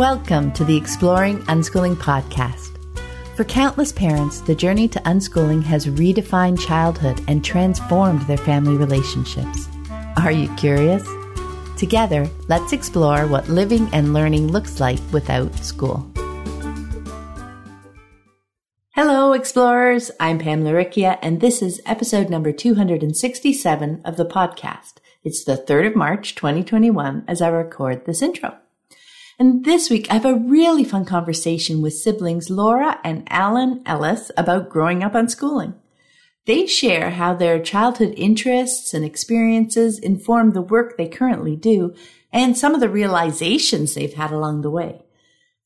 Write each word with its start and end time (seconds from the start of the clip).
Welcome 0.00 0.50
to 0.52 0.64
the 0.64 0.78
Exploring 0.78 1.40
Unschooling 1.40 1.94
podcast. 1.94 2.78
For 3.36 3.44
countless 3.44 3.92
parents, 3.92 4.40
the 4.40 4.54
journey 4.54 4.88
to 4.88 4.98
unschooling 5.00 5.62
has 5.64 5.88
redefined 5.88 6.58
childhood 6.58 7.22
and 7.28 7.44
transformed 7.44 8.22
their 8.22 8.38
family 8.38 8.78
relationships. 8.78 9.68
Are 10.16 10.32
you 10.32 10.48
curious? 10.56 11.06
Together, 11.76 12.26
let's 12.48 12.72
explore 12.72 13.26
what 13.26 13.50
living 13.50 13.90
and 13.92 14.14
learning 14.14 14.48
looks 14.48 14.80
like 14.80 15.00
without 15.12 15.54
school. 15.58 16.10
Hello, 18.94 19.34
explorers. 19.34 20.10
I'm 20.18 20.38
Pam 20.38 20.64
Laricchia, 20.64 21.18
and 21.20 21.42
this 21.42 21.60
is 21.60 21.82
episode 21.84 22.30
number 22.30 22.52
267 22.52 24.00
of 24.06 24.16
the 24.16 24.24
podcast. 24.24 24.94
It's 25.24 25.44
the 25.44 25.58
3rd 25.58 25.88
of 25.88 25.96
March, 25.96 26.34
2021, 26.36 27.24
as 27.28 27.42
I 27.42 27.48
record 27.48 28.06
this 28.06 28.22
intro. 28.22 28.56
And 29.40 29.64
this 29.64 29.88
week, 29.88 30.06
I 30.10 30.14
have 30.14 30.26
a 30.26 30.34
really 30.34 30.84
fun 30.84 31.06
conversation 31.06 31.80
with 31.80 31.94
siblings 31.94 32.50
Laura 32.50 33.00
and 33.02 33.26
Alan 33.30 33.80
Ellis 33.86 34.30
about 34.36 34.68
growing 34.68 35.02
up 35.02 35.14
unschooling. 35.14 35.72
They 36.44 36.66
share 36.66 37.12
how 37.12 37.32
their 37.32 37.58
childhood 37.58 38.12
interests 38.18 38.92
and 38.92 39.02
experiences 39.02 39.98
inform 39.98 40.52
the 40.52 40.60
work 40.60 40.98
they 40.98 41.08
currently 41.08 41.56
do 41.56 41.94
and 42.30 42.54
some 42.54 42.74
of 42.74 42.80
the 42.80 42.90
realizations 42.90 43.94
they've 43.94 44.12
had 44.12 44.30
along 44.30 44.60
the 44.60 44.70
way. 44.70 45.00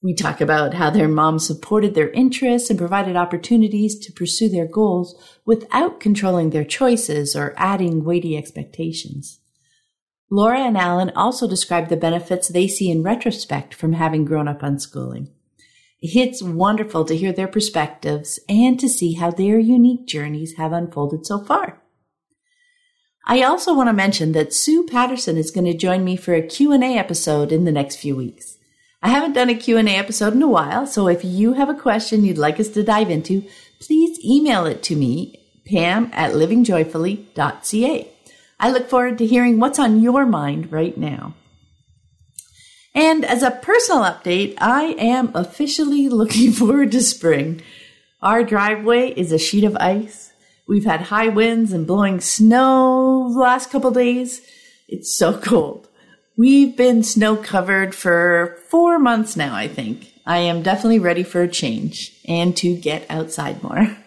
We 0.01 0.15
talk 0.15 0.41
about 0.41 0.75
how 0.75 0.91
their 0.91 1.09
mom 1.09 1.41
supported 1.41 1.97
their 1.97 2.11
interests 2.11 2.71
and 2.71 2.79
provided 2.79 3.17
opportunities 3.17 3.99
to 4.07 4.13
pursue 4.13 4.49
their 4.49 4.69
goals 4.69 5.21
without 5.45 5.99
controlling 5.99 6.51
their 6.51 6.65
choices 6.65 7.35
or 7.35 7.55
adding 7.57 8.05
weighty 8.05 8.37
expectations. 8.37 9.41
Laura 10.31 10.61
and 10.61 10.77
Alan 10.77 11.11
also 11.15 11.49
describe 11.49 11.89
the 11.89 11.97
benefits 11.97 12.49
they 12.49 12.67
see 12.67 12.91
in 12.91 13.03
retrospect 13.03 13.75
from 13.75 13.93
having 13.93 14.25
grown 14.25 14.49
up 14.49 14.61
unschooling. 14.61 15.29
It's 16.01 16.43
wonderful 16.43 17.05
to 17.07 17.17
hear 17.17 17.33
their 17.33 17.49
perspectives 17.49 18.39
and 18.49 18.79
to 18.81 18.89
see 18.89 19.15
how 19.15 19.31
their 19.31 19.59
unique 19.59 20.07
journeys 20.07 20.55
have 20.57 20.73
unfolded 20.73 21.25
so 21.25 21.43
far. 21.43 21.81
I 23.27 23.43
also 23.43 23.75
want 23.75 23.89
to 23.89 23.95
mention 23.95 24.33
that 24.33 24.53
Sue 24.53 24.85
Patterson 24.85 25.39
is 25.39 25.51
going 25.51 25.65
to 25.65 25.77
join 25.77 26.05
me 26.05 26.17
for 26.17 26.35
a 26.35 26.47
Q&A 26.47 26.99
episode 26.99 27.53
in 27.53 27.65
the 27.65 27.73
next 27.73 27.97
few 27.97 28.15
weeks. 28.15 28.59
I 29.03 29.09
haven't 29.09 29.33
done 29.33 29.49
a 29.49 29.55
Q&A 29.55 29.83
episode 29.83 30.35
in 30.35 30.43
a 30.43 30.49
while, 30.49 30.87
so 30.87 31.09
if 31.09 31.25
you 31.25 31.55
have 31.55 31.71
a 31.71 31.75
question 31.75 32.25
you'd 32.25 32.39
like 32.39 32.61
us 32.61 32.69
to 32.71 32.83
dive 32.83 33.11
into, 33.11 33.45
please 33.81 34.19
email 34.25 34.67
it 34.67 34.83
to 34.85 34.97
me, 34.97 35.43
pam 35.67 36.11
at 36.13 36.33
livingjoyfully.ca. 36.33 38.14
I 38.65 38.71
look 38.71 38.89
forward 38.89 39.19
to 39.19 39.27
hearing 39.27 39.61
what's 39.61 39.79
on 39.79 40.01
your 40.01 40.25
mind 40.25 40.73
right 40.73 40.97
now. 40.97 41.35
And 42.95 43.23
as 43.23 43.43
a 43.43 43.51
personal 43.51 44.05
update, 44.05 44.55
I 44.57 44.97
am 44.99 45.31
officially 45.35 46.09
looking 46.21 46.51
forward 46.51 46.91
to 46.93 47.03
spring. 47.03 47.61
Our 48.23 48.43
driveway 48.43 49.11
is 49.11 49.33
a 49.33 49.39
sheet 49.39 49.65
of 49.65 49.77
ice. 49.77 50.33
We've 50.67 50.87
had 50.87 51.03
high 51.03 51.29
winds 51.29 51.75
and 51.75 51.87
blowing 51.87 52.23
snow 52.23 53.29
the 53.35 53.39
last 53.39 53.71
couple 53.71 53.91
days. 53.91 54.41
It's 54.89 55.15
so 55.15 55.39
cold. 55.51 55.87
We've 56.39 56.75
been 56.75 57.03
snow 57.03 57.37
covered 57.37 57.95
for 57.95 58.59
four 58.71 58.99
months 58.99 59.37
now, 59.37 59.55
I 59.55 59.69
think. 59.69 60.11
I 60.25 60.39
am 60.39 60.63
definitely 60.63 61.01
ready 61.01 61.23
for 61.23 61.43
a 61.43 61.49
change 61.49 62.19
and 62.27 62.57
to 62.57 62.75
get 62.75 63.05
outside 63.11 63.63
more. 63.63 63.95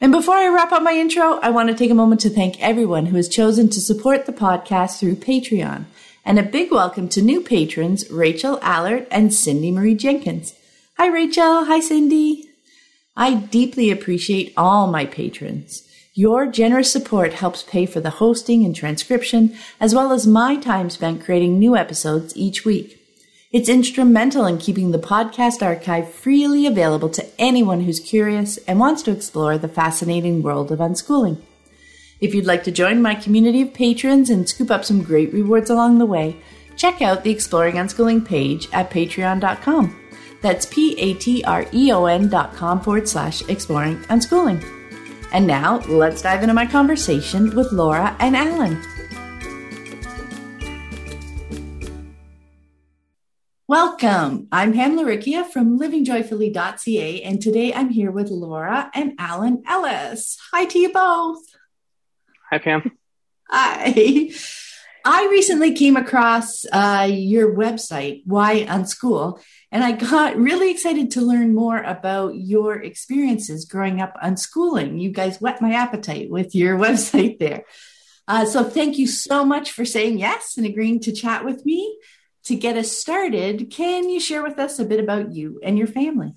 And 0.00 0.12
before 0.12 0.34
I 0.34 0.48
wrap 0.48 0.72
up 0.72 0.82
my 0.82 0.92
intro, 0.92 1.38
I 1.40 1.50
want 1.50 1.68
to 1.68 1.74
take 1.74 1.90
a 1.90 1.94
moment 1.94 2.20
to 2.22 2.30
thank 2.30 2.60
everyone 2.60 3.06
who 3.06 3.16
has 3.16 3.28
chosen 3.28 3.70
to 3.70 3.80
support 3.80 4.26
the 4.26 4.32
podcast 4.32 4.98
through 4.98 5.16
Patreon. 5.16 5.84
And 6.24 6.38
a 6.38 6.42
big 6.42 6.72
welcome 6.72 7.08
to 7.10 7.22
new 7.22 7.40
patrons, 7.40 8.10
Rachel 8.10 8.58
Allert 8.60 9.06
and 9.10 9.32
Cindy 9.32 9.70
Marie 9.70 9.94
Jenkins. 9.94 10.54
Hi, 10.98 11.06
Rachel. 11.06 11.66
Hi, 11.66 11.80
Cindy. 11.80 12.48
I 13.16 13.34
deeply 13.34 13.90
appreciate 13.90 14.52
all 14.56 14.88
my 14.88 15.06
patrons. 15.06 15.88
Your 16.12 16.46
generous 16.46 16.90
support 16.90 17.34
helps 17.34 17.62
pay 17.62 17.86
for 17.86 18.00
the 18.00 18.10
hosting 18.10 18.64
and 18.64 18.74
transcription, 18.74 19.56
as 19.80 19.94
well 19.94 20.12
as 20.12 20.26
my 20.26 20.56
time 20.56 20.90
spent 20.90 21.24
creating 21.24 21.58
new 21.58 21.76
episodes 21.76 22.36
each 22.36 22.64
week. 22.64 23.03
It's 23.54 23.68
instrumental 23.68 24.46
in 24.46 24.58
keeping 24.58 24.90
the 24.90 24.98
podcast 24.98 25.62
archive 25.62 26.12
freely 26.12 26.66
available 26.66 27.08
to 27.10 27.24
anyone 27.38 27.82
who's 27.82 28.00
curious 28.00 28.56
and 28.66 28.80
wants 28.80 29.00
to 29.04 29.12
explore 29.12 29.58
the 29.58 29.68
fascinating 29.68 30.42
world 30.42 30.72
of 30.72 30.80
unschooling. 30.80 31.40
If 32.20 32.34
you'd 32.34 32.46
like 32.46 32.64
to 32.64 32.72
join 32.72 33.00
my 33.00 33.14
community 33.14 33.62
of 33.62 33.72
patrons 33.72 34.28
and 34.28 34.48
scoop 34.48 34.72
up 34.72 34.84
some 34.84 35.04
great 35.04 35.32
rewards 35.32 35.70
along 35.70 35.98
the 35.98 36.04
way, 36.04 36.36
check 36.74 37.00
out 37.00 37.22
the 37.22 37.30
Exploring 37.30 37.76
Unschooling 37.76 38.26
page 38.26 38.66
at 38.72 38.90
patreon.com. 38.90 40.00
That's 40.42 40.66
P 40.66 40.98
A 40.98 41.14
T 41.14 41.44
R 41.44 41.64
E 41.72 41.92
O 41.92 42.06
N 42.06 42.28
dot 42.28 42.54
com 42.54 42.80
forward 42.80 43.08
slash 43.08 43.40
exploring 43.48 43.98
unschooling. 44.06 44.64
And 45.32 45.46
now 45.46 45.78
let's 45.86 46.22
dive 46.22 46.42
into 46.42 46.54
my 46.54 46.66
conversation 46.66 47.54
with 47.54 47.70
Laura 47.70 48.16
and 48.18 48.34
Alan. 48.34 48.82
Welcome. 53.66 54.46
I'm 54.52 54.74
Pam 54.74 54.98
Laricchia 54.98 55.50
from 55.50 55.78
livingjoyfully.ca, 55.78 57.22
and 57.22 57.40
today 57.40 57.72
I'm 57.72 57.88
here 57.88 58.10
with 58.10 58.28
Laura 58.28 58.90
and 58.92 59.14
Alan 59.18 59.62
Ellis. 59.66 60.36
Hi 60.52 60.66
to 60.66 60.78
you 60.78 60.92
both. 60.92 61.42
Hi, 62.50 62.58
Pam. 62.58 62.92
Hi. 63.48 64.28
I 65.06 65.28
recently 65.30 65.72
came 65.72 65.96
across 65.96 66.66
uh, 66.70 67.08
your 67.10 67.56
website, 67.56 68.20
Why 68.26 68.66
Unschool, 68.66 69.40
and 69.72 69.82
I 69.82 69.92
got 69.92 70.36
really 70.36 70.70
excited 70.70 71.12
to 71.12 71.22
learn 71.22 71.54
more 71.54 71.78
about 71.78 72.34
your 72.34 72.82
experiences 72.82 73.64
growing 73.64 73.98
up 73.98 74.14
unschooling. 74.22 75.00
You 75.00 75.10
guys 75.10 75.40
whet 75.40 75.62
my 75.62 75.72
appetite 75.72 76.28
with 76.28 76.54
your 76.54 76.76
website 76.86 77.38
there. 77.38 77.64
Uh, 78.28 78.44
so 78.44 78.62
thank 78.62 78.98
you 78.98 79.06
so 79.06 79.42
much 79.42 79.70
for 79.70 79.86
saying 79.86 80.18
yes 80.18 80.58
and 80.58 80.66
agreeing 80.66 81.00
to 81.00 81.12
chat 81.12 81.46
with 81.46 81.64
me 81.64 81.98
to 82.44 82.54
get 82.54 82.76
us 82.76 82.92
started, 82.92 83.70
can 83.70 84.08
you 84.08 84.20
share 84.20 84.42
with 84.42 84.58
us 84.58 84.78
a 84.78 84.84
bit 84.84 85.00
about 85.00 85.32
you 85.32 85.60
and 85.62 85.78
your 85.78 85.86
family? 85.86 86.34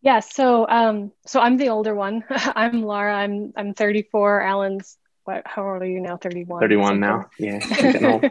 Yeah, 0.00 0.20
so 0.20 0.66
um, 0.68 1.12
so 1.26 1.40
I'm 1.40 1.56
the 1.56 1.68
older 1.68 1.94
one. 1.94 2.24
I'm 2.30 2.82
Laura. 2.82 3.14
I'm 3.14 3.52
I'm 3.56 3.74
34. 3.74 4.40
Alan's 4.40 4.96
what? 5.24 5.42
How 5.44 5.68
old 5.68 5.82
are 5.82 5.86
you 5.86 6.00
now? 6.00 6.16
31. 6.16 6.60
31 6.60 6.98
now. 6.98 7.26
Yeah, 7.38 7.58
getting 7.58 8.30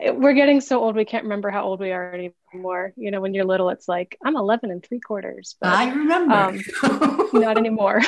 we're 0.20 0.34
getting 0.34 0.60
so 0.60 0.80
old 0.80 0.96
we 0.96 1.04
can't 1.04 1.24
remember 1.24 1.50
how 1.50 1.64
old 1.64 1.80
we 1.80 1.92
are 1.92 2.12
anymore. 2.12 2.92
You 2.96 3.10
know, 3.10 3.22
when 3.22 3.32
you're 3.32 3.46
little, 3.46 3.70
it's 3.70 3.88
like 3.88 4.18
I'm 4.22 4.36
11 4.36 4.70
and 4.70 4.82
three 4.84 5.00
quarters. 5.00 5.56
But, 5.60 5.70
I 5.70 5.90
remember. 5.90 6.34
Um, 6.34 6.60
not 7.32 7.56
anymore. 7.56 8.02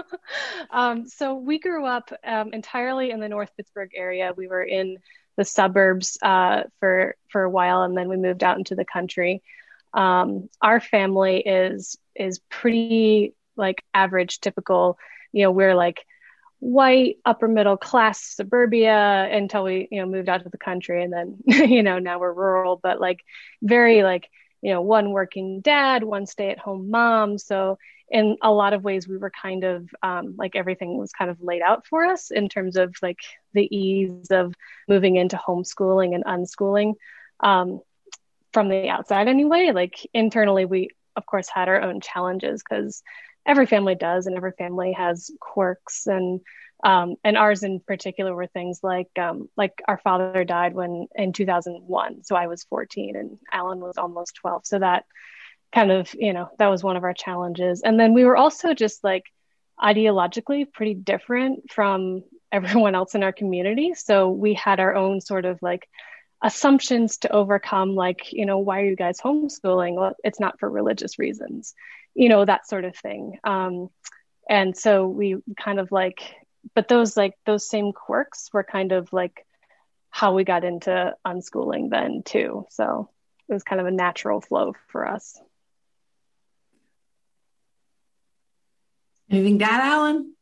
um, 0.70 1.06
so 1.08 1.36
we 1.36 1.58
grew 1.58 1.86
up 1.86 2.12
um, 2.22 2.52
entirely 2.52 3.10
in 3.10 3.20
the 3.20 3.28
North 3.28 3.50
Pittsburgh 3.56 3.92
area. 3.94 4.32
We 4.36 4.46
were 4.46 4.62
in 4.62 4.98
the 5.38 5.44
suburbs 5.44 6.18
uh, 6.20 6.64
for 6.80 7.14
for 7.30 7.44
a 7.44 7.50
while, 7.50 7.82
and 7.82 7.96
then 7.96 8.08
we 8.10 8.18
moved 8.18 8.44
out 8.44 8.58
into 8.58 8.74
the 8.74 8.84
country. 8.84 9.42
Um, 9.94 10.50
our 10.60 10.80
family 10.80 11.38
is 11.38 11.96
is 12.14 12.40
pretty 12.50 13.34
like 13.56 13.82
average, 13.94 14.40
typical. 14.40 14.98
You 15.32 15.44
know, 15.44 15.52
we're 15.52 15.76
like 15.76 16.04
white 16.60 17.18
upper 17.24 17.46
middle 17.46 17.76
class 17.76 18.20
suburbia 18.20 19.28
until 19.30 19.62
we 19.62 19.86
you 19.92 20.00
know 20.00 20.06
moved 20.06 20.28
out 20.28 20.42
to 20.42 20.48
the 20.48 20.58
country 20.58 21.04
and 21.04 21.12
then 21.12 21.36
you 21.46 21.84
know 21.84 22.00
now 22.00 22.18
we're 22.18 22.32
rural 22.32 22.80
but 22.82 23.00
like 23.00 23.20
very 23.62 24.02
like 24.02 24.28
you 24.60 24.72
know 24.72 24.82
one 24.82 25.12
working 25.12 25.60
dad 25.60 26.02
one 26.02 26.26
stay 26.26 26.50
at 26.50 26.58
home 26.58 26.90
mom 26.90 27.38
so 27.38 27.78
in 28.10 28.36
a 28.42 28.50
lot 28.50 28.72
of 28.72 28.84
ways 28.84 29.06
we 29.06 29.18
were 29.18 29.30
kind 29.30 29.64
of 29.64 29.88
um, 30.02 30.34
like 30.38 30.56
everything 30.56 30.96
was 30.96 31.12
kind 31.12 31.30
of 31.30 31.40
laid 31.42 31.62
out 31.62 31.86
for 31.86 32.04
us 32.06 32.30
in 32.30 32.48
terms 32.48 32.76
of 32.76 32.94
like 33.02 33.18
the 33.52 33.76
ease 33.76 34.30
of 34.30 34.54
moving 34.88 35.16
into 35.16 35.36
homeschooling 35.36 36.14
and 36.14 36.24
unschooling 36.24 36.94
um, 37.40 37.80
from 38.52 38.68
the 38.68 38.88
outside 38.88 39.28
anyway. 39.28 39.72
Like 39.74 40.06
internally 40.14 40.64
we 40.64 40.90
of 41.16 41.26
course 41.26 41.48
had 41.48 41.68
our 41.68 41.82
own 41.82 42.00
challenges 42.00 42.62
because 42.62 43.02
every 43.44 43.66
family 43.66 43.94
does 43.94 44.26
and 44.26 44.36
every 44.36 44.52
family 44.52 44.92
has 44.92 45.30
quirks 45.40 46.06
and 46.06 46.40
um, 46.84 47.16
and 47.24 47.36
ours 47.36 47.64
in 47.64 47.80
particular 47.80 48.34
were 48.34 48.46
things 48.46 48.80
like 48.84 49.10
um, 49.18 49.48
like 49.56 49.82
our 49.88 49.98
father 49.98 50.44
died 50.44 50.74
when 50.74 51.08
in 51.16 51.32
2001 51.32 52.22
so 52.22 52.36
i 52.36 52.46
was 52.46 52.62
14 52.64 53.16
and 53.16 53.38
alan 53.52 53.80
was 53.80 53.98
almost 53.98 54.36
12 54.36 54.64
so 54.64 54.78
that 54.78 55.04
kind 55.74 55.90
of 55.90 56.14
you 56.14 56.32
know 56.32 56.48
that 56.58 56.68
was 56.68 56.82
one 56.82 56.96
of 56.96 57.04
our 57.04 57.14
challenges 57.14 57.82
and 57.82 57.98
then 57.98 58.14
we 58.14 58.24
were 58.24 58.36
also 58.36 58.74
just 58.74 59.04
like 59.04 59.24
ideologically 59.80 60.70
pretty 60.72 60.94
different 60.94 61.70
from 61.70 62.22
everyone 62.52 62.94
else 62.94 63.14
in 63.14 63.22
our 63.22 63.32
community 63.32 63.92
so 63.94 64.30
we 64.30 64.54
had 64.54 64.80
our 64.80 64.94
own 64.94 65.20
sort 65.20 65.44
of 65.44 65.58
like 65.60 65.86
assumptions 66.42 67.18
to 67.18 67.30
overcome 67.30 67.94
like 67.94 68.32
you 68.32 68.46
know 68.46 68.58
why 68.58 68.80
are 68.80 68.86
you 68.86 68.96
guys 68.96 69.20
homeschooling 69.20 69.96
well 69.96 70.14
it's 70.24 70.40
not 70.40 70.58
for 70.58 70.70
religious 70.70 71.18
reasons 71.18 71.74
you 72.14 72.28
know 72.28 72.44
that 72.44 72.66
sort 72.66 72.84
of 72.84 72.96
thing 72.96 73.38
um, 73.44 73.88
and 74.48 74.76
so 74.76 75.06
we 75.06 75.36
kind 75.60 75.78
of 75.78 75.92
like 75.92 76.22
but 76.74 76.88
those 76.88 77.16
like 77.16 77.34
those 77.44 77.68
same 77.68 77.92
quirks 77.92 78.50
were 78.52 78.64
kind 78.64 78.92
of 78.92 79.12
like 79.12 79.44
how 80.10 80.34
we 80.34 80.44
got 80.44 80.64
into 80.64 81.14
unschooling 81.26 81.90
then 81.90 82.22
too. 82.24 82.66
So 82.70 83.08
it 83.48 83.52
was 83.52 83.62
kind 83.62 83.80
of 83.80 83.86
a 83.86 83.92
natural 83.92 84.40
flow 84.40 84.74
for 84.88 85.06
us. 85.06 85.40
Anything 89.30 89.58
to 89.58 89.64
add, 89.64 89.80
Alan? 89.80 90.34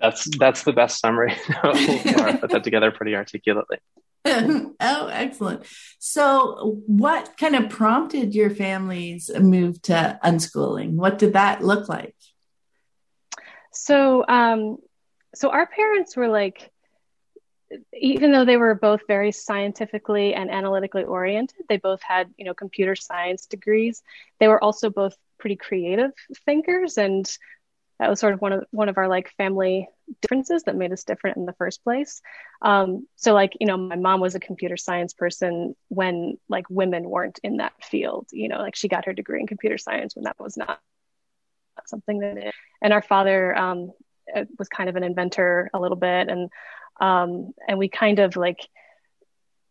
that's 0.00 0.36
that's 0.38 0.64
the 0.64 0.72
best 0.72 0.98
summary. 1.00 1.36
Laura 1.64 2.38
put 2.38 2.50
that 2.50 2.64
together 2.64 2.90
pretty 2.90 3.14
articulately. 3.14 3.78
oh, 4.24 5.10
excellent. 5.12 5.64
So, 5.98 6.82
what 6.86 7.36
kind 7.38 7.56
of 7.56 7.70
prompted 7.70 8.34
your 8.34 8.50
family's 8.50 9.30
move 9.38 9.80
to 9.82 10.18
unschooling? 10.22 10.92
What 10.92 11.18
did 11.18 11.32
that 11.34 11.62
look 11.62 11.88
like? 11.88 12.14
So, 13.72 14.24
um, 14.28 14.76
so 15.34 15.50
our 15.50 15.66
parents 15.66 16.16
were 16.16 16.28
like, 16.28 16.70
even 17.98 18.32
though 18.32 18.44
they 18.44 18.56
were 18.56 18.74
both 18.74 19.02
very 19.06 19.32
scientifically 19.32 20.34
and 20.34 20.50
analytically 20.50 21.04
oriented, 21.04 21.64
they 21.68 21.76
both 21.76 22.02
had, 22.02 22.28
you 22.36 22.44
know, 22.44 22.52
computer 22.52 22.96
science 22.96 23.46
degrees. 23.46 24.02
They 24.38 24.48
were 24.48 24.62
also 24.62 24.90
both 24.90 25.16
pretty 25.40 25.56
creative 25.56 26.12
thinkers, 26.46 26.98
and 26.98 27.26
that 27.98 28.08
was 28.08 28.18
sort 28.18 28.32
of 28.32 28.40
one 28.40 28.52
of 28.52 28.64
one 28.70 28.88
of 28.88 28.96
our 28.96 29.08
like 29.08 29.30
family 29.36 29.88
differences 30.22 30.62
that 30.64 30.76
made 30.76 30.92
us 30.92 31.04
different 31.04 31.36
in 31.36 31.44
the 31.44 31.52
first 31.54 31.84
place. 31.84 32.22
Um, 32.62 33.06
so, 33.16 33.34
like, 33.34 33.52
you 33.60 33.66
know, 33.66 33.76
my 33.76 33.96
mom 33.96 34.20
was 34.20 34.34
a 34.34 34.40
computer 34.40 34.76
science 34.76 35.12
person 35.12 35.74
when 35.88 36.38
like 36.48 36.64
women 36.70 37.08
weren't 37.08 37.38
in 37.42 37.58
that 37.58 37.72
field. 37.82 38.28
You 38.32 38.48
know, 38.48 38.58
like 38.58 38.74
she 38.74 38.88
got 38.88 39.04
her 39.04 39.12
degree 39.12 39.40
in 39.40 39.46
computer 39.46 39.78
science 39.78 40.16
when 40.16 40.24
that 40.24 40.38
was 40.38 40.56
not 40.56 40.80
something 41.86 42.20
that. 42.20 42.54
And 42.82 42.92
our 42.92 43.02
father 43.02 43.56
um, 43.56 43.92
was 44.58 44.68
kind 44.68 44.88
of 44.88 44.96
an 44.96 45.04
inventor 45.04 45.70
a 45.74 45.80
little 45.80 45.96
bit, 45.96 46.28
and 46.28 46.48
um, 47.00 47.52
and 47.68 47.78
we 47.78 47.88
kind 47.88 48.18
of 48.18 48.36
like 48.36 48.66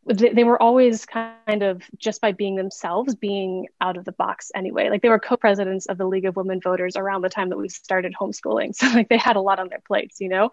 they, 0.10 0.34
they, 0.34 0.44
were 0.44 0.62
always 0.62 1.06
kind 1.06 1.62
of 1.62 1.84
just 1.98 2.20
by 2.20 2.32
being 2.32 2.56
themselves 2.56 3.16
being 3.16 3.68
out 3.80 3.96
of 3.96 4.06
the 4.06 4.12
box 4.12 4.52
anyway. 4.56 4.90
Like 4.90 5.02
they 5.02 5.10
were 5.10 5.20
co-presidents 5.20 5.86
of 5.86 5.98
the 5.98 6.06
league 6.06 6.26
of 6.26 6.36
women 6.36 6.60
voters 6.62 6.96
around 6.96 7.22
the 7.22 7.30
time 7.30 7.50
that 7.50 7.58
we 7.58 7.70
started 7.70 8.14
homeschooling. 8.20 8.74
So 8.80 8.88
like 8.88 9.10
they 9.10 9.18
had 9.18 9.36
a 9.36 9.42
lot 9.42 9.60
on 9.60 9.70
their 9.70 9.82
plates 9.86 10.20
you 10.20 10.30
know? 10.30 10.50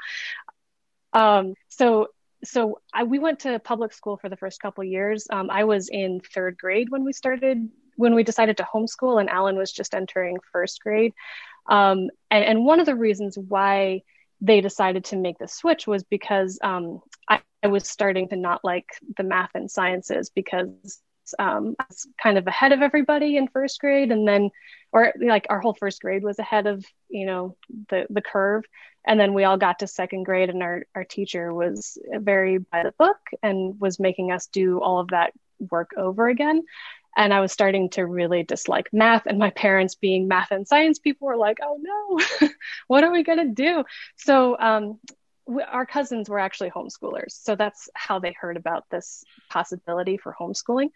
Um, 1.13 1.55
so 1.69 2.09
so 2.45 2.81
I, 2.93 3.05
we 3.05 3.19
went 3.19 3.41
to 3.41 3.59
public 3.59 3.93
school 3.93 4.19
for 4.19 4.29
the 4.29 4.37
first 4.37 4.61
couple 4.61 4.85
years. 4.85 5.27
Um, 5.31 5.51
i 5.51 5.65
was 5.65 5.89
in 5.89 6.21
third 6.21 6.59
grade 6.59 6.91
when 6.91 7.05
we 7.05 7.13
started 7.13 7.69
when 7.97 8.15
we 8.15 8.23
decided 8.23 8.59
to 8.59 8.63
homeschool 8.63 9.19
and 9.19 9.31
alan 9.31 9.57
was 9.57 9.73
just 9.73 9.95
entering 9.95 10.37
first 10.53 10.83
grade. 10.83 11.15
Um, 11.69 12.11
and, 12.31 12.45
and 12.45 12.65
one 12.65 12.79
of 12.79 12.87
the 12.87 12.95
reasons 12.95 13.39
why 13.39 14.03
they 14.41 14.61
decided 14.61 15.05
to 15.05 15.17
make 15.17 15.39
the 15.39 15.49
switch 15.49 15.87
was 15.87 16.05
because 16.05 16.59
um, 16.63 17.01
I, 17.29 17.41
I, 17.63 17.69
was 17.69 17.89
starting 17.89 18.29
to 18.29 18.37
not 18.37 18.65
like 18.65 18.87
the 19.17 19.23
math 19.23 19.51
and 19.55 19.71
sciences 19.71 20.31
because 20.35 21.01
um, 21.39 21.75
I 21.79 21.85
was 21.89 22.07
kind 22.23 22.39
of 22.39 22.47
ahead 22.47 22.73
of 22.73 22.83
everybody 22.83 23.37
in 23.37 23.49
first 23.49 23.81
grade, 23.81 24.13
and 24.13 24.29
then, 24.29 24.51
or 24.93 25.13
like 25.21 25.47
our 25.49 25.61
whole 25.61 25.75
first 25.75 26.01
grade 26.01 26.23
was 26.23 26.39
ahead 26.39 26.67
of 26.67 26.85
you 27.09 27.27
know 27.27 27.57
the 27.89 28.07
the 28.11 28.23
curve, 28.23 28.65
and 29.07 29.19
then 29.19 29.35
we 29.35 29.45
all 29.45 29.57
got 29.57 29.81
to 29.81 29.87
second 29.87 30.25
grade, 30.25 30.51
and 30.51 30.63
our 30.63 30.85
our 30.95 31.05
teacher 31.05 31.53
was 31.53 31.99
very 32.13 32.59
by 32.59 32.83
the 32.83 32.95
book 32.99 33.19
and 33.43 33.81
was 33.81 33.99
making 33.99 34.33
us 34.33 34.47
do 34.47 34.81
all 34.81 35.01
of 35.01 35.09
that 35.09 35.33
work 35.71 35.93
over 35.97 36.29
again 36.29 36.63
and 37.17 37.33
I 37.33 37.41
was 37.41 37.51
starting 37.53 37.89
to 37.91 38.05
really 38.05 38.43
dislike 38.43 38.89
math. 38.93 39.27
And 39.27 39.39
my 39.39 39.51
parents, 39.51 39.95
being 39.95 40.29
math 40.29 40.51
and 40.51 40.69
science 40.69 40.99
people, 40.99 41.27
were 41.27 41.37
like, 41.37 41.59
"Oh 41.63 41.79
no, 41.81 42.49
what 42.87 43.05
are 43.05 43.13
we 43.13 43.25
gonna 43.25 43.47
do?" 43.47 43.85
So 44.17 44.57
um, 44.59 45.01
we, 45.47 45.63
our 45.63 45.87
cousins 45.87 46.29
were 46.29 46.39
actually 46.39 46.71
homeschoolers, 46.71 47.33
so 47.33 47.57
that's 47.57 47.89
how 47.95 48.19
they 48.19 48.35
heard 48.39 48.57
about 48.57 48.85
this 48.91 49.25
possibility 49.51 50.19
for 50.19 50.37
homeschooling. 50.39 50.91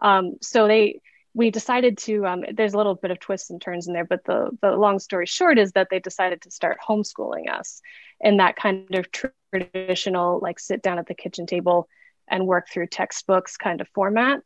Um, 0.00 0.34
so 0.40 0.68
they 0.68 1.00
we 1.34 1.50
decided 1.50 1.98
to 1.98 2.24
um, 2.26 2.44
there's 2.52 2.74
a 2.74 2.76
little 2.76 2.94
bit 2.94 3.10
of 3.10 3.18
twists 3.18 3.50
and 3.50 3.60
turns 3.60 3.88
in 3.88 3.92
there 3.92 4.04
but 4.04 4.24
the, 4.24 4.50
the 4.62 4.70
long 4.70 4.98
story 4.98 5.26
short 5.26 5.58
is 5.58 5.72
that 5.72 5.88
they 5.90 5.98
decided 5.98 6.40
to 6.42 6.50
start 6.50 6.78
homeschooling 6.88 7.50
us 7.50 7.82
in 8.20 8.36
that 8.38 8.56
kind 8.56 8.94
of 8.94 9.06
traditional 9.52 10.38
like 10.40 10.58
sit 10.58 10.82
down 10.82 10.98
at 10.98 11.06
the 11.06 11.14
kitchen 11.14 11.46
table 11.46 11.88
and 12.28 12.46
work 12.46 12.68
through 12.72 12.86
textbooks 12.86 13.56
kind 13.56 13.80
of 13.80 13.88
format 13.88 14.40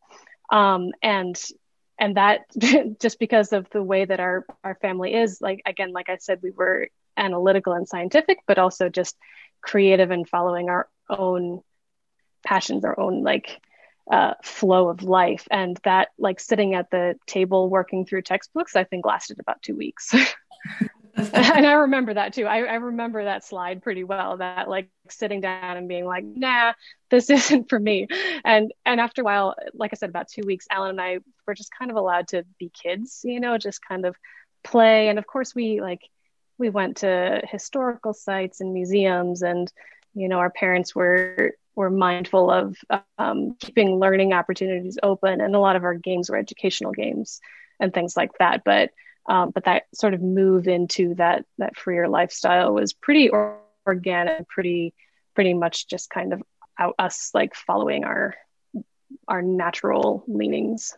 um, 0.50 0.90
and 1.02 1.40
and 1.98 2.16
that 2.16 2.42
just 3.00 3.18
because 3.18 3.52
of 3.52 3.68
the 3.70 3.82
way 3.82 4.04
that 4.04 4.20
our 4.20 4.46
our 4.64 4.76
family 4.76 5.14
is 5.14 5.40
like 5.40 5.60
again 5.66 5.92
like 5.92 6.08
i 6.08 6.16
said 6.16 6.38
we 6.42 6.50
were 6.50 6.88
analytical 7.16 7.72
and 7.72 7.88
scientific 7.88 8.38
but 8.46 8.58
also 8.58 8.88
just 8.88 9.16
creative 9.60 10.10
and 10.10 10.28
following 10.28 10.68
our 10.68 10.88
own 11.10 11.60
passions 12.44 12.84
our 12.84 12.98
own 12.98 13.22
like 13.22 13.60
uh, 14.10 14.34
flow 14.42 14.88
of 14.88 15.02
life. 15.02 15.46
And 15.50 15.78
that 15.84 16.08
like 16.18 16.40
sitting 16.40 16.74
at 16.74 16.90
the 16.90 17.16
table 17.26 17.68
working 17.68 18.06
through 18.06 18.22
textbooks 18.22 18.74
i 18.76 18.84
think 18.84 19.04
lasted 19.04 19.38
about 19.38 19.62
two 19.62 19.76
weeks 19.76 20.14
and 21.32 21.66
I 21.66 21.72
remember 21.72 22.14
that 22.14 22.32
too. 22.32 22.46
I, 22.46 22.58
I, 22.58 22.74
remember 22.74 23.24
that 23.24 23.44
slide 23.44 23.82
pretty 23.82 24.04
well. 24.04 24.36
That 24.36 24.68
like 24.68 24.88
sitting 25.08 25.40
down 25.40 25.76
and 25.76 25.88
being 25.88 26.04
like, 26.04 26.24
"Nah, 26.24 26.74
this 27.10 27.28
isn't 27.30 27.68
for 27.68 27.78
me." 27.78 28.06
And 28.44 28.72
and 28.86 29.00
after 29.00 29.22
a 29.22 29.24
while, 29.24 29.56
like 29.74 29.92
I 29.92 29.96
said, 29.96 30.10
about 30.10 30.28
two 30.28 30.42
weeks, 30.46 30.66
Alan 30.70 30.90
and 30.90 31.00
I 31.00 31.18
were 31.46 31.54
just 31.54 31.72
kind 31.76 31.90
of 31.90 31.96
allowed 31.96 32.28
to 32.28 32.44
be 32.58 32.70
kids, 32.70 33.22
you 33.24 33.40
know, 33.40 33.58
just 33.58 33.80
kind 33.84 34.06
of 34.06 34.14
play. 34.62 35.08
And 35.08 35.18
of 35.18 35.26
course, 35.26 35.54
we 35.54 35.80
like 35.80 36.02
we 36.56 36.70
went 36.70 36.98
to 36.98 37.40
historical 37.50 38.14
sites 38.14 38.60
and 38.60 38.72
museums, 38.72 39.42
and 39.42 39.72
you 40.14 40.28
know, 40.28 40.38
our 40.38 40.50
parents 40.50 40.94
were 40.94 41.54
were 41.74 41.90
mindful 41.90 42.50
of 42.50 42.76
um, 43.18 43.56
keeping 43.58 43.98
learning 43.98 44.32
opportunities 44.34 44.98
open, 45.02 45.40
and 45.40 45.56
a 45.56 45.60
lot 45.60 45.74
of 45.74 45.82
our 45.82 45.94
games 45.94 46.30
were 46.30 46.36
educational 46.36 46.92
games 46.92 47.40
and 47.80 47.92
things 47.92 48.16
like 48.16 48.30
that. 48.38 48.62
But 48.64 48.90
um, 49.28 49.50
but 49.50 49.64
that 49.64 49.84
sort 49.94 50.14
of 50.14 50.22
move 50.22 50.66
into 50.66 51.14
that 51.16 51.44
that 51.58 51.76
freer 51.76 52.08
lifestyle 52.08 52.72
was 52.72 52.94
pretty 52.94 53.30
organic, 53.86 54.48
pretty 54.48 54.94
pretty 55.34 55.54
much 55.54 55.86
just 55.86 56.10
kind 56.10 56.32
of 56.32 56.42
out, 56.78 56.94
us 56.98 57.30
like 57.34 57.54
following 57.54 58.04
our 58.04 58.34
our 59.28 59.42
natural 59.42 60.24
leanings. 60.26 60.96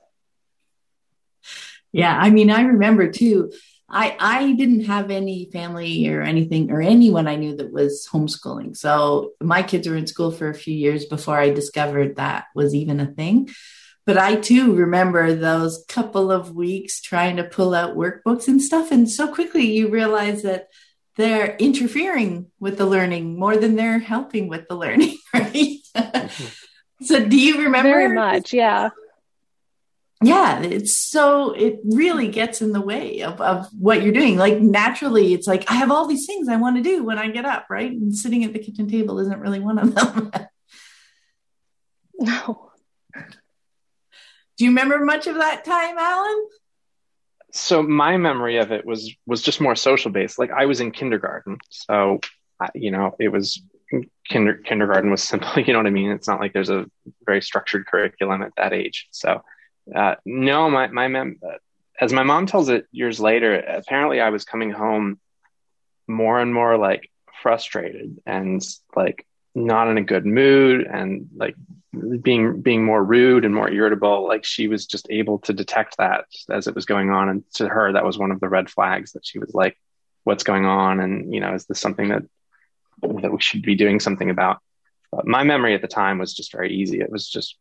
Yeah, 1.92 2.16
I 2.16 2.30
mean, 2.30 2.50
I 2.50 2.62
remember 2.62 3.10
too. 3.10 3.52
I 3.88 4.16
I 4.20 4.52
didn't 4.52 4.84
have 4.84 5.10
any 5.10 5.50
family 5.52 6.08
or 6.08 6.22
anything 6.22 6.70
or 6.70 6.80
anyone 6.80 7.26
I 7.26 7.34
knew 7.34 7.56
that 7.56 7.72
was 7.72 8.06
homeschooling. 8.12 8.76
So 8.76 9.32
my 9.40 9.64
kids 9.64 9.88
were 9.88 9.96
in 9.96 10.06
school 10.06 10.30
for 10.30 10.48
a 10.48 10.54
few 10.54 10.74
years 10.74 11.06
before 11.06 11.36
I 11.36 11.50
discovered 11.50 12.16
that 12.16 12.44
was 12.54 12.76
even 12.76 13.00
a 13.00 13.12
thing. 13.12 13.50
But 14.10 14.18
I 14.18 14.34
too 14.34 14.74
remember 14.74 15.36
those 15.36 15.84
couple 15.86 16.32
of 16.32 16.56
weeks 16.56 17.00
trying 17.00 17.36
to 17.36 17.44
pull 17.44 17.74
out 17.74 17.96
workbooks 17.96 18.48
and 18.48 18.60
stuff. 18.60 18.90
And 18.90 19.08
so 19.08 19.32
quickly 19.32 19.70
you 19.70 19.88
realize 19.88 20.42
that 20.42 20.66
they're 21.14 21.54
interfering 21.58 22.50
with 22.58 22.76
the 22.76 22.86
learning 22.86 23.38
more 23.38 23.56
than 23.56 23.76
they're 23.76 24.00
helping 24.00 24.48
with 24.48 24.66
the 24.66 24.74
learning, 24.74 25.16
right? 25.32 25.76
Mm-hmm. 25.94 27.04
so 27.04 27.24
do 27.24 27.38
you 27.38 27.62
remember? 27.62 27.88
Very 27.88 28.12
much, 28.12 28.52
yeah. 28.52 28.88
Yeah, 30.24 30.60
it's 30.60 30.96
so 30.96 31.52
it 31.52 31.78
really 31.84 32.26
gets 32.26 32.60
in 32.62 32.72
the 32.72 32.80
way 32.80 33.22
of, 33.22 33.40
of 33.40 33.68
what 33.78 34.02
you're 34.02 34.12
doing. 34.12 34.36
Like 34.36 34.58
naturally, 34.58 35.34
it's 35.34 35.46
like 35.46 35.70
I 35.70 35.74
have 35.74 35.92
all 35.92 36.08
these 36.08 36.26
things 36.26 36.48
I 36.48 36.56
want 36.56 36.78
to 36.78 36.82
do 36.82 37.04
when 37.04 37.20
I 37.20 37.30
get 37.30 37.44
up, 37.44 37.66
right? 37.70 37.92
And 37.92 38.12
sitting 38.12 38.42
at 38.42 38.52
the 38.54 38.58
kitchen 38.58 38.90
table 38.90 39.20
isn't 39.20 39.38
really 39.38 39.60
one 39.60 39.78
of 39.78 39.94
them. 39.94 40.32
no. 42.18 42.69
Do 44.60 44.66
you 44.66 44.72
remember 44.72 45.02
much 45.02 45.26
of 45.26 45.36
that 45.36 45.64
time, 45.64 45.96
Alan? 45.96 46.46
So 47.50 47.82
my 47.82 48.18
memory 48.18 48.58
of 48.58 48.72
it 48.72 48.84
was 48.84 49.10
was 49.24 49.40
just 49.40 49.58
more 49.58 49.74
social 49.74 50.10
based. 50.10 50.38
Like 50.38 50.50
I 50.50 50.66
was 50.66 50.82
in 50.82 50.90
kindergarten, 50.90 51.56
so 51.70 52.20
you 52.74 52.90
know 52.90 53.16
it 53.18 53.30
was 53.30 53.62
kinder, 54.30 54.56
kindergarten 54.56 55.10
was 55.10 55.22
simple. 55.32 55.62
You 55.62 55.72
know 55.72 55.78
what 55.78 55.86
I 55.86 55.90
mean? 55.90 56.10
It's 56.10 56.28
not 56.28 56.40
like 56.40 56.52
there's 56.52 56.68
a 56.68 56.84
very 57.24 57.40
structured 57.40 57.86
curriculum 57.86 58.42
at 58.42 58.52
that 58.58 58.74
age. 58.74 59.08
So 59.12 59.40
uh, 59.96 60.16
no, 60.26 60.68
my 60.68 60.88
my 60.88 61.08
mem- 61.08 61.40
as 61.98 62.12
my 62.12 62.22
mom 62.22 62.44
tells 62.44 62.68
it 62.68 62.84
years 62.92 63.18
later, 63.18 63.54
apparently 63.54 64.20
I 64.20 64.28
was 64.28 64.44
coming 64.44 64.72
home 64.72 65.18
more 66.06 66.38
and 66.38 66.52
more 66.52 66.76
like 66.76 67.10
frustrated 67.42 68.18
and 68.26 68.60
like 68.94 69.26
not 69.54 69.88
in 69.88 69.96
a 69.96 70.04
good 70.04 70.26
mood 70.26 70.86
and 70.86 71.30
like 71.34 71.56
being 72.22 72.60
being 72.60 72.84
more 72.84 73.02
rude 73.02 73.44
and 73.44 73.54
more 73.54 73.70
irritable 73.70 74.26
like 74.26 74.44
she 74.44 74.68
was 74.68 74.86
just 74.86 75.08
able 75.10 75.38
to 75.40 75.52
detect 75.52 75.96
that 75.98 76.26
as 76.48 76.66
it 76.66 76.74
was 76.74 76.84
going 76.84 77.10
on. 77.10 77.28
And 77.28 77.44
to 77.54 77.68
her 77.68 77.92
that 77.92 78.04
was 78.04 78.18
one 78.18 78.30
of 78.30 78.40
the 78.40 78.48
red 78.48 78.70
flags 78.70 79.12
that 79.12 79.26
she 79.26 79.38
was 79.38 79.52
like 79.54 79.76
what's 80.24 80.44
going 80.44 80.66
on? 80.66 81.00
And 81.00 81.34
you 81.34 81.40
know 81.40 81.54
is 81.54 81.66
this 81.66 81.80
something 81.80 82.08
that 82.08 82.22
that 83.02 83.32
we 83.32 83.40
should 83.40 83.62
be 83.62 83.74
doing 83.74 83.98
something 83.98 84.30
about? 84.30 84.58
But 85.10 85.26
my 85.26 85.42
memory 85.42 85.74
at 85.74 85.82
the 85.82 85.88
time 85.88 86.18
was 86.18 86.34
just 86.34 86.52
very 86.52 86.72
easy. 86.72 87.00
It 87.00 87.10
was 87.10 87.28
just 87.28 87.56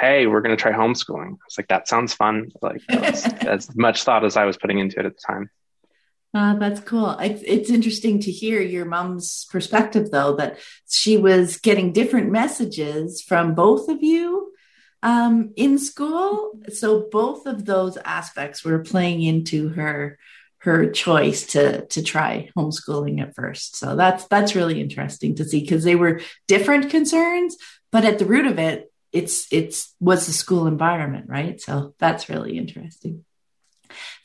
hey 0.00 0.26
we're 0.26 0.40
going 0.40 0.56
to 0.56 0.60
try 0.60 0.72
homeschooling. 0.72 1.36
It's 1.46 1.58
like 1.58 1.68
that 1.68 1.86
sounds 1.86 2.14
fun. 2.14 2.50
Like 2.60 2.82
as 2.88 3.74
much 3.76 4.02
thought 4.02 4.24
as 4.24 4.36
i 4.36 4.44
was 4.44 4.56
putting 4.56 4.78
into 4.78 4.98
it 4.98 5.06
at 5.06 5.14
the 5.14 5.22
time 5.24 5.50
Uh, 6.34 6.54
that's 6.54 6.80
cool. 6.80 7.10
It's, 7.18 7.42
it's 7.44 7.70
interesting 7.70 8.20
to 8.20 8.30
hear 8.30 8.60
your 8.60 8.86
mom's 8.86 9.46
perspective, 9.50 10.10
though, 10.10 10.36
that 10.36 10.58
she 10.88 11.18
was 11.18 11.58
getting 11.58 11.92
different 11.92 12.30
messages 12.30 13.20
from 13.20 13.54
both 13.54 13.88
of 13.88 14.02
you 14.02 14.52
um, 15.02 15.52
in 15.56 15.78
school. 15.78 16.58
So 16.72 17.08
both 17.10 17.46
of 17.46 17.66
those 17.66 17.98
aspects 17.98 18.64
were 18.64 18.78
playing 18.78 19.22
into 19.22 19.68
her 19.70 20.18
her 20.58 20.88
choice 20.90 21.46
to 21.46 21.84
to 21.86 22.02
try 22.02 22.48
homeschooling 22.56 23.20
at 23.20 23.34
first. 23.34 23.76
So 23.76 23.96
that's 23.96 24.26
that's 24.28 24.54
really 24.54 24.80
interesting 24.80 25.34
to 25.34 25.44
see 25.44 25.60
because 25.60 25.82
they 25.82 25.96
were 25.96 26.20
different 26.46 26.88
concerns, 26.88 27.56
but 27.90 28.04
at 28.04 28.20
the 28.20 28.26
root 28.26 28.46
of 28.46 28.60
it, 28.60 28.90
it's 29.10 29.52
it's 29.52 29.94
was 29.98 30.26
the 30.26 30.32
school 30.32 30.68
environment, 30.68 31.26
right? 31.28 31.60
So 31.60 31.94
that's 31.98 32.28
really 32.28 32.56
interesting. 32.56 33.24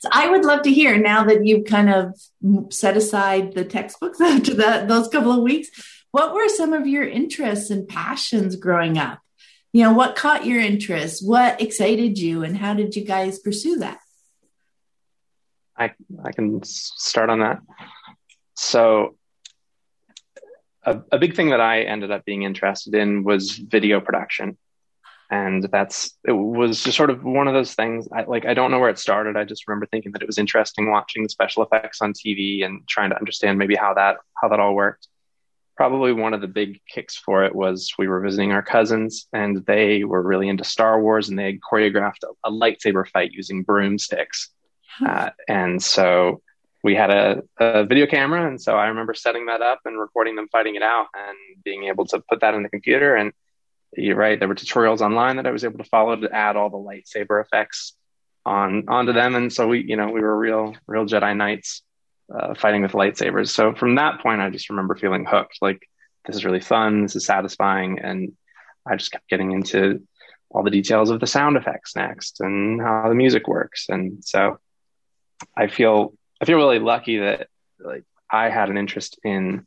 So 0.00 0.08
I 0.12 0.30
would 0.30 0.44
love 0.44 0.62
to 0.62 0.72
hear 0.72 0.96
now 0.96 1.24
that 1.24 1.44
you've 1.44 1.66
kind 1.66 1.90
of 1.90 2.72
set 2.72 2.96
aside 2.96 3.54
the 3.54 3.64
textbooks 3.64 4.20
after 4.20 4.54
that 4.54 4.88
those 4.88 5.08
couple 5.08 5.32
of 5.32 5.42
weeks. 5.42 5.68
What 6.10 6.34
were 6.34 6.48
some 6.48 6.72
of 6.72 6.86
your 6.86 7.06
interests 7.06 7.70
and 7.70 7.86
passions 7.86 8.56
growing 8.56 8.96
up? 8.96 9.20
You 9.72 9.82
know, 9.84 9.92
what 9.92 10.16
caught 10.16 10.46
your 10.46 10.60
interest? 10.60 11.26
What 11.26 11.60
excited 11.60 12.18
you, 12.18 12.42
and 12.42 12.56
how 12.56 12.74
did 12.74 12.96
you 12.96 13.04
guys 13.04 13.38
pursue 13.38 13.78
that? 13.78 13.98
I 15.76 15.92
I 16.24 16.32
can 16.32 16.62
start 16.64 17.28
on 17.28 17.40
that. 17.40 17.60
So, 18.54 19.16
a, 20.82 21.00
a 21.12 21.18
big 21.18 21.36
thing 21.36 21.50
that 21.50 21.60
I 21.60 21.82
ended 21.82 22.10
up 22.10 22.24
being 22.24 22.42
interested 22.42 22.94
in 22.94 23.22
was 23.22 23.52
video 23.52 24.00
production 24.00 24.56
and 25.30 25.64
that's 25.64 26.16
it 26.24 26.32
was 26.32 26.82
just 26.82 26.96
sort 26.96 27.10
of 27.10 27.22
one 27.22 27.48
of 27.48 27.54
those 27.54 27.74
things 27.74 28.08
I, 28.12 28.24
like 28.24 28.46
i 28.46 28.54
don't 28.54 28.70
know 28.70 28.78
where 28.78 28.90
it 28.90 28.98
started. 28.98 29.36
I 29.36 29.44
just 29.44 29.68
remember 29.68 29.86
thinking 29.86 30.12
that 30.12 30.22
it 30.22 30.26
was 30.26 30.38
interesting 30.38 30.90
watching 30.90 31.22
the 31.22 31.28
special 31.28 31.62
effects 31.62 32.00
on 32.00 32.12
tv 32.12 32.64
and 32.64 32.86
trying 32.88 33.10
to 33.10 33.18
understand 33.18 33.58
maybe 33.58 33.74
how 33.74 33.94
that 33.94 34.16
how 34.40 34.48
that 34.48 34.60
all 34.60 34.74
worked. 34.74 35.08
Probably 35.76 36.12
one 36.12 36.34
of 36.34 36.40
the 36.40 36.48
big 36.48 36.80
kicks 36.92 37.16
for 37.16 37.44
it 37.44 37.54
was 37.54 37.92
we 37.98 38.08
were 38.08 38.20
visiting 38.20 38.52
our 38.52 38.62
cousins 38.62 39.26
and 39.32 39.64
they 39.66 40.02
were 40.02 40.22
really 40.22 40.48
into 40.48 40.64
star 40.64 41.00
wars 41.00 41.28
and 41.28 41.38
they 41.38 41.44
had 41.44 41.60
choreographed 41.60 42.24
a, 42.24 42.48
a 42.48 42.50
lightsaber 42.50 43.06
fight 43.06 43.30
using 43.32 43.62
broomsticks. 43.62 44.50
Uh, 45.06 45.30
and 45.46 45.80
so 45.80 46.42
we 46.82 46.94
had 46.94 47.10
a, 47.10 47.42
a 47.58 47.84
video 47.84 48.06
camera 48.06 48.46
and 48.46 48.60
so 48.60 48.76
i 48.76 48.86
remember 48.86 49.14
setting 49.14 49.46
that 49.46 49.62
up 49.62 49.80
and 49.84 49.98
recording 49.98 50.36
them 50.36 50.48
fighting 50.50 50.74
it 50.74 50.82
out 50.82 51.06
and 51.14 51.62
being 51.64 51.84
able 51.84 52.04
to 52.06 52.20
put 52.28 52.40
that 52.40 52.54
in 52.54 52.62
the 52.62 52.68
computer 52.68 53.14
and 53.14 53.32
you're 53.96 54.16
right. 54.16 54.38
There 54.38 54.48
were 54.48 54.54
tutorials 54.54 55.00
online 55.00 55.36
that 55.36 55.46
I 55.46 55.50
was 55.50 55.64
able 55.64 55.78
to 55.78 55.84
follow 55.84 56.16
to 56.16 56.34
add 56.34 56.56
all 56.56 56.70
the 56.70 56.76
lightsaber 56.76 57.42
effects 57.42 57.94
on 58.44 58.84
onto 58.88 59.12
them, 59.12 59.34
and 59.34 59.52
so 59.52 59.68
we, 59.68 59.82
you 59.82 59.96
know, 59.96 60.08
we 60.08 60.20
were 60.20 60.36
real, 60.36 60.74
real 60.86 61.06
Jedi 61.06 61.36
Knights 61.36 61.82
uh, 62.34 62.54
fighting 62.54 62.82
with 62.82 62.92
lightsabers. 62.92 63.48
So 63.48 63.74
from 63.74 63.96
that 63.96 64.20
point, 64.20 64.40
I 64.40 64.50
just 64.50 64.70
remember 64.70 64.94
feeling 64.94 65.24
hooked. 65.24 65.58
Like 65.60 65.88
this 66.26 66.36
is 66.36 66.44
really 66.44 66.60
fun. 66.60 67.02
This 67.02 67.16
is 67.16 67.26
satisfying, 67.26 67.98
and 68.00 68.32
I 68.86 68.96
just 68.96 69.12
kept 69.12 69.28
getting 69.28 69.52
into 69.52 70.02
all 70.50 70.62
the 70.62 70.70
details 70.70 71.10
of 71.10 71.20
the 71.20 71.26
sound 71.26 71.56
effects 71.56 71.94
next 71.94 72.40
and 72.40 72.80
how 72.80 73.08
the 73.08 73.14
music 73.14 73.48
works. 73.48 73.86
And 73.88 74.24
so 74.24 74.58
I 75.56 75.68
feel 75.68 76.14
I 76.40 76.44
feel 76.44 76.56
really 76.56 76.78
lucky 76.78 77.18
that 77.18 77.48
like 77.80 78.04
I 78.30 78.50
had 78.50 78.70
an 78.70 78.78
interest 78.78 79.18
in 79.24 79.66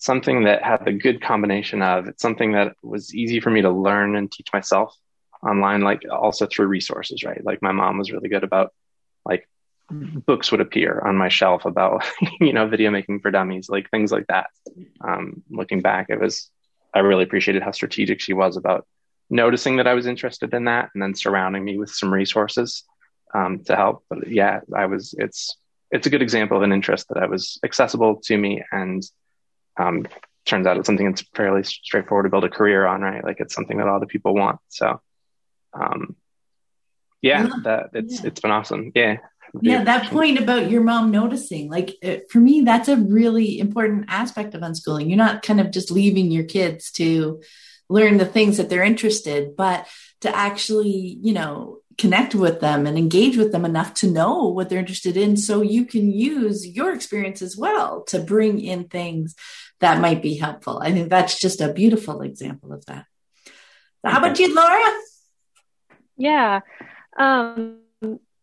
something 0.00 0.44
that 0.44 0.62
had 0.62 0.88
a 0.88 0.92
good 0.92 1.22
combination 1.22 1.82
of 1.82 2.08
it's 2.08 2.22
something 2.22 2.52
that 2.52 2.74
was 2.82 3.14
easy 3.14 3.38
for 3.38 3.50
me 3.50 3.60
to 3.60 3.70
learn 3.70 4.16
and 4.16 4.32
teach 4.32 4.48
myself 4.52 4.96
online, 5.46 5.82
like 5.82 6.02
also 6.10 6.46
through 6.46 6.66
resources, 6.66 7.22
right? 7.22 7.44
Like 7.44 7.62
my 7.62 7.72
mom 7.72 7.98
was 7.98 8.10
really 8.10 8.30
good 8.30 8.42
about 8.42 8.72
like 9.26 9.46
books 9.90 10.50
would 10.50 10.62
appear 10.62 11.00
on 11.00 11.16
my 11.16 11.28
shelf 11.28 11.66
about, 11.66 12.02
you 12.40 12.54
know, 12.54 12.66
video 12.66 12.90
making 12.90 13.20
for 13.20 13.30
dummies, 13.30 13.68
like 13.68 13.90
things 13.90 14.10
like 14.10 14.26
that. 14.28 14.48
Um, 15.02 15.42
looking 15.50 15.82
back, 15.82 16.06
it 16.08 16.18
was, 16.18 16.50
I 16.94 17.00
really 17.00 17.24
appreciated 17.24 17.62
how 17.62 17.72
strategic 17.72 18.20
she 18.20 18.32
was 18.32 18.56
about 18.56 18.86
noticing 19.28 19.76
that 19.76 19.86
I 19.86 19.94
was 19.94 20.06
interested 20.06 20.52
in 20.54 20.64
that 20.64 20.90
and 20.94 21.02
then 21.02 21.14
surrounding 21.14 21.62
me 21.62 21.78
with 21.78 21.90
some 21.90 22.12
resources 22.12 22.84
um, 23.34 23.60
to 23.64 23.76
help. 23.76 24.04
But 24.08 24.28
yeah, 24.28 24.60
I 24.74 24.86
was, 24.86 25.14
it's, 25.18 25.56
it's 25.90 26.06
a 26.06 26.10
good 26.10 26.22
example 26.22 26.56
of 26.56 26.62
an 26.62 26.72
interest 26.72 27.08
that 27.08 27.22
I 27.22 27.26
was 27.26 27.58
accessible 27.62 28.16
to 28.24 28.36
me 28.36 28.62
and 28.72 29.02
um, 29.76 30.06
turns 30.46 30.66
out 30.66 30.76
it's 30.76 30.86
something 30.86 31.06
that's 31.06 31.24
fairly 31.34 31.62
straightforward 31.62 32.24
to 32.24 32.30
build 32.30 32.44
a 32.44 32.48
career 32.48 32.86
on, 32.86 33.02
right? 33.02 33.24
Like 33.24 33.40
it's 33.40 33.54
something 33.54 33.78
that 33.78 33.88
all 33.88 34.00
the 34.00 34.06
people 34.06 34.34
want. 34.34 34.58
So, 34.68 35.00
um, 35.72 36.16
yeah, 37.22 37.44
yeah. 37.44 37.54
that 37.64 37.90
it's 37.94 38.20
yeah. 38.20 38.26
it's 38.26 38.40
been 38.40 38.50
awesome. 38.50 38.92
Yeah. 38.94 39.18
Yeah, 39.62 39.82
that 39.82 40.10
point 40.10 40.38
about 40.38 40.70
your 40.70 40.80
mom 40.80 41.10
noticing, 41.10 41.68
like 41.68 41.96
it, 42.02 42.30
for 42.30 42.38
me, 42.38 42.60
that's 42.60 42.88
a 42.88 42.96
really 42.96 43.58
important 43.58 44.04
aspect 44.06 44.54
of 44.54 44.60
unschooling. 44.60 45.08
You're 45.08 45.16
not 45.16 45.42
kind 45.42 45.60
of 45.60 45.72
just 45.72 45.90
leaving 45.90 46.30
your 46.30 46.44
kids 46.44 46.92
to 46.92 47.42
learn 47.88 48.18
the 48.18 48.26
things 48.26 48.58
that 48.58 48.68
they're 48.68 48.84
interested, 48.84 49.56
but 49.56 49.88
to 50.20 50.34
actually, 50.34 51.18
you 51.20 51.32
know, 51.32 51.78
connect 52.00 52.34
with 52.34 52.60
them 52.60 52.86
and 52.86 52.96
engage 52.96 53.36
with 53.36 53.52
them 53.52 53.64
enough 53.64 53.92
to 53.94 54.10
know 54.10 54.48
what 54.48 54.68
they're 54.68 54.78
interested 54.78 55.16
in 55.16 55.36
so 55.36 55.60
you 55.60 55.84
can 55.84 56.10
use 56.10 56.66
your 56.66 56.92
experience 56.92 57.42
as 57.42 57.56
well 57.56 58.02
to 58.04 58.18
bring 58.18 58.60
in 58.60 58.84
things 58.84 59.34
that 59.80 60.00
might 60.00 60.22
be 60.22 60.36
helpful. 60.36 60.78
I 60.82 60.92
think 60.92 61.10
that's 61.10 61.38
just 61.38 61.60
a 61.60 61.72
beautiful 61.72 62.22
example 62.22 62.72
of 62.72 62.84
that. 62.86 63.06
So 64.02 64.10
how 64.10 64.18
about 64.18 64.38
you, 64.38 64.54
Laura? 64.54 64.92
Yeah. 66.16 66.60
Um, 67.18 67.80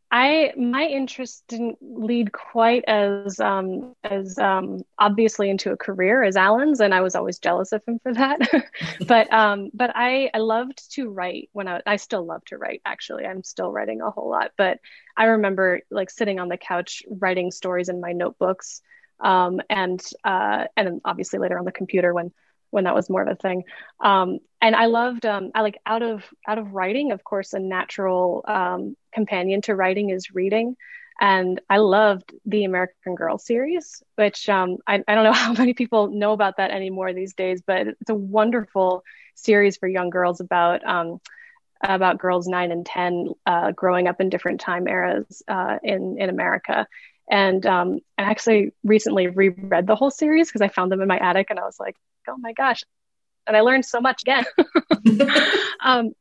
I 0.09 0.53
my 0.55 0.85
interest 0.85 1.43
didn't 1.49 1.77
lead 1.81 2.31
quite 2.31 2.85
as 2.85 3.39
um, 3.41 3.93
as 4.05 4.39
um, 4.39 4.83
obviously 4.97 5.49
into 5.49 5.71
a 5.71 5.77
career 5.77 6.23
as 6.23 6.37
Alan's, 6.37 6.79
and 6.79 6.93
I 6.93 7.01
was 7.01 7.13
always 7.15 7.39
jealous 7.39 7.73
of 7.73 7.83
him 7.85 7.99
for 7.99 8.13
that. 8.13 8.39
but 9.07 9.31
um, 9.33 9.69
but 9.73 9.91
I 9.95 10.29
I 10.33 10.37
loved 10.37 10.93
to 10.93 11.09
write 11.09 11.49
when 11.51 11.67
I 11.67 11.81
I 11.85 11.97
still 11.97 12.25
love 12.25 12.45
to 12.45 12.57
write. 12.57 12.81
Actually, 12.85 13.25
I'm 13.25 13.43
still 13.43 13.71
writing 13.71 14.01
a 14.01 14.09
whole 14.09 14.29
lot. 14.29 14.51
But 14.57 14.79
I 15.17 15.25
remember 15.25 15.81
like 15.91 16.09
sitting 16.09 16.39
on 16.39 16.47
the 16.47 16.57
couch 16.57 17.03
writing 17.09 17.51
stories 17.51 17.89
in 17.89 17.99
my 17.99 18.13
notebooks, 18.13 18.81
um, 19.19 19.59
and 19.69 20.01
uh, 20.23 20.65
and 20.77 21.01
obviously 21.03 21.39
later 21.39 21.59
on 21.59 21.65
the 21.65 21.71
computer 21.73 22.13
when 22.13 22.31
when 22.69 22.83
that 22.85 22.95
was 22.95 23.09
more 23.09 23.21
of 23.21 23.27
a 23.27 23.35
thing. 23.35 23.63
Um, 23.99 24.39
and 24.61 24.75
I 24.75 24.85
loved, 24.85 25.25
um, 25.25 25.51
I 25.53 25.61
like 25.61 25.77
out 25.85 26.01
of 26.03 26.23
out 26.47 26.57
of 26.57 26.73
writing, 26.73 27.11
of 27.11 27.23
course, 27.23 27.53
a 27.53 27.59
natural 27.59 28.43
um, 28.47 28.95
companion 29.13 29.61
to 29.63 29.75
writing 29.75 30.09
is 30.09 30.33
reading. 30.33 30.75
And 31.19 31.59
I 31.69 31.77
loved 31.77 32.33
the 32.45 32.63
American 32.63 33.15
Girl 33.15 33.39
series, 33.39 34.03
which 34.15 34.47
um, 34.49 34.77
I, 34.85 35.03
I 35.07 35.15
don't 35.15 35.23
know 35.23 35.33
how 35.45 35.53
many 35.53 35.73
people 35.73 36.07
know 36.07 36.33
about 36.33 36.57
that 36.57 36.71
anymore 36.71 37.13
these 37.13 37.33
days, 37.33 37.61
but 37.65 37.87
it's 37.87 38.09
a 38.09 38.15
wonderful 38.15 39.03
series 39.35 39.77
for 39.77 39.87
young 39.87 40.09
girls 40.09 40.39
about 40.39 40.85
um, 40.85 41.19
about 41.81 42.17
girls 42.17 42.47
nine 42.47 42.71
and 42.71 42.85
ten 42.85 43.29
uh, 43.45 43.71
growing 43.71 44.07
up 44.07 44.19
in 44.19 44.29
different 44.29 44.59
time 44.59 44.87
eras 44.87 45.43
uh, 45.47 45.77
in 45.83 46.17
in 46.19 46.29
America. 46.29 46.87
And 47.29 47.65
um, 47.65 47.99
I 48.17 48.23
actually 48.23 48.71
recently 48.83 49.27
reread 49.27 49.85
the 49.85 49.95
whole 49.95 50.11
series 50.11 50.47
because 50.47 50.61
I 50.61 50.69
found 50.69 50.91
them 50.91 51.01
in 51.01 51.07
my 51.07 51.17
attic, 51.17 51.47
and 51.49 51.59
I 51.59 51.63
was 51.63 51.79
like, 51.79 51.95
oh 52.27 52.37
my 52.37 52.53
gosh. 52.53 52.83
And 53.45 53.55
I 53.55 53.61
learned 53.61 53.85
so 53.85 54.01
much 54.01 54.21
again. 54.23 54.45
um, 55.83 56.11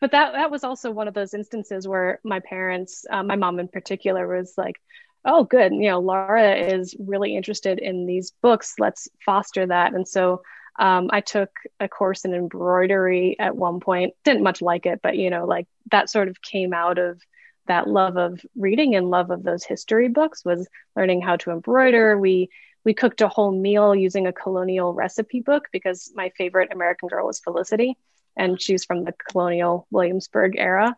but 0.00 0.12
that 0.12 0.32
that 0.32 0.50
was 0.50 0.62
also 0.62 0.90
one 0.90 1.08
of 1.08 1.14
those 1.14 1.34
instances 1.34 1.88
where 1.88 2.20
my 2.22 2.40
parents, 2.40 3.04
uh, 3.10 3.22
my 3.22 3.36
mom 3.36 3.58
in 3.58 3.68
particular, 3.68 4.26
was 4.26 4.54
like, 4.58 4.76
"Oh, 5.24 5.44
good, 5.44 5.72
you 5.72 5.88
know, 5.88 6.00
Laura 6.00 6.54
is 6.54 6.94
really 6.98 7.34
interested 7.34 7.78
in 7.78 8.06
these 8.06 8.32
books. 8.42 8.74
Let's 8.78 9.08
foster 9.24 9.66
that." 9.66 9.94
And 9.94 10.06
so 10.06 10.42
um, 10.78 11.08
I 11.10 11.20
took 11.22 11.50
a 11.80 11.88
course 11.88 12.24
in 12.24 12.34
embroidery 12.34 13.36
at 13.38 13.56
one 13.56 13.80
point. 13.80 14.14
Didn't 14.24 14.42
much 14.42 14.60
like 14.60 14.84
it, 14.84 15.00
but 15.02 15.16
you 15.16 15.30
know, 15.30 15.46
like 15.46 15.66
that 15.90 16.10
sort 16.10 16.28
of 16.28 16.42
came 16.42 16.74
out 16.74 16.98
of 16.98 17.20
that 17.66 17.88
love 17.88 18.16
of 18.16 18.40
reading 18.56 18.94
and 18.94 19.10
love 19.10 19.30
of 19.30 19.42
those 19.42 19.64
history 19.64 20.08
books 20.08 20.44
was 20.44 20.68
learning 20.94 21.22
how 21.22 21.36
to 21.36 21.50
embroider. 21.50 22.18
We 22.18 22.50
we 22.84 22.94
cooked 22.94 23.20
a 23.20 23.28
whole 23.28 23.50
meal 23.50 23.94
using 23.94 24.26
a 24.26 24.32
colonial 24.32 24.94
recipe 24.94 25.40
book 25.40 25.68
because 25.72 26.12
my 26.14 26.30
favorite 26.38 26.72
American 26.72 27.08
girl 27.08 27.26
was 27.26 27.40
Felicity, 27.40 27.96
and 28.36 28.60
she's 28.60 28.84
from 28.84 29.04
the 29.04 29.12
colonial 29.28 29.86
Williamsburg 29.90 30.54
era. 30.56 30.94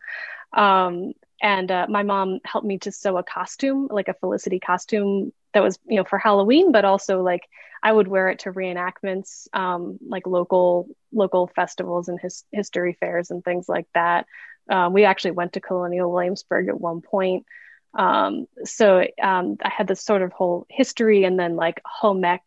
Um, 0.53 1.13
and 1.41 1.71
uh, 1.71 1.87
my 1.89 2.03
mom 2.03 2.41
helped 2.45 2.67
me 2.67 2.79
to 2.79 2.93
sew 2.93 3.17
a 3.17 3.23
costume, 3.23 3.89
like 3.91 4.09
a 4.09 4.15
Felicity 4.15 4.59
costume 4.61 5.33
that 5.55 5.63
was, 5.63 5.79
you 5.87 5.97
know, 5.97 6.05
for 6.05 6.19
Halloween, 6.19 6.73
but 6.73 6.85
also 6.85 7.23
like 7.23 7.43
I 7.83 7.93
would 7.93 8.09
wear 8.09 8.29
it 8.29 8.41
to 8.41 8.53
reenactments, 8.53 9.47
um, 9.53 9.99
like 10.07 10.27
local 10.27 10.89
local 11.13 11.47
festivals 11.47 12.09
and 12.09 12.21
his, 12.21 12.45
history 12.53 12.97
fairs 12.99 13.31
and 13.31 13.45
things 13.45 13.69
like 13.69 13.87
that. 13.95 14.27
Um, 14.69 14.93
we 14.93 15.05
actually 15.05 15.33
went 15.33 15.55
to 15.55 15.61
Colonial 15.61 16.11
Williamsburg 16.11 16.69
at 16.69 16.81
one 16.81 17.01
point. 17.01 17.47
Um, 17.95 18.47
so 18.65 19.05
um, 19.23 19.57
I 19.63 19.71
had 19.71 19.89
this 19.89 20.03
sort 20.03 20.23
of 20.23 20.33
whole 20.33 20.67
history 20.69 21.25
and 21.25 21.39
then 21.39 21.57
like 21.57 21.81
home 21.85 22.25
ec 22.25 22.43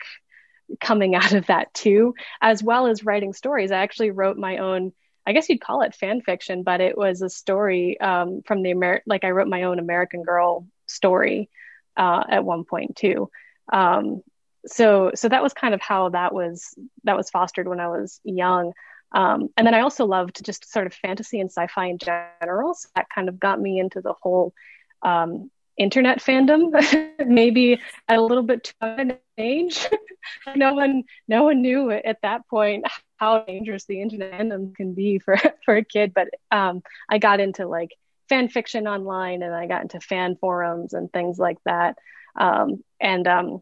coming 0.79 1.15
out 1.21 1.33
of 1.33 1.47
that 1.47 1.73
too, 1.73 2.13
as 2.41 2.63
well 2.63 2.87
as 2.87 3.03
writing 3.03 3.33
stories. 3.33 3.71
I 3.71 3.79
actually 3.79 4.11
wrote 4.11 4.37
my 4.37 4.57
own, 4.57 4.93
I 5.25 5.33
guess 5.33 5.49
you'd 5.49 5.61
call 5.61 5.81
it 5.81 5.95
fan 5.95 6.21
fiction, 6.21 6.63
but 6.63 6.81
it 6.81 6.97
was 6.97 7.21
a 7.21 7.29
story 7.29 7.99
um, 7.99 8.41
from 8.45 8.63
the 8.63 8.71
American, 8.71 9.03
like 9.07 9.23
I 9.23 9.31
wrote 9.31 9.47
my 9.47 9.63
own 9.63 9.79
American 9.79 10.23
Girl 10.23 10.67
story 10.87 11.49
uh, 11.97 12.23
at 12.29 12.45
one 12.45 12.63
point 12.63 12.95
too. 12.95 13.29
Um, 13.71 14.21
so 14.67 15.11
so 15.15 15.27
that 15.27 15.41
was 15.41 15.53
kind 15.53 15.73
of 15.73 15.81
how 15.81 16.09
that 16.09 16.33
was 16.33 16.75
that 17.03 17.17
was 17.17 17.29
fostered 17.29 17.67
when 17.67 17.79
I 17.79 17.87
was 17.87 18.19
young. 18.23 18.73
Um, 19.13 19.49
and 19.57 19.67
then 19.67 19.73
I 19.73 19.81
also 19.81 20.05
loved 20.05 20.43
just 20.43 20.71
sort 20.71 20.87
of 20.87 20.93
fantasy 20.93 21.39
and 21.39 21.49
sci-fi 21.49 21.87
in 21.87 21.97
general. 21.97 22.73
So 22.73 22.89
that 22.95 23.07
kind 23.13 23.29
of 23.29 23.39
got 23.39 23.59
me 23.59 23.79
into 23.79 24.01
the 24.01 24.13
whole 24.13 24.53
um, 25.01 25.51
internet 25.77 26.19
fandom, 26.19 26.71
maybe 27.25 27.79
at 28.07 28.17
a 28.17 28.21
little 28.21 28.43
bit 28.43 28.63
too 28.65 28.73
an 28.81 29.17
age. 29.37 29.87
no 30.55 30.73
one, 30.73 31.03
no 31.27 31.43
one 31.43 31.61
knew 31.61 31.91
at 31.91 32.21
that 32.21 32.47
point 32.47 32.85
how 33.17 33.43
dangerous 33.43 33.85
the 33.85 34.01
internet 34.01 34.33
fandom 34.33 34.75
can 34.75 34.93
be 34.93 35.19
for 35.19 35.37
for 35.65 35.75
a 35.75 35.83
kid. 35.83 36.13
But 36.13 36.29
um, 36.51 36.81
I 37.09 37.17
got 37.17 37.39
into 37.39 37.67
like 37.67 37.91
fan 38.29 38.47
fiction 38.47 38.87
online, 38.87 39.43
and 39.43 39.53
I 39.53 39.67
got 39.67 39.81
into 39.81 39.99
fan 39.99 40.37
forums 40.39 40.93
and 40.93 41.11
things 41.11 41.37
like 41.37 41.57
that. 41.65 41.97
Um, 42.35 42.83
and 42.99 43.27
um, 43.27 43.61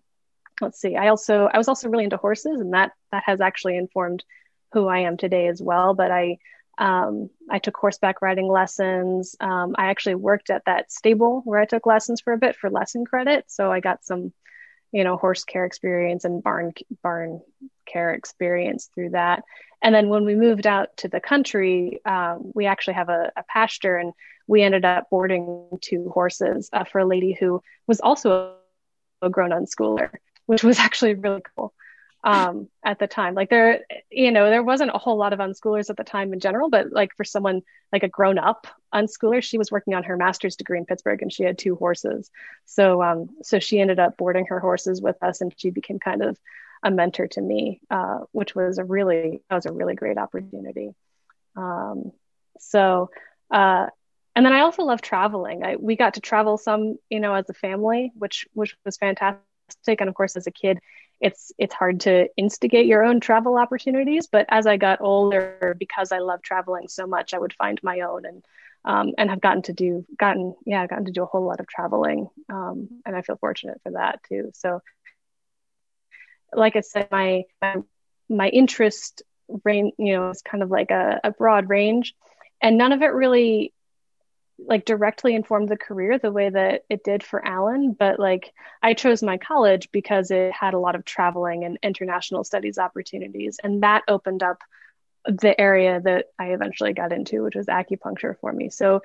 let's 0.61 0.79
see, 0.79 0.95
I 0.95 1.07
also 1.07 1.49
I 1.51 1.57
was 1.57 1.67
also 1.67 1.89
really 1.89 2.03
into 2.03 2.17
horses, 2.17 2.59
and 2.59 2.73
that 2.73 2.91
that 3.11 3.23
has 3.25 3.41
actually 3.41 3.77
informed 3.77 4.23
who 4.71 4.87
I 4.87 4.99
am 4.99 5.17
today 5.17 5.47
as 5.47 5.61
well. 5.61 5.93
But 5.93 6.11
I 6.11 6.37
um, 6.79 7.29
I 7.49 7.59
took 7.59 7.75
horseback 7.75 8.21
riding 8.21 8.47
lessons. 8.47 9.35
Um, 9.41 9.75
I 9.77 9.89
actually 9.89 10.15
worked 10.15 10.49
at 10.49 10.63
that 10.65 10.91
stable 10.91 11.41
where 11.43 11.59
I 11.59 11.65
took 11.65 11.85
lessons 11.85 12.21
for 12.21 12.31
a 12.31 12.37
bit 12.37 12.55
for 12.55 12.69
lesson 12.69 13.05
credit. 13.05 13.45
So 13.47 13.69
I 13.69 13.81
got 13.81 14.05
some, 14.05 14.31
you 14.93 15.03
know, 15.03 15.17
horse 15.17 15.43
care 15.43 15.65
experience 15.65 16.23
and 16.23 16.41
barn 16.41 16.71
barn 17.03 17.41
care 17.85 18.13
experience 18.13 18.89
through 18.95 19.09
that. 19.09 19.43
And 19.81 19.93
then 19.93 20.07
when 20.07 20.23
we 20.23 20.35
moved 20.35 20.65
out 20.65 20.95
to 20.97 21.09
the 21.09 21.19
country, 21.19 21.99
um, 22.05 22.51
we 22.55 22.65
actually 22.65 22.95
have 22.95 23.09
a, 23.09 23.31
a, 23.35 23.43
pasture, 23.43 23.97
and 23.97 24.13
we 24.47 24.61
ended 24.61 24.83
up 24.83 25.09
boarding 25.09 25.67
two 25.81 26.09
horses 26.13 26.69
uh, 26.73 26.83
for 26.85 26.99
a 26.99 27.05
lady 27.05 27.35
who 27.37 27.61
was 27.87 27.99
also 27.99 28.55
a 29.21 29.29
grown 29.29 29.51
unschooler, 29.51 30.11
which 30.45 30.63
was 30.63 30.79
actually 30.79 31.13
really 31.13 31.41
cool 31.55 31.73
um, 32.23 32.67
at 32.83 32.99
the 32.99 33.07
time. 33.07 33.33
Like 33.33 33.49
there, 33.49 33.85
you 34.09 34.31
know, 34.31 34.49
there 34.49 34.63
wasn't 34.63 34.91
a 34.93 34.97
whole 34.97 35.17
lot 35.17 35.33
of 35.33 35.39
unschoolers 35.39 35.89
at 35.89 35.97
the 35.97 36.03
time 36.03 36.33
in 36.33 36.39
general, 36.39 36.69
but 36.69 36.91
like 36.91 37.15
for 37.15 37.23
someone 37.23 37.61
like 37.93 38.03
a 38.03 38.09
grown 38.09 38.37
up 38.37 38.67
unschooler, 38.93 39.41
she 39.41 39.57
was 39.57 39.71
working 39.71 39.93
on 39.93 40.03
her 40.03 40.17
master's 40.17 40.55
degree 40.55 40.77
in 40.77 40.85
Pittsburgh 40.85 41.21
and 41.21 41.31
she 41.31 41.43
had 41.43 41.57
two 41.57 41.75
horses. 41.75 42.29
So, 42.65 43.01
um, 43.01 43.29
so 43.43 43.59
she 43.59 43.79
ended 43.79 43.99
up 43.99 44.17
boarding 44.17 44.47
her 44.47 44.59
horses 44.59 45.01
with 45.01 45.21
us 45.23 45.41
and 45.41 45.53
she 45.55 45.69
became 45.69 45.99
kind 45.99 46.21
of 46.21 46.37
a 46.83 46.91
mentor 46.91 47.27
to 47.27 47.41
me, 47.41 47.81
uh, 47.89 48.19
which 48.31 48.55
was 48.55 48.77
a 48.77 48.83
really, 48.83 49.41
that 49.49 49.55
was 49.55 49.65
a 49.65 49.71
really 49.71 49.95
great 49.95 50.17
opportunity. 50.17 50.93
Um, 51.55 52.11
so, 52.59 53.09
uh, 53.51 53.87
and 54.35 54.45
then 54.45 54.53
I 54.53 54.61
also 54.61 54.83
love 54.83 55.01
traveling. 55.01 55.63
I, 55.63 55.75
we 55.77 55.95
got 55.95 56.13
to 56.13 56.21
travel 56.21 56.57
some, 56.57 56.97
you 57.09 57.19
know, 57.19 57.33
as 57.33 57.49
a 57.49 57.53
family, 57.53 58.11
which, 58.15 58.45
which 58.53 58.75
was 58.85 58.97
fantastic. 58.97 59.41
And 59.87 60.07
of 60.07 60.15
course, 60.15 60.35
as 60.35 60.47
a 60.47 60.51
kid, 60.51 60.79
it's 61.21 61.51
it's 61.57 61.73
hard 61.73 62.01
to 62.01 62.27
instigate 62.37 62.85
your 62.85 63.03
own 63.03 63.19
travel 63.19 63.57
opportunities 63.57 64.27
but 64.27 64.45
as 64.49 64.65
i 64.65 64.77
got 64.77 65.01
older 65.01 65.75
because 65.77 66.11
i 66.11 66.19
love 66.19 66.41
traveling 66.41 66.87
so 66.87 67.05
much 67.05 67.33
i 67.33 67.39
would 67.39 67.53
find 67.53 67.79
my 67.83 68.01
own 68.01 68.25
and 68.25 68.43
um, 68.85 69.11
and 69.17 69.29
have 69.29 69.41
gotten 69.41 69.61
to 69.63 69.73
do 69.73 70.05
gotten 70.17 70.55
yeah 70.65 70.87
gotten 70.87 71.05
to 71.05 71.11
do 71.11 71.23
a 71.23 71.25
whole 71.25 71.43
lot 71.43 71.59
of 71.59 71.67
traveling 71.67 72.29
um, 72.49 72.87
and 73.05 73.15
i 73.15 73.21
feel 73.21 73.35
fortunate 73.35 73.79
for 73.83 73.91
that 73.91 74.21
too. 74.29 74.51
So 74.53 74.81
like 76.53 76.75
i 76.75 76.81
said 76.81 77.09
my 77.11 77.43
my, 78.29 78.47
interest 78.47 79.23
range 79.63 79.93
you 79.97 80.13
know 80.13 80.29
is 80.29 80.41
kind 80.41 80.63
of 80.63 80.71
like 80.71 80.91
a, 80.91 81.19
a 81.23 81.31
broad 81.31 81.69
range 81.69 82.15
and 82.61 82.77
none 82.77 82.91
of 82.91 83.01
it 83.01 83.07
really 83.07 83.73
like 84.65 84.85
directly 84.85 85.35
informed 85.35 85.69
the 85.69 85.77
career 85.77 86.19
the 86.19 86.31
way 86.31 86.49
that 86.49 86.83
it 86.89 87.03
did 87.03 87.23
for 87.23 87.45
Alan, 87.45 87.93
but 87.93 88.19
like 88.19 88.53
I 88.81 88.93
chose 88.93 89.23
my 89.23 89.37
college 89.37 89.89
because 89.91 90.31
it 90.31 90.51
had 90.53 90.73
a 90.73 90.79
lot 90.79 90.95
of 90.95 91.05
traveling 91.05 91.63
and 91.63 91.79
international 91.81 92.43
studies 92.43 92.77
opportunities, 92.77 93.59
and 93.63 93.83
that 93.83 94.03
opened 94.07 94.43
up 94.43 94.59
the 95.25 95.59
area 95.59 95.99
that 96.01 96.27
I 96.37 96.47
eventually 96.47 96.93
got 96.93 97.11
into, 97.13 97.43
which 97.43 97.55
was 97.55 97.67
acupuncture 97.67 98.37
for 98.39 98.51
me. 98.51 98.69
So 98.69 99.01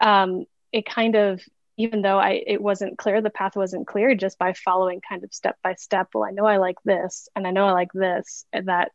um, 0.00 0.44
it 0.72 0.86
kind 0.86 1.16
of, 1.16 1.42
even 1.76 2.02
though 2.02 2.18
I 2.18 2.42
it 2.46 2.60
wasn't 2.60 2.98
clear, 2.98 3.20
the 3.20 3.30
path 3.30 3.56
wasn't 3.56 3.86
clear, 3.86 4.14
just 4.14 4.38
by 4.38 4.52
following 4.52 5.00
kind 5.00 5.24
of 5.24 5.32
step 5.32 5.56
by 5.62 5.74
step. 5.74 6.08
Well, 6.14 6.24
I 6.24 6.30
know 6.30 6.46
I 6.46 6.58
like 6.58 6.76
this, 6.84 7.28
and 7.34 7.46
I 7.46 7.50
know 7.50 7.66
I 7.66 7.72
like 7.72 7.92
this, 7.92 8.44
and 8.52 8.68
that 8.68 8.92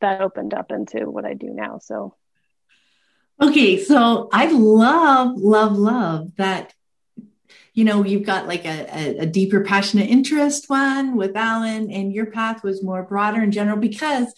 that 0.00 0.20
opened 0.20 0.54
up 0.54 0.70
into 0.70 1.10
what 1.10 1.24
I 1.24 1.34
do 1.34 1.48
now. 1.48 1.78
So 1.78 2.14
Okay, 3.40 3.82
so 3.82 4.28
I 4.32 4.50
love, 4.50 5.38
love, 5.38 5.76
love 5.76 6.36
that. 6.36 6.74
You 7.72 7.84
know, 7.84 8.04
you've 8.04 8.26
got 8.26 8.46
like 8.46 8.66
a, 8.66 9.20
a, 9.20 9.26
deeper, 9.26 9.64
passionate 9.64 10.10
interest 10.10 10.68
one 10.68 11.16
with 11.16 11.36
Alan, 11.36 11.90
and 11.90 12.12
your 12.12 12.26
path 12.26 12.62
was 12.62 12.82
more 12.82 13.02
broader 13.02 13.42
in 13.42 13.52
general 13.52 13.78
because 13.78 14.34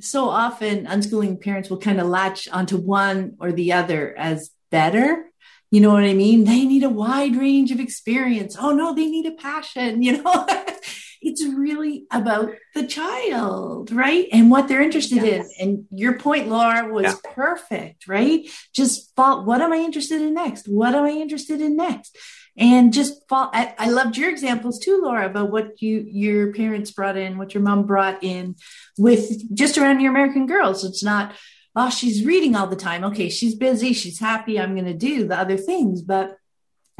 so 0.00 0.28
often 0.28 0.86
unschooling 0.86 1.40
parents 1.40 1.70
will 1.70 1.78
kind 1.78 2.00
of 2.00 2.08
latch 2.08 2.48
onto 2.48 2.76
one 2.76 3.36
or 3.40 3.52
the 3.52 3.72
other 3.72 4.14
as 4.18 4.50
better. 4.70 5.30
You 5.70 5.80
know 5.80 5.92
what 5.92 6.02
I 6.02 6.12
mean? 6.12 6.44
They 6.44 6.64
need 6.66 6.82
a 6.82 6.90
wide 6.90 7.36
range 7.36 7.70
of 7.70 7.80
experience. 7.80 8.56
Oh 8.60 8.72
no, 8.72 8.94
they 8.94 9.06
need 9.06 9.26
a 9.26 9.32
passion, 9.32 10.02
you 10.02 10.22
know? 10.22 10.46
it's 11.22 11.44
really 11.44 12.06
about 12.10 12.50
the 12.74 12.86
child, 12.86 13.92
right? 13.92 14.26
And 14.32 14.50
what 14.50 14.66
they're 14.66 14.82
interested 14.82 15.22
yes. 15.22 15.48
in. 15.58 15.68
And 15.68 15.86
your 15.92 16.18
point, 16.18 16.48
Laura, 16.48 16.92
was 16.92 17.04
yeah. 17.04 17.14
perfect, 17.32 18.08
right? 18.08 18.46
Just 18.74 19.14
thought, 19.14 19.46
what 19.46 19.60
am 19.60 19.72
I 19.72 19.76
interested 19.76 20.20
in 20.20 20.34
next? 20.34 20.66
What 20.66 20.94
am 20.94 21.04
I 21.04 21.10
interested 21.10 21.60
in 21.60 21.76
next? 21.76 22.16
And 22.56 22.92
just 22.92 23.26
fall. 23.28 23.50
I, 23.54 23.74
I 23.78 23.88
loved 23.88 24.16
your 24.16 24.28
examples 24.28 24.78
too, 24.78 25.00
Laura, 25.02 25.26
about 25.26 25.50
what 25.50 25.80
you 25.80 26.04
your 26.06 26.52
parents 26.52 26.90
brought 26.90 27.16
in, 27.16 27.38
what 27.38 27.54
your 27.54 27.62
mom 27.62 27.86
brought 27.86 28.22
in 28.22 28.56
with 28.98 29.54
just 29.54 29.78
around 29.78 30.00
your 30.00 30.10
American 30.10 30.46
girls. 30.46 30.84
It's 30.84 31.02
not, 31.02 31.34
oh, 31.74 31.88
she's 31.88 32.26
reading 32.26 32.54
all 32.54 32.66
the 32.66 32.76
time. 32.76 33.04
Okay, 33.04 33.30
she's 33.30 33.54
busy, 33.54 33.94
she's 33.94 34.20
happy. 34.20 34.60
I'm 34.60 34.74
going 34.74 34.84
to 34.84 34.92
do 34.92 35.26
the 35.26 35.38
other 35.38 35.56
things, 35.56 36.02
but 36.02 36.36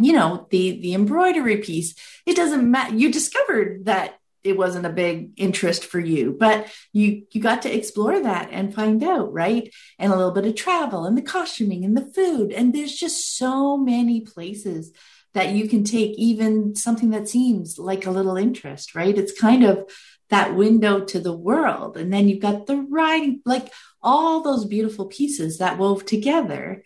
you 0.00 0.12
know 0.12 0.46
the 0.50 0.80
the 0.80 0.94
embroidery 0.94 1.58
piece 1.58 1.94
it 2.26 2.36
doesn't 2.36 2.70
matter 2.70 2.94
you 2.94 3.10
discovered 3.12 3.84
that 3.84 4.18
it 4.44 4.56
wasn't 4.56 4.86
a 4.86 4.90
big 4.90 5.30
interest 5.36 5.84
for 5.84 6.00
you 6.00 6.36
but 6.38 6.72
you 6.92 7.24
you 7.30 7.40
got 7.40 7.62
to 7.62 7.74
explore 7.74 8.20
that 8.20 8.48
and 8.50 8.74
find 8.74 9.02
out 9.02 9.32
right? 9.32 9.72
And 9.98 10.12
a 10.12 10.16
little 10.16 10.32
bit 10.32 10.46
of 10.46 10.54
travel 10.54 11.04
and 11.04 11.16
the 11.16 11.22
costuming 11.22 11.84
and 11.84 11.96
the 11.96 12.12
food 12.12 12.52
and 12.52 12.74
there's 12.74 12.94
just 12.94 13.36
so 13.36 13.76
many 13.76 14.20
places 14.20 14.92
that 15.34 15.50
you 15.50 15.68
can 15.68 15.82
take 15.82 16.12
even 16.18 16.76
something 16.76 17.10
that 17.10 17.28
seems 17.28 17.78
like 17.78 18.06
a 18.06 18.10
little 18.10 18.36
interest 18.36 18.94
right? 18.94 19.16
It's 19.16 19.38
kind 19.38 19.64
of 19.64 19.88
that 20.30 20.54
window 20.54 21.00
to 21.04 21.20
the 21.20 21.36
world 21.36 21.96
and 21.96 22.12
then 22.12 22.28
you've 22.28 22.40
got 22.40 22.66
the 22.66 22.86
writing 22.90 23.42
like 23.44 23.70
all 24.02 24.40
those 24.40 24.64
beautiful 24.64 25.06
pieces 25.06 25.58
that 25.58 25.78
wove 25.78 26.04
together 26.04 26.82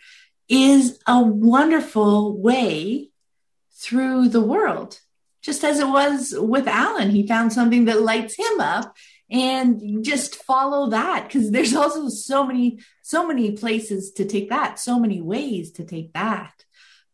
is 0.49 0.99
a 1.07 1.21
wonderful 1.21 2.41
way 2.41 3.11
through 3.73 4.29
the 4.29 4.41
world. 4.41 5.01
Just 5.43 5.63
as 5.65 5.79
it 5.79 5.89
was 5.89 6.35
with 6.37 6.67
Alan, 6.67 7.11
he 7.11 7.27
found 7.27 7.53
something 7.53 7.85
that 7.85 8.03
lights 8.03 8.37
him 8.37 8.61
up 8.61 8.97
and 9.31 10.05
just 10.05 10.37
follow 10.45 10.91
that 10.91 11.27
because 11.27 11.51
there's 11.51 11.75
also 11.75 12.09
so 12.09 12.47
many 12.47 12.79
so 13.03 13.27
many 13.27 13.53
places 13.53 14.13
to 14.13 14.25
take 14.25 14.51
that 14.51 14.79
so 14.79 14.99
many 14.99 15.21
ways 15.21 15.73
to 15.73 15.85
take 15.85 16.13
that 16.13 16.53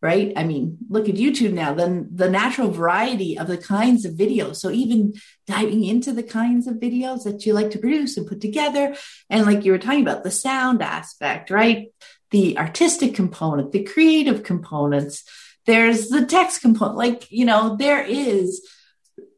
right? 0.03 0.33
I 0.37 0.43
mean 0.43 0.79
look 0.91 1.09
at 1.09 1.15
youtube 1.15 1.53
now 1.53 1.75
then 1.75 2.09
the 2.13 2.29
natural 2.29 2.71
variety 2.71 3.39
of 3.39 3.47
the 3.47 3.57
kinds 3.57 4.05
of 4.05 4.15
videos. 4.15 4.57
So 4.57 4.71
even 4.71 5.15
diving 5.47 5.85
into 5.85 6.13
the 6.13 6.25
kinds 6.25 6.67
of 6.67 6.75
videos 6.75 7.25
that 7.25 7.47
you 7.47 7.55
like 7.55 7.71
to 7.71 7.79
produce 7.79 8.17
and 8.17 8.27
put 8.27 8.41
together 8.41 8.95
and 9.31 9.47
like 9.47 9.65
you 9.65 9.73
were 9.73 9.79
talking 9.79 10.03
about 10.03 10.25
the 10.25 10.31
sound 10.31 10.83
aspect 10.83 11.51
right 11.51 11.87
the 12.33 12.59
artistic 12.59 13.15
component, 13.15 13.71
the 13.71 13.85
creative 13.85 14.43
components. 14.43 15.25
There's 15.65 16.09
the 16.09 16.27
text 16.27 16.61
component. 16.61 16.97
Like, 16.97 17.31
you 17.31 17.45
know, 17.45 17.77
there 17.77 18.03
is 18.03 18.69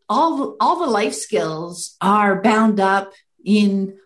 all, 0.09 0.57
all 0.59 0.79
the 0.79 0.91
life 0.91 1.15
skills 1.15 1.97
are 2.01 2.41
bound 2.41 2.81
up 2.81 3.13
in 3.45 3.99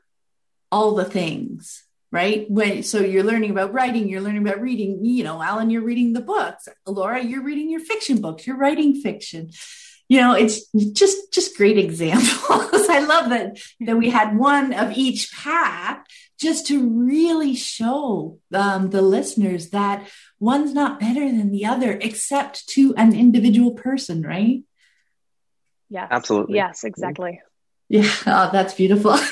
all 0.72 0.94
the 0.94 1.04
things 1.04 1.84
right 2.10 2.50
when 2.50 2.82
so 2.82 3.00
you're 3.00 3.24
learning 3.24 3.50
about 3.50 3.72
writing 3.72 4.08
you're 4.08 4.20
learning 4.20 4.46
about 4.46 4.60
reading 4.60 5.04
you 5.04 5.24
know 5.24 5.42
alan 5.42 5.70
you're 5.70 5.82
reading 5.82 6.12
the 6.12 6.20
books 6.20 6.68
laura 6.86 7.22
you're 7.22 7.42
reading 7.42 7.70
your 7.70 7.80
fiction 7.80 8.20
books 8.20 8.46
you're 8.46 8.56
writing 8.56 8.94
fiction 8.94 9.50
you 10.08 10.20
know 10.20 10.32
it's 10.34 10.66
just 10.92 11.32
just 11.32 11.56
great 11.56 11.78
examples. 11.78 12.28
I 12.88 13.00
love 13.00 13.30
that 13.30 13.58
that 13.80 13.96
we 13.96 14.10
had 14.10 14.36
one 14.36 14.72
of 14.72 14.96
each 14.96 15.32
path 15.32 16.00
just 16.40 16.66
to 16.68 16.88
really 16.88 17.54
show 17.54 18.38
um, 18.54 18.90
the 18.90 19.02
listeners 19.02 19.70
that 19.70 20.08
one's 20.38 20.72
not 20.72 21.00
better 21.00 21.26
than 21.26 21.50
the 21.50 21.66
other 21.66 21.92
except 22.00 22.68
to 22.68 22.94
an 22.96 23.14
individual 23.14 23.72
person 23.72 24.22
right? 24.22 24.62
Yeah 25.90 26.06
absolutely. 26.10 26.56
Yes 26.56 26.84
exactly. 26.84 27.40
Yeah. 27.88 28.10
Oh, 28.26 28.50
that's 28.52 28.74
beautiful. 28.74 29.16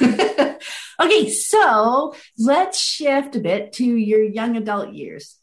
Okay 0.98 1.28
so 1.28 2.14
let's 2.38 2.80
shift 2.80 3.36
a 3.36 3.40
bit 3.40 3.74
to 3.74 3.84
your 3.84 4.22
young 4.22 4.56
adult 4.56 4.94
years 4.94 5.36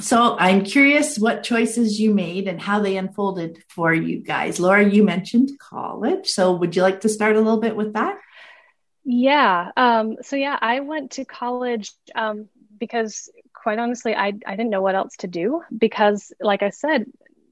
so 0.00 0.36
I'm 0.38 0.64
curious 0.64 1.18
what 1.18 1.42
choices 1.42 1.98
you 1.98 2.14
made 2.14 2.48
and 2.48 2.60
how 2.60 2.80
they 2.80 2.96
unfolded 2.96 3.62
for 3.68 3.94
you 3.94 4.18
guys. 4.18 4.60
Laura, 4.60 4.86
you 4.86 5.02
mentioned 5.02 5.58
college. 5.58 6.28
So 6.28 6.52
would 6.52 6.76
you 6.76 6.82
like 6.82 7.00
to 7.00 7.08
start 7.08 7.36
a 7.36 7.40
little 7.40 7.60
bit 7.60 7.76
with 7.76 7.94
that? 7.94 8.18
Yeah. 9.04 9.70
Um, 9.76 10.16
so 10.22 10.36
yeah, 10.36 10.58
I 10.60 10.80
went 10.80 11.12
to 11.12 11.24
college 11.24 11.92
um, 12.14 12.48
because 12.78 13.30
quite 13.52 13.78
honestly, 13.78 14.14
I, 14.14 14.34
I 14.46 14.56
didn't 14.56 14.70
know 14.70 14.82
what 14.82 14.94
else 14.94 15.16
to 15.18 15.28
do 15.28 15.62
because 15.76 16.32
like 16.40 16.62
I 16.62 16.70
said, 16.70 17.06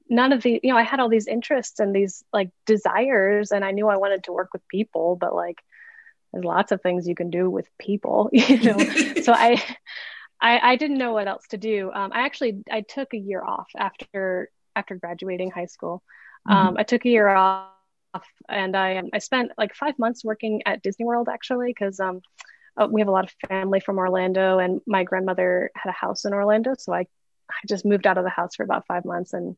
none 0.08 0.32
of 0.32 0.42
the, 0.42 0.60
you 0.62 0.70
know, 0.70 0.78
I 0.78 0.82
had 0.82 1.00
all 1.00 1.08
these 1.08 1.26
interests 1.26 1.80
and 1.80 1.94
these 1.94 2.24
like 2.32 2.50
desires 2.66 3.52
and 3.52 3.64
I 3.64 3.70
knew 3.70 3.88
I 3.88 3.96
wanted 3.96 4.24
to 4.24 4.32
work 4.32 4.50
with 4.52 4.66
people, 4.68 5.16
but 5.16 5.34
like 5.34 5.62
there's 6.32 6.44
lots 6.44 6.72
of 6.72 6.82
things 6.82 7.08
you 7.08 7.14
can 7.14 7.30
do 7.30 7.48
with 7.48 7.68
people, 7.78 8.28
you 8.32 8.60
know? 8.62 8.78
so 9.22 9.32
I, 9.32 9.62
I, 10.44 10.72
I 10.72 10.76
didn't 10.76 10.98
know 10.98 11.14
what 11.14 11.26
else 11.26 11.46
to 11.48 11.56
do. 11.56 11.90
Um, 11.92 12.12
I 12.12 12.26
actually 12.26 12.62
I 12.70 12.82
took 12.82 13.14
a 13.14 13.18
year 13.18 13.42
off 13.42 13.68
after 13.76 14.50
after 14.76 14.94
graduating 14.96 15.50
high 15.50 15.64
school. 15.66 16.02
Um, 16.46 16.68
mm-hmm. 16.68 16.78
I 16.78 16.82
took 16.82 17.06
a 17.06 17.08
year 17.08 17.28
off 17.28 17.70
and 18.46 18.76
I 18.76 19.02
I 19.12 19.18
spent 19.20 19.52
like 19.56 19.74
five 19.74 19.98
months 19.98 20.22
working 20.22 20.60
at 20.66 20.82
Disney 20.82 21.06
World 21.06 21.30
actually 21.32 21.68
because 21.68 21.98
um, 21.98 22.20
uh, 22.76 22.86
we 22.90 23.00
have 23.00 23.08
a 23.08 23.12
lot 23.12 23.24
of 23.24 23.48
family 23.48 23.80
from 23.80 23.96
Orlando 23.96 24.58
and 24.58 24.82
my 24.86 25.02
grandmother 25.02 25.70
had 25.74 25.88
a 25.88 25.92
house 25.92 26.26
in 26.26 26.34
Orlando, 26.34 26.74
so 26.78 26.92
I 26.92 27.06
I 27.50 27.66
just 27.66 27.86
moved 27.86 28.06
out 28.06 28.18
of 28.18 28.24
the 28.24 28.30
house 28.30 28.54
for 28.54 28.64
about 28.64 28.86
five 28.86 29.06
months 29.06 29.32
and 29.32 29.56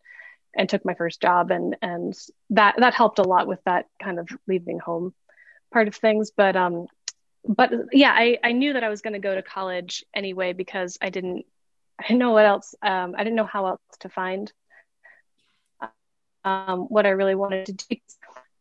and 0.54 0.68
took 0.68 0.84
my 0.84 0.94
first 0.94 1.20
job 1.20 1.50
and 1.50 1.76
and 1.82 2.14
that 2.50 2.76
that 2.78 2.94
helped 2.94 3.18
a 3.18 3.24
lot 3.24 3.48
with 3.48 3.58
that 3.64 3.86
kind 4.00 4.20
of 4.20 4.28
leaving 4.46 4.78
home 4.78 5.12
part 5.72 5.88
of 5.88 5.96
things. 5.96 6.30
But 6.30 6.54
um, 6.54 6.86
but 7.48 7.70
yeah, 7.92 8.12
I, 8.12 8.38
I 8.42 8.52
knew 8.52 8.72
that 8.72 8.84
I 8.84 8.88
was 8.88 9.02
going 9.02 9.12
to 9.14 9.18
go 9.18 9.34
to 9.34 9.42
college 9.42 10.04
anyway 10.14 10.52
because 10.52 10.98
I 11.00 11.10
didn't 11.10 11.44
I 11.98 12.02
didn't 12.08 12.18
know 12.18 12.32
what 12.32 12.46
else 12.46 12.74
um, 12.82 13.14
I 13.16 13.24
didn't 13.24 13.36
know 13.36 13.46
how 13.46 13.66
else 13.66 13.80
to 14.00 14.08
find 14.08 14.52
um, 16.44 16.80
what 16.88 17.06
I 17.06 17.10
really 17.10 17.34
wanted 17.34 17.66
to 17.66 17.72
do. 17.72 17.96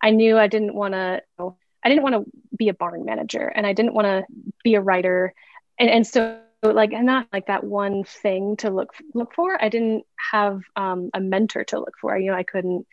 I 0.02 0.12
knew 0.12 0.38
I 0.38 0.48
didn't 0.48 0.74
want 0.76 0.94
to 0.94 1.22
I 1.40 1.90
didn't 1.90 2.04
want 2.04 2.16
to 2.16 2.32
be 2.58 2.70
a 2.70 2.74
barn 2.74 3.06
manager 3.06 3.48
and 3.48 3.66
I 3.66 3.74
didn't 3.74 3.94
want 3.94 4.06
to 4.06 4.26
be 4.64 4.76
a 4.76 4.82
writer 4.82 5.34
and, 5.80 5.90
and 5.90 6.08
so 6.08 6.40
like 6.64 6.92
not 6.92 7.28
like 7.32 7.48
that 7.48 7.64
one 7.64 8.04
thing 8.04 8.58
to 8.58 8.70
look 8.70 8.94
look 9.14 9.34
for. 9.34 9.62
I 9.62 9.70
didn't 9.70 10.04
have 10.32 10.62
um, 10.76 11.10
a 11.14 11.20
mentor 11.20 11.64
to 11.66 11.80
look 11.80 11.94
for. 12.02 12.18
You 12.18 12.32
know, 12.32 12.38
I 12.38 12.44
couldn't 12.44 12.88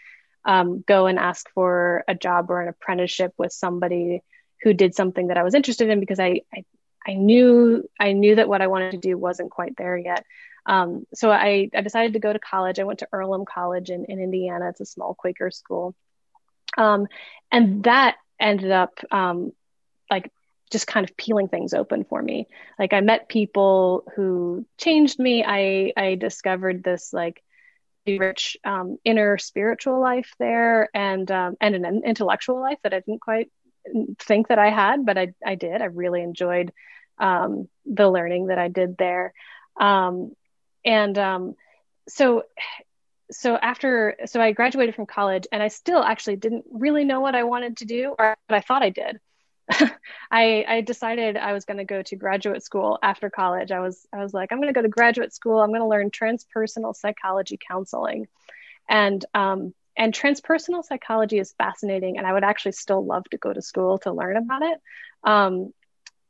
um, 0.44 0.84
go 0.86 1.06
and 1.06 1.18
ask 1.18 1.48
for 1.54 2.04
a 2.08 2.14
job 2.14 2.50
or 2.50 2.60
an 2.60 2.68
apprenticeship 2.68 3.32
with 3.38 3.52
somebody 3.52 4.22
who 4.62 4.72
did 4.72 4.94
something 4.94 5.28
that 5.28 5.36
I 5.38 5.42
was 5.42 5.54
interested 5.54 5.88
in 5.88 6.00
because 6.00 6.20
I, 6.20 6.42
I, 6.54 6.64
I 7.06 7.14
knew 7.14 7.88
I 7.98 8.12
knew 8.12 8.36
that 8.36 8.48
what 8.48 8.62
I 8.62 8.68
wanted 8.68 8.92
to 8.92 8.98
do 8.98 9.18
wasn't 9.18 9.50
quite 9.50 9.76
there 9.76 9.96
yet. 9.96 10.24
Um, 10.64 11.06
so 11.14 11.30
I, 11.30 11.70
I 11.74 11.80
decided 11.80 12.12
to 12.12 12.20
go 12.20 12.32
to 12.32 12.38
college. 12.38 12.78
I 12.78 12.84
went 12.84 13.00
to 13.00 13.08
Earlham 13.12 13.44
College 13.44 13.90
in, 13.90 14.04
in 14.04 14.20
Indiana. 14.20 14.68
It's 14.68 14.80
a 14.80 14.86
small 14.86 15.14
Quaker 15.14 15.50
school. 15.50 15.94
Um, 16.76 17.08
and 17.50 17.82
that 17.84 18.16
ended 18.38 18.70
up 18.70 19.00
um, 19.10 19.52
like 20.08 20.30
just 20.70 20.86
kind 20.86 21.08
of 21.08 21.16
peeling 21.16 21.48
things 21.48 21.74
open 21.74 22.04
for 22.04 22.22
me. 22.22 22.46
Like 22.78 22.92
I 22.92 23.00
met 23.00 23.28
people 23.28 24.04
who 24.14 24.64
changed 24.78 25.18
me. 25.18 25.44
I 25.46 25.92
I 25.96 26.14
discovered 26.14 26.84
this 26.84 27.12
like 27.12 27.42
rich 28.06 28.56
um, 28.64 28.98
inner 29.04 29.38
spiritual 29.38 30.00
life 30.00 30.32
there 30.38 30.88
and 30.94 31.30
um, 31.30 31.56
and 31.60 31.74
an 31.74 32.02
intellectual 32.04 32.60
life 32.60 32.78
that 32.82 32.94
I 32.94 33.00
didn't 33.00 33.20
quite 33.20 33.50
think 34.18 34.48
that 34.48 34.58
I 34.58 34.70
had, 34.70 35.04
but 35.04 35.18
I, 35.18 35.34
I 35.44 35.54
did. 35.54 35.80
I 35.82 35.86
really 35.86 36.22
enjoyed 36.22 36.72
um, 37.18 37.68
the 37.86 38.08
learning 38.08 38.46
that 38.46 38.58
I 38.58 38.68
did 38.68 38.96
there. 38.96 39.32
Um, 39.78 40.32
and 40.84 41.16
um, 41.18 41.54
so, 42.08 42.44
so 43.30 43.56
after, 43.56 44.16
so 44.26 44.40
I 44.40 44.52
graduated 44.52 44.94
from 44.94 45.06
college 45.06 45.46
and 45.52 45.62
I 45.62 45.68
still 45.68 46.02
actually 46.02 46.36
didn't 46.36 46.64
really 46.70 47.04
know 47.04 47.20
what 47.20 47.34
I 47.34 47.44
wanted 47.44 47.78
to 47.78 47.84
do, 47.84 48.14
or 48.18 48.36
I 48.48 48.60
thought 48.60 48.82
I 48.82 48.90
did. 48.90 49.20
I, 50.30 50.64
I 50.68 50.80
decided 50.80 51.36
I 51.36 51.52
was 51.52 51.64
going 51.64 51.78
to 51.78 51.84
go 51.84 52.02
to 52.02 52.16
graduate 52.16 52.62
school 52.62 52.98
after 53.02 53.30
college. 53.30 53.70
I 53.70 53.80
was, 53.80 54.06
I 54.12 54.18
was 54.22 54.34
like, 54.34 54.52
I'm 54.52 54.58
going 54.58 54.72
to 54.72 54.78
go 54.78 54.82
to 54.82 54.88
graduate 54.88 55.32
school. 55.32 55.60
I'm 55.60 55.70
going 55.70 55.80
to 55.80 55.86
learn 55.86 56.10
transpersonal 56.10 56.94
psychology 56.94 57.58
counseling. 57.68 58.26
And, 58.88 59.24
um, 59.34 59.72
and 59.96 60.14
transpersonal 60.14 60.84
psychology 60.84 61.38
is 61.38 61.54
fascinating 61.58 62.18
and 62.18 62.26
i 62.26 62.32
would 62.32 62.44
actually 62.44 62.72
still 62.72 63.04
love 63.04 63.24
to 63.30 63.38
go 63.38 63.52
to 63.52 63.62
school 63.62 63.98
to 63.98 64.12
learn 64.12 64.36
about 64.36 64.62
it. 64.62 64.80
Um, 65.24 65.72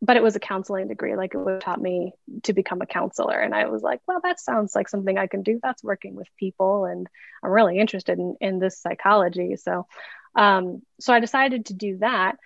but 0.04 0.16
it 0.16 0.22
was 0.22 0.34
a 0.34 0.40
counseling 0.40 0.88
degree 0.88 1.14
like 1.14 1.32
it 1.32 1.38
would 1.38 1.60
taught 1.60 1.80
me 1.80 2.12
to 2.42 2.52
become 2.52 2.82
a 2.82 2.86
counselor. 2.86 3.38
And 3.38 3.54
i 3.54 3.66
was 3.66 3.82
like 3.82 4.00
well 4.06 4.20
that 4.22 4.40
sounds 4.40 4.74
like 4.74 4.88
something 4.88 5.16
i 5.16 5.26
can 5.26 5.42
do. 5.42 5.60
That's 5.62 5.84
working 5.84 6.14
with 6.14 6.28
people 6.38 6.84
and 6.86 7.06
i'm 7.42 7.50
really 7.50 7.78
interested 7.78 8.18
in, 8.18 8.36
in 8.40 8.58
this 8.58 8.78
psychology. 8.78 9.56
So 9.56 9.86
um, 10.34 10.82
so 11.00 11.12
i 11.12 11.20
decided 11.20 11.66
to 11.66 11.74
do 11.74 11.98
that. 11.98 12.36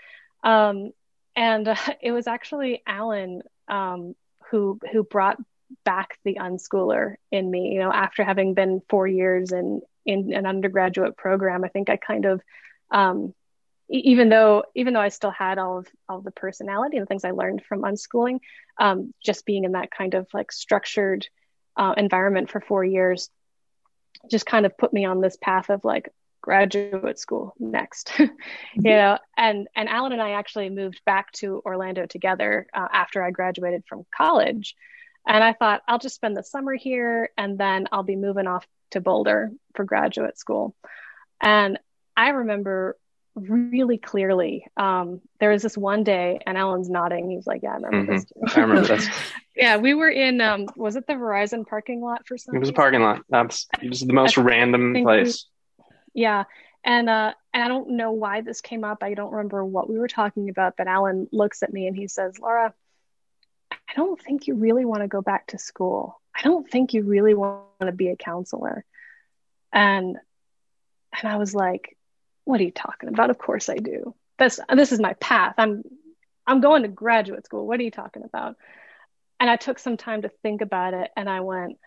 Um, 0.44 0.92
and 1.34 1.68
uh, 1.68 1.76
it 2.02 2.12
was 2.12 2.26
actually 2.26 2.82
alan 2.86 3.42
um, 3.68 4.14
who 4.50 4.78
who 4.92 5.02
brought 5.02 5.38
back 5.84 6.18
the 6.24 6.36
unschooler 6.40 7.16
in 7.32 7.50
me 7.50 7.72
you 7.72 7.80
know 7.80 7.92
after 7.92 8.22
having 8.22 8.54
been 8.54 8.80
four 8.88 9.06
years 9.06 9.50
in 9.50 9.80
in 10.06 10.32
an 10.32 10.46
undergraduate 10.46 11.16
program, 11.16 11.64
I 11.64 11.68
think 11.68 11.90
I 11.90 11.96
kind 11.96 12.24
of, 12.24 12.40
um, 12.90 13.34
even 13.88 14.28
though 14.28 14.64
even 14.74 14.94
though 14.94 15.00
I 15.00 15.08
still 15.08 15.30
had 15.30 15.58
all 15.58 15.78
of 15.78 15.88
all 16.08 16.18
of 16.18 16.24
the 16.24 16.30
personality 16.30 16.96
and 16.96 17.04
the 17.04 17.08
things 17.08 17.24
I 17.24 17.30
learned 17.32 17.62
from 17.68 17.82
unschooling, 17.82 18.40
um, 18.78 19.12
just 19.24 19.46
being 19.46 19.64
in 19.64 19.72
that 19.72 19.90
kind 19.90 20.14
of 20.14 20.26
like 20.32 20.52
structured 20.52 21.26
uh, 21.76 21.94
environment 21.96 22.50
for 22.50 22.60
four 22.60 22.84
years, 22.84 23.30
just 24.30 24.46
kind 24.46 24.66
of 24.66 24.76
put 24.76 24.92
me 24.92 25.04
on 25.04 25.20
this 25.20 25.36
path 25.36 25.70
of 25.70 25.84
like 25.84 26.10
graduate 26.40 27.18
school 27.18 27.54
next. 27.58 28.12
You 28.74 28.90
know 28.90 29.18
and 29.36 29.68
and 29.74 29.88
alan 29.88 30.12
and 30.12 30.22
i 30.22 30.32
actually 30.32 30.68
moved 30.70 31.00
back 31.06 31.32
to 31.32 31.62
orlando 31.64 32.06
together 32.06 32.66
uh, 32.74 32.86
after 32.92 33.22
i 33.22 33.30
graduated 33.30 33.84
from 33.88 34.04
college. 34.16 34.76
And 35.26 35.42
i 35.42 35.52
thought 35.52 35.82
i'll 35.88 35.98
just 35.98 36.14
spend 36.14 36.36
the 36.36 36.44
summer 36.44 36.74
here 36.74 37.30
and 37.36 37.58
then 37.58 37.88
i'll 37.90 38.02
be 38.02 38.16
moving 38.16 38.46
off 38.46 38.66
to 38.90 39.00
Boulder 39.00 39.50
for 39.74 39.84
graduate 39.84 40.38
school. 40.38 40.74
And 41.40 41.78
I 42.16 42.30
remember 42.30 42.96
really 43.36 43.98
clearly. 43.98 44.66
Um, 44.76 45.20
there 45.38 45.50
was 45.50 45.62
this 45.62 45.76
one 45.76 46.02
day, 46.02 46.40
and 46.46 46.56
Alan's 46.56 46.88
nodding. 46.88 47.30
He's 47.30 47.46
like, 47.46 47.62
"Yeah, 47.62 47.72
I 47.72 47.76
remember 47.76 48.12
mm-hmm. 48.12 48.46
this. 48.46 48.56
I 48.56 48.60
remember 48.60 48.88
this. 48.88 49.08
yeah, 49.56 49.76
we 49.76 49.94
were 49.94 50.08
in. 50.08 50.40
Um, 50.40 50.66
was 50.76 50.96
it 50.96 51.06
the 51.06 51.12
Verizon 51.12 51.66
parking 51.66 52.00
lot 52.00 52.26
for 52.26 52.38
some? 52.38 52.56
It 52.56 52.58
was 52.58 52.70
a 52.70 52.72
parking 52.72 53.02
lot. 53.02 53.22
That's 53.28 53.66
it 53.82 53.88
was 53.88 54.00
the 54.00 54.12
most 54.12 54.36
random 54.36 54.94
place. 55.02 55.46
We, 55.76 56.22
yeah, 56.22 56.44
and 56.82 57.08
uh, 57.08 57.34
and 57.52 57.62
I 57.62 57.68
don't 57.68 57.90
know 57.90 58.12
why 58.12 58.40
this 58.40 58.60
came 58.60 58.84
up. 58.84 59.02
I 59.02 59.14
don't 59.14 59.32
remember 59.32 59.64
what 59.64 59.88
we 59.88 59.98
were 59.98 60.08
talking 60.08 60.48
about. 60.48 60.76
But 60.76 60.88
Alan 60.88 61.28
looks 61.30 61.62
at 61.62 61.72
me 61.72 61.86
and 61.86 61.96
he 61.96 62.08
says, 62.08 62.38
"Laura, 62.38 62.72
I 63.70 63.94
don't 63.94 64.20
think 64.20 64.46
you 64.46 64.54
really 64.54 64.86
want 64.86 65.02
to 65.02 65.08
go 65.08 65.20
back 65.20 65.48
to 65.48 65.58
school." 65.58 66.20
I 66.36 66.42
don't 66.42 66.68
think 66.68 66.92
you 66.92 67.02
really 67.02 67.34
want 67.34 67.64
to 67.80 67.92
be 67.92 68.08
a 68.08 68.16
counselor. 68.16 68.84
And 69.72 70.16
and 71.18 71.32
I 71.32 71.36
was 71.36 71.54
like, 71.54 71.96
what 72.44 72.60
are 72.60 72.64
you 72.64 72.72
talking 72.72 73.08
about? 73.08 73.30
Of 73.30 73.38
course 73.38 73.68
I 73.68 73.76
do. 73.76 74.14
This 74.38 74.60
this 74.74 74.92
is 74.92 75.00
my 75.00 75.14
path. 75.14 75.54
I'm 75.58 75.82
I'm 76.46 76.60
going 76.60 76.82
to 76.82 76.88
graduate 76.88 77.44
school. 77.44 77.66
What 77.66 77.80
are 77.80 77.84
you 77.84 77.90
talking 77.90 78.22
about? 78.22 78.56
And 79.40 79.50
I 79.50 79.56
took 79.56 79.78
some 79.78 79.96
time 79.96 80.22
to 80.22 80.30
think 80.42 80.60
about 80.60 80.94
it 80.94 81.10
and 81.16 81.28
I 81.28 81.40
went, 81.40 81.78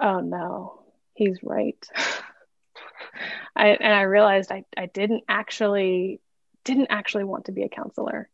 oh 0.00 0.20
no, 0.20 0.82
he's 1.14 1.42
right. 1.42 1.84
I 3.56 3.68
and 3.68 3.92
I 3.92 4.02
realized 4.02 4.52
I, 4.52 4.64
I 4.76 4.86
didn't 4.86 5.24
actually 5.28 6.20
didn't 6.64 6.88
actually 6.90 7.24
want 7.24 7.46
to 7.46 7.52
be 7.52 7.62
a 7.62 7.68
counselor. 7.68 8.28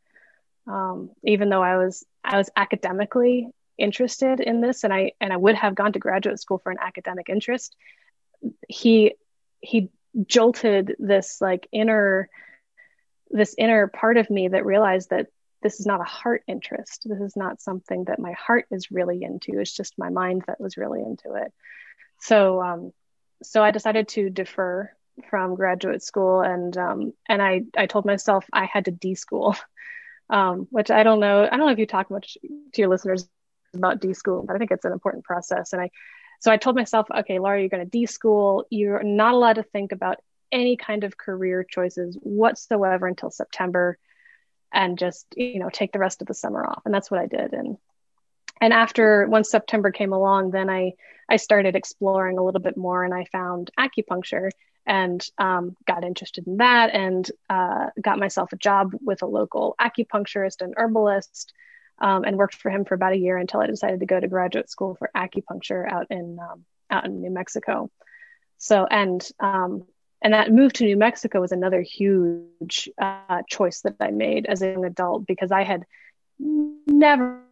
Um, 0.66 1.10
even 1.22 1.48
though 1.48 1.62
I 1.62 1.76
was 1.76 2.04
I 2.22 2.36
was 2.38 2.50
academically 2.56 3.48
interested 3.78 4.40
in 4.40 4.60
this 4.60 4.84
and 4.84 4.92
I 4.92 5.12
and 5.20 5.32
I 5.32 5.36
would 5.36 5.54
have 5.54 5.74
gone 5.74 5.92
to 5.92 5.98
graduate 5.98 6.38
school 6.38 6.58
for 6.58 6.70
an 6.70 6.78
academic 6.80 7.28
interest, 7.28 7.76
he 8.68 9.14
he 9.60 9.90
jolted 10.26 10.96
this 10.98 11.40
like 11.40 11.68
inner 11.72 12.28
this 13.30 13.54
inner 13.58 13.88
part 13.88 14.16
of 14.16 14.30
me 14.30 14.48
that 14.48 14.64
realized 14.64 15.10
that 15.10 15.26
this 15.62 15.80
is 15.80 15.86
not 15.86 16.00
a 16.00 16.04
heart 16.04 16.42
interest. 16.46 17.02
This 17.06 17.20
is 17.20 17.36
not 17.36 17.60
something 17.60 18.04
that 18.04 18.18
my 18.18 18.32
heart 18.32 18.66
is 18.70 18.90
really 18.90 19.22
into. 19.22 19.58
It's 19.58 19.74
just 19.74 19.98
my 19.98 20.10
mind 20.10 20.44
that 20.46 20.60
was 20.60 20.76
really 20.76 21.00
into 21.00 21.34
it. 21.34 21.52
So 22.20 22.62
um, 22.62 22.92
so 23.42 23.62
I 23.62 23.70
decided 23.70 24.08
to 24.08 24.30
defer 24.30 24.90
from 25.30 25.54
graduate 25.54 26.02
school 26.02 26.40
and 26.40 26.76
um, 26.76 27.12
and 27.28 27.42
I 27.42 27.62
I 27.76 27.86
told 27.86 28.04
myself 28.04 28.44
I 28.52 28.66
had 28.66 28.84
to 28.86 28.90
de-school, 28.90 29.56
um, 30.30 30.68
which 30.70 30.90
I 30.90 31.02
don't 31.02 31.20
know. 31.20 31.44
I 31.44 31.50
don't 31.50 31.66
know 31.66 31.72
if 31.72 31.78
you 31.78 31.86
talk 31.86 32.10
much 32.10 32.36
to 32.74 32.80
your 32.80 32.88
listeners 32.88 33.28
about 33.74 34.00
de-school, 34.00 34.42
but 34.46 34.54
I 34.54 34.58
think 34.58 34.70
it's 34.70 34.84
an 34.84 34.92
important 34.92 35.24
process. 35.24 35.72
And 35.72 35.82
I, 35.82 35.90
so 36.40 36.50
I 36.50 36.56
told 36.56 36.76
myself, 36.76 37.06
okay, 37.10 37.38
Laura, 37.38 37.60
you're 37.60 37.68
going 37.68 37.84
to 37.84 37.90
de-school. 37.90 38.66
You're 38.70 39.02
not 39.02 39.34
allowed 39.34 39.54
to 39.54 39.62
think 39.62 39.92
about 39.92 40.18
any 40.52 40.76
kind 40.76 41.04
of 41.04 41.16
career 41.16 41.64
choices 41.68 42.16
whatsoever 42.22 43.06
until 43.06 43.30
September, 43.30 43.98
and 44.72 44.98
just 44.98 45.26
you 45.36 45.58
know 45.58 45.70
take 45.70 45.92
the 45.92 45.98
rest 45.98 46.20
of 46.20 46.28
the 46.28 46.34
summer 46.34 46.64
off. 46.66 46.82
And 46.84 46.94
that's 46.94 47.10
what 47.10 47.20
I 47.20 47.26
did. 47.26 47.52
And 47.52 47.76
and 48.60 48.72
after 48.72 49.26
once 49.28 49.50
September 49.50 49.90
came 49.90 50.12
along, 50.12 50.50
then 50.52 50.70
I 50.70 50.92
I 51.28 51.36
started 51.36 51.74
exploring 51.74 52.38
a 52.38 52.44
little 52.44 52.60
bit 52.60 52.76
more, 52.76 53.04
and 53.04 53.12
I 53.12 53.24
found 53.24 53.70
acupuncture 53.78 54.50
and 54.86 55.26
um, 55.38 55.76
got 55.86 56.04
interested 56.04 56.46
in 56.46 56.58
that, 56.58 56.94
and 56.94 57.30
uh, 57.48 57.86
got 58.00 58.18
myself 58.18 58.52
a 58.52 58.56
job 58.56 58.92
with 59.00 59.22
a 59.22 59.26
local 59.26 59.74
acupuncturist 59.80 60.60
and 60.60 60.74
herbalist, 60.76 61.54
um, 61.98 62.24
and 62.24 62.36
worked 62.36 62.56
for 62.56 62.70
him 62.70 62.84
for 62.84 62.94
about 62.94 63.12
a 63.12 63.18
year 63.18 63.36
until 63.36 63.60
I 63.60 63.66
decided 63.66 64.00
to 64.00 64.06
go 64.06 64.18
to 64.18 64.28
graduate 64.28 64.70
school 64.70 64.94
for 64.94 65.10
acupuncture 65.16 65.90
out 65.90 66.06
in 66.10 66.38
um, 66.40 66.64
out 66.90 67.06
in 67.06 67.20
New 67.20 67.30
Mexico. 67.30 67.90
So 68.58 68.86
and 68.86 69.26
um, 69.40 69.84
and 70.22 70.32
that 70.32 70.50
move 70.50 70.72
to 70.74 70.84
New 70.84 70.96
Mexico 70.96 71.40
was 71.40 71.52
another 71.52 71.82
huge 71.82 72.88
uh, 73.00 73.42
choice 73.48 73.82
that 73.82 73.96
I 74.00 74.10
made 74.10 74.46
as 74.46 74.62
a 74.62 74.70
young 74.70 74.84
adult 74.84 75.26
because 75.26 75.52
I 75.52 75.64
had 75.64 75.84
never 76.38 77.42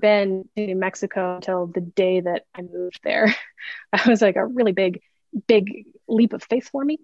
been 0.00 0.48
to 0.56 0.66
New 0.66 0.76
Mexico 0.76 1.36
until 1.36 1.66
the 1.66 1.82
day 1.82 2.20
that 2.20 2.44
I 2.54 2.62
moved 2.62 3.00
there. 3.04 3.34
that 3.92 4.06
was 4.06 4.22
like 4.22 4.36
a 4.36 4.46
really 4.46 4.72
big, 4.72 5.02
big 5.46 5.86
leap 6.08 6.32
of 6.32 6.42
faith 6.42 6.68
for 6.70 6.84
me. 6.84 6.98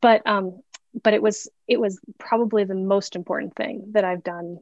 But 0.00 0.26
um, 0.26 0.62
but 1.02 1.14
it 1.14 1.22
was 1.22 1.48
it 1.68 1.80
was 1.80 2.00
probably 2.18 2.64
the 2.64 2.74
most 2.74 3.16
important 3.16 3.54
thing 3.56 3.92
that 3.92 4.04
I've 4.04 4.24
done 4.24 4.58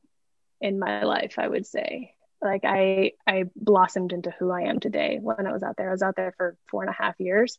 in 0.62 0.78
my 0.78 1.02
life. 1.02 1.34
I 1.38 1.48
would 1.48 1.66
say, 1.66 2.14
like 2.40 2.64
I 2.64 3.12
I 3.26 3.44
blossomed 3.54 4.12
into 4.12 4.30
who 4.38 4.50
I 4.50 4.62
am 4.62 4.80
today 4.80 5.18
when 5.20 5.46
I 5.46 5.52
was 5.52 5.62
out 5.62 5.76
there. 5.76 5.88
I 5.88 5.92
was 5.92 6.02
out 6.02 6.16
there 6.16 6.32
for 6.36 6.56
four 6.70 6.82
and 6.82 6.90
a 6.90 7.02
half 7.02 7.16
years. 7.18 7.58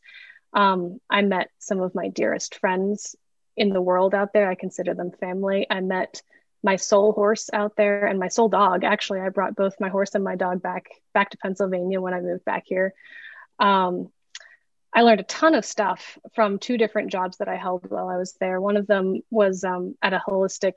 Um, 0.54 1.00
I 1.10 1.22
met 1.22 1.50
some 1.60 1.82
of 1.82 1.94
my 1.94 2.08
dearest 2.10 2.56
friends 2.56 3.16
in 3.56 3.70
the 3.70 3.82
world 3.82 4.16
out 4.16 4.34
there. 4.34 4.50
I 4.50 4.56
consider 4.56 4.94
them 4.94 5.12
family. 5.12 5.68
I 5.70 5.82
met 5.82 6.22
my 6.64 6.78
soul 6.78 7.12
horse 7.12 7.50
out 7.52 7.76
there 7.76 8.06
and 8.06 8.20
my 8.20 8.30
soul 8.30 8.50
dog. 8.50 8.84
Actually, 8.84 9.20
I 9.20 9.30
brought 9.30 9.56
both 9.56 9.80
my 9.80 9.90
horse 9.90 10.16
and 10.16 10.24
my 10.24 10.36
dog 10.36 10.62
back 10.62 10.88
back 11.14 11.32
to 11.32 11.38
Pennsylvania 11.38 12.00
when 12.02 12.14
I 12.14 12.22
moved 12.22 12.46
back 12.46 12.64
here. 12.66 12.94
Um, 13.60 14.10
I 14.96 15.02
learned 15.02 15.22
a 15.22 15.24
ton 15.24 15.56
of 15.56 15.66
stuff 15.66 16.20
from 16.36 16.60
two 16.60 16.78
different 16.78 17.12
jobs 17.12 17.38
that 17.38 17.48
I 17.48 17.56
held 17.56 17.90
while 17.90 18.10
I 18.10 18.18
was 18.18 18.34
there. 18.40 18.62
One 18.62 18.78
of 18.78 18.86
them 18.88 19.22
was 19.32 19.64
um, 19.64 19.96
at 20.02 20.14
a 20.14 20.22
holistic 20.26 20.74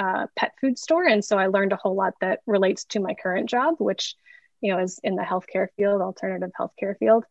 uh, 0.00 0.26
pet 0.34 0.52
food 0.60 0.78
store, 0.78 1.04
and 1.04 1.22
so 1.22 1.38
I 1.38 1.48
learned 1.48 1.72
a 1.72 1.76
whole 1.76 1.94
lot 1.94 2.14
that 2.22 2.40
relates 2.46 2.84
to 2.86 3.00
my 3.00 3.14
current 3.14 3.50
job, 3.50 3.74
which 3.78 4.16
you 4.62 4.72
know 4.72 4.80
is 4.80 4.98
in 5.04 5.14
the 5.14 5.22
healthcare 5.22 5.68
field, 5.76 6.00
alternative 6.00 6.50
healthcare 6.58 6.96
field. 6.98 7.24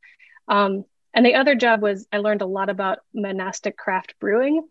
Um, 0.48 0.86
and 1.14 1.26
the 1.26 1.34
other 1.36 1.56
job 1.56 1.82
was 1.82 2.08
I 2.12 2.20
learned 2.20 2.44
a 2.44 2.46
lot 2.46 2.70
about 2.70 3.00
monastic 3.12 3.76
craft 3.76 4.14
brewing, 4.20 4.68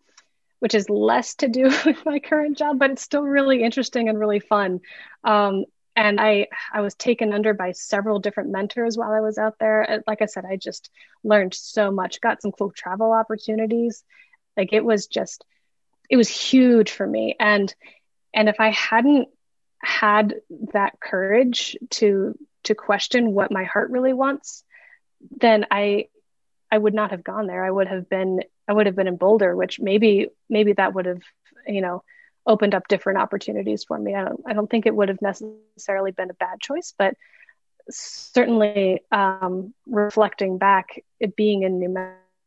which 0.59 0.75
is 0.75 0.89
less 0.89 1.35
to 1.35 1.49
do 1.49 1.63
with 1.85 2.05
my 2.05 2.19
current 2.19 2.57
job, 2.57 2.79
but 2.79 2.91
it's 2.91 3.01
still 3.01 3.23
really 3.23 3.63
interesting 3.63 4.07
and 4.07 4.17
really 4.17 4.39
fun. 4.39 4.79
Um, 5.25 5.65
and 5.97 6.21
I 6.21 6.47
I 6.71 6.79
was 6.79 6.95
taken 6.95 7.33
under 7.33 7.53
by 7.53 7.73
several 7.73 8.19
different 8.19 8.51
mentors 8.51 8.97
while 8.97 9.11
I 9.11 9.19
was 9.19 9.37
out 9.37 9.59
there. 9.59 10.01
Like 10.07 10.21
I 10.21 10.27
said, 10.27 10.45
I 10.45 10.55
just 10.55 10.89
learned 11.25 11.53
so 11.53 11.91
much, 11.91 12.21
got 12.21 12.41
some 12.41 12.53
cool 12.53 12.71
travel 12.71 13.11
opportunities. 13.11 14.05
Like 14.55 14.71
it 14.71 14.85
was 14.85 15.07
just 15.07 15.43
it 16.09 16.17
was 16.17 16.29
huge 16.29 16.91
for 16.91 17.05
me. 17.05 17.35
And 17.39 17.73
and 18.33 18.49
if 18.49 18.59
I 18.59 18.69
hadn't 18.69 19.29
had 19.81 20.35
that 20.73 20.99
courage 20.99 21.77
to 21.91 22.37
to 22.63 22.75
question 22.75 23.33
what 23.33 23.51
my 23.51 23.63
heart 23.63 23.91
really 23.91 24.13
wants, 24.13 24.63
then 25.37 25.65
I 25.71 26.07
I 26.71 26.77
would 26.77 26.93
not 26.93 27.11
have 27.11 27.23
gone 27.23 27.47
there. 27.47 27.63
I 27.63 27.71
would 27.71 27.87
have 27.87 28.09
been 28.09 28.41
I 28.67 28.73
would 28.73 28.85
have 28.85 28.95
been 28.95 29.07
in 29.07 29.17
Boulder, 29.17 29.55
which 29.55 29.79
maybe 29.79 30.29
maybe 30.49 30.73
that 30.73 30.93
would 30.93 31.05
have 31.05 31.21
you 31.67 31.81
know 31.81 32.03
opened 32.45 32.73
up 32.73 32.87
different 32.87 33.19
opportunities 33.19 33.83
for 33.83 33.97
me. 33.97 34.15
I 34.15 34.23
don't 34.23 34.41
I 34.45 34.53
don't 34.53 34.69
think 34.69 34.85
it 34.85 34.95
would 34.95 35.09
have 35.09 35.21
necessarily 35.21 36.11
been 36.11 36.31
a 36.31 36.35
bad 36.35 36.59
choice, 36.59 36.93
but 36.97 37.15
certainly 37.89 39.01
um, 39.11 39.73
reflecting 39.87 40.57
back, 40.57 41.03
it 41.19 41.35
being 41.35 41.63
in 41.63 41.79
New 41.79 41.95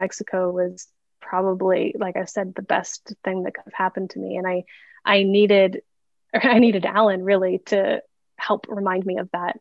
Mexico 0.01 0.51
was 0.51 0.87
probably 1.23 1.95
like 1.99 2.17
I 2.17 2.27
said 2.27 2.55
the 2.55 2.63
best 2.63 3.15
thing 3.25 3.45
that 3.45 3.55
could 3.55 3.65
have 3.65 3.75
happened 3.75 4.11
to 4.11 4.19
me, 4.19 4.37
and 4.37 4.47
I 4.47 4.65
I 5.05 5.23
needed 5.23 5.83
I 6.35 6.59
needed 6.59 6.85
Alan 6.85 7.25
really 7.25 7.59
to 7.67 8.03
help 8.37 8.67
remind 8.69 9.07
me 9.07 9.19
of 9.19 9.31
that 9.33 9.59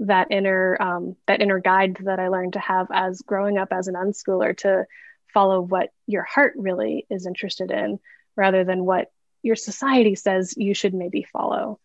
that 0.00 0.28
inner 0.30 0.76
um, 0.80 1.16
that 1.26 1.40
inner 1.40 1.58
guide 1.58 1.98
that 2.02 2.20
I 2.20 2.28
learned 2.28 2.52
to 2.52 2.60
have 2.60 2.88
as 2.92 3.22
growing 3.22 3.58
up 3.58 3.72
as 3.72 3.88
an 3.88 3.94
unschooler 3.94 4.56
to 4.58 4.86
follow 5.34 5.60
what 5.60 5.90
your 6.06 6.22
heart 6.22 6.54
really 6.56 7.06
is 7.10 7.26
interested 7.26 7.70
in 7.70 7.98
rather 8.36 8.64
than 8.64 8.84
what 8.84 9.10
your 9.42 9.56
society 9.56 10.14
says 10.14 10.54
you 10.56 10.74
should 10.74 10.94
maybe 10.94 11.26
follow. 11.32 11.78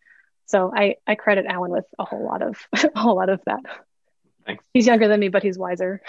So 0.46 0.72
I, 0.74 0.96
I 1.06 1.14
credit 1.14 1.46
Alan 1.46 1.70
with 1.70 1.86
a 1.98 2.04
whole 2.04 2.24
lot 2.24 2.42
of 2.42 2.56
a 2.72 2.98
whole 2.98 3.16
lot 3.16 3.28
of 3.28 3.40
that. 3.46 3.60
Thanks. 4.46 4.64
He's 4.72 4.86
younger 4.86 5.08
than 5.08 5.20
me, 5.20 5.28
but 5.28 5.42
he's 5.42 5.58
wiser. 5.58 6.02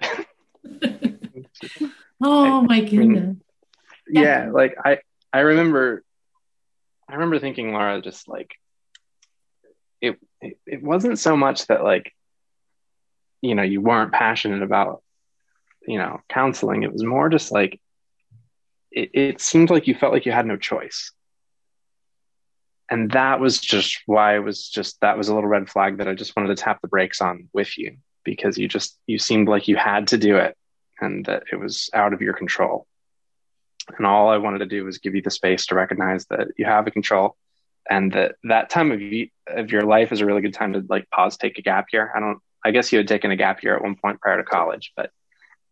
oh 2.20 2.62
my 2.62 2.80
goodness. 2.80 3.36
Yeah, 4.08 4.50
like 4.52 4.76
I 4.84 4.98
I 5.32 5.40
remember 5.40 6.02
I 7.08 7.14
remember 7.14 7.38
thinking 7.38 7.72
Laura 7.72 8.00
just 8.00 8.28
like 8.28 8.54
it, 10.00 10.18
it 10.40 10.58
it 10.66 10.82
wasn't 10.82 11.18
so 11.18 11.36
much 11.36 11.66
that 11.66 11.82
like 11.82 12.12
you 13.40 13.54
know 13.54 13.62
you 13.62 13.80
weren't 13.80 14.12
passionate 14.12 14.62
about 14.62 15.02
you 15.86 15.98
know 15.98 16.20
counseling. 16.28 16.82
It 16.82 16.92
was 16.92 17.04
more 17.04 17.28
just 17.28 17.52
like 17.52 17.80
it, 18.90 19.10
it 19.14 19.40
seemed 19.40 19.70
like 19.70 19.86
you 19.86 19.94
felt 19.94 20.12
like 20.12 20.26
you 20.26 20.32
had 20.32 20.46
no 20.46 20.56
choice. 20.56 21.12
And 22.90 23.12
that 23.12 23.38
was 23.38 23.60
just 23.60 24.00
why 24.06 24.34
it 24.34 24.40
was 24.40 24.68
just 24.68 25.00
that 25.00 25.16
was 25.16 25.28
a 25.28 25.34
little 25.34 25.48
red 25.48 25.70
flag 25.70 25.98
that 25.98 26.08
i 26.08 26.14
just 26.14 26.34
wanted 26.34 26.48
to 26.48 26.60
tap 26.60 26.80
the 26.82 26.88
brakes 26.88 27.20
on 27.20 27.48
with 27.52 27.78
you 27.78 27.96
because 28.24 28.58
you 28.58 28.66
just 28.66 28.98
you 29.06 29.16
seemed 29.16 29.48
like 29.48 29.68
you 29.68 29.76
had 29.76 30.08
to 30.08 30.18
do 30.18 30.36
it 30.36 30.56
and 31.00 31.24
that 31.26 31.44
it 31.52 31.56
was 31.56 31.90
out 31.92 32.12
of 32.12 32.20
your 32.20 32.34
control 32.34 32.86
and 33.96 34.06
all 34.06 34.28
i 34.28 34.38
wanted 34.38 34.58
to 34.58 34.66
do 34.66 34.84
was 34.84 34.98
give 34.98 35.14
you 35.14 35.22
the 35.22 35.30
space 35.30 35.66
to 35.66 35.74
recognize 35.74 36.26
that 36.26 36.48
you 36.56 36.64
have 36.64 36.86
a 36.86 36.90
control 36.90 37.36
and 37.88 38.12
that 38.12 38.36
that 38.44 38.70
time 38.70 38.92
of, 38.92 39.00
of 39.58 39.70
your 39.72 39.82
life 39.82 40.12
is 40.12 40.20
a 40.20 40.26
really 40.26 40.42
good 40.42 40.54
time 40.54 40.72
to 40.74 40.84
like 40.88 41.10
pause, 41.10 41.36
take 41.36 41.58
a 41.58 41.62
gap 41.62 41.86
year. 41.92 42.12
I 42.14 42.20
don't, 42.20 42.38
I 42.64 42.70
guess 42.70 42.92
you 42.92 42.98
had 42.98 43.08
taken 43.08 43.30
a 43.30 43.36
gap 43.36 43.62
year 43.62 43.76
at 43.76 43.82
one 43.82 43.96
point 43.96 44.20
prior 44.20 44.36
to 44.36 44.44
college, 44.44 44.92
but 44.96 45.10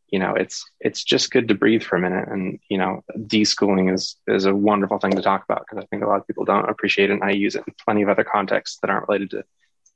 you 0.08 0.18
know, 0.18 0.34
it's, 0.34 0.64
it's 0.80 1.04
just 1.04 1.30
good 1.30 1.48
to 1.48 1.54
breathe 1.54 1.82
for 1.82 1.96
a 1.96 2.00
minute. 2.00 2.28
And, 2.28 2.60
you 2.70 2.78
know, 2.78 3.04
deschooling 3.14 3.92
is, 3.92 4.16
is 4.26 4.46
a 4.46 4.54
wonderful 4.54 4.98
thing 4.98 5.10
to 5.12 5.20
talk 5.20 5.44
about 5.44 5.66
because 5.68 5.84
I 5.84 5.86
think 5.86 6.02
a 6.02 6.06
lot 6.06 6.18
of 6.18 6.26
people 6.26 6.46
don't 6.46 6.68
appreciate 6.68 7.10
it. 7.10 7.12
And 7.12 7.24
I 7.24 7.32
use 7.32 7.54
it 7.56 7.64
in 7.66 7.74
plenty 7.84 8.02
of 8.02 8.08
other 8.08 8.24
contexts 8.24 8.78
that 8.80 8.88
aren't 8.88 9.06
related 9.06 9.30
to 9.32 9.44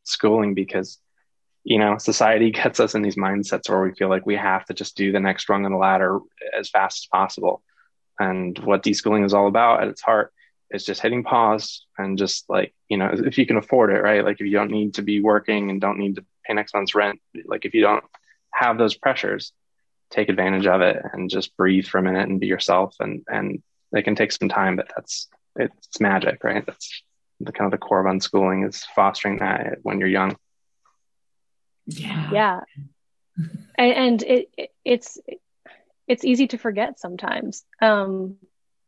schooling 0.05 0.53
because, 0.53 0.99
you 1.65 1.79
know, 1.79 1.99
society 1.99 2.51
gets 2.63 2.81
us 2.81 2.95
in 2.95 3.03
these 3.03 3.17
mindsets 3.17 3.69
where 3.69 3.83
we 3.83 3.95
feel 3.95 4.09
like 4.09 4.27
we 4.27 4.37
have 4.37 4.65
to 4.67 4.75
just 4.75 4.97
do 4.97 5.13
the 5.13 5.21
next 5.21 5.49
rung 5.49 5.65
on 5.65 5.73
the 5.73 5.79
ladder 5.79 6.19
as 6.59 6.71
fast 6.71 7.05
as 7.05 7.09
possible. 7.13 7.63
And 8.19 8.59
what 8.59 8.83
deschooling 8.83 9.25
is 9.25 9.35
all 9.35 9.49
about 9.49 9.83
at 9.83 9.89
its 9.89 10.03
heart 10.03 10.33
is 10.71 10.85
just 10.85 11.03
hitting 11.03 11.23
pause 11.23 11.87
and 11.99 12.17
just 12.17 12.49
like 12.49 12.75
you 12.89 12.97
know 12.97 13.11
if 13.13 13.37
you 13.37 13.47
can 13.47 13.57
afford 13.57 13.91
it 13.91 14.03
right? 14.03 14.25
Like 14.25 14.41
if 14.41 14.47
you 14.47 14.53
don't 14.53 14.71
need 14.71 14.95
to 14.95 15.03
be 15.03 15.21
working 15.21 15.71
and 15.71 15.81
don't 15.81 15.99
need 15.99 16.17
to 16.17 16.25
pay 16.45 16.55
next 16.55 16.75
month's 16.75 16.95
rent 16.95 17.21
like 17.47 17.65
if 17.65 17.75
you 17.75 17.83
don't 17.83 18.05
have 18.53 18.79
those 18.79 18.95
pressures 18.95 19.53
take 20.11 20.29
advantage 20.29 20.67
of 20.67 20.81
it 20.83 21.03
and 21.13 21.31
just 21.31 21.57
breathe 21.57 21.87
for 21.87 21.99
a 21.99 22.03
minute 22.03 22.29
and 22.29 22.41
be 22.41 22.47
yourself. 22.47 22.95
And 23.01 23.25
and 23.29 23.63
it 23.93 24.03
can 24.03 24.15
take 24.15 24.33
some 24.33 24.49
time 24.49 24.77
but 24.77 24.91
that's 24.95 25.29
it's 25.57 26.01
magic 26.01 26.45
right? 26.45 26.65
That's 26.65 27.03
the 27.41 27.53
kind 27.53 27.67
of 27.67 27.79
the 27.79 27.85
core 27.85 28.07
of 28.07 28.13
unschooling 28.13 28.69
is 28.69 28.85
fostering 28.95 29.39
that 29.39 29.79
when 29.83 29.99
you're 29.99 30.09
young 30.09 30.37
yeah 31.87 32.31
yeah 32.33 32.61
and, 33.79 33.93
and 33.93 34.23
it, 34.23 34.49
it 34.57 34.71
it's 34.85 35.19
it's 36.07 36.25
easy 36.25 36.47
to 36.47 36.59
forget 36.59 36.99
sometimes 36.99 37.65
um 37.81 38.37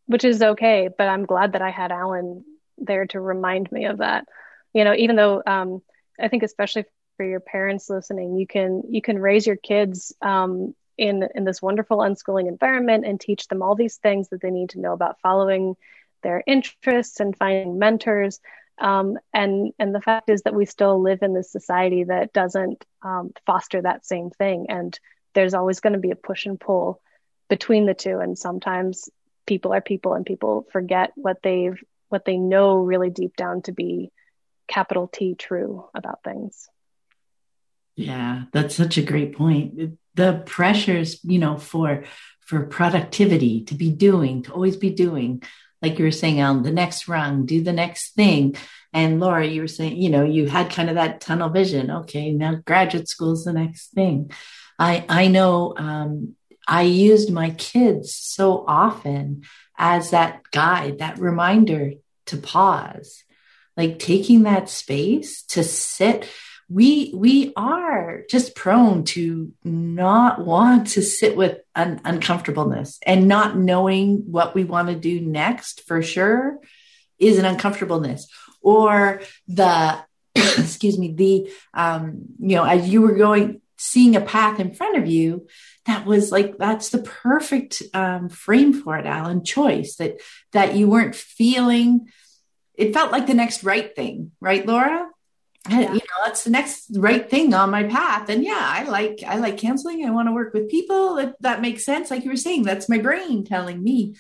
which 0.07 0.25
is 0.25 0.43
okay. 0.43 0.89
But 0.97 1.09
I'm 1.09 1.25
glad 1.25 1.53
that 1.53 1.63
I 1.63 1.71
had 1.71 1.93
Alan 1.93 2.45
there 2.79 3.07
to 3.07 3.21
remind 3.21 3.71
me 3.71 3.87
of 3.87 3.99
that. 3.99 4.27
You 4.73 4.85
know, 4.85 4.95
even 4.95 5.17
though 5.17 5.43
um, 5.47 5.83
I 6.21 6.29
think 6.29 6.43
especially 6.43 6.85
for 7.17 7.27
your 7.27 7.41
parents 7.41 7.89
listening, 7.89 8.37
you 8.37 8.47
can 8.47 8.83
you 8.89 9.01
can 9.01 9.19
raise 9.19 9.47
your 9.47 9.57
kids 9.57 10.15
um, 10.21 10.75
in 10.99 11.27
in 11.35 11.45
this 11.45 11.63
wonderful 11.63 11.99
unschooling 11.99 12.49
environment 12.49 13.07
and 13.07 13.21
teach 13.21 13.49
them 13.49 13.63
all 13.63 13.75
these 13.75 13.97
things 13.97 14.29
that 14.29 14.41
they 14.41 14.51
need 14.51 14.71
to 14.71 14.81
know 14.81 14.93
about 14.93 15.21
following 15.21 15.77
their 16.23 16.43
interests 16.47 17.21
and 17.21 17.37
finding 17.37 17.79
mentors. 17.79 18.41
Um, 18.79 19.19
and 19.33 19.73
and 19.79 19.95
the 19.95 20.01
fact 20.01 20.29
is 20.31 20.43
that 20.43 20.55
we 20.55 20.67
still 20.67 21.01
live 21.01 21.23
in 21.23 21.35
this 21.35 21.53
society 21.53 22.05
that 22.05 22.33
doesn't 22.33 22.85
um, 23.03 23.33
foster 23.47 23.83
that 23.83 24.05
same 24.05 24.31
thing, 24.31 24.67
and 24.69 24.99
there's 25.35 25.55
always 25.55 25.81
going 25.81 25.93
to 25.93 25.99
be 25.99 26.11
a 26.11 26.17
push 26.17 26.47
and 26.47 26.59
pull 26.59 27.01
between 27.49 27.87
the 27.87 27.95
two. 27.95 28.19
And 28.19 28.39
sometimes 28.39 29.09
people 29.47 29.73
are 29.73 29.81
people 29.81 30.15
and 30.15 30.27
people 30.27 30.67
forget 30.73 31.13
what 31.15 31.39
they've 31.43 31.79
what 32.09 32.25
they 32.25 32.37
know 32.37 32.77
really 32.77 33.11
deep 33.11 33.37
down 33.37 33.63
to 33.63 33.73
be 33.73 34.11
capital 34.69 35.09
T 35.09 35.35
true 35.35 35.89
about 35.95 36.23
things. 36.23 36.69
Yeah, 37.97 38.45
that's 38.53 38.75
such 38.75 38.99
a 38.99 39.03
great 39.03 39.37
point. 39.37 39.99
The 40.15 40.43
pressures, 40.47 41.23
you 41.25 41.39
know, 41.39 41.59
for 41.59 42.05
for 42.41 42.67
productivity 42.67 43.65
to 43.65 43.75
be 43.75 43.91
doing, 43.91 44.43
to 44.43 44.53
always 44.53 44.77
be 44.77 44.91
doing, 44.91 45.43
like 45.85 45.99
you 45.99 46.07
were 46.07 46.11
saying, 46.11 46.41
on 46.41 46.63
the 46.63 46.73
next 46.73 47.09
rung, 47.09 47.45
do 47.45 47.63
the 47.63 47.73
next 47.73 48.15
thing. 48.15 48.57
And 48.95 49.21
Laura, 49.21 49.47
you 49.47 49.61
were 49.61 49.69
saying, 49.69 50.01
you 50.01 50.09
know, 50.09 50.25
you 50.25 50.47
had 50.47 50.71
kind 50.71 50.89
of 50.89 50.95
that 50.95 51.21
tunnel 51.21 51.51
vision. 51.51 51.91
Okay, 51.91 52.33
now 52.33 52.55
graduate 52.55 53.07
school 53.07 53.33
is 53.33 53.45
the 53.45 53.53
next 53.53 53.89
thing. 53.89 54.31
I 54.79 55.05
I 55.09 55.29
know 55.29 55.75
um, 55.77 56.37
I 56.67 56.83
used 56.83 57.31
my 57.31 57.51
kids 57.51 58.15
so 58.15 58.65
often 58.67 59.43
as 59.77 60.11
that 60.11 60.51
guide, 60.51 61.01
that 61.01 61.19
reminder 61.19 61.93
to 62.27 62.37
pause, 62.39 63.23
like 63.77 63.99
taking 63.99 64.45
that 64.45 64.71
space 64.71 65.43
to 65.49 65.63
sit. 65.63 66.27
We 66.69 67.13
we 67.15 67.53
are 67.57 68.23
just 68.31 68.55
prone 68.55 69.05
to 69.05 69.53
not 69.63 70.45
want 70.45 70.89
to 70.89 71.03
sit 71.03 71.37
with 71.37 71.59
un- 71.75 72.01
uncomfortableness 72.05 72.99
and 73.05 73.29
not 73.29 73.57
knowing 73.57 74.31
what 74.31 74.55
we 74.55 74.65
want 74.65 74.89
to 74.89 74.95
do 74.95 75.21
next 75.21 75.87
for 75.87 76.03
sure 76.03 76.59
is 77.19 77.39
an 77.39 77.45
uncomfortableness 77.45 78.29
or 78.61 79.21
the 79.47 79.99
excuse 80.35 80.99
me 80.99 81.13
the 81.13 81.51
um 81.75 82.23
you 82.41 82.57
know 82.57 82.65
as 82.65 82.89
you 82.89 83.03
were 83.03 83.15
going 83.15 83.61
seeing 83.77 84.17
a 84.17 84.21
path 84.21 84.61
in 84.61 84.75
front 84.75 84.97
of 84.97 85.07
you 85.07 85.47
that 85.87 86.07
was 86.07 86.33
like 86.33 86.57
that's 86.59 86.89
the 86.89 87.03
perfect 87.03 87.83
um, 87.93 88.29
frame 88.29 88.73
for 88.73 88.97
it 88.97 89.07
alan 89.07 89.45
choice 89.45 89.97
that 89.97 90.21
that 90.53 90.75
you 90.75 90.89
weren't 90.89 91.15
feeling. 91.15 92.09
It 92.75 92.93
felt 92.93 93.13
like 93.13 93.27
the 93.27 93.35
next 93.35 93.63
right 93.63 93.95
thing 93.95 94.33
right 94.41 94.67
laura 94.67 95.09
yeah. 95.69 95.81
you 95.81 95.95
know 95.95 96.25
that's 96.25 96.45
the 96.45 96.51
next 96.51 96.87
right 96.97 97.29
thing 97.29 97.55
on 97.55 97.71
my 97.71 97.85
path. 97.85 98.29
And 98.29 98.45
yeah 98.45 98.59
i 98.61 98.85
like 98.85 99.23
i 99.27 99.37
like 99.37 99.59
counseling. 99.59 100.05
I 100.05 100.11
want 100.11 100.29
to 100.29 100.33
work 100.33 100.55
with 100.55 100.71
people. 100.71 101.17
That, 101.17 101.41
that 101.41 101.61
makes 101.61 101.85
sense. 101.85 102.11
Like 102.11 102.25
you 102.25 102.31
were 102.31 102.37
saying 102.37 102.63
that's 102.63 102.89
my 102.89 102.99
brain 102.99 103.45
telling 103.45 103.83
me 103.83 104.15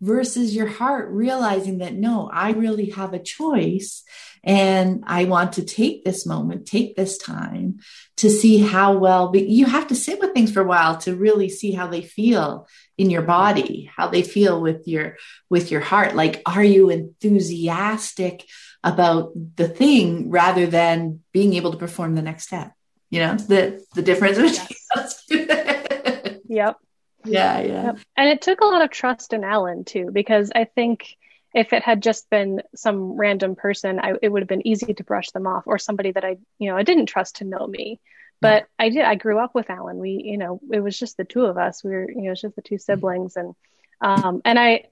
versus 0.00 0.54
your 0.54 0.66
heart 0.66 1.10
realizing 1.10 1.78
that 1.78 1.94
no, 1.94 2.30
I 2.32 2.52
really 2.52 2.90
have 2.90 3.12
a 3.12 3.18
choice 3.18 4.02
and 4.42 5.04
I 5.06 5.24
want 5.24 5.54
to 5.54 5.64
take 5.64 6.04
this 6.04 6.24
moment, 6.24 6.66
take 6.66 6.96
this 6.96 7.18
time 7.18 7.80
to 8.16 8.30
see 8.30 8.58
how 8.58 8.96
well, 8.96 9.30
but 9.30 9.46
you 9.46 9.66
have 9.66 9.88
to 9.88 9.94
sit 9.94 10.18
with 10.18 10.32
things 10.32 10.50
for 10.50 10.62
a 10.62 10.66
while 10.66 10.96
to 10.98 11.14
really 11.14 11.50
see 11.50 11.72
how 11.72 11.88
they 11.88 12.00
feel 12.00 12.66
in 12.96 13.10
your 13.10 13.22
body, 13.22 13.90
how 13.94 14.08
they 14.08 14.22
feel 14.22 14.60
with 14.60 14.88
your, 14.88 15.16
with 15.50 15.70
your 15.70 15.82
heart. 15.82 16.14
Like, 16.14 16.40
are 16.46 16.64
you 16.64 16.88
enthusiastic 16.88 18.46
about 18.82 19.32
the 19.56 19.68
thing 19.68 20.30
rather 20.30 20.66
than 20.66 21.20
being 21.32 21.52
able 21.54 21.72
to 21.72 21.78
perform 21.78 22.14
the 22.14 22.22
next 22.22 22.44
step? 22.44 22.72
You 23.10 23.20
know, 23.20 23.34
the, 23.34 23.84
the 23.94 24.02
difference 24.02 24.38
yes. 24.38 25.26
yep 26.48 26.76
yeah 27.24 27.60
yeah. 27.60 27.84
Yep. 27.84 27.98
and 28.16 28.28
it 28.28 28.42
took 28.42 28.60
a 28.60 28.66
lot 28.66 28.82
of 28.82 28.90
trust 28.90 29.32
in 29.32 29.44
alan 29.44 29.84
too 29.84 30.10
because 30.12 30.50
i 30.54 30.64
think 30.64 31.16
if 31.54 31.72
it 31.72 31.82
had 31.82 32.02
just 32.02 32.30
been 32.30 32.62
some 32.74 33.12
random 33.12 33.56
person 33.56 33.98
I, 33.98 34.14
it 34.22 34.28
would 34.28 34.42
have 34.42 34.48
been 34.48 34.66
easy 34.66 34.94
to 34.94 35.04
brush 35.04 35.30
them 35.30 35.46
off 35.46 35.64
or 35.66 35.78
somebody 35.78 36.12
that 36.12 36.24
i 36.24 36.36
you 36.58 36.70
know 36.70 36.76
i 36.76 36.82
didn't 36.82 37.06
trust 37.06 37.36
to 37.36 37.44
know 37.44 37.66
me. 37.66 38.00
But 38.40 38.66
i 38.78 38.88
did 38.88 39.02
i 39.04 39.16
grew 39.16 39.38
up 39.38 39.54
with 39.54 39.68
alan. 39.68 39.98
We 39.98 40.22
you 40.24 40.38
know 40.38 40.60
it 40.72 40.80
was 40.80 40.98
just 40.98 41.16
the 41.16 41.24
two 41.24 41.44
of 41.44 41.58
us. 41.58 41.84
We 41.84 41.90
were 41.90 42.10
you 42.10 42.22
know 42.22 42.32
it's 42.32 42.40
just 42.40 42.56
the 42.56 42.62
two 42.62 42.78
siblings. 42.78 43.36
And 43.36 43.54
um 44.00 44.40
and 44.44 44.58
i 44.58 44.84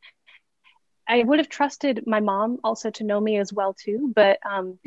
i 1.08 1.22
would 1.22 1.38
have 1.38 1.48
trusted 1.48 2.06
my 2.06 2.20
mom 2.20 2.58
also 2.62 2.90
to 2.90 3.04
know 3.04 3.20
me 3.20 3.38
as 3.38 3.52
well 3.52 3.72
too. 3.74 4.12
But 4.14 4.38
um 4.44 4.78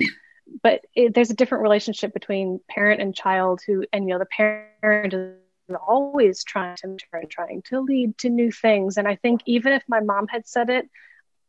but 0.61 0.81
it, 0.93 1.13
there's 1.13 1.31
a 1.31 1.35
different 1.35 1.63
relationship 1.63 2.13
between 2.13 2.59
parent 2.69 3.01
and 3.01 3.15
child 3.15 3.61
who 3.65 3.85
and 3.93 4.07
you 4.07 4.13
know 4.13 4.19
the 4.19 4.25
parent 4.25 5.13
is 5.13 5.40
always 5.75 6.43
trying 6.43 6.75
to 6.77 6.87
mentor 6.87 7.17
and 7.19 7.29
trying 7.29 7.61
to 7.63 7.81
lead 7.81 8.17
to 8.19 8.29
new 8.29 8.51
things. 8.51 8.97
And 8.97 9.07
I 9.07 9.15
think 9.15 9.41
even 9.45 9.73
if 9.73 9.83
my 9.87 9.99
mom 9.99 10.27
had 10.27 10.47
said 10.47 10.69
it, 10.69 10.89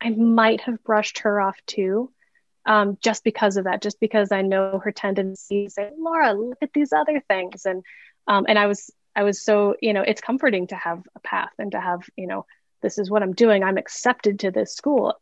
I 0.01 0.11
might 0.11 0.63
have 0.63 0.83
brushed 0.83 1.21
her 1.21 1.41
off 1.41 1.57
too, 1.67 2.11
um, 2.67 2.99
just 3.01 3.25
because 3.25 3.57
of 3.57 3.65
that, 3.65 3.83
just 3.83 4.01
because 4.01 4.33
I 4.33 4.43
know 4.43 4.81
her 4.83 4.93
tendency 4.93 5.65
to 5.65 5.71
say, 5.71 5.91
Laura, 5.97 6.33
look 6.33 6.59
at 6.61 6.73
these 6.73 6.93
other 6.93 7.23
things. 7.29 7.67
And 7.67 7.83
um, 8.27 8.47
and 8.49 8.59
I 8.59 8.67
was 8.67 8.91
I 9.15 9.23
was 9.25 9.43
so, 9.43 9.77
you 9.81 9.93
know, 9.93 10.03
it's 10.03 10.21
comforting 10.21 10.69
to 10.69 10.77
have 10.77 11.03
a 11.15 11.21
path 11.21 11.53
and 11.59 11.73
to 11.73 11.81
have, 11.81 12.09
you 12.17 12.27
know, 12.27 12.47
this 12.83 12.99
is 12.99 13.11
what 13.11 13.23
I'm 13.23 13.35
doing. 13.35 13.63
I'm 13.63 13.79
accepted 13.79 14.41
to 14.41 14.51
this 14.51 14.75
school. 14.75 15.15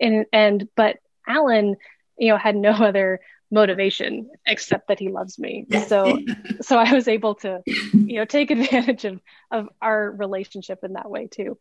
And 0.00 0.26
and 0.32 0.68
but 0.76 0.98
Alan, 1.26 1.76
you 2.16 2.28
know, 2.28 2.36
had 2.36 2.56
no 2.56 2.70
other 2.72 3.20
motivation 3.50 4.30
except 4.46 4.88
that 4.88 4.98
he 4.98 5.08
loves 5.08 5.38
me. 5.38 5.66
So 5.86 6.18
so 6.60 6.78
i 6.78 6.92
was 6.92 7.08
able 7.08 7.34
to 7.36 7.62
you 7.66 8.16
know 8.16 8.24
take 8.24 8.50
advantage 8.50 9.04
of 9.04 9.20
of 9.50 9.68
our 9.80 10.10
relationship 10.10 10.80
in 10.84 10.94
that 10.94 11.10
way 11.10 11.26
too. 11.26 11.58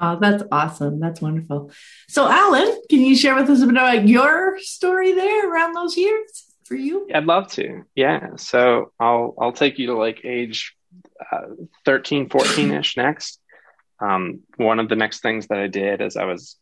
Oh 0.00 0.18
that's 0.20 0.42
awesome. 0.50 1.00
That's 1.00 1.20
wonderful. 1.20 1.70
So 2.08 2.28
alan 2.28 2.80
can 2.88 3.00
you 3.00 3.16
share 3.16 3.34
with 3.34 3.50
us 3.50 3.62
a 3.62 3.66
bit 3.66 3.76
about 3.76 4.08
your 4.08 4.58
story 4.60 5.12
there 5.12 5.50
around 5.50 5.74
those 5.74 5.96
years 5.96 6.44
for 6.64 6.74
you? 6.74 7.08
I'd 7.14 7.26
love 7.26 7.48
to. 7.52 7.84
Yeah. 7.94 8.36
So 8.36 8.92
i'll 8.98 9.34
i'll 9.40 9.52
take 9.52 9.78
you 9.78 9.88
to 9.88 9.94
like 9.94 10.20
age 10.24 10.74
uh, 11.30 11.48
13 11.84 12.28
14ish 12.28 12.96
next. 12.96 13.38
Um, 14.00 14.40
one 14.56 14.80
of 14.80 14.88
the 14.88 14.96
next 14.96 15.20
things 15.20 15.46
that 15.46 15.58
i 15.58 15.68
did 15.68 16.02
as 16.02 16.16
i 16.16 16.24
was 16.24 16.56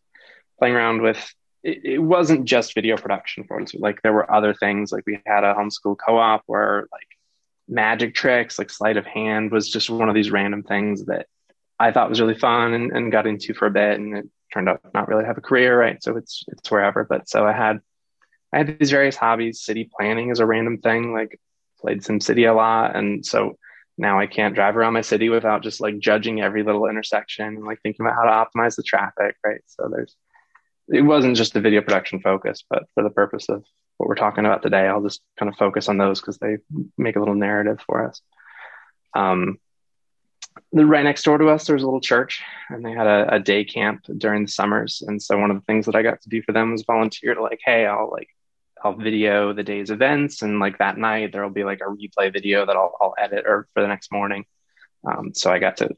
playing 0.58 0.74
around 0.74 1.00
with 1.00 1.34
it, 1.62 1.84
it 1.84 1.98
wasn't 1.98 2.44
just 2.44 2.74
video 2.74 2.96
production 2.96 3.44
for 3.44 3.60
us. 3.60 3.74
Like 3.74 4.02
there 4.02 4.12
were 4.12 4.32
other 4.32 4.54
things. 4.54 4.92
Like 4.92 5.04
we 5.06 5.20
had 5.26 5.44
a 5.44 5.54
homeschool 5.54 5.96
co-op 6.04 6.42
where 6.46 6.86
like 6.92 7.06
magic 7.68 8.14
tricks, 8.14 8.58
like 8.58 8.70
sleight 8.70 8.96
of 8.96 9.06
hand, 9.06 9.50
was 9.50 9.68
just 9.68 9.90
one 9.90 10.08
of 10.08 10.14
these 10.14 10.30
random 10.30 10.62
things 10.62 11.06
that 11.06 11.26
I 11.78 11.92
thought 11.92 12.10
was 12.10 12.20
really 12.20 12.38
fun 12.38 12.74
and, 12.74 12.92
and 12.92 13.12
got 13.12 13.26
into 13.26 13.54
for 13.54 13.66
a 13.66 13.70
bit. 13.70 13.98
And 13.98 14.16
it 14.16 14.28
turned 14.52 14.68
out 14.68 14.80
not 14.94 15.08
really 15.08 15.24
have 15.24 15.38
a 15.38 15.42
career, 15.42 15.78
right? 15.78 16.02
So 16.02 16.16
it's 16.16 16.44
it's 16.48 16.70
wherever. 16.70 17.04
But 17.04 17.28
so 17.28 17.46
I 17.46 17.52
had 17.52 17.80
I 18.52 18.58
had 18.58 18.78
these 18.78 18.90
various 18.90 19.16
hobbies. 19.16 19.62
City 19.62 19.88
planning 19.96 20.30
is 20.30 20.40
a 20.40 20.46
random 20.46 20.78
thing. 20.78 21.12
Like 21.12 21.40
played 21.80 22.02
SimCity 22.02 22.50
a 22.50 22.52
lot, 22.52 22.96
and 22.96 23.24
so 23.24 23.56
now 23.96 24.18
I 24.18 24.26
can't 24.26 24.54
drive 24.54 24.76
around 24.76 24.94
my 24.94 25.02
city 25.02 25.28
without 25.28 25.62
just 25.62 25.80
like 25.80 25.98
judging 25.98 26.40
every 26.40 26.62
little 26.62 26.86
intersection 26.86 27.46
and 27.46 27.64
like 27.64 27.80
thinking 27.82 28.04
about 28.04 28.16
how 28.16 28.24
to 28.24 28.30
optimize 28.58 28.76
the 28.76 28.82
traffic, 28.82 29.36
right? 29.44 29.60
So 29.66 29.90
there's 29.92 30.16
it 30.90 31.02
wasn't 31.02 31.36
just 31.36 31.52
the 31.52 31.60
video 31.60 31.80
production 31.80 32.20
focus, 32.20 32.64
but 32.68 32.84
for 32.94 33.02
the 33.02 33.10
purpose 33.10 33.48
of 33.48 33.64
what 33.96 34.08
we're 34.08 34.14
talking 34.14 34.44
about 34.44 34.62
today, 34.62 34.86
I'll 34.86 35.02
just 35.02 35.20
kind 35.38 35.50
of 35.50 35.56
focus 35.56 35.88
on 35.88 35.98
those 35.98 36.20
because 36.20 36.38
they 36.38 36.58
make 36.98 37.16
a 37.16 37.18
little 37.18 37.34
narrative 37.34 37.80
for 37.86 38.08
us. 38.08 38.20
Um, 39.14 39.58
right 40.72 41.04
next 41.04 41.22
door 41.22 41.38
to 41.38 41.48
us, 41.48 41.66
there 41.66 41.74
was 41.74 41.82
a 41.82 41.86
little 41.86 42.00
church, 42.00 42.42
and 42.68 42.84
they 42.84 42.92
had 42.92 43.06
a, 43.06 43.34
a, 43.34 43.40
day 43.40 43.64
camp 43.64 44.04
during 44.18 44.44
the 44.44 44.50
summers. 44.50 45.02
And 45.06 45.20
so 45.20 45.38
one 45.38 45.50
of 45.50 45.56
the 45.56 45.64
things 45.64 45.86
that 45.86 45.94
I 45.94 46.02
got 46.02 46.20
to 46.22 46.28
do 46.28 46.42
for 46.42 46.52
them 46.52 46.72
was 46.72 46.84
volunteer 46.84 47.34
to 47.34 47.42
like, 47.42 47.60
hey, 47.64 47.86
I'll 47.86 48.10
like 48.10 48.28
I'll 48.82 48.94
video 48.94 49.52
the 49.52 49.62
day's 49.62 49.90
events, 49.90 50.42
and 50.42 50.60
like 50.60 50.78
that 50.78 50.98
night 50.98 51.32
there 51.32 51.42
will 51.42 51.50
be 51.50 51.64
like 51.64 51.80
a 51.80 51.84
replay 51.84 52.32
video 52.32 52.66
that 52.66 52.76
I'll, 52.76 52.94
I'll 53.00 53.14
edit 53.18 53.44
or 53.46 53.68
for 53.74 53.82
the 53.82 53.88
next 53.88 54.10
morning. 54.12 54.44
Um, 55.04 55.34
so 55.34 55.52
I 55.52 55.58
got 55.58 55.78
to 55.78 55.90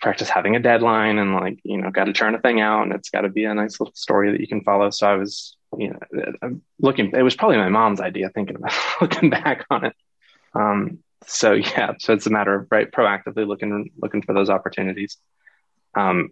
practice 0.00 0.28
having 0.28 0.56
a 0.56 0.60
deadline 0.60 1.18
and 1.18 1.34
like 1.34 1.58
you 1.64 1.76
know 1.78 1.90
got 1.90 2.04
to 2.04 2.12
turn 2.12 2.34
a 2.34 2.40
thing 2.40 2.60
out 2.60 2.82
and 2.82 2.92
it's 2.92 3.10
got 3.10 3.22
to 3.22 3.28
be 3.28 3.44
a 3.44 3.54
nice 3.54 3.80
little 3.80 3.94
story 3.94 4.32
that 4.32 4.40
you 4.40 4.46
can 4.46 4.62
follow. 4.62 4.90
So 4.90 5.06
i 5.08 5.14
was 5.14 5.56
you 5.76 5.90
know 5.90 6.60
looking 6.80 7.10
it 7.12 7.22
was 7.22 7.36
probably 7.36 7.56
my 7.56 7.68
mom's 7.68 8.00
idea 8.00 8.30
thinking 8.30 8.56
about 8.56 8.72
looking 9.00 9.30
back 9.30 9.64
on 9.70 9.86
it. 9.86 9.94
Um 10.54 10.98
so 11.26 11.52
yeah 11.52 11.94
so 11.98 12.12
it's 12.12 12.26
a 12.26 12.30
matter 12.30 12.54
of 12.54 12.68
right 12.70 12.90
proactively 12.90 13.46
looking 13.46 13.90
looking 14.00 14.22
for 14.22 14.32
those 14.32 14.50
opportunities. 14.50 15.16
Um 15.94 16.30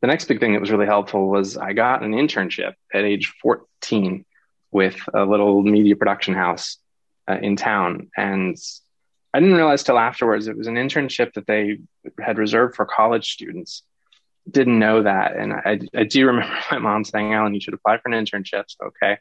the 0.00 0.06
next 0.06 0.26
big 0.26 0.40
thing 0.40 0.52
that 0.52 0.60
was 0.60 0.70
really 0.70 0.86
helpful 0.86 1.28
was 1.28 1.56
i 1.56 1.72
got 1.72 2.04
an 2.04 2.12
internship 2.12 2.74
at 2.94 3.04
age 3.04 3.34
14 3.42 4.24
with 4.70 5.00
a 5.14 5.24
little 5.24 5.62
media 5.62 5.96
production 5.96 6.34
house 6.34 6.78
uh, 7.28 7.38
in 7.40 7.56
town. 7.56 8.10
And 8.16 8.56
I 9.34 9.40
didn't 9.40 9.56
realize 9.56 9.82
till 9.82 9.98
afterwards 9.98 10.48
it 10.48 10.56
was 10.56 10.66
an 10.66 10.76
internship 10.76 11.34
that 11.34 11.46
they 11.46 11.78
had 12.20 12.38
reserved 12.38 12.76
for 12.76 12.86
college 12.86 13.30
students. 13.30 13.82
Didn't 14.50 14.78
know 14.78 15.02
that, 15.02 15.36
and 15.36 15.52
I, 15.52 15.80
I 15.94 16.04
do 16.04 16.26
remember 16.26 16.56
my 16.70 16.78
mom 16.78 17.04
saying, 17.04 17.34
"Alan, 17.34 17.54
you 17.54 17.60
should 17.60 17.74
apply 17.74 17.98
for 17.98 18.10
an 18.10 18.24
internship." 18.24 18.64
So, 18.68 18.86
okay, 18.86 19.18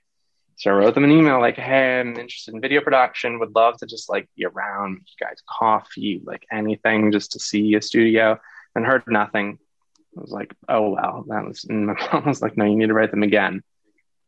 so 0.55 0.71
I 0.71 0.73
wrote 0.73 0.95
them 0.95 1.03
an 1.03 1.11
email 1.11 1.41
like, 1.41 1.57
"Hey, 1.57 1.99
I'm 1.99 2.17
interested 2.17 2.53
in 2.53 2.61
video 2.61 2.81
production. 2.81 3.39
Would 3.39 3.53
love 3.53 3.77
to 3.79 3.85
just 3.85 4.09
like 4.09 4.29
be 4.37 4.45
around, 4.45 4.93
you 4.93 5.25
guys, 5.25 5.37
coffee, 5.47 6.21
like 6.23 6.45
anything, 6.51 7.11
just 7.11 7.33
to 7.33 7.39
see 7.39 7.75
a 7.75 7.81
studio." 7.81 8.39
And 8.75 8.85
heard 8.85 9.03
nothing. 9.07 9.59
I 10.17 10.21
was 10.21 10.31
like, 10.31 10.53
"Oh 10.69 10.91
well, 10.91 11.25
that 11.27 11.45
was." 11.45 11.65
And 11.65 11.87
my 11.87 11.93
mom 12.13 12.25
was 12.25 12.41
like, 12.41 12.55
"No, 12.55 12.63
you 12.63 12.77
need 12.77 12.87
to 12.87 12.93
write 12.93 13.11
them 13.11 13.23
again." 13.23 13.61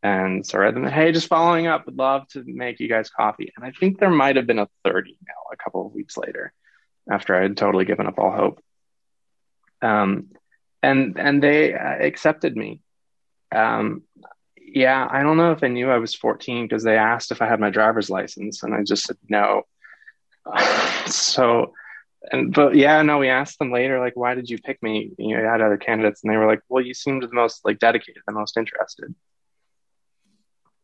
And 0.02 0.46
so 0.46 0.56
I 0.56 0.62
read 0.62 0.74
them, 0.74 0.86
hey, 0.86 1.12
just 1.12 1.28
following 1.28 1.66
up, 1.66 1.84
would 1.86 1.98
love 1.98 2.26
to 2.28 2.42
make 2.46 2.80
you 2.80 2.88
guys 2.88 3.10
coffee. 3.10 3.52
And 3.56 3.66
I 3.66 3.70
think 3.70 3.98
there 3.98 4.10
might 4.10 4.36
have 4.36 4.46
been 4.46 4.58
a 4.58 4.68
third 4.82 5.06
email 5.06 5.42
a 5.52 5.56
couple 5.56 5.86
of 5.86 5.92
weeks 5.92 6.16
later 6.16 6.52
after 7.10 7.36
I 7.36 7.42
had 7.42 7.56
totally 7.56 7.84
given 7.84 8.06
up 8.06 8.18
all 8.18 8.30
hope. 8.30 8.62
Um, 9.82 10.30
and 10.82 11.18
and 11.18 11.42
they 11.42 11.74
uh, 11.74 11.96
accepted 12.00 12.56
me. 12.56 12.80
Um, 13.54 14.02
yeah, 14.56 15.06
I 15.10 15.22
don't 15.22 15.36
know 15.36 15.52
if 15.52 15.60
they 15.60 15.68
knew 15.68 15.90
I 15.90 15.98
was 15.98 16.14
14 16.14 16.66
because 16.66 16.84
they 16.84 16.96
asked 16.96 17.32
if 17.32 17.42
I 17.42 17.48
had 17.48 17.60
my 17.60 17.70
driver's 17.70 18.08
license, 18.08 18.62
and 18.62 18.74
I 18.74 18.82
just 18.82 19.04
said 19.04 19.16
no. 19.28 19.64
so 21.06 21.74
and 22.32 22.52
but 22.52 22.74
yeah, 22.74 23.02
no, 23.02 23.18
we 23.18 23.28
asked 23.28 23.58
them 23.58 23.72
later, 23.72 23.98
like, 23.98 24.16
why 24.16 24.34
did 24.34 24.48
you 24.48 24.58
pick 24.58 24.82
me? 24.82 25.12
You 25.18 25.36
know, 25.36 25.42
you 25.42 25.46
had 25.46 25.60
other 25.60 25.78
candidates, 25.78 26.22
and 26.22 26.32
they 26.32 26.36
were 26.36 26.46
like, 26.46 26.60
well, 26.68 26.84
you 26.84 26.94
seemed 26.94 27.22
the 27.22 27.32
most 27.32 27.64
like 27.64 27.78
dedicated, 27.78 28.22
the 28.26 28.32
most 28.32 28.56
interested. 28.56 29.14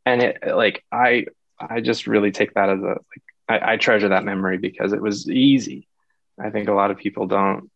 And 0.07 0.23
it 0.23 0.39
like 0.47 0.85
I 0.91 1.27
I 1.61 1.81
just 1.81 2.07
really 2.07 2.31
take 2.31 2.55
that 2.55 2.71
as 2.71 2.81
a 2.81 2.87
like 2.87 3.23
I, 3.49 3.73
I 3.73 3.77
treasure 3.77 4.09
that 4.09 4.25
memory 4.25 4.57
because 4.57 4.93
it 4.93 5.03
was 5.03 5.29
easy. 5.29 5.89
I 6.41 6.51
think 6.51 6.69
a 6.69 6.75
lot 6.75 6.91
of 6.91 6.99
people 6.99 7.27
don't 7.27 7.71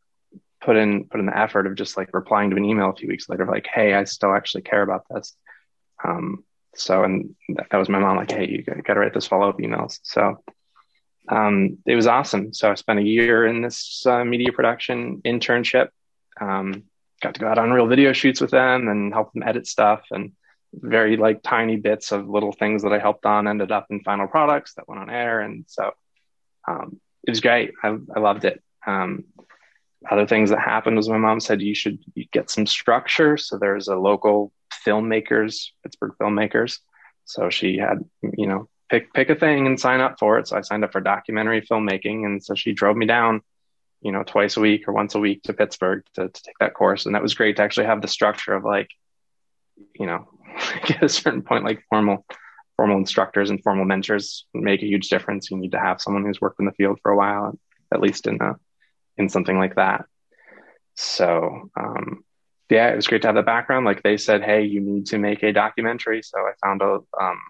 put 0.61 0.76
in 0.76 1.05
put 1.05 1.20
in 1.20 1.26
the 1.26 1.37
effort 1.37 1.66
of 1.66 1.74
just 1.74 1.97
like 1.97 2.14
replying 2.14 2.51
to 2.51 2.57
an 2.57 2.64
email 2.64 2.91
a 2.91 2.95
few 2.95 3.09
weeks 3.09 3.28
later, 3.28 3.47
like, 3.47 3.66
hey, 3.66 3.95
I 3.95 4.05
still 4.05 4.35
actually 4.35 4.62
care 4.62 4.83
about 4.83 5.07
this. 5.11 5.35
Um, 6.05 6.45
so 6.74 7.03
and 7.05 7.35
that 7.49 7.76
was 7.78 7.89
my 7.89 7.99
mom, 7.99 8.16
like, 8.16 8.31
hey, 8.31 8.47
you 8.47 8.62
got 8.62 8.95
to 8.95 9.01
write 9.01 9.14
this 9.14 9.26
follow 9.26 9.49
up 9.49 9.59
emails. 9.59 9.99
So 10.03 10.43
um, 11.28 11.78
it 11.87 11.97
was 11.97 12.07
awesome. 12.07 12.53
So 12.53 12.70
I 12.70 12.74
spent 12.74 12.99
a 12.99 13.03
year 13.05 13.47
in 13.47 13.62
this 13.62 14.05
uh, 14.07 14.24
media 14.24 14.53
production 14.53 15.20
internship. 15.24 15.89
Um, 16.41 16.85
got 17.20 17.35
to 17.35 17.41
go 17.41 17.49
out 17.49 17.59
on 17.59 17.70
real 17.70 17.87
video 17.87 18.12
shoots 18.12 18.41
with 18.41 18.51
them 18.51 18.89
and 18.89 19.12
help 19.12 19.33
them 19.33 19.43
edit 19.43 19.66
stuff 19.66 20.05
and 20.11 20.33
very 20.73 21.16
like 21.16 21.43
tiny 21.43 21.77
bits 21.77 22.12
of 22.12 22.29
little 22.29 22.53
things 22.53 22.83
that 22.83 22.93
I 22.93 22.99
helped 22.99 23.27
on 23.27 23.49
ended 23.49 23.73
up 23.73 23.87
in 23.91 24.01
final 24.01 24.29
products 24.29 24.75
that 24.75 24.89
went 24.89 25.01
on 25.01 25.11
air. 25.11 25.41
And 25.41 25.64
so 25.66 25.93
um, 26.68 27.01
it 27.27 27.31
was 27.31 27.41
great. 27.41 27.73
I, 27.83 27.97
I 28.14 28.21
loved 28.21 28.45
it. 28.45 28.62
Um, 28.87 29.25
other 30.11 30.27
things 30.27 30.51
that 30.51 30.61
happened 30.61 30.97
was 30.97 31.09
my 31.09 31.18
mom 31.18 31.41
said 31.41 31.61
you 31.61 31.75
should 31.75 31.99
get 32.33 32.51
some 32.51 32.66
structure. 32.66 33.37
So 33.37 33.59
there's 33.59 33.89
a 33.89 33.97
local 33.97 34.53
filmmakers, 34.87 35.68
Pittsburgh 35.83 36.12
filmmakers. 36.21 36.79
So 37.25 37.51
she 37.51 37.79
had, 37.79 38.05
you 38.23 38.47
know, 38.47 38.68
pick 38.89 39.12
pick 39.12 39.31
a 39.31 39.35
thing 39.35 39.66
and 39.66 39.79
sign 39.79 40.01
up 40.01 40.18
for 40.18 40.39
it. 40.39 40.49
So 40.49 40.57
I 40.57 40.62
signed 40.62 40.85
up 40.85 40.93
for 40.93 41.01
documentary 41.01 41.62
filmmaking, 41.62 42.25
and 42.25 42.43
so 42.43 42.55
she 42.55 42.73
drove 42.73 42.97
me 42.97 43.07
down, 43.07 43.43
you 44.01 44.11
know, 44.11 44.25
twice 44.25 44.57
a 44.57 44.61
week 44.61 44.89
or 44.89 44.93
once 44.93 45.14
a 45.14 45.21
week 45.21 45.43
to 45.45 45.53
Pittsburgh 45.53 46.03
to, 46.14 46.29
to 46.29 46.43
take 46.43 46.59
that 46.59 46.75
course, 46.75 47.07
and 47.07 47.14
that 47.14 47.23
was 47.23 47.35
great 47.35 47.57
to 47.57 47.62
actually 47.62 47.87
have 47.87 48.03
the 48.03 48.09
structure 48.09 48.55
of 48.55 48.64
like, 48.64 48.91
you 50.01 50.07
know, 50.07 50.26
at 50.88 51.05
a 51.05 51.09
certain 51.09 51.42
point, 51.42 51.64
like 51.64 51.84
formal 51.88 52.24
formal 52.76 52.96
instructors 52.96 53.51
and 53.51 53.62
formal 53.62 53.84
mentors 53.84 54.46
make 54.55 54.82
a 54.82 54.86
huge 54.86 55.11
difference. 55.11 55.51
You 55.51 55.59
need 55.59 55.72
to 55.72 55.78
have 55.78 56.01
someone 56.01 56.24
who's 56.24 56.40
worked 56.40 56.59
in 56.59 56.64
the 56.64 56.72
field 56.72 56.98
for 57.03 57.12
a 57.12 57.16
while, 57.16 57.59
at 57.92 58.01
least 58.01 58.26
in 58.26 58.40
a 58.40 58.57
in 59.18 59.28
something 59.28 59.59
like 59.59 59.76
that. 59.76 60.07
So 60.96 61.70
um, 61.78 62.24
yeah, 62.70 62.88
it 62.88 62.96
was 62.96 63.07
great 63.07 63.22
to 63.22 63.28
have 63.28 63.34
the 63.34 63.42
background. 63.42 63.84
Like 63.84 64.03
they 64.03 64.16
said, 64.16 64.42
hey, 64.42 64.64
you 64.64 64.80
need 64.80 65.07
to 65.07 65.18
make 65.18 65.42
a 65.42 65.53
documentary. 65.53 66.22
So 66.22 66.38
I 66.38 66.53
found 66.64 66.80
a 66.80 67.01
um, 67.20 67.40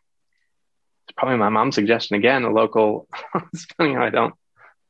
probably 1.16 1.38
my 1.38 1.48
mom's 1.48 1.76
suggestion 1.76 2.16
again, 2.16 2.42
a 2.42 2.50
local. 2.50 3.08
it's 3.54 3.66
funny 3.76 3.94
how 3.94 4.02
I 4.02 4.10
don't 4.10 4.34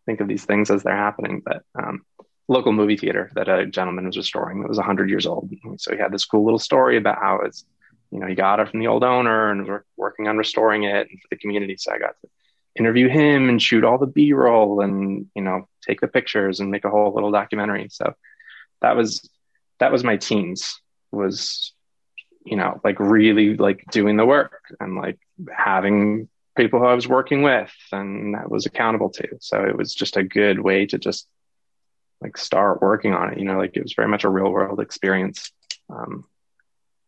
think 0.06 0.20
of 0.20 0.28
these 0.28 0.44
things 0.44 0.70
as 0.70 0.82
they're 0.82 0.96
happening, 0.96 1.42
but 1.44 1.62
um, 1.78 2.02
local 2.50 2.72
movie 2.72 2.96
theater 2.96 3.30
that 3.34 3.48
a 3.48 3.66
gentleman 3.66 4.06
was 4.06 4.16
restoring 4.16 4.60
that 4.60 4.68
was 4.68 4.78
100 4.78 5.08
years 5.08 5.26
old. 5.26 5.50
So 5.78 5.92
he 5.92 5.98
had 5.98 6.12
this 6.12 6.24
cool 6.24 6.44
little 6.44 6.58
story 6.58 6.96
about 6.96 7.18
how 7.18 7.40
it's, 7.44 7.64
you 8.10 8.18
know, 8.18 8.26
he 8.26 8.34
got 8.34 8.60
it 8.60 8.68
from 8.68 8.80
the 8.80 8.88
old 8.88 9.04
owner 9.04 9.50
and 9.50 9.66
was 9.66 9.82
working 9.96 10.28
on 10.28 10.36
restoring 10.36 10.84
it 10.84 11.08
and 11.08 11.20
for 11.20 11.28
the 11.30 11.36
community. 11.36 11.76
So 11.78 11.92
I 11.92 11.98
got 11.98 12.16
to 12.20 12.28
interview 12.76 13.08
him 13.08 13.48
and 13.48 13.62
shoot 13.62 13.84
all 13.84 13.98
the 13.98 14.06
B 14.06 14.32
roll 14.32 14.80
and, 14.80 15.26
you 15.34 15.42
know, 15.42 15.68
take 15.86 16.00
the 16.00 16.08
pictures 16.08 16.60
and 16.60 16.70
make 16.70 16.84
a 16.84 16.90
whole 16.90 17.14
little 17.14 17.30
documentary. 17.30 17.88
So 17.90 18.14
that 18.82 18.96
was, 18.96 19.28
that 19.78 19.92
was 19.92 20.04
my 20.04 20.16
teens 20.16 20.80
was 21.12 21.72
you 22.44 22.56
know, 22.56 22.80
like 22.82 22.98
really 22.98 23.56
like 23.56 23.84
doing 23.90 24.16
the 24.16 24.24
work 24.24 24.62
and 24.80 24.96
like 24.96 25.18
having 25.54 26.28
people 26.56 26.80
who 26.80 26.86
I 26.86 26.94
was 26.94 27.08
working 27.08 27.42
with 27.42 27.72
and 27.92 28.34
that 28.34 28.50
was 28.50 28.66
accountable 28.66 29.10
to. 29.10 29.28
So 29.40 29.62
it 29.64 29.76
was 29.76 29.94
just 29.94 30.16
a 30.16 30.22
good 30.22 30.60
way 30.60 30.86
to 30.86 30.98
just 30.98 31.28
like 32.20 32.36
start 32.36 32.82
working 32.82 33.14
on 33.14 33.32
it. 33.32 33.38
You 33.38 33.44
know, 33.44 33.58
like 33.58 33.76
it 33.76 33.82
was 33.82 33.94
very 33.94 34.08
much 34.08 34.24
a 34.24 34.28
real 34.28 34.50
world 34.50 34.80
experience. 34.80 35.52
Um, 35.88 36.24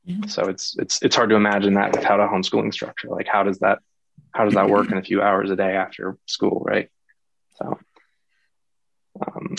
yeah. 0.05 0.27
So 0.27 0.49
it's 0.49 0.77
it's 0.79 1.03
it's 1.03 1.17
hard 1.17 1.31
to 1.31 1.37
imagine 1.37 1.75
that 1.75 1.93
without 1.93 2.21
a 2.21 2.27
homeschooling 2.27 2.73
structure. 2.73 3.09
Like 3.09 3.27
how 3.27 3.43
does 3.43 3.59
that 3.61 3.79
how 4.33 4.45
does 4.45 4.55
that 4.55 4.69
work 4.69 4.91
in 4.91 4.99
a 4.99 5.03
few 5.03 5.23
hours 5.23 5.51
a 5.51 5.57
day 5.57 5.77
after 5.77 6.17
school, 6.27 6.63
right? 6.65 6.89
So 7.57 7.79
um, 9.27 9.55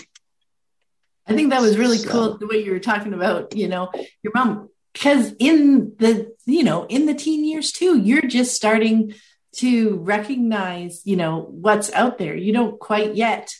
I 1.27 1.35
think 1.35 1.51
that 1.51 1.61
was 1.61 1.77
really 1.77 1.97
so. 1.97 2.09
cool 2.09 2.37
the 2.37 2.47
way 2.47 2.63
you 2.63 2.71
were 2.71 2.79
talking 2.79 3.13
about, 3.13 3.55
you 3.55 3.67
know, 3.67 3.91
your 4.21 4.33
mom 4.35 4.69
because 4.93 5.33
in 5.39 5.93
the 5.97 6.33
you 6.45 6.63
know 6.63 6.85
in 6.85 7.05
the 7.05 7.13
teen 7.13 7.43
years 7.43 7.71
too 7.71 7.97
you're 7.97 8.21
just 8.21 8.55
starting 8.55 9.13
to 9.51 9.97
recognize 9.97 11.01
you 11.05 11.15
know 11.15 11.47
what's 11.49 11.91
out 11.93 12.17
there 12.17 12.35
you 12.35 12.53
don't 12.53 12.79
quite 12.79 13.15
yet 13.15 13.53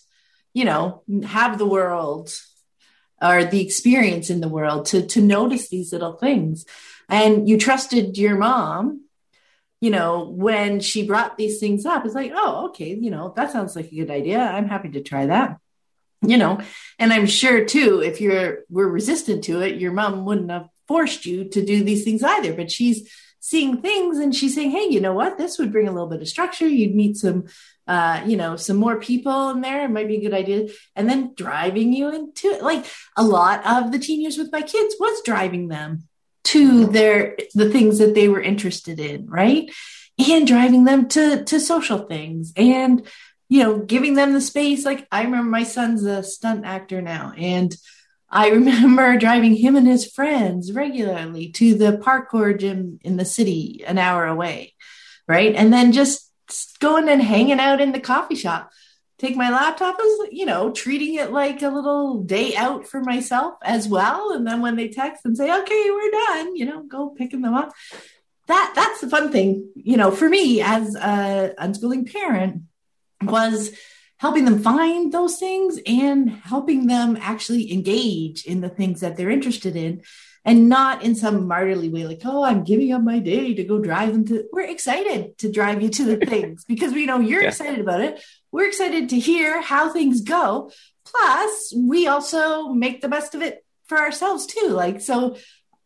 you 0.54 0.66
know 0.66 1.04
have 1.26 1.58
the 1.58 1.66
world 1.66 2.34
or 3.22 3.46
the 3.46 3.62
experience 3.62 4.30
in 4.30 4.42
the 4.42 4.50
world 4.50 4.86
to 4.88 5.06
to 5.08 5.22
notice 5.22 5.70
these 5.70 5.94
little 5.94 6.14
things. 6.14 6.66
And 7.10 7.48
you 7.48 7.58
trusted 7.58 8.18
your 8.18 8.38
mom 8.38 9.02
you 9.82 9.90
know 9.90 10.30
when 10.30 10.80
she 10.80 11.06
brought 11.06 11.38
these 11.38 11.60
things 11.60 11.86
up. 11.86 12.06
It's 12.06 12.16
like 12.16 12.32
oh 12.36 12.68
okay 12.70 12.96
you 12.96 13.12
know 13.12 13.34
that 13.36 13.52
sounds 13.52 13.76
like 13.76 13.92
a 13.92 13.96
good 13.96 14.12
idea. 14.12 14.40
I'm 14.40 14.68
happy 14.68 14.90
to 14.92 15.02
try 15.02 15.28
that 15.28 15.58
you 16.26 16.38
know. 16.38 16.62
And 17.00 17.12
i'm 17.12 17.26
sure 17.26 17.66
too 17.66 18.02
if 18.02 18.22
you're 18.22 18.60
were 18.70 18.88
resistant 18.88 19.44
to 19.46 19.62
it 19.62 19.82
your 19.82 19.92
mom 19.92 20.26
wouldn't 20.26 20.52
have 20.52 20.70
forced 20.88 21.26
you 21.26 21.46
to 21.46 21.66
do 21.66 21.84
these 21.84 22.04
things 22.04 22.24
either, 22.24 22.54
but 22.54 22.72
she's 22.72 23.10
seeing 23.40 23.82
things 23.82 24.20
and 24.20 24.36
she's 24.36 24.56
saying, 24.56 24.72
Hey, 24.72 24.88
you 24.90 25.02
know 25.02 25.14
what? 25.14 25.38
This 25.38 25.58
would 25.58 25.72
bring 25.72 25.88
a 25.88 25.92
little 25.92 26.08
bit 26.08 26.22
of 26.22 26.28
structure. 26.28 26.68
You'd 26.68 26.96
meet 26.96 27.18
some, 27.18 27.46
uh, 27.88 28.24
you 28.26 28.38
know, 28.38 28.56
some 28.56 28.78
more 28.78 29.00
people 29.00 29.50
in 29.50 29.62
there. 29.62 29.86
It 29.86 29.92
might 29.92 30.08
be 30.08 30.18
a 30.18 30.22
good 30.22 30.34
idea. 30.34 30.70
And 30.96 31.10
then 31.10 31.34
driving 31.36 31.94
you 31.94 32.14
into. 32.14 32.58
Like 32.62 32.86
a 33.18 33.24
lot 33.24 33.66
of 33.66 33.92
the 33.92 34.00
teen 34.00 34.22
years 34.22 34.38
with 34.38 34.52
my 34.52 34.62
kids 34.62 34.96
was 35.00 35.22
driving 35.24 35.68
them 35.68 36.04
to 36.46 36.88
their, 36.88 37.38
the 37.54 37.70
things 37.70 38.00
that 38.00 38.16
they 38.16 38.30
were 38.30 38.42
interested 38.42 39.00
in. 39.00 39.28
Right. 39.28 39.72
And 40.18 40.48
driving 40.48 40.84
them 40.84 41.08
to, 41.10 41.44
to 41.44 41.60
social 41.60 42.00
things 42.00 42.54
and, 42.56 43.06
you 43.50 43.64
know, 43.64 43.80
giving 43.80 44.14
them 44.14 44.34
the 44.34 44.42
space. 44.42 44.86
Like 44.86 45.08
I 45.12 45.24
remember 45.24 45.50
my 45.50 45.64
son's 45.64 46.04
a 46.04 46.24
stunt 46.24 46.66
actor 46.66 47.02
now 47.02 47.34
and, 47.36 47.76
I 48.34 48.48
remember 48.50 49.16
driving 49.18 49.56
him 49.56 49.76
and 49.76 49.88
his 49.88 50.12
friends 50.12 50.74
regularly 50.74 51.50
to 51.52 51.76
the 51.76 51.98
parkour 52.04 52.60
gym 52.60 53.00
in 53.04 53.16
the 53.16 53.26
city 53.26 53.84
an 53.86 54.00
hour 54.00 54.26
away, 54.26 54.74
right? 55.28 55.54
And 55.56 55.72
then 55.72 55.92
just 55.92 56.23
going 56.80 57.10
and 57.10 57.22
hanging 57.22 57.60
out 57.60 57.82
in 57.82 57.92
the 57.92 58.00
coffee 58.00 58.36
shop. 58.36 58.72
Take 59.20 59.36
my 59.36 59.50
laptop 59.52 59.98
as, 60.00 60.28
you 60.32 60.46
know, 60.46 60.72
treating 60.72 61.16
it 61.16 61.32
like 61.32 61.62
a 61.62 61.70
little 61.70 62.24
day 62.24 62.56
out 62.56 62.88
for 62.88 63.00
myself 63.00 63.56
as 63.64 63.88
well. 63.88 64.32
And 64.32 64.46
then 64.46 64.62
when 64.62 64.76
they 64.76 64.90
text 64.90 65.24
and 65.26 65.38
say, 65.38 65.46
okay, 65.46 65.92
we're 65.92 66.12
done, 66.12 66.56
you 66.56 66.66
know, 66.66 66.84
go 66.84 67.10
picking 67.10 67.42
them 67.42 67.54
up. 67.54 67.72
That 68.48 68.74
that's 68.76 69.00
the 69.00 69.10
fun 69.10 69.32
thing, 69.32 69.70
you 69.76 69.96
know, 69.96 70.12
for 70.12 70.28
me 70.28 70.62
as 70.62 70.96
a 70.96 71.54
unschooling 71.58 72.12
parent 72.12 72.64
was 73.22 73.72
helping 74.18 74.46
them 74.46 74.60
find 74.60 75.12
those 75.12 75.38
things 75.38 75.80
and 75.86 76.30
helping 76.30 76.88
them 76.88 77.18
actually 77.22 77.72
engage 77.72 78.46
in 78.46 78.62
the 78.62 78.70
things 78.70 79.02
that 79.02 79.16
they're 79.16 79.30
interested 79.30 79.76
in 79.76 80.02
and 80.46 80.68
not 80.68 81.04
in 81.04 81.16
some 81.16 81.48
martyrly 81.48 81.92
way 81.92 82.06
like 82.06 82.22
oh 82.26 82.44
i'm 82.44 82.64
giving 82.64 82.92
up 82.92 83.02
my 83.02 83.20
day 83.20 83.54
to 83.54 83.64
go 83.64 83.80
drive 83.80 84.12
them 84.12 84.26
to 84.26 84.46
we're 84.52 84.62
excited 84.62 85.38
to 85.38 85.52
drive 85.52 85.82
you 85.82 85.90
to 85.90 86.04
the 86.04 86.26
things 86.26 86.64
because 86.66 86.94
we 86.94 87.06
know 87.06 87.20
you're 87.20 87.42
yeah. 87.42 87.48
excited 87.48 87.80
about 87.80 88.02
it 88.02 88.24
we're 88.52 88.68
excited 88.68 89.10
to 89.10 89.20
hear 89.20 89.62
how 89.62 89.92
things 89.92 90.22
go 90.22 90.72
plus 91.06 91.74
we 91.78 92.08
also 92.08 92.70
make 92.70 93.02
the 93.02 93.10
best 93.10 93.36
of 93.36 93.42
it 93.42 93.66
for 93.86 93.98
ourselves 93.98 94.46
too 94.46 94.70
like 94.70 95.02
so 95.02 95.36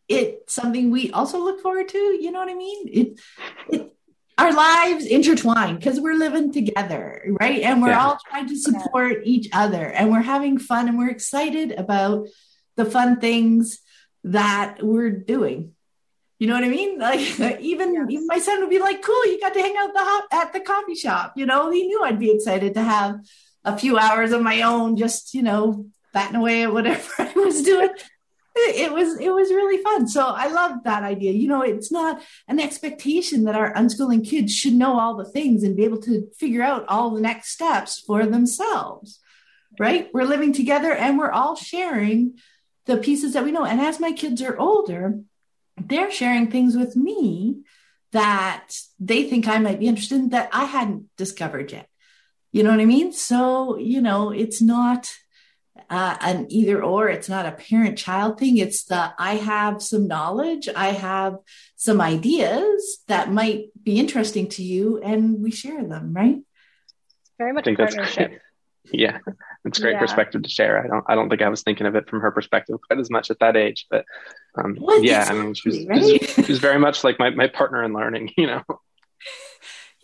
it's 0.08 0.54
something 0.54 0.90
we 0.90 1.10
also 1.10 1.44
look 1.44 1.60
forward 1.60 1.88
to 1.88 1.98
you 1.98 2.30
know 2.30 2.38
what 2.38 2.48
i 2.48 2.54
mean 2.54 2.88
it 2.88 3.20
it 3.68 3.94
our 4.38 4.52
lives 4.52 5.04
intertwine 5.04 5.74
because 5.74 5.98
we're 5.98 6.14
living 6.14 6.52
together, 6.52 7.24
right? 7.40 7.60
And 7.62 7.82
we're 7.82 7.88
yeah. 7.88 8.04
all 8.06 8.18
trying 8.30 8.46
to 8.46 8.56
support 8.56 9.22
each 9.24 9.48
other 9.52 9.84
and 9.84 10.12
we're 10.12 10.20
having 10.20 10.58
fun 10.58 10.86
and 10.86 10.96
we're 10.96 11.10
excited 11.10 11.72
about 11.72 12.28
the 12.76 12.84
fun 12.84 13.18
things 13.18 13.80
that 14.24 14.82
we're 14.82 15.10
doing. 15.10 15.74
You 16.38 16.46
know 16.46 16.54
what 16.54 16.64
I 16.64 16.68
mean? 16.68 16.98
Like 16.98 17.20
even, 17.60 17.94
yes. 17.94 18.06
even 18.10 18.26
my 18.26 18.38
son 18.38 18.60
would 18.60 18.70
be 18.70 18.78
like, 18.78 19.02
"Cool, 19.02 19.26
you 19.26 19.40
got 19.40 19.54
to 19.54 19.60
hang 19.60 19.76
out 19.76 19.92
the 19.92 20.00
hop 20.00 20.24
at 20.32 20.52
the 20.52 20.60
coffee 20.60 20.94
shop." 20.94 21.34
You 21.36 21.46
know, 21.46 21.70
he 21.70 21.86
knew 21.86 22.02
I'd 22.02 22.18
be 22.18 22.30
excited 22.30 22.74
to 22.74 22.82
have 22.82 23.20
a 23.64 23.76
few 23.76 23.98
hours 23.98 24.32
of 24.32 24.42
my 24.42 24.62
own, 24.62 24.96
just 24.96 25.34
you 25.34 25.42
know, 25.42 25.86
batting 26.12 26.36
away 26.36 26.62
at 26.62 26.72
whatever 26.72 27.02
I 27.18 27.32
was 27.34 27.62
doing 27.62 27.90
it 28.58 28.92
was 28.92 29.18
it 29.20 29.30
was 29.30 29.50
really 29.50 29.82
fun 29.82 30.08
so 30.08 30.26
i 30.26 30.48
love 30.48 30.82
that 30.84 31.02
idea 31.02 31.32
you 31.32 31.46
know 31.46 31.62
it's 31.62 31.92
not 31.92 32.22
an 32.48 32.58
expectation 32.58 33.44
that 33.44 33.54
our 33.54 33.72
unschooling 33.74 34.26
kids 34.26 34.54
should 34.54 34.72
know 34.72 34.98
all 34.98 35.16
the 35.16 35.24
things 35.24 35.62
and 35.62 35.76
be 35.76 35.84
able 35.84 36.00
to 36.00 36.28
figure 36.38 36.62
out 36.62 36.84
all 36.88 37.10
the 37.10 37.20
next 37.20 37.50
steps 37.50 38.00
for 38.00 38.26
themselves 38.26 39.20
right 39.78 40.08
we're 40.12 40.24
living 40.24 40.52
together 40.52 40.92
and 40.92 41.18
we're 41.18 41.30
all 41.30 41.54
sharing 41.54 42.36
the 42.88 42.96
pieces 43.08 43.32
that 43.34 43.44
we 43.44 43.52
know 43.52 43.64
and 43.64 43.80
as 43.80 44.00
my 44.00 44.12
kids 44.12 44.42
are 44.42 44.58
older 44.58 45.20
they're 45.90 46.10
sharing 46.20 46.50
things 46.50 46.76
with 46.76 46.96
me 46.96 47.62
that 48.12 48.68
they 48.98 49.20
think 49.28 49.46
i 49.46 49.58
might 49.58 49.78
be 49.78 49.90
interested 49.90 50.18
in 50.18 50.30
that 50.30 50.48
i 50.52 50.64
hadn't 50.64 51.04
discovered 51.16 51.70
yet 51.76 51.88
You 52.52 52.62
know 52.64 52.70
what 52.70 52.80
I 52.80 52.86
mean? 52.86 53.12
So, 53.12 53.76
you 53.76 54.00
know, 54.00 54.30
it's 54.32 54.60
not 54.62 55.12
uh, 55.90 56.16
an 56.20 56.46
either 56.48 56.82
or. 56.82 57.08
It's 57.08 57.28
not 57.28 57.46
a 57.46 57.52
parent 57.52 57.98
child 57.98 58.38
thing. 58.38 58.56
It's 58.56 58.84
the 58.84 59.12
I 59.18 59.34
have 59.36 59.82
some 59.82 60.08
knowledge, 60.08 60.68
I 60.74 60.88
have 60.88 61.36
some 61.76 62.00
ideas 62.00 62.98
that 63.06 63.30
might 63.30 63.68
be 63.82 64.00
interesting 64.00 64.48
to 64.56 64.62
you, 64.62 64.98
and 65.10 65.42
we 65.42 65.50
share 65.50 65.84
them, 65.84 66.14
right? 66.14 66.38
Very 67.38 67.52
much 67.52 67.64
partnership. 67.64 68.40
Yeah, 68.90 69.18
it's 69.64 69.78
great 69.78 69.92
yeah. 69.92 70.00
perspective 70.00 70.42
to 70.42 70.48
share. 70.48 70.82
I 70.82 70.86
don't, 70.86 71.04
I 71.08 71.14
don't 71.14 71.28
think 71.28 71.42
I 71.42 71.48
was 71.48 71.62
thinking 71.62 71.86
of 71.86 71.94
it 71.94 72.08
from 72.08 72.20
her 72.20 72.30
perspective 72.30 72.78
quite 72.86 72.98
as 72.98 73.10
much 73.10 73.30
at 73.30 73.38
that 73.40 73.56
age, 73.56 73.86
but 73.90 74.04
um, 74.56 74.76
well, 74.80 75.02
yeah, 75.02 75.26
I 75.28 75.34
mean, 75.34 75.54
she 75.54 75.68
was, 75.68 75.86
right? 75.86 76.30
she 76.30 76.52
was 76.52 76.58
very 76.58 76.78
much 76.78 77.04
like 77.04 77.18
my, 77.18 77.30
my 77.30 77.48
partner 77.48 77.82
in 77.82 77.92
learning, 77.92 78.32
you 78.36 78.46
know? 78.46 78.62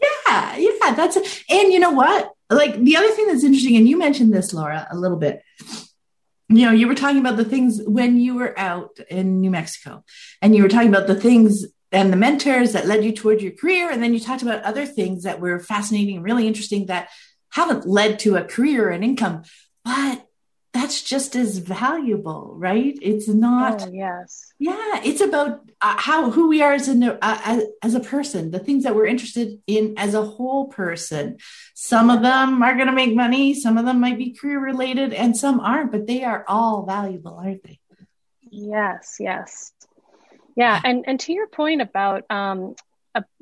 Yeah, 0.00 0.56
yeah, 0.56 0.94
that's, 0.94 1.16
and 1.16 1.72
you 1.72 1.78
know 1.78 1.92
what? 1.92 2.32
Like 2.50 2.78
the 2.78 2.96
other 2.96 3.10
thing 3.10 3.26
that's 3.26 3.44
interesting, 3.44 3.76
and 3.76 3.88
you 3.88 3.98
mentioned 3.98 4.32
this, 4.32 4.52
Laura, 4.52 4.86
a 4.90 4.96
little 4.96 5.16
bit. 5.16 5.42
You 6.50 6.66
know, 6.66 6.72
you 6.72 6.86
were 6.86 6.94
talking 6.94 7.18
about 7.18 7.38
the 7.38 7.44
things 7.44 7.80
when 7.84 8.20
you 8.20 8.34
were 8.34 8.56
out 8.58 8.98
in 9.10 9.40
New 9.40 9.50
Mexico, 9.50 10.04
and 10.42 10.54
you 10.54 10.62
were 10.62 10.68
talking 10.68 10.88
about 10.88 11.06
the 11.06 11.14
things 11.14 11.64
and 11.90 12.12
the 12.12 12.16
mentors 12.16 12.72
that 12.72 12.86
led 12.86 13.04
you 13.04 13.12
toward 13.12 13.40
your 13.40 13.52
career, 13.52 13.90
and 13.90 14.02
then 14.02 14.12
you 14.12 14.20
talked 14.20 14.42
about 14.42 14.62
other 14.62 14.84
things 14.84 15.22
that 15.22 15.40
were 15.40 15.58
fascinating, 15.58 16.16
and 16.16 16.24
really 16.24 16.46
interesting 16.46 16.86
that 16.86 17.08
haven't 17.54 17.86
led 17.86 18.18
to 18.20 18.36
a 18.36 18.44
career 18.44 18.90
and 18.90 19.04
income, 19.04 19.44
but 19.84 20.26
that's 20.72 21.02
just 21.02 21.36
as 21.36 21.58
valuable, 21.58 22.52
right? 22.58 22.98
It's 23.00 23.28
not. 23.28 23.82
Oh, 23.82 23.90
yes. 23.92 24.52
Yeah, 24.58 25.00
it's 25.04 25.20
about 25.20 25.70
uh, 25.80 25.94
how 25.96 26.32
who 26.32 26.48
we 26.48 26.62
are 26.62 26.72
as 26.72 26.88
a 26.88 27.24
uh, 27.24 27.40
as, 27.44 27.64
as 27.80 27.94
a 27.94 28.00
person, 28.00 28.50
the 28.50 28.58
things 28.58 28.82
that 28.82 28.96
we're 28.96 29.06
interested 29.06 29.60
in 29.68 29.94
as 29.96 30.14
a 30.14 30.22
whole 30.22 30.66
person. 30.66 31.38
Some 31.74 32.10
of 32.10 32.22
them 32.22 32.60
are 32.60 32.74
going 32.74 32.88
to 32.88 32.92
make 32.92 33.14
money, 33.14 33.54
some 33.54 33.78
of 33.78 33.84
them 33.84 34.00
might 34.00 34.18
be 34.18 34.32
career 34.32 34.58
related, 34.58 35.12
and 35.12 35.36
some 35.36 35.60
aren't, 35.60 35.92
but 35.92 36.08
they 36.08 36.24
are 36.24 36.44
all 36.48 36.84
valuable, 36.84 37.36
aren't 37.36 37.62
they? 37.62 37.78
Yes, 38.50 39.18
yes, 39.20 39.70
yeah. 40.56 40.80
And 40.84 41.04
and 41.06 41.20
to 41.20 41.32
your 41.32 41.46
point 41.46 41.82
about 41.82 42.28
um, 42.30 42.74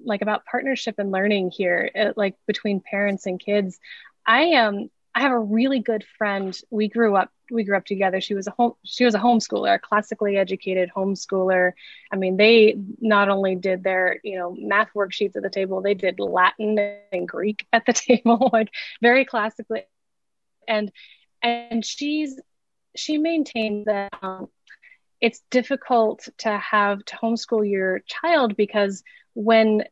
like 0.05 0.23
about 0.23 0.45
partnership 0.45 0.97
and 0.99 1.11
learning 1.11 1.51
here, 1.51 1.91
uh, 1.95 2.13
like 2.17 2.37
between 2.47 2.81
parents 2.81 3.27
and 3.27 3.41
kids, 3.41 3.79
I 4.27 4.43
am. 4.43 4.75
Um, 4.75 4.91
I 5.15 5.21
have 5.21 5.33
a 5.33 5.39
really 5.39 5.81
good 5.81 6.05
friend. 6.17 6.59
We 6.71 6.89
grew 6.89 7.17
up 7.17 7.31
we 7.51 7.65
grew 7.65 7.77
up 7.77 7.85
together. 7.85 8.21
She 8.21 8.35
was 8.35 8.47
a 8.47 8.51
home 8.51 8.75
she 8.85 9.05
was 9.05 9.15
a 9.15 9.19
homeschooler, 9.19 9.75
a 9.75 9.79
classically 9.79 10.37
educated 10.37 10.91
homeschooler. 10.97 11.73
I 12.11 12.17
mean, 12.17 12.37
they 12.37 12.79
not 12.99 13.29
only 13.29 13.55
did 13.55 13.85
their, 13.85 14.21
you 14.25 14.39
know, 14.39 14.57
math 14.59 14.89
worksheets 14.97 15.37
at 15.37 15.43
the 15.43 15.51
table, 15.51 15.83
they 15.83 15.95
did 15.95 16.19
Latin 16.19 16.79
and 17.13 17.29
Greek 17.29 17.67
at 17.73 17.85
the 17.85 17.93
table, 17.93 18.51
like 18.53 18.71
very 19.01 19.25
classically. 19.25 19.85
And 20.67 20.91
and 21.43 21.85
she's 21.85 22.41
she 22.97 23.19
maintained 23.19 23.87
that 23.87 24.13
um, 24.23 24.49
it's 25.21 25.43
difficult 25.51 26.29
to 26.39 26.57
have 26.59 27.05
to 27.05 27.17
homeschool 27.17 27.69
your 27.69 28.01
child 28.01 28.57
because 28.57 29.03
when 29.35 29.85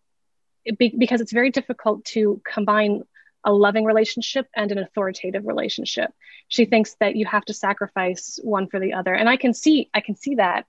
because 0.79 1.21
it's 1.21 1.33
very 1.33 1.51
difficult 1.51 2.05
to 2.05 2.41
combine 2.45 3.03
a 3.45 3.53
loving 3.53 3.85
relationship 3.85 4.47
and 4.55 4.71
an 4.71 4.79
authoritative 4.79 5.47
relationship. 5.47 6.13
She 6.49 6.67
thinks 6.67 6.95
that 7.01 7.17
you 7.17 7.27
have 7.27 7.45
to 7.47 7.55
sacrifice 7.55 8.39
one 8.43 8.69
for 8.69 8.79
the 8.79 8.93
other. 8.93 9.15
And 9.15 9.29
I 9.29 9.37
can 9.37 9.55
see, 9.55 9.89
I 9.95 10.01
can 10.01 10.17
see 10.17 10.35
that, 10.35 10.67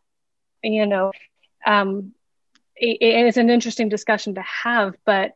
you 0.64 0.86
know, 0.86 1.12
um, 1.66 2.14
it, 2.76 2.98
it's 3.02 3.38
an 3.38 3.50
interesting 3.50 3.90
discussion 3.90 4.36
to 4.36 4.42
have, 4.42 4.96
but, 5.06 5.34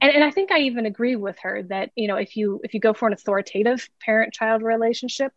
and, 0.00 0.12
and 0.12 0.22
I 0.22 0.30
think 0.30 0.52
I 0.52 0.60
even 0.60 0.86
agree 0.86 1.16
with 1.16 1.38
her 1.40 1.64
that, 1.64 1.90
you 1.96 2.06
know, 2.06 2.16
if 2.16 2.36
you, 2.36 2.60
if 2.62 2.74
you 2.74 2.80
go 2.80 2.94
for 2.94 3.08
an 3.08 3.14
authoritative 3.14 3.88
parent 4.00 4.32
child 4.32 4.62
relationship, 4.62 5.32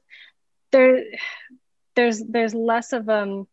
there, 0.71 1.03
there's, 1.95 2.21
there's 2.23 2.53
less 2.53 2.93
of, 2.93 3.09
um, 3.09 3.47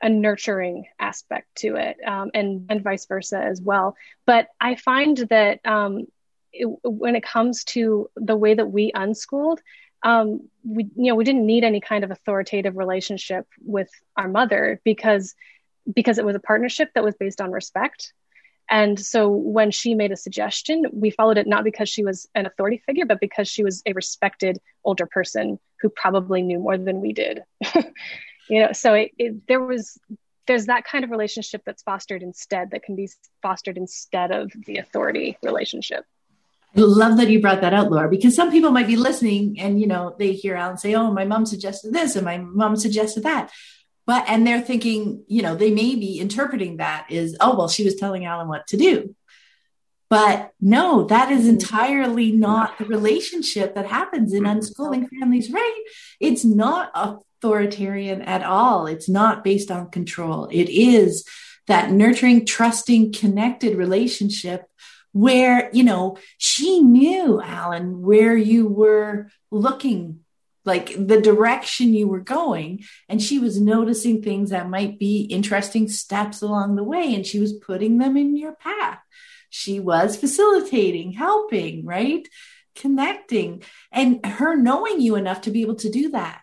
a 0.00 0.08
nurturing 0.08 0.84
aspect 0.98 1.46
to 1.56 1.76
it 1.76 1.96
um, 2.06 2.30
and 2.34 2.66
and 2.68 2.82
vice 2.82 3.06
versa 3.06 3.38
as 3.38 3.60
well 3.60 3.96
but 4.26 4.48
i 4.60 4.74
find 4.74 5.18
that 5.28 5.64
um, 5.66 6.06
it, 6.52 6.66
when 6.82 7.16
it 7.16 7.22
comes 7.22 7.64
to 7.64 8.08
the 8.16 8.36
way 8.36 8.54
that 8.54 8.70
we 8.70 8.90
unschooled, 8.94 9.60
um, 10.02 10.48
we 10.64 10.84
you 10.96 11.10
know 11.10 11.14
we 11.14 11.24
didn't 11.24 11.46
need 11.46 11.64
any 11.64 11.80
kind 11.80 12.04
of 12.04 12.10
authoritative 12.10 12.76
relationship 12.76 13.46
with 13.64 13.90
our 14.16 14.28
mother 14.28 14.80
because 14.84 15.34
because 15.92 16.18
it 16.18 16.24
was 16.24 16.36
a 16.36 16.40
partnership 16.40 16.90
that 16.94 17.04
was 17.04 17.14
based 17.16 17.40
on 17.40 17.50
respect. 17.50 18.12
And 18.70 19.00
so 19.00 19.30
when 19.30 19.70
she 19.70 19.94
made 19.94 20.12
a 20.12 20.16
suggestion, 20.16 20.84
we 20.92 21.08
followed 21.08 21.38
it 21.38 21.46
not 21.46 21.64
because 21.64 21.88
she 21.88 22.04
was 22.04 22.28
an 22.34 22.44
authority 22.44 22.82
figure, 22.84 23.06
but 23.06 23.18
because 23.18 23.48
she 23.48 23.64
was 23.64 23.82
a 23.86 23.94
respected 23.94 24.58
older 24.84 25.06
person 25.06 25.58
who 25.80 25.88
probably 25.88 26.42
knew 26.42 26.58
more 26.58 26.76
than 26.76 27.00
we 27.00 27.14
did. 27.14 27.42
you 28.48 28.60
know, 28.60 28.72
so 28.72 28.94
it, 28.94 29.12
it, 29.18 29.46
there 29.46 29.60
was 29.60 29.98
there's 30.46 30.66
that 30.66 30.84
kind 30.84 31.04
of 31.04 31.10
relationship 31.10 31.62
that's 31.64 31.82
fostered 31.82 32.22
instead 32.22 32.70
that 32.70 32.82
can 32.82 32.96
be 32.96 33.08
fostered 33.42 33.76
instead 33.76 34.30
of 34.32 34.50
the 34.66 34.78
authority 34.78 35.36
relationship. 35.42 36.04
I 36.76 36.80
love 36.80 37.16
that 37.18 37.28
you 37.28 37.40
brought 37.40 37.60
that 37.60 37.74
out, 37.74 37.90
Laura, 37.90 38.08
because 38.08 38.34
some 38.34 38.50
people 38.50 38.70
might 38.70 38.86
be 38.86 38.96
listening 38.96 39.58
and, 39.58 39.80
you 39.80 39.86
know, 39.86 40.14
they 40.18 40.32
hear 40.32 40.54
Alan 40.54 40.76
say, 40.76 40.94
oh, 40.94 41.10
my 41.12 41.24
mom 41.24 41.46
suggested 41.46 41.92
this 41.92 42.16
and 42.16 42.24
my 42.24 42.38
mom 42.38 42.76
suggested 42.76 43.22
that. 43.24 43.50
But, 44.06 44.24
and 44.28 44.46
they're 44.46 44.60
thinking, 44.60 45.24
you 45.28 45.42
know, 45.42 45.54
they 45.54 45.70
may 45.70 45.94
be 45.94 46.18
interpreting 46.18 46.78
that 46.78 47.06
is, 47.10 47.36
oh, 47.40 47.56
well, 47.56 47.68
she 47.68 47.84
was 47.84 47.96
telling 47.96 48.24
Alan 48.24 48.48
what 48.48 48.66
to 48.68 48.76
do. 48.76 49.14
But 50.10 50.52
no, 50.60 51.04
that 51.04 51.30
is 51.30 51.40
mm-hmm. 51.40 51.50
entirely 51.50 52.32
not 52.32 52.78
the 52.78 52.86
relationship 52.86 53.74
that 53.74 53.86
happens 53.86 54.32
in 54.32 54.44
mm-hmm. 54.44 54.58
unschooling 54.58 55.08
families, 55.08 55.50
right? 55.50 55.82
It's 56.18 56.44
not 56.44 56.90
authoritarian 56.94 58.22
at 58.22 58.42
all. 58.42 58.86
It's 58.86 59.08
not 59.08 59.44
based 59.44 59.70
on 59.70 59.90
control. 59.90 60.48
It 60.50 60.70
is 60.70 61.26
that 61.66 61.90
nurturing, 61.90 62.46
trusting, 62.46 63.12
connected 63.12 63.76
relationship 63.76 64.64
where, 65.12 65.70
you 65.72 65.84
know, 65.84 66.16
she 66.38 66.80
knew, 66.80 67.40
Alan, 67.42 68.02
where 68.02 68.36
you 68.36 68.66
were 68.66 69.28
looking, 69.50 70.20
like 70.64 70.94
the 70.94 71.20
direction 71.20 71.94
you 71.94 72.08
were 72.08 72.20
going. 72.20 72.84
And 73.08 73.22
she 73.22 73.38
was 73.38 73.60
noticing 73.60 74.22
things 74.22 74.50
that 74.50 74.68
might 74.68 74.98
be 74.98 75.22
interesting 75.22 75.88
steps 75.88 76.42
along 76.42 76.76
the 76.76 76.84
way. 76.84 77.14
And 77.14 77.26
she 77.26 77.40
was 77.40 77.52
putting 77.52 77.98
them 77.98 78.16
in 78.16 78.36
your 78.36 78.52
path. 78.52 79.00
She 79.50 79.80
was 79.80 80.16
facilitating, 80.16 81.12
helping, 81.12 81.84
right? 81.84 82.26
Connecting, 82.74 83.62
and 83.90 84.24
her 84.24 84.56
knowing 84.56 85.00
you 85.00 85.16
enough 85.16 85.42
to 85.42 85.50
be 85.50 85.62
able 85.62 85.76
to 85.76 85.90
do 85.90 86.10
that. 86.10 86.42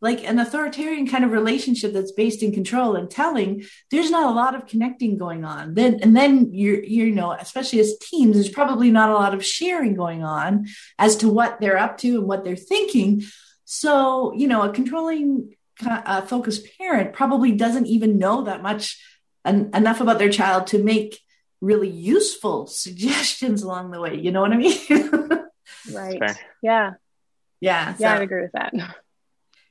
Like 0.00 0.24
an 0.28 0.40
authoritarian 0.40 1.06
kind 1.06 1.24
of 1.24 1.30
relationship 1.30 1.92
that's 1.92 2.12
based 2.12 2.42
in 2.42 2.52
control 2.52 2.96
and 2.96 3.08
telling 3.08 3.64
there's 3.90 4.10
not 4.10 4.30
a 4.30 4.34
lot 4.34 4.56
of 4.56 4.66
connecting 4.66 5.16
going 5.16 5.44
on. 5.44 5.74
Then 5.74 6.00
and 6.02 6.16
then 6.16 6.52
you're 6.52 6.82
you 6.82 7.12
know 7.12 7.32
especially 7.32 7.78
as 7.78 7.98
teams 7.98 8.34
there's 8.34 8.48
probably 8.48 8.90
not 8.90 9.10
a 9.10 9.14
lot 9.14 9.32
of 9.32 9.44
sharing 9.44 9.94
going 9.94 10.24
on 10.24 10.66
as 10.98 11.16
to 11.18 11.28
what 11.28 11.60
they're 11.60 11.78
up 11.78 11.98
to 11.98 12.18
and 12.18 12.26
what 12.26 12.42
they're 12.42 12.56
thinking. 12.56 13.22
So 13.64 14.32
you 14.34 14.48
know 14.48 14.62
a 14.62 14.72
controlling 14.72 15.54
uh, 15.86 16.22
focused 16.22 16.66
parent 16.78 17.12
probably 17.12 17.52
doesn't 17.52 17.86
even 17.86 18.18
know 18.18 18.42
that 18.44 18.62
much 18.62 19.00
en- 19.44 19.70
enough 19.74 20.00
about 20.00 20.18
their 20.18 20.30
child 20.30 20.68
to 20.68 20.82
make 20.82 21.20
really 21.62 21.88
useful 21.88 22.66
suggestions 22.84 23.62
along 23.62 23.90
the 23.90 24.00
way 24.00 24.16
you 24.16 24.30
know 24.30 24.42
what 24.42 24.52
i 24.52 24.56
mean? 24.56 24.78
Right. 25.90 26.20
Yeah. 26.20 26.34
Yeah 26.62 26.92
yeah 27.60 27.94
so. 27.94 28.06
i 28.06 28.22
agree 28.22 28.42
with 28.42 28.52
that. 28.52 28.74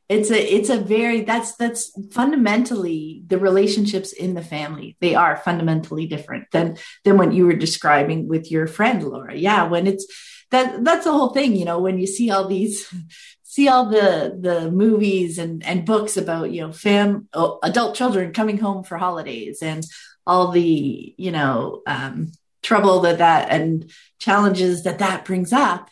It's 0.09 0.29
a 0.29 0.55
it's 0.55 0.69
a 0.69 0.77
very 0.77 1.21
that's 1.21 1.55
that's 1.55 1.93
fundamentally 2.11 3.23
the 3.27 3.39
relationships 3.39 4.11
in 4.11 4.33
the 4.33 4.43
family. 4.43 4.97
They 4.99 5.15
are 5.15 5.37
fundamentally 5.37 6.05
different 6.05 6.51
than 6.51 6.75
than 7.05 7.17
what 7.17 7.31
you 7.31 7.45
were 7.45 7.53
describing 7.53 8.27
with 8.27 8.51
your 8.51 8.67
friend 8.67 9.01
laura. 9.01 9.33
Yeah 9.33 9.69
when 9.69 9.87
it's 9.87 10.05
that 10.51 10.83
that's 10.83 11.05
the 11.05 11.13
whole 11.13 11.29
thing 11.29 11.55
you 11.55 11.63
know 11.63 11.79
when 11.79 11.97
you 11.97 12.07
see 12.07 12.29
all 12.29 12.45
these 12.47 12.93
see 13.43 13.67
all 13.67 13.89
the 13.89 14.37
the 14.39 14.69
movies 14.69 15.37
and 15.37 15.65
and 15.65 15.85
books 15.85 16.17
about 16.17 16.51
you 16.51 16.61
know 16.61 16.71
fam 16.71 17.27
oh, 17.33 17.59
adult 17.63 17.95
children 17.95 18.33
coming 18.33 18.57
home 18.57 18.83
for 18.83 18.97
holidays 18.97 19.61
and 19.61 19.85
all 20.25 20.51
the 20.51 21.13
you 21.17 21.31
know 21.31 21.81
um, 21.87 22.31
trouble 22.61 23.01
that 23.01 23.19
that 23.19 23.49
and 23.49 23.91
challenges 24.19 24.83
that 24.83 24.99
that 24.99 25.25
brings 25.25 25.51
up 25.51 25.89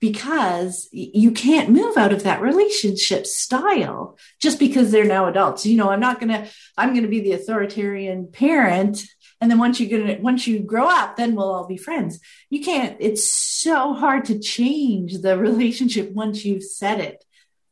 because 0.00 0.86
you 0.92 1.30
can't 1.30 1.70
move 1.70 1.96
out 1.96 2.12
of 2.12 2.24
that 2.24 2.42
relationship 2.42 3.26
style 3.26 4.18
just 4.38 4.58
because 4.58 4.90
they're 4.90 5.06
now 5.06 5.28
adults. 5.28 5.64
You 5.64 5.78
know, 5.78 5.88
I'm 5.88 6.00
not 6.00 6.20
to, 6.20 6.46
I'm 6.76 6.94
to 7.00 7.08
be 7.08 7.20
the 7.20 7.32
authoritarian 7.32 8.30
parent. 8.30 9.02
And 9.40 9.50
then 9.50 9.58
once 9.58 9.80
you 9.80 9.86
get 9.86 10.20
once 10.20 10.46
you 10.46 10.58
grow 10.58 10.88
up, 10.88 11.16
then 11.16 11.34
we'll 11.34 11.50
all 11.50 11.66
be 11.66 11.78
friends. 11.78 12.20
You 12.50 12.62
can't, 12.62 12.98
it's 13.00 13.32
so 13.32 13.94
hard 13.94 14.26
to 14.26 14.38
change 14.38 15.22
the 15.22 15.38
relationship 15.38 16.10
once 16.10 16.44
you've 16.44 16.64
set 16.64 17.00
it, 17.00 17.24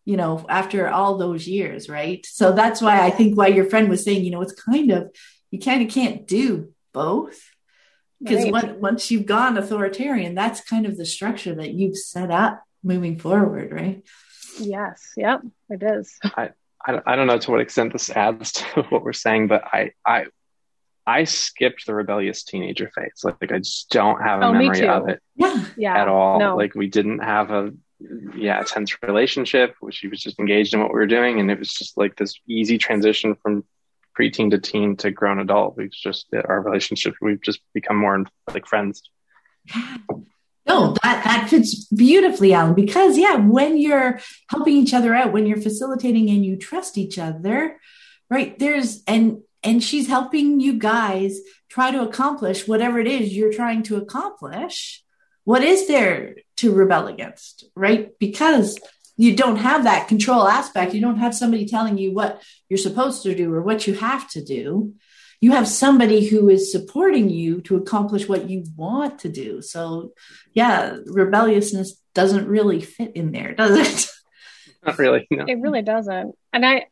you 0.07 0.17
know, 0.17 0.47
after 0.49 0.89
all 0.89 1.19
those 1.19 1.47
years. 1.47 1.91
Right. 1.91 2.25
So 2.25 2.53
that's 2.53 2.81
why 2.81 3.05
I 3.05 3.11
think 3.11 3.37
why 3.37 3.49
your 3.49 3.67
friend 3.67 3.91
was 3.91 4.05
saying, 4.05 4.25
you 4.25 4.31
know, 4.31 4.41
it's 4.41 4.55
kind 4.55 4.91
of, 4.91 5.15
you 5.53 5.61
kind 5.61 5.83
of 5.83 5.95
can't 5.95 6.27
do 6.27 6.73
both 6.93 7.41
because 8.21 8.51
right. 8.51 8.79
once 8.79 9.11
you've 9.11 9.27
gone 9.27 9.57
authoritarian, 9.57 10.35
that's 10.35 10.61
kind 10.61 10.87
of 10.87 10.97
the 10.97 11.05
structure 11.05 11.55
that 11.55 11.75
you've 11.75 11.97
set 11.97 12.31
up 12.31 12.63
moving 12.83 13.19
forward, 13.19 13.73
right? 13.73 14.03
Yes. 14.59 15.13
Yep. 15.17 15.43
It 15.71 15.83
is. 15.83 16.19
I, 16.25 16.51
I, 16.85 17.01
I 17.05 17.17
don't 17.17 17.27
know 17.27 17.39
to 17.39 17.51
what 17.51 17.61
extent 17.61 17.93
this 17.93 18.11
adds 18.11 18.53
to 18.53 18.83
what 18.91 19.03
we're 19.03 19.13
saying, 19.13 19.49
but 19.49 19.65
I, 19.65 19.93
I, 20.07 20.27
I 21.07 21.25
skipped 21.25 21.87
the 21.87 21.95
rebellious 21.95 22.45
teenager 22.45 22.91
phase. 22.95 23.23
Like, 23.25 23.37
like 23.41 23.53
I 23.53 23.59
just 23.59 23.91
don't 23.91 24.23
have 24.23 24.41
a 24.41 24.47
oh, 24.47 24.53
memory 24.53 24.87
of 24.87 25.09
it 25.09 25.21
yeah. 25.35 25.65
Yeah. 25.77 26.01
at 26.01 26.09
all. 26.09 26.39
No. 26.39 26.57
Like 26.57 26.75
we 26.75 26.87
didn't 26.87 27.19
have 27.19 27.51
a 27.51 27.73
yeah 28.37 28.63
tense 28.63 28.97
relationship. 29.03 29.75
She 29.91 30.09
was 30.09 30.21
just 30.21 30.39
engaged 30.39 30.75
in 30.75 30.81
what 30.81 30.91
we 30.91 30.95
were 30.95 31.07
doing, 31.07 31.41
and 31.41 31.51
it 31.51 31.59
was 31.59 31.73
just 31.73 31.97
like 31.97 32.17
this 32.17 32.39
easy 32.47 32.79
transition 32.79 33.35
from 33.35 33.65
preteen 34.19 34.51
to 34.51 34.59
teen 34.59 34.97
to 34.99 35.11
grown 35.11 35.39
adult. 35.39 35.77
We've 35.77 35.91
just 35.91 36.27
our 36.33 36.61
relationship. 36.61 37.15
We've 37.21 37.41
just 37.41 37.61
become 37.73 37.97
more 37.97 38.25
like 38.53 38.67
friends. 38.67 39.03
No, 40.65 40.95
that 41.03 41.25
that 41.25 41.51
fits 41.51 41.87
beautifully, 41.87 42.53
Alan. 42.53 42.75
Because 42.75 43.19
yeah, 43.19 43.35
when 43.35 43.77
you're 43.79 44.21
helping 44.49 44.77
each 44.77 44.95
other 44.95 45.13
out, 45.13 45.33
when 45.33 45.45
you're 45.45 45.61
facilitating 45.61 46.31
and 46.31 46.45
you 46.45 46.57
trust 46.57 46.97
each 46.97 47.19
other, 47.19 47.81
right? 48.31 48.57
There's 48.61 49.03
and 49.09 49.43
and 49.65 49.83
she's 49.83 50.07
helping 50.07 50.61
you 50.61 50.79
guys 50.79 51.41
try 51.69 51.91
to 51.91 52.03
accomplish 52.03 52.69
whatever 52.69 52.99
it 53.01 53.07
is 53.07 53.35
you're 53.35 53.53
trying 53.53 53.83
to 53.85 53.97
accomplish. 53.97 55.03
What 55.45 55.65
is 55.65 55.89
there 55.89 56.37
to 56.59 56.73
rebel 56.73 57.09
against, 57.09 57.65
right? 57.75 58.13
Because 58.21 58.79
you 59.17 59.37
don't 59.37 59.57
have 59.57 59.85
that 59.85 60.09
control 60.09 60.49
aspect. 60.49 60.95
You 60.95 61.01
don't 61.01 61.19
have 61.19 61.35
somebody 61.35 61.67
telling 61.67 61.99
you 61.99 62.13
what 62.13 62.43
you're 62.69 62.79
supposed 62.79 63.23
to 63.25 63.35
do 63.35 63.53
or 63.53 63.63
what 63.63 63.87
you 63.87 63.95
have 63.95 64.29
to 64.31 64.43
do. 64.43 64.95
You 65.41 65.53
have 65.53 65.67
somebody 65.67 66.27
who 66.27 66.49
is 66.49 66.71
supporting 66.71 67.29
you 67.29 67.61
to 67.63 67.77
accomplish 67.77 68.29
what 68.29 68.49
you 68.49 68.65
want 68.77 69.21
to 69.21 69.29
do. 69.29 69.61
So, 69.61 70.13
yeah, 70.55 70.97
rebelliousness 71.07 72.01
doesn't 72.15 72.47
really 72.47 72.81
fit 72.81 73.17
in 73.17 73.33
there, 73.33 73.55
does 73.55 73.77
it? 73.77 74.11
Not 74.87 74.99
really. 74.99 75.27
No. 75.31 75.45
It 75.47 75.59
really 75.61 75.83
doesn't. 75.83 76.37
And 76.53 76.65
I, 76.65 76.87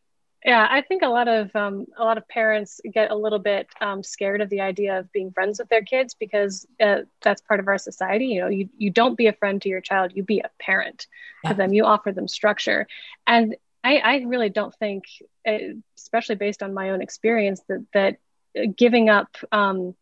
yeah, 0.45 0.66
I 0.70 0.80
think 0.80 1.03
a 1.03 1.09
lot 1.09 1.28
of 1.28 1.55
um, 1.55 1.86
a 1.99 2.05
lot 2.05 2.16
of 2.16 2.26
parents 2.28 2.80
get 2.93 3.11
a 3.11 3.14
little 3.14 3.38
bit 3.38 3.68
um, 3.80 4.03
scared 4.03 4.41
of 4.41 4.49
the 4.49 4.62
idea 4.62 4.99
of 4.99 5.12
being 5.12 5.32
friends 5.32 5.59
with 5.59 5.68
their 5.68 5.82
kids 5.82 6.14
because 6.14 6.66
uh, 6.80 7.01
that's 7.20 7.43
part 7.43 7.61
of 7.61 7.68
our 7.68 7.78
society. 7.78 8.26
You 8.26 8.41
know, 8.43 8.49
you 8.49 8.68
you 8.78 8.91
don't 8.91 9.18
be 9.18 9.26
a 9.26 9.34
friend 9.34 9.61
to 9.62 9.68
your 9.68 9.82
child; 9.82 10.12
you 10.14 10.22
be 10.22 10.41
a 10.41 10.51
parent 10.59 11.07
yeah. 11.45 11.51
to 11.51 11.57
them. 11.57 11.74
You 11.74 11.84
offer 11.84 12.12
them 12.12 12.26
structure, 12.26 12.86
and 13.26 13.55
I, 13.84 13.99
I 13.99 14.16
really 14.26 14.49
don't 14.49 14.74
think, 14.74 15.05
uh, 15.47 15.59
especially 15.99 16.36
based 16.36 16.62
on 16.62 16.72
my 16.74 16.91
own 16.91 17.03
experience, 17.03 17.61
that 17.68 17.84
that 17.93 18.76
giving 18.76 19.11
up 19.11 19.36
um, 19.53 19.95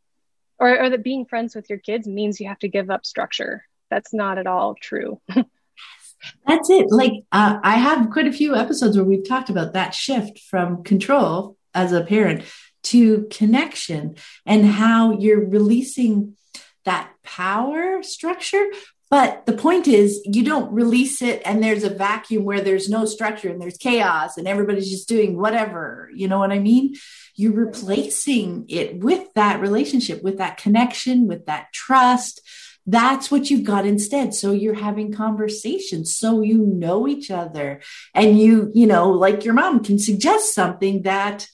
or, 0.58 0.84
or 0.84 0.90
that 0.90 1.04
being 1.04 1.26
friends 1.26 1.54
with 1.54 1.68
your 1.68 1.78
kids 1.78 2.06
means 2.06 2.40
you 2.40 2.48
have 2.48 2.58
to 2.60 2.68
give 2.68 2.90
up 2.90 3.04
structure. 3.04 3.64
That's 3.90 4.12
not 4.12 4.38
at 4.38 4.46
all 4.46 4.74
true. 4.74 5.20
That's 6.46 6.70
it. 6.70 6.86
Like 6.90 7.12
uh, 7.32 7.58
I 7.62 7.76
have 7.76 8.10
quite 8.10 8.26
a 8.26 8.32
few 8.32 8.54
episodes 8.54 8.96
where 8.96 9.04
we've 9.04 9.28
talked 9.28 9.50
about 9.50 9.74
that 9.74 9.94
shift 9.94 10.40
from 10.40 10.82
control 10.82 11.56
as 11.74 11.92
a 11.92 12.02
parent 12.02 12.44
to 12.84 13.26
connection 13.30 14.16
and 14.46 14.64
how 14.64 15.18
you're 15.18 15.46
releasing 15.46 16.36
that 16.84 17.10
power 17.22 18.02
structure. 18.02 18.66
But 19.10 19.46
the 19.46 19.54
point 19.54 19.88
is, 19.88 20.20
you 20.24 20.44
don't 20.44 20.72
release 20.72 21.22
it 21.22 21.40
and 21.44 21.62
there's 21.62 21.84
a 21.84 21.90
vacuum 21.90 22.44
where 22.44 22.60
there's 22.60 22.90
no 22.90 23.06
structure 23.06 23.48
and 23.48 23.60
there's 23.60 23.78
chaos 23.78 24.36
and 24.36 24.46
everybody's 24.46 24.90
just 24.90 25.08
doing 25.08 25.38
whatever. 25.38 26.10
You 26.14 26.28
know 26.28 26.38
what 26.38 26.52
I 26.52 26.58
mean? 26.58 26.94
You're 27.34 27.52
replacing 27.52 28.66
it 28.68 28.98
with 28.98 29.32
that 29.34 29.60
relationship, 29.60 30.22
with 30.22 30.38
that 30.38 30.58
connection, 30.58 31.26
with 31.26 31.46
that 31.46 31.72
trust, 31.72 32.42
that's 32.88 33.30
what 33.30 33.50
you've 33.50 33.64
got 33.64 33.84
instead. 33.84 34.32
So 34.32 34.52
you're 34.52 34.72
having 34.72 35.12
conversations. 35.12 36.16
So 36.16 36.40
you 36.40 36.56
know 36.56 37.06
each 37.06 37.30
other. 37.30 37.82
And 38.14 38.38
you 38.38 38.72
you 38.74 38.86
know 38.86 39.10
like 39.10 39.44
your 39.44 39.54
mom 39.54 39.84
can 39.84 39.98
suggest 39.98 40.54
something 40.54 41.02
that 41.02 41.46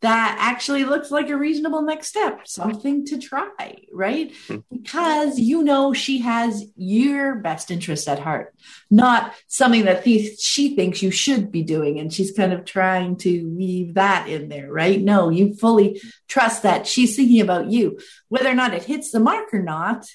that 0.00 0.36
actually 0.38 0.84
looks 0.84 1.10
like 1.10 1.28
a 1.28 1.36
reasonable 1.36 1.82
next 1.82 2.06
step 2.06 2.46
something 2.46 3.04
to 3.04 3.18
try 3.18 3.48
right? 3.92 4.32
Hmm. 4.46 4.58
because 4.70 5.40
you 5.40 5.64
know 5.64 5.92
she 5.92 6.18
has 6.18 6.64
your 6.76 7.34
best 7.34 7.72
interest 7.72 8.06
at 8.06 8.20
heart 8.20 8.54
not 8.92 9.34
something 9.48 9.86
that 9.86 10.04
she 10.04 10.76
thinks 10.76 11.02
you 11.02 11.10
should 11.10 11.50
be 11.50 11.64
doing 11.64 11.98
and 11.98 12.12
she's 12.12 12.30
kind 12.30 12.52
of 12.52 12.64
trying 12.64 13.16
to 13.16 13.42
weave 13.56 13.94
that 13.94 14.28
in 14.28 14.48
there 14.48 14.70
right? 14.72 15.00
No 15.00 15.30
you 15.30 15.54
fully 15.54 16.00
trust 16.28 16.62
that 16.62 16.86
she's 16.86 17.16
thinking 17.16 17.40
about 17.40 17.68
you. 17.68 17.98
Whether 18.28 18.50
or 18.50 18.54
not 18.54 18.74
it 18.74 18.84
hits 18.84 19.10
the 19.10 19.20
mark 19.20 19.52
or 19.52 19.62
not 19.62 20.06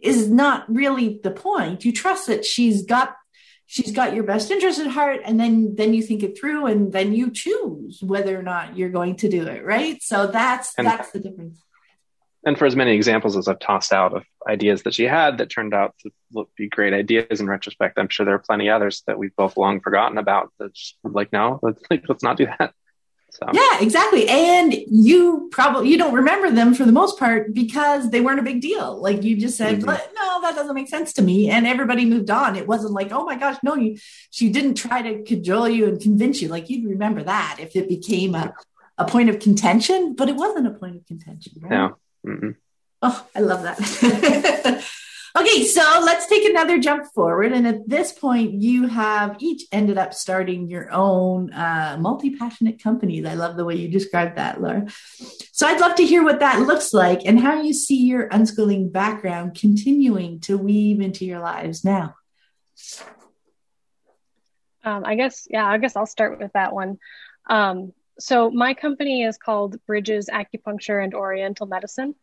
is 0.00 0.28
not 0.28 0.64
really 0.68 1.20
the 1.22 1.30
point. 1.30 1.84
You 1.84 1.92
trust 1.92 2.26
that 2.26 2.44
she's 2.44 2.84
got 2.84 3.16
she's 3.66 3.92
got 3.92 4.14
your 4.14 4.24
best 4.24 4.50
interest 4.50 4.78
at 4.78 4.86
heart 4.86 5.20
and 5.24 5.40
then 5.40 5.74
then 5.74 5.92
you 5.92 6.02
think 6.02 6.22
it 6.22 6.38
through 6.38 6.66
and 6.66 6.92
then 6.92 7.12
you 7.12 7.30
choose 7.30 8.00
whether 8.02 8.38
or 8.38 8.42
not 8.42 8.76
you're 8.76 8.90
going 8.90 9.16
to 9.16 9.28
do 9.28 9.46
it, 9.46 9.64
right? 9.64 10.02
So 10.02 10.26
that's 10.26 10.72
and, 10.78 10.86
that's 10.86 11.10
the 11.10 11.20
difference. 11.20 11.62
And 12.44 12.56
for 12.56 12.64
as 12.64 12.76
many 12.76 12.92
examples 12.92 13.36
as 13.36 13.48
I've 13.48 13.58
tossed 13.58 13.92
out 13.92 14.14
of 14.14 14.24
ideas 14.48 14.84
that 14.84 14.94
she 14.94 15.02
had 15.02 15.38
that 15.38 15.50
turned 15.50 15.74
out 15.74 15.96
to 16.02 16.10
look, 16.32 16.48
be 16.56 16.68
great 16.68 16.94
ideas 16.94 17.40
in 17.40 17.48
retrospect, 17.48 17.98
I'm 17.98 18.08
sure 18.08 18.24
there 18.24 18.36
are 18.36 18.38
plenty 18.38 18.70
others 18.70 19.02
that 19.08 19.18
we've 19.18 19.34
both 19.34 19.56
long 19.56 19.80
forgotten 19.80 20.16
about. 20.16 20.52
That's 20.60 20.94
like, 21.02 21.32
no, 21.32 21.58
let's, 21.60 21.82
like, 21.90 22.04
let's 22.08 22.22
not 22.22 22.36
do 22.36 22.46
that. 22.46 22.72
So. 23.30 23.46
Yeah, 23.52 23.80
exactly. 23.80 24.28
And 24.28 24.72
you 24.88 25.48
probably 25.52 25.90
you 25.90 25.98
don't 25.98 26.14
remember 26.14 26.50
them 26.50 26.72
for 26.72 26.84
the 26.84 26.92
most 26.92 27.18
part 27.18 27.52
because 27.52 28.10
they 28.10 28.22
weren't 28.22 28.40
a 28.40 28.42
big 28.42 28.62
deal. 28.62 28.98
Like 28.98 29.24
you 29.24 29.36
just 29.36 29.58
said, 29.58 29.80
mm-hmm. 29.80 29.86
no, 29.86 30.40
that 30.40 30.54
doesn't 30.54 30.74
make 30.74 30.88
sense 30.88 31.12
to 31.14 31.22
me, 31.22 31.50
and 31.50 31.66
everybody 31.66 32.06
moved 32.06 32.30
on. 32.30 32.56
It 32.56 32.66
wasn't 32.66 32.94
like, 32.94 33.12
oh 33.12 33.24
my 33.24 33.36
gosh, 33.36 33.58
no, 33.62 33.74
you 33.74 33.98
she 34.30 34.48
didn't 34.50 34.74
try 34.74 35.02
to 35.02 35.22
cajole 35.22 35.68
you 35.68 35.86
and 35.86 36.00
convince 36.00 36.40
you. 36.40 36.48
Like 36.48 36.70
you'd 36.70 36.88
remember 36.88 37.22
that 37.24 37.58
if 37.60 37.76
it 37.76 37.88
became 37.88 38.34
a 38.34 38.54
a 38.98 39.04
point 39.04 39.28
of 39.28 39.38
contention, 39.38 40.14
but 40.14 40.28
it 40.28 40.36
wasn't 40.36 40.66
a 40.66 40.70
point 40.70 40.96
of 40.96 41.06
contention. 41.06 41.52
Right? 41.60 41.70
No. 41.70 41.96
Mm-mm. 42.26 42.56
Oh, 43.02 43.26
I 43.34 43.40
love 43.40 43.62
that. 43.62 44.84
Okay, 45.36 45.64
so 45.64 46.00
let's 46.02 46.26
take 46.26 46.48
another 46.48 46.78
jump 46.78 47.12
forward. 47.12 47.52
And 47.52 47.66
at 47.66 47.86
this 47.86 48.10
point, 48.10 48.62
you 48.62 48.86
have 48.86 49.36
each 49.38 49.64
ended 49.70 49.98
up 49.98 50.14
starting 50.14 50.66
your 50.66 50.90
own 50.90 51.52
uh, 51.52 51.98
multi 52.00 52.36
passionate 52.36 52.82
companies. 52.82 53.26
I 53.26 53.34
love 53.34 53.56
the 53.56 53.64
way 53.66 53.74
you 53.74 53.88
described 53.88 54.36
that, 54.36 54.62
Laura. 54.62 54.86
So 55.52 55.66
I'd 55.66 55.80
love 55.80 55.94
to 55.96 56.06
hear 56.06 56.24
what 56.24 56.40
that 56.40 56.60
looks 56.60 56.94
like 56.94 57.26
and 57.26 57.38
how 57.38 57.60
you 57.60 57.74
see 57.74 58.06
your 58.06 58.30
unschooling 58.30 58.90
background 58.90 59.58
continuing 59.58 60.40
to 60.40 60.56
weave 60.56 61.02
into 61.02 61.26
your 61.26 61.40
lives 61.40 61.84
now. 61.84 62.14
Um, 64.84 65.04
I 65.04 65.16
guess, 65.16 65.46
yeah, 65.50 65.66
I 65.66 65.76
guess 65.76 65.96
I'll 65.96 66.06
start 66.06 66.38
with 66.38 66.52
that 66.54 66.72
one. 66.72 66.98
Um, 67.50 67.92
so 68.18 68.50
my 68.50 68.72
company 68.72 69.24
is 69.24 69.36
called 69.36 69.76
Bridges 69.86 70.30
Acupuncture 70.32 71.02
and 71.04 71.12
Oriental 71.12 71.66
Medicine. 71.66 72.14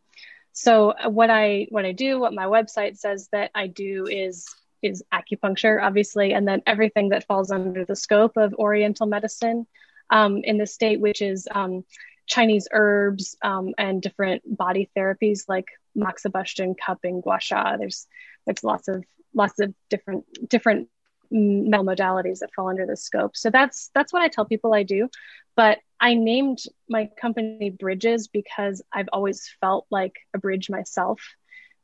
So 0.54 0.90
uh, 0.90 1.10
what 1.10 1.30
I 1.30 1.66
what 1.70 1.84
I 1.84 1.92
do, 1.92 2.18
what 2.18 2.32
my 2.32 2.46
website 2.46 2.96
says 2.96 3.28
that 3.32 3.50
I 3.54 3.66
do 3.66 4.06
is 4.06 4.46
is 4.82 5.02
acupuncture, 5.12 5.82
obviously, 5.82 6.32
and 6.32 6.46
then 6.46 6.62
everything 6.66 7.08
that 7.08 7.26
falls 7.26 7.50
under 7.50 7.84
the 7.84 7.96
scope 7.96 8.36
of 8.36 8.54
Oriental 8.54 9.06
medicine 9.06 9.66
um, 10.10 10.42
in 10.44 10.56
the 10.58 10.66
state, 10.66 11.00
which 11.00 11.22
is 11.22 11.48
um, 11.50 11.84
Chinese 12.26 12.68
herbs 12.70 13.36
um, 13.42 13.74
and 13.78 14.00
different 14.00 14.42
body 14.44 14.88
therapies 14.96 15.48
like 15.48 15.66
moxibustion, 15.96 16.74
cupping, 16.78 17.20
gua 17.20 17.40
sha. 17.40 17.76
There's 17.76 18.06
there's 18.46 18.62
lots 18.62 18.86
of 18.86 19.04
lots 19.34 19.58
of 19.58 19.74
different 19.90 20.24
different 20.48 20.88
medical 21.32 21.84
modalities 21.84 22.38
that 22.38 22.54
fall 22.54 22.68
under 22.68 22.86
the 22.86 22.96
scope. 22.96 23.36
So 23.36 23.50
that's 23.50 23.90
that's 23.92 24.12
what 24.12 24.22
I 24.22 24.28
tell 24.28 24.44
people 24.44 24.72
I 24.72 24.84
do. 24.84 25.08
But 25.56 25.78
I 26.00 26.14
named 26.14 26.58
my 26.88 27.10
company 27.20 27.70
Bridges 27.70 28.28
because 28.28 28.82
I've 28.92 29.08
always 29.12 29.48
felt 29.60 29.86
like 29.90 30.14
a 30.34 30.38
bridge 30.38 30.68
myself 30.68 31.20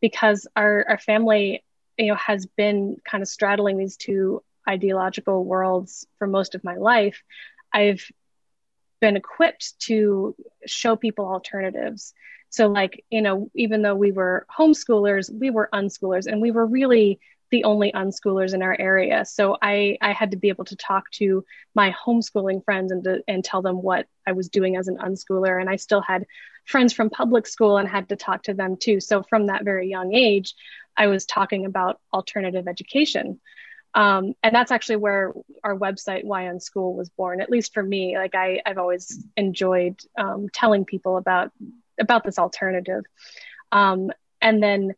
because 0.01 0.47
our 0.57 0.85
our 0.89 0.99
family 0.99 1.65
you 1.99 2.09
know 2.09 2.15
has 2.17 2.47
been 2.47 2.97
kind 3.05 3.23
of 3.23 3.29
straddling 3.29 3.77
these 3.77 3.97
two 3.97 4.43
ideological 4.69 5.45
worlds 5.45 6.07
for 6.19 6.27
most 6.27 6.55
of 6.55 6.65
my 6.65 6.77
life. 6.77 7.23
I've 7.73 8.05
been 9.01 9.17
equipped 9.17 9.79
to 9.81 10.35
show 10.67 10.97
people 10.97 11.27
alternatives. 11.27 12.15
So 12.51 12.67
like, 12.67 13.05
you 13.11 13.23
know, 13.23 13.51
even 13.55 13.83
though 13.83 13.95
we 13.95 14.13
were 14.13 14.47
homeschoolers, 14.57 15.33
we 15.33 15.51
were 15.51 15.69
unschoolers 15.73 16.27
and 16.27 16.41
we 16.41 16.51
were 16.51 16.67
really 16.67 17.21
the 17.51 17.65
only 17.65 17.93
unschoolers 17.93 18.55
in 18.55 18.63
our 18.63 18.77
area. 18.79 19.25
So 19.25 19.57
I, 19.61 19.99
I 20.01 20.13
had 20.13 20.31
to 20.31 20.37
be 20.37 20.49
able 20.49 20.65
to 20.67 20.77
talk 20.77 21.11
to 21.13 21.45
my 21.75 21.95
homeschooling 22.07 22.65
friends 22.65 22.93
and, 22.93 23.03
to, 23.05 23.23
and 23.27 23.45
tell 23.45 23.63
them 23.63 23.83
what 23.83 24.07
I 24.27 24.33
was 24.33 24.49
doing 24.49 24.77
as 24.77 24.89
an 24.89 24.99
unschooler. 24.99 25.61
And 25.61 25.69
I 25.69 25.77
still 25.77 26.01
had 26.01 26.27
friends 26.65 26.93
from 26.93 27.11
public 27.11 27.47
school 27.47 27.77
and 27.77 27.89
had 27.89 28.09
to 28.11 28.17
talk 28.17 28.45
to 28.45 28.55
them 28.55 28.77
too. 28.77 29.01
So 29.01 29.23
from 29.23 29.47
that 29.47 29.65
very 29.65 29.89
young 29.89 30.15
age, 30.15 30.55
I 30.97 31.09
was 31.09 31.27
talking 31.27 31.67
about 31.67 32.01
alternative 32.13 32.69
education. 32.69 33.41
Um, 33.95 34.35
and 34.43 34.55
that's 34.55 34.71
actually 34.71 34.97
where 34.97 35.33
our 35.65 35.77
website 35.77 36.25
why 36.25 36.45
unschool 36.45 36.95
was 36.95 37.09
born 37.09 37.41
at 37.41 37.51
least 37.51 37.75
for 37.75 37.83
me 37.83 38.17
like 38.17 38.37
I, 38.37 38.61
i've 38.65 38.79
always 38.79 39.27
enjoyed 39.37 39.97
um, 40.17 40.49
telling 40.53 40.85
people 40.85 41.17
about 41.17 41.51
about 41.99 42.23
this 42.23 42.39
alternative 42.39 43.03
um, 43.73 44.13
and 44.41 44.63
then 44.63 44.95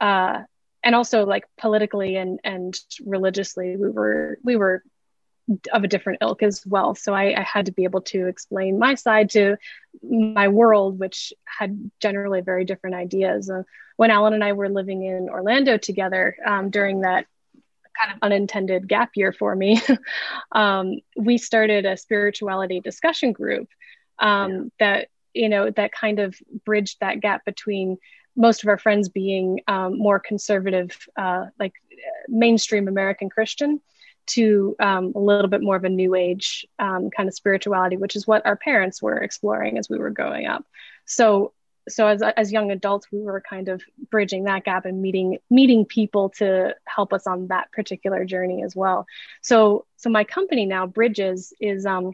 uh, 0.00 0.42
and 0.82 0.94
also 0.94 1.24
like 1.24 1.44
politically 1.58 2.16
and 2.16 2.40
and 2.44 2.78
religiously 3.04 3.76
we 3.76 3.90
were 3.90 4.38
we 4.42 4.56
were 4.56 4.82
of 5.72 5.82
a 5.82 5.88
different 5.88 6.18
ilk 6.22 6.42
as 6.42 6.64
well 6.64 6.94
so 6.94 7.12
I, 7.12 7.38
I 7.38 7.42
had 7.42 7.66
to 7.66 7.72
be 7.72 7.84
able 7.84 8.02
to 8.02 8.26
explain 8.26 8.78
my 8.78 8.94
side 8.94 9.30
to 9.30 9.56
my 10.02 10.48
world 10.48 10.98
which 10.98 11.32
had 11.44 11.90
generally 12.00 12.40
very 12.40 12.64
different 12.64 12.96
ideas 12.96 13.50
uh, 13.50 13.64
when 13.96 14.10
alan 14.10 14.34
and 14.34 14.44
i 14.44 14.52
were 14.52 14.68
living 14.68 15.02
in 15.02 15.28
orlando 15.28 15.76
together 15.76 16.36
um, 16.46 16.70
during 16.70 17.00
that 17.00 17.26
kind 18.00 18.14
of 18.14 18.22
unintended 18.22 18.86
gap 18.86 19.10
year 19.14 19.32
for 19.32 19.54
me 19.56 19.80
um, 20.52 20.98
we 21.16 21.36
started 21.36 21.84
a 21.84 21.96
spirituality 21.96 22.80
discussion 22.80 23.32
group 23.32 23.68
um, 24.20 24.52
yeah. 24.52 24.62
that 24.78 25.08
you 25.34 25.48
know 25.48 25.70
that 25.70 25.92
kind 25.92 26.20
of 26.20 26.36
bridged 26.64 26.98
that 27.00 27.20
gap 27.20 27.44
between 27.44 27.98
most 28.40 28.62
of 28.62 28.68
our 28.68 28.78
friends 28.78 29.08
being 29.10 29.60
um, 29.68 29.98
more 29.98 30.18
conservative, 30.18 30.96
uh, 31.16 31.46
like 31.58 31.74
mainstream 32.26 32.88
American 32.88 33.28
Christian, 33.28 33.80
to 34.28 34.74
um, 34.80 35.12
a 35.14 35.18
little 35.18 35.48
bit 35.48 35.60
more 35.60 35.76
of 35.76 35.84
a 35.84 35.88
new 35.88 36.14
age 36.14 36.66
um, 36.78 37.10
kind 37.10 37.28
of 37.28 37.34
spirituality, 37.34 37.96
which 37.96 38.16
is 38.16 38.26
what 38.26 38.46
our 38.46 38.56
parents 38.56 39.02
were 39.02 39.18
exploring 39.18 39.76
as 39.76 39.90
we 39.90 39.98
were 39.98 40.10
growing 40.10 40.46
up. 40.46 40.64
So, 41.04 41.52
so 41.88 42.06
as 42.06 42.22
as 42.22 42.52
young 42.52 42.70
adults, 42.70 43.08
we 43.12 43.20
were 43.20 43.42
kind 43.42 43.68
of 43.68 43.82
bridging 44.10 44.44
that 44.44 44.64
gap 44.64 44.84
and 44.86 45.02
meeting 45.02 45.38
meeting 45.50 45.84
people 45.84 46.30
to 46.30 46.74
help 46.86 47.12
us 47.12 47.26
on 47.26 47.48
that 47.48 47.72
particular 47.72 48.24
journey 48.24 48.62
as 48.62 48.74
well. 48.74 49.06
So, 49.42 49.86
so 49.96 50.08
my 50.08 50.24
company 50.24 50.64
now, 50.64 50.86
Bridges, 50.86 51.52
is 51.60 51.84
um, 51.84 52.12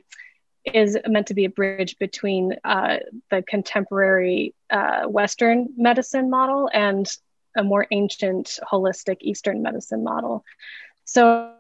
is 0.73 0.99
meant 1.07 1.29
to 1.29 1.35
be 1.35 1.45
a 1.45 1.51
bridge 1.51 1.97
between 1.99 2.55
uh, 2.65 2.99
the 3.31 3.43
contemporary 3.43 4.55
uh, 4.71 5.05
Western 5.05 5.69
medicine 5.77 6.31
model 6.31 6.69
and 6.73 7.09
a 7.57 7.63
more 7.63 7.87
ancient 7.91 8.59
holistic 8.71 9.19
Eastern 9.21 9.63
medicine 9.63 10.05
model. 10.05 10.45
So, 11.05 11.55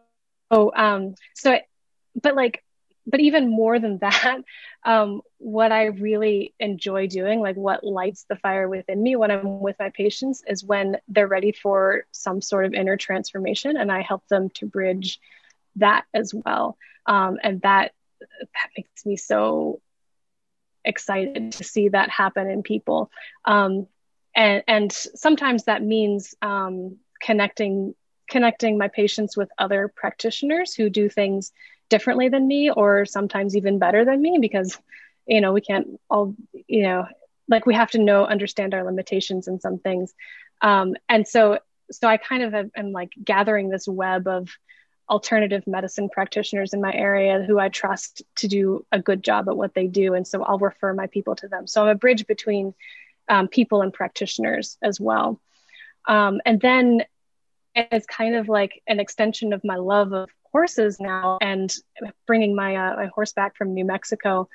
um, 0.51 1.15
so, 1.35 1.59
but 2.21 2.35
like, 2.35 2.63
but 3.07 3.21
even 3.21 3.49
more 3.49 3.79
than 3.79 3.99
that, 3.99 4.39
um, 4.85 5.23
what 5.39 5.73
I 5.73 5.87
really 5.87 6.55
enjoy 6.59 7.07
doing, 7.07 7.41
like 7.41 7.57
what 7.57 7.85
lights 7.85 8.27
the 8.29 8.37
fire 8.37 8.69
within 8.69 9.03
me 9.03 9.17
when 9.17 9.31
I'm 9.31 9.61
with 9.61 9.77
my 9.79 9.91
patients, 9.91 10.43
is 10.47 10.65
when 10.65 10.99
they're 11.09 11.29
ready 11.29 11.53
for 11.53 12.05
some 12.11 12.43
sort 12.43 12.67
of 12.67 12.75
inner 12.75 12.97
transformation, 12.97 13.77
and 13.77 13.91
I 13.91 14.03
help 14.03 14.27
them 14.29 14.51
to 14.55 14.67
bridge 14.67 15.21
that 15.77 16.05
as 16.13 16.35
well. 16.35 16.77
Um, 17.07 17.39
and 17.43 17.61
that 17.63 17.93
that 18.21 18.71
makes 18.77 19.07
me 19.07 19.17
so 19.17 19.81
excited 20.85 21.53
to 21.53 21.65
see 21.65 21.89
that 21.89 22.11
happen 22.11 22.49
in 22.49 22.63
people. 22.63 23.11
Um, 23.45 23.87
and, 24.35 24.63
and 24.69 24.93
sometimes 24.93 25.65
that 25.65 25.83
means 25.83 26.35
um, 26.43 26.97
connecting 27.21 27.95
connecting 28.29 28.77
my 28.77 28.89
patients 28.89 29.37
with 29.37 29.49
other 29.57 29.93
practitioners 29.95 30.75
who 30.75 30.91
do 30.91 31.09
things 31.09 31.53
differently 31.89 32.29
than 32.29 32.47
me 32.47 32.71
or 32.71 33.07
sometimes 33.07 33.57
even 33.57 33.79
better 33.79 34.05
than 34.05 34.21
me 34.21 34.39
because 34.41 34.77
you 35.27 35.41
know 35.41 35.53
we 35.53 35.61
can't 35.61 36.01
all 36.11 36.35
you 36.67 36.83
know 36.83 37.07
like 37.49 37.67
we 37.67 37.75
have 37.75 37.91
to 37.91 37.99
know 37.99 38.25
understand 38.25 38.75
our 38.75 38.85
limitations 38.85 39.47
in 39.47 39.61
some 39.61 39.79
things 39.79 40.13
um, 40.63 40.95
and 41.09 41.27
so 41.27 41.59
so 41.91 42.09
i 42.09 42.17
kind 42.17 42.43
of 42.43 42.71
am 42.77 42.93
like 42.93 43.13
gathering 43.25 43.69
this 43.69 43.87
web 43.87 44.27
of 44.27 44.51
alternative 45.09 45.67
medicine 45.67 46.09
practitioners 46.09 46.73
in 46.73 46.81
my 46.81 46.93
area 46.93 47.43
who 47.43 47.59
I 47.59 47.69
trust 47.69 48.23
to 48.37 48.49
do 48.49 48.85
a 48.91 48.99
good 48.99 49.23
job 49.23 49.49
at 49.49 49.57
what 49.57 49.75
they 49.75 49.87
do. 49.87 50.15
And 50.15 50.27
so 50.27 50.43
I'll 50.43 50.59
refer 50.59 50.93
my 50.93 51.07
people 51.07 51.37
to 51.37 51.49
them. 51.49 51.67
So 51.67 51.83
I'm 51.83 51.89
a 51.89 51.95
bridge 51.95 52.27
between 52.27 52.75
um, 53.29 53.49
people 53.49 53.83
and 53.83 53.93
practitioners 53.93 54.79
as 54.83 55.01
well. 55.01 55.41
Um, 56.09 56.41
and 56.45 56.61
then 56.61 57.03
it's 57.75 58.07
kind 58.07 58.35
of 58.37 58.49
like 58.49 58.83
an 58.87 59.01
extension 59.01 59.53
of 59.53 59.63
my 59.65 59.77
love 59.77 60.13
of 60.13 60.29
horses 60.51 60.99
now 60.99 61.39
and 61.41 61.73
bringing 62.27 62.55
my, 62.55 62.75
uh, 62.77 62.97
my 62.97 63.07
horse 63.07 63.33
back 63.33 63.57
from 63.57 63.75
New 63.75 63.85
Mexico. 63.85 64.49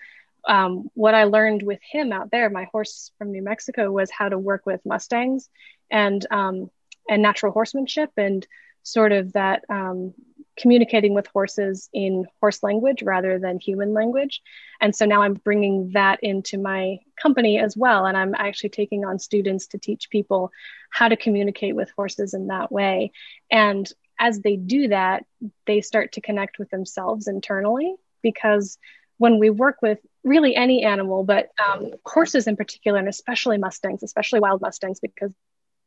Um, 0.48 0.90
what 0.96 1.14
I 1.14 1.26
learned 1.26 1.64
with 1.64 1.80
him 1.84 2.12
out 2.12 2.32
there, 2.32 2.50
my 2.50 2.68
horse 2.72 3.12
from 3.18 3.32
New 3.32 3.44
Mexico, 3.44 3.92
was 3.92 4.10
how 4.10 4.28
to 4.28 4.40
work 4.40 4.66
with 4.66 4.82
Mustangs 4.86 5.50
and 5.92 6.26
um, 6.32 6.72
and 7.10 7.22
natural 7.22 7.52
horsemanship 7.52 8.12
and 8.18 8.48
sort 8.84 9.12
of 9.12 9.34
that 9.34 9.64
um, 9.70 10.14
communicating 10.62 11.14
with 11.14 11.28
horses 11.28 11.90
in 11.92 12.26
horse 12.40 12.62
language 12.62 13.02
rather 13.02 13.40
than 13.40 13.60
human 13.60 13.94
language. 13.94 14.42
And 14.80 14.96
so 14.96 15.06
now 15.06 15.24
I'm 15.24 15.34
bringing 15.34 15.92
that 15.94 16.20
into 16.22 16.58
my 16.60 17.00
company 17.22 17.58
as 17.60 17.76
well. 17.76 18.06
And 18.06 18.16
I'm 18.16 18.36
actually 18.36 18.70
taking 18.70 19.04
on 19.04 19.18
students 19.18 19.68
to 19.68 19.80
teach 19.80 20.10
people 20.10 20.52
how 20.92 21.08
to 21.08 21.18
communicate 21.18 21.76
with 21.76 21.92
horses 21.96 22.34
in 22.34 22.48
that 22.48 22.72
way. 22.72 23.12
And 23.50 23.92
as 24.20 24.40
they 24.42 24.56
do 24.56 24.90
that, 24.90 25.26
they 25.66 25.82
start 25.82 26.14
to 26.14 26.22
connect 26.22 26.60
with 26.60 26.70
themselves 26.70 27.28
internally 27.28 27.96
because 28.22 28.78
when 29.18 29.40
we 29.40 29.50
work 29.50 29.78
with 29.82 30.00
really 30.24 30.56
any 30.56 30.84
animal, 30.84 31.24
but 31.24 31.50
um, 31.64 31.92
horses 32.06 32.48
in 32.48 32.56
particular, 32.56 33.00
and 33.00 33.08
especially 33.08 33.58
Mustangs, 33.58 34.04
especially 34.04 34.40
wild 34.40 34.62
Mustangs, 34.62 35.00
because 35.00 35.32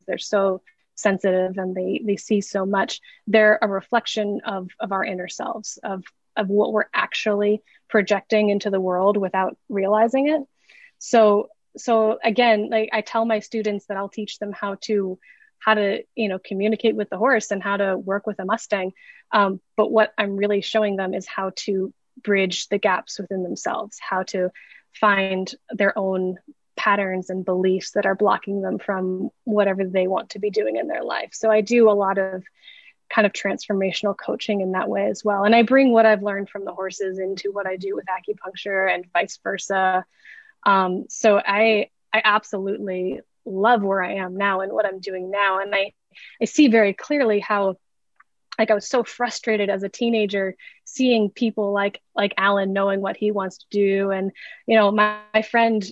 they're 0.06 0.18
so 0.18 0.62
sensitive 0.95 1.59
and 1.59 1.74
they 1.74 2.01
they 2.05 2.16
see 2.16 2.40
so 2.40 2.64
much 2.64 3.01
they're 3.26 3.59
a 3.61 3.68
reflection 3.68 4.40
of 4.45 4.68
of 4.78 4.92
our 4.92 5.05
inner 5.05 5.28
selves 5.28 5.78
of 5.82 6.05
of 6.36 6.49
what 6.49 6.72
we're 6.72 6.88
actually 6.95 7.62
projecting 7.88 8.49
into 8.49 8.70
the 8.70 8.80
world 8.80 9.16
without 9.16 9.57
realizing 9.68 10.28
it. 10.28 10.42
So 10.99 11.49
so 11.76 12.18
again 12.22 12.68
like 12.70 12.88
i 12.92 13.01
tell 13.01 13.24
my 13.24 13.40
students 13.40 13.86
that 13.86 13.97
i'll 13.97 14.09
teach 14.09 14.38
them 14.38 14.53
how 14.53 14.76
to 14.76 15.18
how 15.59 15.74
to 15.74 16.03
you 16.14 16.28
know 16.28 16.38
communicate 16.38 16.95
with 16.95 17.11
the 17.11 17.18
horse 17.18 17.51
and 17.51 17.62
how 17.62 17.76
to 17.76 17.97
work 17.97 18.26
with 18.26 18.38
a 18.38 18.45
mustang 18.45 18.92
um, 19.32 19.61
but 19.76 19.90
what 19.90 20.12
i'm 20.16 20.36
really 20.36 20.61
showing 20.61 20.97
them 20.97 21.14
is 21.14 21.26
how 21.26 21.51
to 21.57 21.92
bridge 22.22 22.68
the 22.68 22.78
gaps 22.78 23.18
within 23.18 23.42
themselves 23.42 23.99
how 24.01 24.22
to 24.22 24.51
find 24.92 25.55
their 25.70 25.97
own 25.99 26.36
patterns 26.76 27.30
and 27.30 27.44
beliefs 27.44 27.92
that 27.92 28.06
are 28.06 28.14
blocking 28.14 28.60
them 28.60 28.78
from 28.78 29.30
whatever 29.44 29.84
they 29.84 30.06
want 30.06 30.30
to 30.30 30.38
be 30.38 30.50
doing 30.50 30.76
in 30.76 30.88
their 30.88 31.04
life. 31.04 31.30
So 31.32 31.50
I 31.50 31.60
do 31.60 31.90
a 31.90 31.92
lot 31.92 32.18
of 32.18 32.44
kind 33.10 33.26
of 33.26 33.32
transformational 33.32 34.16
coaching 34.16 34.60
in 34.60 34.72
that 34.72 34.88
way 34.88 35.06
as 35.06 35.24
well. 35.24 35.44
And 35.44 35.54
I 35.54 35.62
bring 35.62 35.92
what 35.92 36.06
I've 36.06 36.22
learned 36.22 36.48
from 36.48 36.64
the 36.64 36.72
horses 36.72 37.18
into 37.18 37.52
what 37.52 37.66
I 37.66 37.76
do 37.76 37.94
with 37.94 38.06
acupuncture 38.06 38.92
and 38.92 39.04
vice 39.12 39.38
versa. 39.42 40.04
Um, 40.64 41.06
so 41.08 41.40
I 41.44 41.90
I 42.12 42.22
absolutely 42.24 43.20
love 43.44 43.82
where 43.82 44.02
I 44.02 44.14
am 44.14 44.36
now 44.36 44.60
and 44.60 44.72
what 44.72 44.86
I'm 44.86 45.00
doing 45.00 45.30
now. 45.30 45.60
And 45.60 45.74
I 45.74 45.92
I 46.40 46.46
see 46.46 46.68
very 46.68 46.92
clearly 46.92 47.40
how 47.40 47.76
like 48.58 48.70
I 48.70 48.74
was 48.74 48.88
so 48.88 49.04
frustrated 49.04 49.68
as 49.68 49.82
a 49.82 49.88
teenager 49.88 50.56
seeing 50.84 51.30
people 51.30 51.72
like 51.72 52.00
like 52.14 52.34
Alan 52.36 52.72
knowing 52.72 53.00
what 53.00 53.16
he 53.16 53.30
wants 53.30 53.58
to 53.58 53.66
do 53.70 54.10
and 54.10 54.32
you 54.66 54.76
know 54.76 54.90
my, 54.90 55.18
my 55.32 55.42
friend 55.42 55.84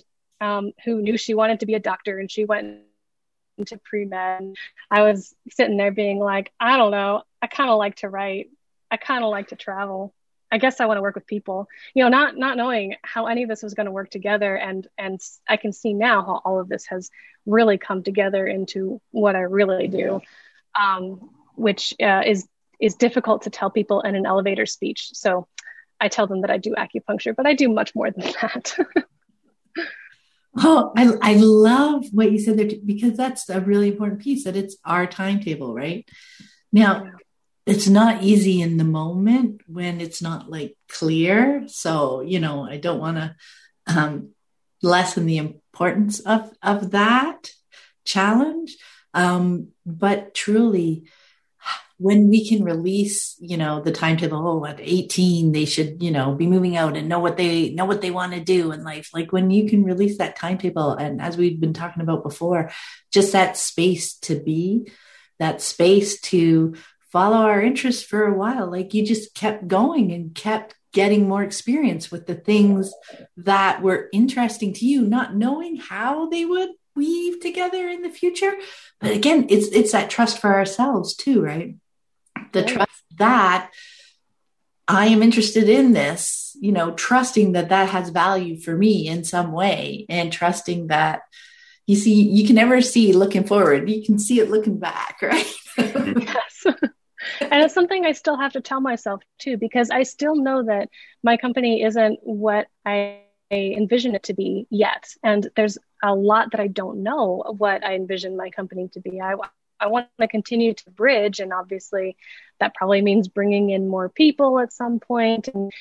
um, 0.43 0.73
who 0.83 1.01
knew 1.01 1.17
she 1.17 1.33
wanted 1.33 1.61
to 1.61 1.65
be 1.65 1.73
a 1.73 1.79
doctor 1.79 2.19
and 2.19 2.29
she 2.29 2.43
went 2.43 2.81
into 3.57 3.77
pre-med. 3.77 4.55
I 4.91 5.03
was 5.03 5.33
sitting 5.51 5.77
there 5.77 5.91
being 5.91 6.19
like, 6.19 6.51
I 6.59 6.77
don't 6.77 6.91
know. 6.91 7.23
I 7.41 7.47
kind 7.47 7.69
of 7.69 7.77
like 7.77 7.95
to 7.97 8.09
write. 8.09 8.49
I 8.91 8.97
kind 8.97 9.23
of 9.23 9.29
like 9.31 9.49
to 9.49 9.55
travel. 9.55 10.13
I 10.51 10.57
guess 10.57 10.79
I 10.79 10.85
want 10.85 10.97
to 10.97 11.01
work 11.01 11.15
with 11.15 11.25
people, 11.25 11.67
you 11.95 12.03
know, 12.03 12.09
not, 12.09 12.37
not 12.37 12.57
knowing 12.57 12.95
how 13.01 13.25
any 13.25 13.41
of 13.41 13.49
this 13.49 13.63
was 13.63 13.73
going 13.73 13.85
to 13.87 13.91
work 13.91 14.11
together. 14.11 14.55
And, 14.55 14.85
and 14.97 15.19
I 15.47 15.57
can 15.57 15.71
see 15.73 15.93
now 15.93 16.21
how 16.21 16.41
all 16.45 16.59
of 16.59 16.69
this 16.69 16.85
has 16.87 17.09
really 17.45 17.77
come 17.77 18.03
together 18.03 18.45
into 18.45 19.01
what 19.11 19.35
I 19.35 19.41
really 19.41 19.87
do. 19.87 20.21
Um, 20.79 21.29
which 21.55 21.95
uh, 22.01 22.23
is, 22.25 22.47
is 22.79 22.95
difficult 22.95 23.43
to 23.43 23.49
tell 23.49 23.69
people 23.69 24.01
in 24.01 24.15
an 24.15 24.25
elevator 24.25 24.65
speech. 24.65 25.09
So 25.13 25.47
I 25.99 26.09
tell 26.09 26.27
them 26.27 26.41
that 26.41 26.51
I 26.51 26.57
do 26.57 26.75
acupuncture, 26.75 27.35
but 27.35 27.45
I 27.45 27.53
do 27.53 27.69
much 27.69 27.95
more 27.95 28.11
than 28.11 28.31
that. 28.41 28.75
Oh, 30.55 30.91
I, 30.95 31.13
I 31.21 31.33
love 31.35 32.05
what 32.11 32.31
you 32.31 32.39
said 32.39 32.57
there 32.57 32.67
too, 32.67 32.81
because 32.85 33.17
that's 33.17 33.49
a 33.49 33.59
really 33.59 33.87
important 33.87 34.21
piece 34.21 34.43
that 34.43 34.55
it's 34.55 34.77
our 34.85 35.07
timetable, 35.07 35.73
right? 35.73 36.07
Now, 36.71 37.11
it's 37.65 37.87
not 37.87 38.23
easy 38.23 38.61
in 38.61 38.77
the 38.77 38.83
moment 38.83 39.61
when 39.67 40.01
it's 40.01 40.21
not 40.21 40.51
like 40.51 40.75
clear. 40.89 41.63
So, 41.67 42.21
you 42.21 42.39
know, 42.39 42.65
I 42.65 42.77
don't 42.77 42.99
want 42.99 43.17
to 43.17 43.35
um, 43.87 44.29
lessen 44.81 45.25
the 45.25 45.37
importance 45.37 46.19
of, 46.19 46.51
of 46.61 46.91
that 46.91 47.49
challenge. 48.05 48.75
Um, 49.13 49.69
but 49.85 50.33
truly, 50.33 51.09
when 51.97 52.29
we 52.29 52.47
can 52.47 52.63
release, 52.63 53.35
you 53.39 53.55
know, 53.55 53.81
the 53.81 53.91
timetable, 53.91 54.47
oh, 54.47 54.65
at 54.65 54.79
18, 54.79 55.51
they 55.51 55.65
should, 55.65 56.01
you 56.01 56.11
know, 56.11 56.33
be 56.33 56.47
moving 56.47 56.75
out 56.75 56.97
and 56.97 57.07
know 57.07 57.19
what 57.19 57.37
they 57.37 57.69
know 57.71 57.85
what 57.85 58.01
they 58.01 58.11
want 58.11 58.33
to 58.33 58.39
do 58.39 58.71
in 58.71 58.83
life. 58.83 59.09
Like 59.13 59.31
when 59.31 59.51
you 59.51 59.69
can 59.69 59.83
release 59.83 60.17
that 60.17 60.35
timetable, 60.35 60.93
and 60.93 61.21
as 61.21 61.37
we've 61.37 61.59
been 61.59 61.73
talking 61.73 62.01
about 62.01 62.23
before, 62.23 62.71
just 63.11 63.31
that 63.33 63.57
space 63.57 64.15
to 64.19 64.39
be, 64.39 64.91
that 65.39 65.61
space 65.61 66.19
to 66.21 66.75
follow 67.11 67.37
our 67.37 67.61
interests 67.61 68.03
for 68.03 68.25
a 68.25 68.33
while. 68.33 68.69
Like 68.69 68.93
you 68.93 69.05
just 69.05 69.35
kept 69.35 69.67
going 69.67 70.11
and 70.11 70.33
kept 70.33 70.75
getting 70.93 71.27
more 71.27 71.43
experience 71.43 72.11
with 72.11 72.27
the 72.27 72.35
things 72.35 72.93
that 73.37 73.81
were 73.81 74.09
interesting 74.11 74.73
to 74.73 74.85
you, 74.85 75.01
not 75.03 75.35
knowing 75.35 75.75
how 75.75 76.29
they 76.29 76.45
would 76.45 76.69
weave 76.95 77.39
together 77.39 77.87
in 77.87 78.01
the 78.01 78.09
future. 78.09 78.53
But 78.99 79.11
again, 79.11 79.47
it's 79.49 79.67
it's 79.67 79.91
that 79.91 80.09
trust 80.09 80.39
for 80.39 80.53
ourselves 80.53 81.15
too, 81.15 81.41
right? 81.41 81.75
The 82.53 82.63
trust 82.63 83.03
that 83.17 83.71
I 84.87 85.07
am 85.07 85.23
interested 85.23 85.69
in 85.69 85.93
this, 85.93 86.55
you 86.59 86.71
know, 86.71 86.91
trusting 86.91 87.53
that 87.53 87.69
that 87.69 87.89
has 87.89 88.09
value 88.09 88.59
for 88.59 88.75
me 88.75 89.07
in 89.07 89.23
some 89.23 89.51
way 89.51 90.05
and 90.09 90.31
trusting 90.31 90.87
that 90.87 91.21
you 91.85 91.95
see, 91.95 92.21
you 92.21 92.45
can 92.45 92.55
never 92.55 92.81
see 92.81 93.13
looking 93.13 93.43
forward. 93.43 93.89
You 93.89 94.03
can 94.03 94.17
see 94.17 94.39
it 94.39 94.49
looking 94.49 94.79
back, 94.79 95.17
right? 95.21 95.45
yes. 95.77 96.65
and 97.41 97.63
it's 97.63 97.73
something 97.73 98.05
I 98.05 98.13
still 98.13 98.37
have 98.37 98.53
to 98.53 98.61
tell 98.61 98.81
myself 98.81 99.21
too, 99.39 99.57
because 99.57 99.89
I 99.89 100.03
still 100.03 100.35
know 100.35 100.63
that 100.63 100.89
my 101.23 101.37
company 101.37 101.83
isn't 101.83 102.19
what 102.21 102.67
I 102.85 103.19
envision 103.51 104.15
it 104.15 104.23
to 104.23 104.33
be 104.33 104.67
yet. 104.69 105.09
And 105.23 105.47
there's 105.55 105.77
a 106.01 106.15
lot 106.15 106.51
that 106.51 106.59
I 106.59 106.67
don't 106.67 107.03
know 107.03 107.41
of 107.41 107.59
what 107.59 107.83
I 107.85 107.95
envision 107.95 108.37
my 108.37 108.49
company 108.49 108.89
to 108.93 108.99
be. 108.99 109.21
I, 109.21 109.35
I 109.83 109.87
want 109.87 110.07
to 110.19 110.27
continue 110.27 110.73
to 110.73 110.89
bridge, 110.91 111.39
and 111.39 111.53
obviously 111.53 112.15
that 112.59 112.73
probably 112.73 113.01
means 113.01 113.27
bringing 113.27 113.69
in 113.69 113.89
more 113.89 114.09
people 114.09 114.59
at 114.59 114.71
some 114.71 114.99
point. 114.99 115.49
And, 115.49 115.71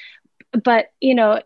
but, 0.64 0.86
you 1.00 1.14
know, 1.14 1.40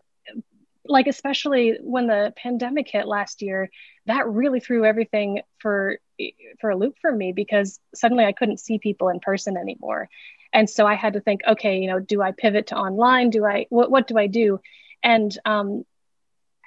like 0.85 1.07
especially 1.07 1.77
when 1.81 2.07
the 2.07 2.33
pandemic 2.35 2.87
hit 2.89 3.07
last 3.07 3.41
year, 3.41 3.69
that 4.05 4.27
really 4.27 4.59
threw 4.59 4.85
everything 4.85 5.41
for 5.59 5.99
for 6.59 6.71
a 6.71 6.75
loop 6.75 6.95
for 6.99 7.11
me 7.11 7.31
because 7.31 7.79
suddenly 7.93 8.25
I 8.25 8.31
couldn't 8.31 8.59
see 8.59 8.79
people 8.79 9.09
in 9.09 9.19
person 9.19 9.57
anymore. 9.57 10.09
And 10.53 10.69
so 10.69 10.87
I 10.87 10.95
had 10.95 11.13
to 11.13 11.19
think, 11.21 11.41
okay, 11.47 11.77
you 11.79 11.87
know, 11.87 11.99
do 11.99 12.21
I 12.21 12.31
pivot 12.31 12.67
to 12.67 12.75
online? 12.77 13.29
Do 13.29 13.45
I 13.45 13.67
what 13.69 13.91
what 13.91 14.07
do 14.07 14.17
I 14.17 14.27
do? 14.27 14.59
And 15.03 15.37
um 15.45 15.85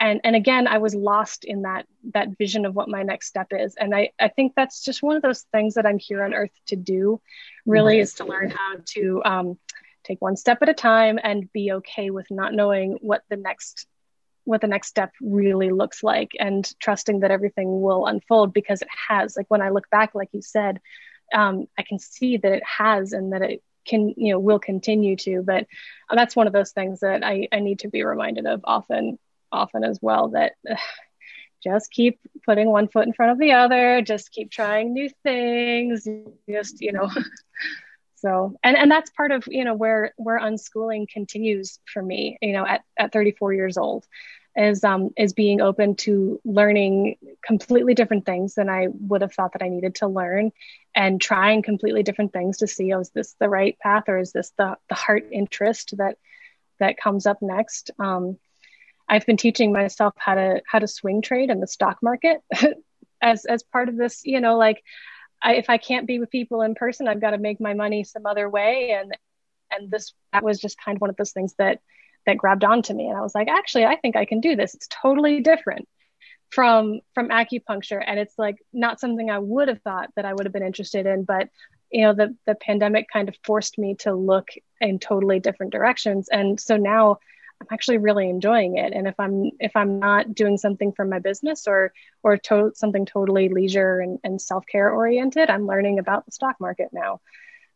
and 0.00 0.20
and 0.24 0.34
again 0.34 0.66
I 0.66 0.78
was 0.78 0.94
lost 0.94 1.44
in 1.44 1.62
that 1.62 1.86
that 2.14 2.36
vision 2.38 2.64
of 2.64 2.74
what 2.74 2.88
my 2.88 3.02
next 3.02 3.28
step 3.28 3.48
is. 3.52 3.76
And 3.78 3.94
I 3.94 4.10
I 4.18 4.28
think 4.28 4.54
that's 4.56 4.82
just 4.82 5.02
one 5.02 5.16
of 5.16 5.22
those 5.22 5.42
things 5.52 5.74
that 5.74 5.86
I'm 5.86 5.98
here 5.98 6.24
on 6.24 6.34
earth 6.34 6.50
to 6.68 6.76
do, 6.76 7.20
really 7.66 8.00
is 8.00 8.14
to 8.14 8.24
learn 8.24 8.50
how 8.50 8.76
to 8.94 9.22
um 9.24 9.58
take 10.02 10.20
one 10.20 10.36
step 10.36 10.58
at 10.62 10.68
a 10.70 10.74
time 10.74 11.18
and 11.22 11.52
be 11.52 11.72
okay 11.72 12.10
with 12.10 12.26
not 12.30 12.54
knowing 12.54 12.98
what 13.02 13.22
the 13.28 13.36
next 13.36 13.86
what 14.44 14.62
the 14.62 14.66
next 14.66 14.88
step 14.88 15.12
really 15.20 15.70
looks 15.70 16.02
like 16.02 16.32
and 16.40 16.68
trusting 16.80 17.20
that 17.20 17.30
everything 17.30 17.82
will 17.82 18.06
unfold 18.06 18.54
because 18.54 18.80
it 18.80 18.88
has. 19.08 19.36
Like 19.36 19.46
when 19.48 19.62
i 19.62 19.68
look 19.68 19.88
back 19.90 20.14
like 20.14 20.30
you 20.32 20.42
said 20.42 20.80
um, 21.32 21.66
i 21.78 21.82
can 21.82 21.98
see 21.98 22.38
that 22.38 22.52
it 22.52 22.62
has 22.64 23.12
and 23.12 23.32
that 23.32 23.42
it 23.42 23.62
can 23.86 24.14
you 24.16 24.32
know 24.32 24.38
will 24.38 24.58
continue 24.58 25.16
to. 25.16 25.42
But 25.42 25.66
that's 26.10 26.34
one 26.34 26.46
of 26.46 26.52
those 26.54 26.72
things 26.72 27.00
that 27.00 27.22
i, 27.22 27.48
I 27.52 27.60
need 27.60 27.80
to 27.80 27.88
be 27.88 28.02
reminded 28.02 28.46
of 28.46 28.62
often 28.64 29.18
often 29.52 29.84
as 29.84 29.98
well 30.00 30.28
that 30.28 30.52
uh, 30.68 30.76
just 31.62 31.90
keep 31.90 32.18
putting 32.46 32.70
one 32.70 32.88
foot 32.88 33.06
in 33.06 33.12
front 33.12 33.32
of 33.32 33.38
the 33.38 33.52
other 33.52 34.00
just 34.00 34.32
keep 34.32 34.50
trying 34.50 34.94
new 34.94 35.10
things 35.22 36.08
just 36.48 36.80
you 36.80 36.92
know. 36.92 37.10
So 38.16 38.54
and 38.62 38.76
and 38.76 38.90
that's 38.90 39.08
part 39.10 39.32
of 39.32 39.44
you 39.46 39.64
know 39.64 39.72
where 39.72 40.12
where 40.18 40.38
unschooling 40.38 41.08
continues 41.08 41.78
for 41.90 42.02
me 42.02 42.36
you 42.42 42.52
know 42.52 42.66
at, 42.66 42.82
at 42.98 43.14
34 43.14 43.54
years 43.54 43.78
old 43.78 44.06
is 44.54 44.84
um 44.84 45.08
is 45.16 45.32
being 45.32 45.62
open 45.62 45.96
to 45.96 46.38
learning 46.44 47.16
completely 47.42 47.94
different 47.94 48.26
things 48.26 48.56
than 48.56 48.68
i 48.68 48.88
would 48.92 49.22
have 49.22 49.32
thought 49.32 49.54
that 49.54 49.62
i 49.62 49.68
needed 49.68 49.94
to 49.94 50.06
learn 50.06 50.52
and 50.94 51.18
trying 51.20 51.62
completely 51.62 52.02
different 52.02 52.32
things 52.32 52.58
to 52.58 52.66
see 52.66 52.92
oh, 52.92 53.00
is 53.00 53.10
this 53.10 53.36
the 53.40 53.48
right 53.48 53.78
path 53.78 54.04
or 54.08 54.18
is 54.18 54.32
this 54.32 54.52
the 54.58 54.76
the 54.90 54.94
heart 54.94 55.26
interest 55.32 55.96
that 55.96 56.18
that 56.78 56.96
comes 56.96 57.26
up 57.26 57.40
next? 57.42 57.90
Um 57.98 58.38
i've 59.10 59.26
been 59.26 59.36
teaching 59.36 59.72
myself 59.72 60.14
how 60.16 60.34
to 60.34 60.62
how 60.66 60.78
to 60.78 60.88
swing 60.88 61.20
trade 61.20 61.50
in 61.50 61.60
the 61.60 61.66
stock 61.66 61.98
market 62.02 62.40
as 63.20 63.44
as 63.44 63.62
part 63.62 63.88
of 63.90 63.96
this 63.96 64.22
you 64.24 64.40
know 64.40 64.56
like 64.56 64.82
I, 65.42 65.54
if 65.54 65.70
I 65.70 65.78
can't 65.78 66.06
be 66.06 66.18
with 66.18 66.30
people 66.30 66.62
in 66.62 66.74
person, 66.74 67.08
I've 67.08 67.20
got 67.20 67.30
to 67.30 67.38
make 67.38 67.60
my 67.60 67.74
money 67.74 68.04
some 68.04 68.26
other 68.26 68.48
way. 68.48 68.90
And 68.92 69.16
and 69.70 69.90
this 69.90 70.12
that 70.32 70.42
was 70.42 70.58
just 70.58 70.80
kind 70.82 70.96
of 70.96 71.00
one 71.00 71.10
of 71.10 71.16
those 71.16 71.32
things 71.32 71.54
that 71.58 71.80
that 72.26 72.36
grabbed 72.36 72.64
onto 72.64 72.92
me. 72.92 73.08
And 73.08 73.16
I 73.16 73.22
was 73.22 73.34
like, 73.34 73.48
actually, 73.48 73.86
I 73.86 73.96
think 73.96 74.16
I 74.16 74.24
can 74.24 74.40
do 74.40 74.56
this. 74.56 74.74
It's 74.74 74.88
totally 74.88 75.40
different 75.40 75.88
from 76.50 77.00
from 77.14 77.28
acupuncture, 77.28 78.02
and 78.04 78.18
it's 78.18 78.34
like 78.36 78.56
not 78.72 79.00
something 79.00 79.30
I 79.30 79.38
would 79.38 79.68
have 79.68 79.82
thought 79.82 80.10
that 80.16 80.24
I 80.24 80.34
would 80.34 80.46
have 80.46 80.52
been 80.52 80.66
interested 80.66 81.06
in. 81.06 81.24
But 81.24 81.48
you 81.90 82.02
know, 82.02 82.12
the 82.12 82.36
the 82.46 82.54
pandemic 82.54 83.06
kind 83.12 83.28
of 83.28 83.36
forced 83.44 83.78
me 83.78 83.94
to 84.00 84.14
look 84.14 84.48
in 84.80 84.98
totally 84.98 85.40
different 85.40 85.72
directions, 85.72 86.28
and 86.28 86.60
so 86.60 86.76
now 86.76 87.18
I'm 87.60 87.66
actually 87.70 87.98
really 87.98 88.28
enjoying 88.28 88.78
it. 88.78 88.92
And 88.92 89.06
if 89.06 89.14
I'm 89.18 89.50
if 89.60 89.76
I'm 89.76 89.98
not 89.98 90.34
doing 90.34 90.56
something 90.56 90.92
for 90.92 91.04
my 91.04 91.18
business 91.18 91.66
or 91.66 91.92
or 92.22 92.38
to- 92.38 92.72
something 92.74 93.04
totally 93.04 93.48
leisure 93.48 94.00
and, 94.00 94.18
and 94.24 94.40
self 94.40 94.64
care 94.66 94.90
oriented, 94.90 95.50
I'm 95.50 95.66
learning 95.66 95.98
about 95.98 96.24
the 96.24 96.32
stock 96.32 96.56
market 96.60 96.88
now. 96.92 97.20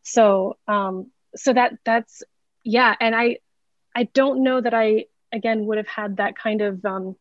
So 0.01 0.57
um, 0.67 1.11
so 1.35 1.53
that 1.53 1.73
that's 1.83 2.23
yeah. 2.63 2.95
And 2.99 3.15
I 3.15 3.37
I 3.95 4.05
don't 4.05 4.43
know 4.43 4.59
that 4.59 4.73
I 4.73 5.05
again 5.31 5.65
would 5.67 5.77
have 5.77 5.87
had 5.87 6.17
that 6.17 6.35
kind 6.37 6.61
of 6.61 6.83
um, 6.83 7.15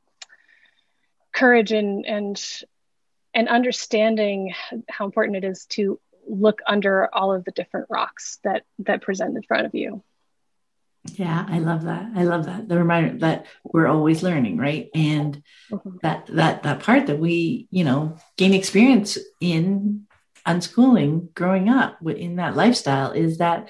courage 1.32 1.72
and 1.72 2.06
and 2.06 2.42
and 3.34 3.48
understanding 3.48 4.54
how 4.88 5.04
important 5.04 5.36
it 5.36 5.44
is 5.44 5.66
to 5.66 6.00
look 6.26 6.60
under 6.66 7.14
all 7.14 7.34
of 7.34 7.44
the 7.44 7.50
different 7.50 7.88
rocks 7.90 8.38
that 8.44 8.64
that 8.78 9.02
present 9.02 9.36
in 9.36 9.42
front 9.42 9.66
of 9.66 9.74
you. 9.74 10.02
Yeah, 11.12 11.44
I 11.48 11.58
love 11.58 11.84
that. 11.84 12.10
I 12.14 12.24
love 12.24 12.46
that. 12.46 12.66
The 12.68 12.78
reminder 12.78 13.18
that 13.18 13.46
we're 13.62 13.86
always 13.86 14.22
learning, 14.22 14.56
right? 14.56 14.88
And 14.94 15.42
mm-hmm. 15.70 15.98
that 16.02 16.26
that 16.28 16.62
that 16.62 16.80
part 16.80 17.06
that 17.06 17.18
we, 17.18 17.68
you 17.70 17.84
know, 17.84 18.16
gain 18.36 18.54
experience 18.54 19.18
in 19.40 20.06
unschooling, 20.46 21.32
growing 21.34 21.68
up 21.68 21.98
in 22.06 22.36
that 22.36 22.56
lifestyle 22.56 23.12
is 23.12 23.38
that 23.38 23.68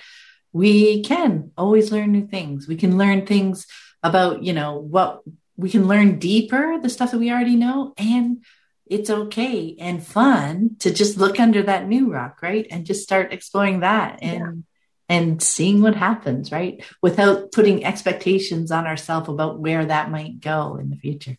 we 0.53 1.03
can 1.03 1.51
always 1.59 1.91
learn 1.91 2.13
new 2.13 2.27
things. 2.27 2.69
We 2.69 2.77
can 2.77 2.97
learn 2.97 3.27
things 3.27 3.67
about, 4.03 4.45
you 4.45 4.53
know, 4.53 4.79
what 4.79 5.23
we 5.57 5.71
can 5.71 5.89
learn 5.89 6.19
deeper, 6.19 6.79
the 6.81 6.89
stuff 6.89 7.11
that 7.11 7.19
we 7.19 7.33
already 7.33 7.57
know, 7.57 7.95
and 7.97 8.45
it's 8.87 9.11
okay 9.11 9.77
and 9.79 10.05
fun 10.05 10.77
to 10.81 10.93
just 10.93 11.17
look 11.17 11.41
under 11.41 11.63
that 11.63 11.89
new 11.89 12.13
rock, 12.13 12.43
right? 12.43 12.67
And 12.71 12.87
just 12.87 13.03
start 13.03 13.33
exploring 13.33 13.81
that 13.81 14.21
and 14.23 14.65
and 15.09 15.43
seeing 15.43 15.83
what 15.83 15.95
happens, 15.95 16.51
right? 16.51 16.83
Without 17.03 17.53
putting 17.53 17.85
expectations 17.85 18.71
on 18.71 18.87
ourselves 18.87 19.29
about 19.29 19.61
where 19.61 19.85
that 19.85 20.11
might 20.11 20.41
go 20.41 20.77
in 20.77 20.91
the 20.91 20.97
future. 20.97 21.37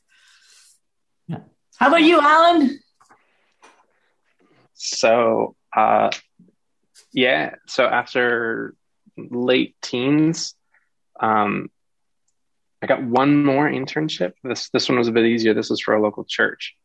Yeah. 1.27 1.39
How 1.77 1.87
about 1.87 2.03
you, 2.03 2.19
Alan? 2.21 2.79
So, 4.73 5.55
uh, 5.75 6.11
yeah. 7.11 7.55
So 7.67 7.85
after 7.85 8.75
late 9.17 9.75
teens, 9.81 10.53
um, 11.19 11.69
I 12.81 12.87
got 12.87 13.03
one 13.03 13.43
more 13.43 13.67
internship. 13.67 14.33
This 14.43 14.69
this 14.69 14.89
one 14.89 14.97
was 14.97 15.07
a 15.07 15.11
bit 15.11 15.25
easier. 15.25 15.53
This 15.55 15.71
was 15.71 15.81
for 15.81 15.95
a 15.95 16.01
local 16.01 16.23
church, 16.23 16.75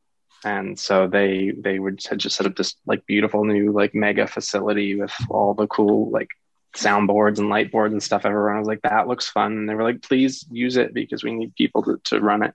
and 0.45 0.79
so 0.79 1.09
they 1.09 1.53
they 1.55 1.79
would 1.79 1.99
just 1.99 2.37
set 2.37 2.47
up 2.47 2.57
this 2.57 2.75
like 2.87 3.05
beautiful 3.05 3.45
new 3.45 3.73
like 3.73 3.95
mega 3.95 4.27
facility 4.27 4.95
with 4.99 5.13
all 5.29 5.53
the 5.53 5.67
cool 5.67 6.11
like 6.11 6.31
soundboards 6.77 7.39
and 7.39 7.49
light 7.49 7.73
boards 7.73 7.93
and 7.93 8.03
stuff 8.03 8.25
everywhere. 8.25 8.55
I 8.55 8.59
was 8.59 8.69
like, 8.69 8.83
that 8.83 9.09
looks 9.09 9.29
fun. 9.29 9.53
And 9.53 9.69
they 9.69 9.75
were 9.75 9.83
like, 9.83 10.03
please 10.03 10.47
use 10.51 10.77
it 10.77 10.95
because 10.95 11.25
we 11.25 11.33
need 11.33 11.55
people 11.55 11.83
to, 11.85 12.01
to 12.05 12.21
run 12.21 12.43
it. 12.43 12.55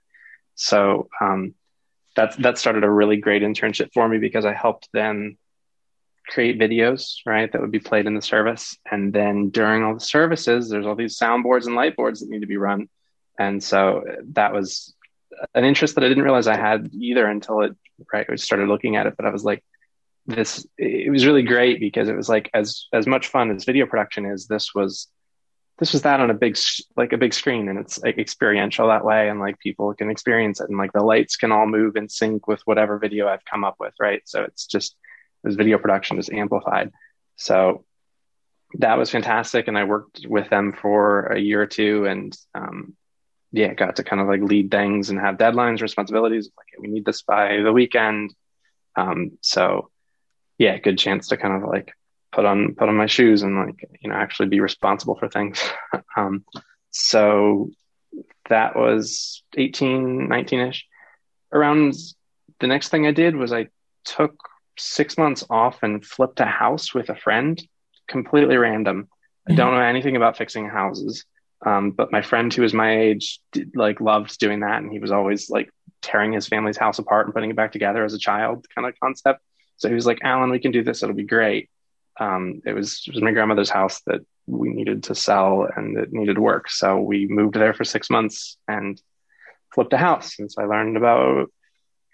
So 0.55 1.09
um, 1.21 1.53
that 2.15 2.35
that 2.37 2.57
started 2.57 2.83
a 2.83 2.89
really 2.89 3.17
great 3.17 3.41
internship 3.41 3.91
for 3.93 4.07
me 4.07 4.17
because 4.17 4.45
I 4.45 4.53
helped 4.53 4.89
them 4.93 5.37
create 6.27 6.59
videos, 6.59 7.17
right, 7.25 7.51
that 7.51 7.61
would 7.61 7.71
be 7.71 7.79
played 7.79 8.07
in 8.07 8.15
the 8.15 8.21
service. 8.21 8.77
And 8.89 9.13
then 9.13 9.49
during 9.49 9.83
all 9.83 9.93
the 9.93 9.99
services, 9.99 10.69
there's 10.69 10.85
all 10.85 10.95
these 10.95 11.19
soundboards 11.19 11.67
and 11.67 11.75
light 11.75 11.95
boards 11.95 12.21
that 12.21 12.29
need 12.29 12.41
to 12.41 12.47
be 12.47 12.57
run. 12.57 12.89
And 13.37 13.61
so 13.61 14.03
that 14.33 14.53
was 14.53 14.95
an 15.53 15.65
interest 15.65 15.95
that 15.95 16.03
I 16.03 16.07
didn't 16.07 16.23
realize 16.23 16.47
I 16.47 16.57
had 16.57 16.89
either 16.93 17.27
until 17.27 17.61
it 17.61 17.75
right 18.11 18.25
I 18.29 18.35
started 18.35 18.69
looking 18.69 18.95
at 18.95 19.07
it. 19.07 19.15
But 19.17 19.25
I 19.25 19.29
was 19.31 19.43
like, 19.43 19.63
this 20.27 20.65
it 20.77 21.11
was 21.11 21.25
really 21.25 21.43
great 21.43 21.79
because 21.79 22.09
it 22.09 22.15
was 22.15 22.27
like 22.29 22.49
as 22.53 22.87
as 22.93 23.05
much 23.05 23.27
fun 23.27 23.51
as 23.51 23.63
video 23.63 23.85
production 23.85 24.25
is 24.25 24.47
this 24.47 24.73
was 24.73 25.07
this 25.77 25.91
was 25.91 26.03
that 26.03 26.19
on 26.19 26.29
a 26.29 26.33
big 26.33 26.57
like 26.95 27.13
a 27.13 27.17
big 27.17 27.33
screen 27.33 27.67
and 27.67 27.77
it's 27.77 27.99
like 28.01 28.17
experiential 28.17 28.87
that 28.87 29.05
way 29.05 29.29
and 29.29 29.39
like 29.39 29.59
people 29.59 29.93
can 29.93 30.09
experience 30.09 30.61
it 30.61 30.69
and 30.69 30.77
like 30.77 30.93
the 30.93 31.03
lights 31.03 31.35
can 31.35 31.51
all 31.51 31.67
move 31.67 31.95
in 31.95 32.07
sync 32.07 32.47
with 32.47 32.61
whatever 32.65 32.97
video 32.97 33.27
I've 33.27 33.45
come 33.45 33.63
up 33.63 33.75
with 33.79 33.93
right? 33.99 34.21
So 34.25 34.43
it's 34.43 34.65
just 34.65 34.95
this 35.43 35.55
video 35.55 35.77
production 35.77 36.17
is 36.17 36.29
amplified. 36.29 36.91
So 37.35 37.85
that 38.79 38.97
was 38.97 39.11
fantastic 39.11 39.67
and 39.67 39.77
I 39.77 39.83
worked 39.83 40.25
with 40.27 40.49
them 40.49 40.73
for 40.73 41.27
a 41.27 41.39
year 41.39 41.61
or 41.61 41.67
two 41.67 42.05
and 42.05 42.35
um, 42.55 42.95
yeah 43.51 43.73
got 43.73 43.97
to 43.97 44.03
kind 44.03 44.21
of 44.21 44.27
like 44.27 44.41
lead 44.41 44.71
things 44.71 45.09
and 45.09 45.19
have 45.19 45.37
deadlines 45.37 45.81
responsibilities 45.81 46.49
like 46.57 46.81
we 46.81 46.87
need 46.87 47.05
this 47.05 47.21
by 47.21 47.57
the 47.57 47.73
weekend. 47.73 48.33
Um, 48.95 49.37
so 49.41 49.91
yeah, 50.57 50.77
good 50.77 50.97
chance 50.97 51.29
to 51.29 51.37
kind 51.37 51.61
of 51.61 51.69
like 51.69 51.93
put 52.31 52.45
on 52.45 52.75
put 52.75 52.89
on 52.89 52.95
my 52.95 53.05
shoes 53.05 53.43
and 53.43 53.57
like 53.65 53.89
you 54.01 54.09
know 54.09 54.15
actually 54.15 54.49
be 54.49 54.59
responsible 54.59 55.15
for 55.15 55.29
things. 55.29 55.61
um, 56.17 56.43
so 56.91 57.69
that 58.49 58.75
was 58.75 59.43
18, 59.57 60.29
19 60.29 60.59
ish. 60.59 60.85
Around 61.51 61.95
the 62.59 62.67
next 62.67 62.89
thing 62.89 63.05
I 63.05 63.11
did 63.11 63.35
was 63.35 63.51
I 63.51 63.67
took 64.03 64.37
six 64.77 65.17
months 65.17 65.45
off 65.49 65.83
and 65.83 66.05
flipped 66.05 66.39
a 66.39 66.45
house 66.45 66.93
with 66.93 67.09
a 67.09 67.15
friend, 67.15 67.61
completely 68.07 68.57
random. 68.57 69.09
I 69.47 69.53
don't 69.53 69.73
know 69.73 69.81
anything 69.81 70.15
about 70.15 70.37
fixing 70.37 70.67
houses. 70.67 71.25
Um, 71.65 71.91
but 71.91 72.11
my 72.11 72.21
friend 72.21 72.53
who 72.53 72.61
was 72.61 72.73
my 72.73 72.99
age, 72.99 73.39
did, 73.51 73.75
like 73.75 74.01
loved 74.01 74.37
doing 74.39 74.61
that. 74.61 74.81
And 74.81 74.91
he 74.91 74.99
was 74.99 75.11
always 75.11 75.49
like 75.49 75.69
tearing 76.01 76.33
his 76.33 76.47
family's 76.47 76.77
house 76.77 76.99
apart 76.99 77.25
and 77.25 77.33
putting 77.33 77.49
it 77.49 77.55
back 77.55 77.71
together 77.71 78.03
as 78.03 78.13
a 78.13 78.19
child 78.19 78.65
kind 78.73 78.87
of 78.87 78.99
concept. 78.99 79.41
So 79.77 79.89
he 79.89 79.95
was 79.95 80.05
like, 80.05 80.19
Alan, 80.23 80.49
we 80.49 80.59
can 80.59 80.71
do 80.71 80.83
this. 80.83 81.03
It'll 81.03 81.15
be 81.15 81.23
great. 81.23 81.69
Um, 82.19 82.61
it 82.65 82.73
was, 82.73 83.03
it 83.07 83.13
was 83.13 83.23
my 83.23 83.31
grandmother's 83.31 83.69
house 83.69 84.01
that 84.07 84.21
we 84.47 84.69
needed 84.69 85.03
to 85.03 85.15
sell 85.15 85.67
and 85.75 85.97
it 85.97 86.13
needed 86.13 86.37
work. 86.37 86.69
So 86.69 86.99
we 86.99 87.27
moved 87.27 87.55
there 87.55 87.73
for 87.73 87.83
six 87.83 88.09
months 88.09 88.57
and 88.67 89.01
flipped 89.73 89.93
a 89.93 89.97
house. 89.97 90.39
And 90.39 90.51
so 90.51 90.61
I 90.61 90.65
learned 90.65 90.97
about 90.97 91.51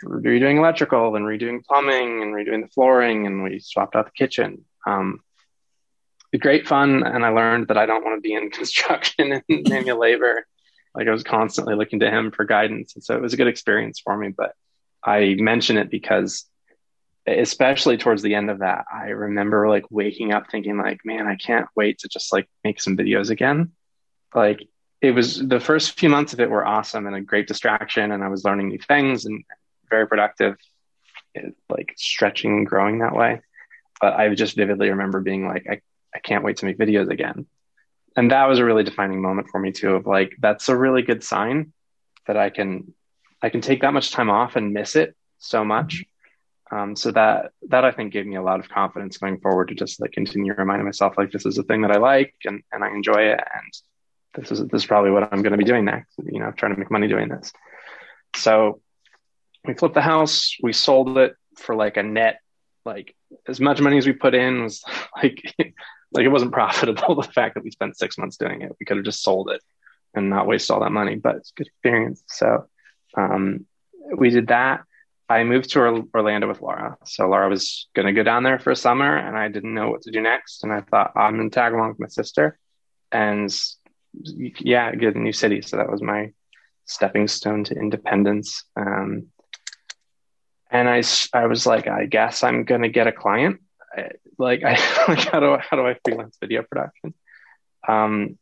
redoing 0.03 0.57
electrical 0.57 1.15
and 1.15 1.25
redoing 1.25 1.63
plumbing 1.63 2.23
and 2.23 2.33
redoing 2.33 2.63
the 2.63 2.71
flooring 2.73 3.27
and 3.27 3.43
we 3.43 3.59
swapped 3.59 3.95
out 3.95 4.05
the 4.05 4.11
kitchen. 4.11 4.65
Um, 4.87 5.19
great 6.39 6.67
fun. 6.67 7.03
And 7.03 7.25
I 7.25 7.29
learned 7.29 7.67
that 7.67 7.77
I 7.77 7.85
don't 7.85 8.03
want 8.03 8.17
to 8.17 8.21
be 8.21 8.33
in 8.33 8.49
construction 8.51 9.33
and 9.33 9.67
manual 9.69 9.99
labor. 9.99 10.45
Like 10.95 11.07
I 11.07 11.11
was 11.11 11.23
constantly 11.23 11.75
looking 11.75 11.99
to 11.99 12.09
him 12.09 12.31
for 12.31 12.45
guidance. 12.45 12.95
And 12.95 13.03
so 13.03 13.15
it 13.15 13.21
was 13.21 13.33
a 13.33 13.37
good 13.37 13.47
experience 13.47 13.99
for 13.99 14.17
me, 14.17 14.29
but 14.29 14.53
I 15.03 15.35
mention 15.37 15.77
it 15.77 15.89
because 15.89 16.45
especially 17.27 17.97
towards 17.97 18.21
the 18.21 18.35
end 18.35 18.49
of 18.49 18.59
that, 18.59 18.85
I 18.91 19.09
remember 19.09 19.69
like 19.69 19.85
waking 19.89 20.33
up 20.33 20.49
thinking 20.49 20.77
like, 20.77 20.99
man, 21.05 21.27
I 21.27 21.35
can't 21.35 21.67
wait 21.75 21.99
to 21.99 22.09
just 22.09 22.33
like 22.33 22.49
make 22.63 22.81
some 22.81 22.97
videos 22.97 23.29
again. 23.29 23.71
Like 24.33 24.67
it 25.01 25.11
was 25.11 25.37
the 25.37 25.59
first 25.59 25.99
few 25.99 26.09
months 26.09 26.33
of 26.33 26.39
it 26.39 26.49
were 26.49 26.65
awesome 26.65 27.05
and 27.05 27.15
a 27.15 27.21
great 27.21 27.47
distraction. 27.47 28.11
And 28.11 28.23
I 28.23 28.27
was 28.27 28.43
learning 28.43 28.69
new 28.69 28.79
things 28.79 29.25
and 29.25 29.43
very 29.89 30.07
productive, 30.07 30.57
eh, 31.35 31.49
like 31.69 31.93
stretching 31.95 32.57
and 32.57 32.67
growing 32.67 32.99
that 32.99 33.15
way. 33.15 33.41
But 33.99 34.13
I 34.13 34.33
just 34.33 34.55
vividly 34.55 34.89
remember 34.89 35.21
being 35.21 35.47
like, 35.47 35.67
I, 35.69 35.81
I 36.15 36.19
can't 36.19 36.43
wait 36.43 36.57
to 36.57 36.65
make 36.65 36.77
videos 36.77 37.09
again. 37.09 37.45
And 38.15 38.31
that 38.31 38.47
was 38.47 38.59
a 38.59 38.65
really 38.65 38.83
defining 38.83 39.21
moment 39.21 39.47
for 39.49 39.59
me 39.59 39.71
too, 39.71 39.95
of 39.95 40.07
like, 40.07 40.33
that's 40.39 40.69
a 40.69 40.75
really 40.75 41.01
good 41.03 41.23
sign 41.23 41.71
that 42.25 42.35
I 42.35 42.49
can, 42.49 42.93
I 43.41 43.49
can 43.49 43.61
take 43.61 43.81
that 43.81 43.93
much 43.93 44.11
time 44.11 44.29
off 44.29 44.55
and 44.55 44.73
miss 44.73 44.95
it 44.95 45.15
so 45.37 45.63
much 45.63 46.03
um, 46.71 46.95
so 46.95 47.11
that 47.11 47.51
that 47.69 47.83
I 47.83 47.91
think 47.91 48.13
gave 48.13 48.25
me 48.25 48.37
a 48.37 48.41
lot 48.41 48.59
of 48.59 48.69
confidence 48.69 49.17
going 49.17 49.39
forward 49.39 49.67
to 49.67 49.75
just 49.75 49.99
like 49.99 50.13
continue 50.13 50.53
reminding 50.53 50.85
myself 50.85 51.15
like 51.17 51.31
this 51.31 51.45
is 51.45 51.57
a 51.57 51.63
thing 51.63 51.81
that 51.81 51.91
I 51.91 51.97
like 51.97 52.33
and, 52.45 52.63
and 52.71 52.83
I 52.83 52.89
enjoy 52.89 53.23
it 53.23 53.39
and 53.39 53.73
this 54.33 54.51
is 54.51 54.59
this 54.67 54.83
is 54.83 54.85
probably 54.85 55.11
what 55.11 55.23
I'm 55.31 55.41
going 55.41 55.51
to 55.51 55.57
be 55.57 55.63
doing 55.63 55.85
next. 55.85 56.13
You 56.23 56.39
know, 56.39 56.51
trying 56.51 56.73
to 56.73 56.79
make 56.79 56.91
money 56.91 57.07
doing 57.07 57.27
this. 57.27 57.51
So 58.35 58.81
we 59.65 59.73
flipped 59.73 59.95
the 59.95 60.01
house. 60.01 60.55
We 60.63 60.73
sold 60.73 61.17
it 61.17 61.35
for 61.57 61.75
like 61.75 61.97
a 61.97 62.03
net, 62.03 62.39
like 62.85 63.15
as 63.47 63.59
much 63.59 63.81
money 63.81 63.97
as 63.97 64.07
we 64.07 64.13
put 64.13 64.33
in 64.33 64.63
was 64.63 64.83
like 65.21 65.41
like 66.13 66.25
it 66.25 66.31
wasn't 66.31 66.53
profitable. 66.53 67.15
The 67.21 67.23
fact 67.23 67.55
that 67.55 67.63
we 67.63 67.71
spent 67.71 67.97
six 67.97 68.17
months 68.17 68.37
doing 68.37 68.61
it, 68.61 68.75
we 68.79 68.85
could 68.85 68.97
have 68.97 69.05
just 69.05 69.23
sold 69.23 69.49
it 69.49 69.61
and 70.13 70.29
not 70.29 70.47
waste 70.47 70.71
all 70.71 70.81
that 70.81 70.91
money. 70.91 71.15
But 71.15 71.35
it's 71.35 71.51
good 71.51 71.67
experience. 71.67 72.23
So 72.27 72.67
um, 73.17 73.65
we 74.15 74.29
did 74.29 74.47
that 74.47 74.81
I 75.31 75.43
moved 75.43 75.71
to 75.71 76.07
Orlando 76.13 76.47
with 76.47 76.61
Laura. 76.61 76.97
So 77.05 77.27
Laura 77.27 77.49
was 77.49 77.87
going 77.95 78.05
to 78.05 78.13
go 78.13 78.23
down 78.23 78.43
there 78.43 78.59
for 78.59 78.71
a 78.71 78.75
summer 78.75 79.17
and 79.17 79.37
I 79.37 79.47
didn't 79.47 79.73
know 79.73 79.89
what 79.89 80.01
to 80.03 80.11
do 80.11 80.21
next. 80.21 80.63
And 80.63 80.73
I 80.73 80.81
thought 80.81 81.13
I'm 81.15 81.37
going 81.37 81.49
to 81.49 81.53
tag 81.53 81.73
along 81.73 81.89
with 81.89 81.99
my 81.99 82.07
sister 82.07 82.59
and 83.11 83.53
yeah, 84.13 84.93
get 84.93 85.15
a 85.15 85.19
new 85.19 85.31
city. 85.31 85.61
So 85.61 85.77
that 85.77 85.89
was 85.89 86.01
my 86.01 86.33
stepping 86.85 87.27
stone 87.27 87.63
to 87.65 87.75
independence. 87.75 88.65
Um, 88.75 89.27
and 90.69 90.89
I, 90.89 91.03
I 91.33 91.47
was 91.47 91.65
like, 91.65 91.87
I 91.87 92.05
guess 92.05 92.43
I'm 92.43 92.63
going 92.63 92.81
to 92.81 92.89
get 92.89 93.07
a 93.07 93.11
client. 93.11 93.61
I, 93.95 94.09
like, 94.37 94.63
I, 94.65 94.71
like, 95.07 95.27
how 95.29 95.39
do 95.39 95.53
I, 95.53 95.59
how 95.59 95.77
do 95.77 95.85
I 95.85 95.97
freelance 96.03 96.37
video 96.39 96.63
production? 96.63 97.13
Um, 97.87 98.37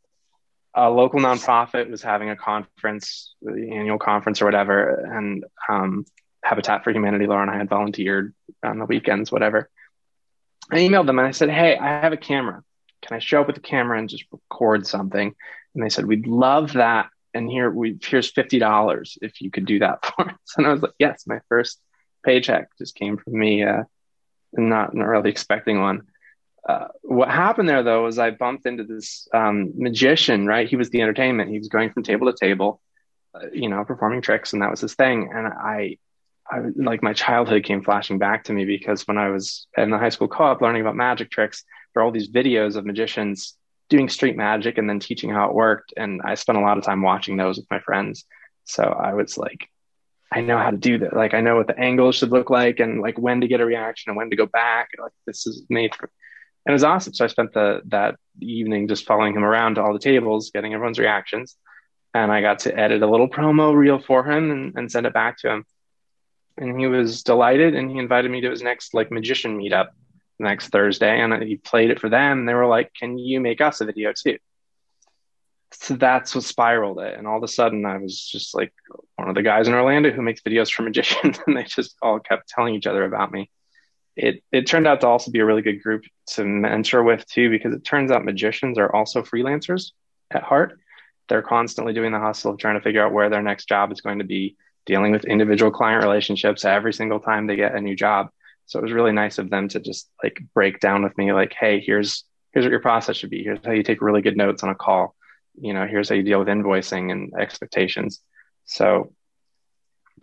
a 0.73 0.89
local 0.89 1.19
nonprofit 1.19 1.89
was 1.89 2.01
having 2.01 2.29
a 2.29 2.35
conference, 2.35 3.35
the 3.41 3.71
annual 3.71 3.97
conference 3.97 4.41
or 4.41 4.45
whatever. 4.45 5.05
And, 5.05 5.43
um, 5.67 6.05
Habitat 6.43 6.83
for 6.83 6.91
Humanity, 6.91 7.27
Laura 7.27 7.41
and 7.41 7.51
I 7.51 7.57
had 7.57 7.69
volunteered 7.69 8.33
on 8.63 8.79
the 8.79 8.85
weekends, 8.85 9.31
whatever. 9.31 9.69
I 10.71 10.77
emailed 10.77 11.07
them 11.07 11.19
and 11.19 11.27
I 11.27 11.31
said, 11.31 11.49
Hey, 11.49 11.77
I 11.77 11.87
have 11.87 12.13
a 12.13 12.17
camera. 12.17 12.63
Can 13.01 13.15
I 13.15 13.19
show 13.19 13.41
up 13.41 13.47
with 13.47 13.57
a 13.57 13.61
camera 13.61 13.97
and 13.97 14.09
just 14.09 14.25
record 14.31 14.85
something? 14.85 15.33
And 15.73 15.83
they 15.83 15.89
said, 15.89 16.05
We'd 16.05 16.27
love 16.27 16.73
that. 16.73 17.09
And 17.33 17.49
here 17.49 17.69
we 17.69 17.97
here's 18.01 18.31
fifty 18.31 18.57
dollars 18.59 19.17
if 19.21 19.41
you 19.41 19.51
could 19.51 19.65
do 19.65 19.79
that 19.79 20.05
for 20.05 20.29
us. 20.29 20.53
And 20.57 20.67
I 20.67 20.73
was 20.73 20.81
like, 20.81 20.93
Yes, 20.99 21.25
my 21.27 21.39
first 21.49 21.79
paycheck 22.25 22.69
just 22.77 22.95
came 22.95 23.17
from 23.17 23.37
me, 23.37 23.63
uh, 23.63 23.83
not 24.53 24.93
not 24.93 25.07
really 25.07 25.29
expecting 25.29 25.79
one. 25.79 26.03
Uh, 26.67 26.87
what 27.01 27.29
happened 27.29 27.69
there 27.69 27.83
though 27.83 28.03
was 28.03 28.19
I 28.19 28.31
bumped 28.31 28.65
into 28.65 28.83
this 28.83 29.27
um, 29.33 29.71
magician, 29.75 30.45
right? 30.45 30.67
He 30.67 30.75
was 30.75 30.89
the 30.89 31.01
entertainment. 31.01 31.49
He 31.49 31.57
was 31.57 31.69
going 31.69 31.91
from 31.91 32.03
table 32.03 32.31
to 32.31 32.37
table, 32.37 32.81
uh, 33.33 33.49
you 33.53 33.69
know, 33.69 33.83
performing 33.85 34.21
tricks, 34.21 34.53
and 34.53 34.61
that 34.61 34.69
was 34.69 34.81
his 34.81 34.93
thing. 34.93 35.31
And 35.33 35.47
I 35.47 35.97
I 36.51 36.61
like 36.75 37.03
my 37.03 37.13
childhood 37.13 37.63
came 37.63 37.83
flashing 37.83 38.17
back 38.17 38.45
to 38.45 38.53
me 38.53 38.65
because 38.65 39.07
when 39.07 39.17
I 39.17 39.29
was 39.29 39.67
in 39.77 39.91
the 39.91 39.99
high 39.99 40.09
school 40.09 40.27
co-op 40.27 40.61
learning 40.61 40.81
about 40.81 40.95
magic 40.95 41.29
tricks, 41.29 41.63
there 41.93 42.01
are 42.01 42.05
all 42.05 42.11
these 42.11 42.29
videos 42.29 42.75
of 42.75 42.85
magicians 42.85 43.55
doing 43.89 44.09
street 44.09 44.35
magic 44.35 44.77
and 44.77 44.89
then 44.89 44.99
teaching 44.99 45.29
how 45.29 45.47
it 45.49 45.53
worked. 45.53 45.93
And 45.95 46.21
I 46.23 46.35
spent 46.35 46.57
a 46.57 46.61
lot 46.61 46.77
of 46.77 46.83
time 46.83 47.01
watching 47.01 47.37
those 47.37 47.57
with 47.57 47.69
my 47.69 47.79
friends. 47.79 48.25
So 48.63 48.83
I 48.83 49.13
was 49.13 49.37
like, 49.37 49.67
I 50.31 50.41
know 50.41 50.57
how 50.57 50.71
to 50.71 50.77
do 50.77 50.99
that. 50.99 51.15
Like 51.15 51.33
I 51.33 51.41
know 51.41 51.55
what 51.55 51.67
the 51.67 51.79
angles 51.79 52.15
should 52.15 52.31
look 52.31 52.49
like 52.49 52.79
and 52.79 53.01
like 53.01 53.17
when 53.17 53.41
to 53.41 53.47
get 53.47 53.61
a 53.61 53.65
reaction 53.65 54.09
and 54.09 54.17
when 54.17 54.29
to 54.31 54.35
go 54.35 54.45
back. 54.45 54.89
Like 54.99 55.11
this 55.25 55.45
is 55.45 55.63
made 55.69 55.95
for 55.95 56.09
and 56.65 56.73
it 56.73 56.73
was 56.73 56.83
awesome. 56.83 57.13
So 57.13 57.25
I 57.25 57.27
spent 57.27 57.53
the 57.53 57.81
that 57.87 58.15
evening 58.41 58.87
just 58.87 59.05
following 59.05 59.35
him 59.35 59.43
around 59.43 59.75
to 59.75 59.83
all 59.83 59.93
the 59.93 59.99
tables, 59.99 60.51
getting 60.51 60.73
everyone's 60.73 60.99
reactions. 60.99 61.55
And 62.13 62.31
I 62.31 62.41
got 62.41 62.59
to 62.59 62.77
edit 62.77 63.01
a 63.01 63.07
little 63.07 63.29
promo 63.29 63.73
reel 63.73 63.99
for 63.99 64.29
him 64.29 64.51
and, 64.51 64.75
and 64.75 64.91
send 64.91 65.05
it 65.05 65.13
back 65.13 65.37
to 65.39 65.49
him 65.51 65.65
and 66.59 66.79
he 66.79 66.87
was 66.87 67.23
delighted 67.23 67.73
and 67.73 67.89
he 67.89 67.97
invited 67.97 68.29
me 68.29 68.41
to 68.41 68.49
his 68.49 68.61
next 68.61 68.93
like 68.93 69.11
magician 69.11 69.57
meetup 69.57 69.87
next 70.39 70.69
Thursday 70.69 71.21
and 71.21 71.41
he 71.41 71.55
played 71.55 71.89
it 71.89 71.99
for 71.99 72.09
them. 72.09 72.39
And 72.39 72.49
they 72.49 72.53
were 72.53 72.67
like, 72.67 72.93
can 72.93 73.17
you 73.17 73.39
make 73.39 73.61
us 73.61 73.81
a 73.81 73.85
video 73.85 74.13
too? 74.13 74.37
So 75.71 75.95
that's 75.95 76.35
what 76.35 76.43
spiraled 76.43 76.99
it. 76.99 77.17
And 77.17 77.27
all 77.27 77.37
of 77.37 77.43
a 77.43 77.47
sudden 77.47 77.85
I 77.85 77.97
was 77.97 78.19
just 78.21 78.53
like 78.53 78.73
one 79.15 79.29
of 79.29 79.35
the 79.35 79.41
guys 79.41 79.67
in 79.67 79.73
Orlando 79.73 80.11
who 80.11 80.21
makes 80.21 80.41
videos 80.41 80.71
for 80.71 80.83
magicians 80.83 81.39
and 81.47 81.55
they 81.55 81.63
just 81.63 81.95
all 82.01 82.19
kept 82.19 82.49
telling 82.49 82.75
each 82.75 82.87
other 82.87 83.05
about 83.05 83.31
me. 83.31 83.49
It, 84.15 84.43
it 84.51 84.67
turned 84.67 84.87
out 84.87 85.01
to 85.01 85.07
also 85.07 85.31
be 85.31 85.39
a 85.39 85.45
really 85.45 85.61
good 85.61 85.81
group 85.81 86.03
to 86.31 86.43
mentor 86.43 87.03
with 87.03 87.25
too, 87.25 87.49
because 87.49 87.73
it 87.73 87.85
turns 87.85 88.11
out 88.11 88.25
magicians 88.25 88.77
are 88.77 88.93
also 88.93 89.21
freelancers 89.21 89.91
at 90.29 90.43
heart. 90.43 90.77
They're 91.29 91.41
constantly 91.41 91.93
doing 91.93 92.11
the 92.11 92.19
hustle 92.19 92.51
of 92.51 92.57
trying 92.57 92.75
to 92.75 92.81
figure 92.81 93.05
out 93.05 93.13
where 93.13 93.29
their 93.29 93.43
next 93.43 93.69
job 93.69 93.93
is 93.93 94.01
going 94.01 94.19
to 94.19 94.25
be 94.25 94.57
dealing 94.89 95.11
with 95.11 95.23
individual 95.23 95.71
client 95.71 96.03
relationships 96.03 96.65
every 96.65 96.91
single 96.91 97.19
time 97.19 97.45
they 97.45 97.55
get 97.55 97.75
a 97.75 97.81
new 97.81 97.95
job. 97.95 98.29
So 98.65 98.79
it 98.79 98.81
was 98.81 98.91
really 98.91 99.11
nice 99.11 99.37
of 99.37 99.49
them 99.49 99.67
to 99.69 99.79
just 99.79 100.09
like 100.23 100.41
break 100.53 100.79
down 100.79 101.03
with 101.03 101.15
me, 101.17 101.31
like, 101.31 101.53
hey, 101.57 101.79
here's 101.79 102.25
here's 102.51 102.65
what 102.65 102.71
your 102.71 102.81
process 102.81 103.15
should 103.15 103.29
be. 103.29 103.43
Here's 103.43 103.63
how 103.63 103.71
you 103.71 103.83
take 103.83 104.01
really 104.01 104.23
good 104.23 104.35
notes 104.35 104.63
on 104.63 104.69
a 104.69 104.75
call. 104.75 105.15
You 105.61 105.73
know, 105.73 105.85
here's 105.85 106.09
how 106.09 106.15
you 106.15 106.23
deal 106.23 106.39
with 106.39 106.47
invoicing 106.47 107.11
and 107.11 107.31
expectations. 107.39 108.19
So 108.65 109.13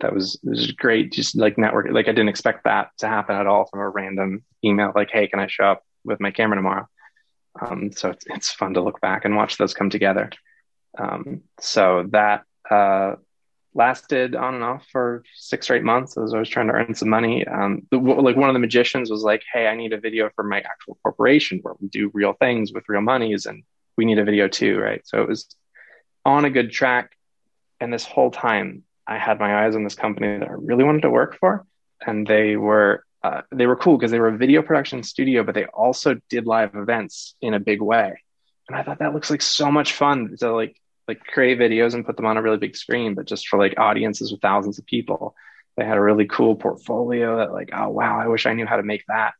that 0.01 0.13
was 0.13 0.39
was 0.43 0.71
great. 0.73 1.13
Just 1.13 1.37
like 1.37 1.57
network, 1.57 1.87
like 1.91 2.07
I 2.07 2.11
didn't 2.11 2.29
expect 2.29 2.65
that 2.65 2.89
to 2.99 3.07
happen 3.07 3.35
at 3.35 3.47
all 3.47 3.65
from 3.65 3.79
a 3.79 3.89
random 3.89 4.43
email. 4.63 4.91
Like, 4.93 5.11
hey, 5.11 5.27
can 5.27 5.39
I 5.39 5.47
show 5.47 5.65
up 5.65 5.83
with 6.03 6.19
my 6.19 6.31
camera 6.31 6.57
tomorrow? 6.57 6.87
Um, 7.61 7.91
so 7.93 8.09
it's 8.09 8.25
it's 8.27 8.51
fun 8.51 8.73
to 8.73 8.81
look 8.81 8.99
back 9.01 9.23
and 9.23 9.35
watch 9.35 9.57
those 9.57 9.73
come 9.73 9.89
together. 9.89 10.29
Um, 10.97 11.41
so 11.59 12.05
that 12.11 12.43
uh, 12.69 13.15
lasted 13.77 14.35
on 14.35 14.55
and 14.55 14.63
off 14.63 14.85
for 14.91 15.23
six 15.35 15.69
or 15.69 15.75
eight 15.75 15.83
months 15.83 16.17
as 16.17 16.33
I 16.33 16.39
was 16.39 16.49
trying 16.49 16.67
to 16.67 16.73
earn 16.73 16.95
some 16.95 17.09
money. 17.09 17.47
Um, 17.47 17.83
the, 17.91 17.97
like 17.97 18.35
one 18.35 18.49
of 18.49 18.53
the 18.53 18.59
magicians 18.59 19.09
was 19.09 19.21
like, 19.21 19.43
"Hey, 19.53 19.67
I 19.67 19.75
need 19.75 19.93
a 19.93 19.99
video 19.99 20.29
for 20.35 20.43
my 20.43 20.59
actual 20.59 20.97
corporation 21.03 21.59
where 21.61 21.75
we 21.79 21.87
do 21.87 22.11
real 22.13 22.33
things 22.33 22.73
with 22.73 22.89
real 22.89 23.01
monies, 23.01 23.45
and 23.45 23.63
we 23.97 24.05
need 24.05 24.19
a 24.19 24.25
video 24.25 24.47
too, 24.47 24.77
right?" 24.79 25.01
So 25.05 25.21
it 25.21 25.29
was 25.29 25.47
on 26.25 26.45
a 26.45 26.49
good 26.49 26.71
track. 26.71 27.11
And 27.79 27.93
this 27.93 28.05
whole 28.05 28.31
time, 28.31 28.83
I 29.05 29.19
had 29.19 29.39
my 29.39 29.63
eyes 29.63 29.75
on 29.75 29.83
this 29.83 29.93
company 29.93 30.39
that 30.39 30.49
I 30.49 30.53
really 30.53 30.83
wanted 30.83 31.03
to 31.03 31.11
work 31.11 31.37
for, 31.37 31.65
and 32.05 32.25
they 32.25 32.57
were 32.57 33.03
uh, 33.23 33.41
they 33.51 33.67
were 33.67 33.75
cool 33.75 33.97
because 33.97 34.11
they 34.11 34.19
were 34.19 34.29
a 34.29 34.37
video 34.37 34.61
production 34.61 35.03
studio, 35.03 35.43
but 35.43 35.55
they 35.55 35.65
also 35.65 36.15
did 36.29 36.45
live 36.45 36.75
events 36.75 37.35
in 37.41 37.53
a 37.53 37.59
big 37.59 37.81
way. 37.81 38.21
And 38.67 38.77
I 38.77 38.83
thought 38.83 38.99
that 38.99 39.13
looks 39.13 39.29
like 39.29 39.41
so 39.41 39.71
much 39.71 39.93
fun 39.93 40.35
to 40.39 40.51
like 40.53 40.75
like 41.07 41.23
create 41.23 41.59
videos 41.59 41.93
and 41.93 42.05
put 42.05 42.17
them 42.17 42.25
on 42.25 42.37
a 42.37 42.41
really 42.41 42.57
big 42.57 42.75
screen, 42.75 43.15
but 43.15 43.25
just 43.25 43.47
for 43.47 43.57
like 43.57 43.75
audiences 43.77 44.31
with 44.31 44.41
thousands 44.41 44.79
of 44.79 44.85
people. 44.85 45.35
They 45.77 45.85
had 45.85 45.97
a 45.97 46.01
really 46.01 46.25
cool 46.25 46.55
portfolio 46.55 47.37
that 47.37 47.53
like, 47.53 47.69
oh 47.73 47.89
wow, 47.89 48.19
I 48.19 48.27
wish 48.27 48.45
I 48.45 48.53
knew 48.53 48.65
how 48.65 48.77
to 48.77 48.83
make 48.83 49.05
that. 49.07 49.33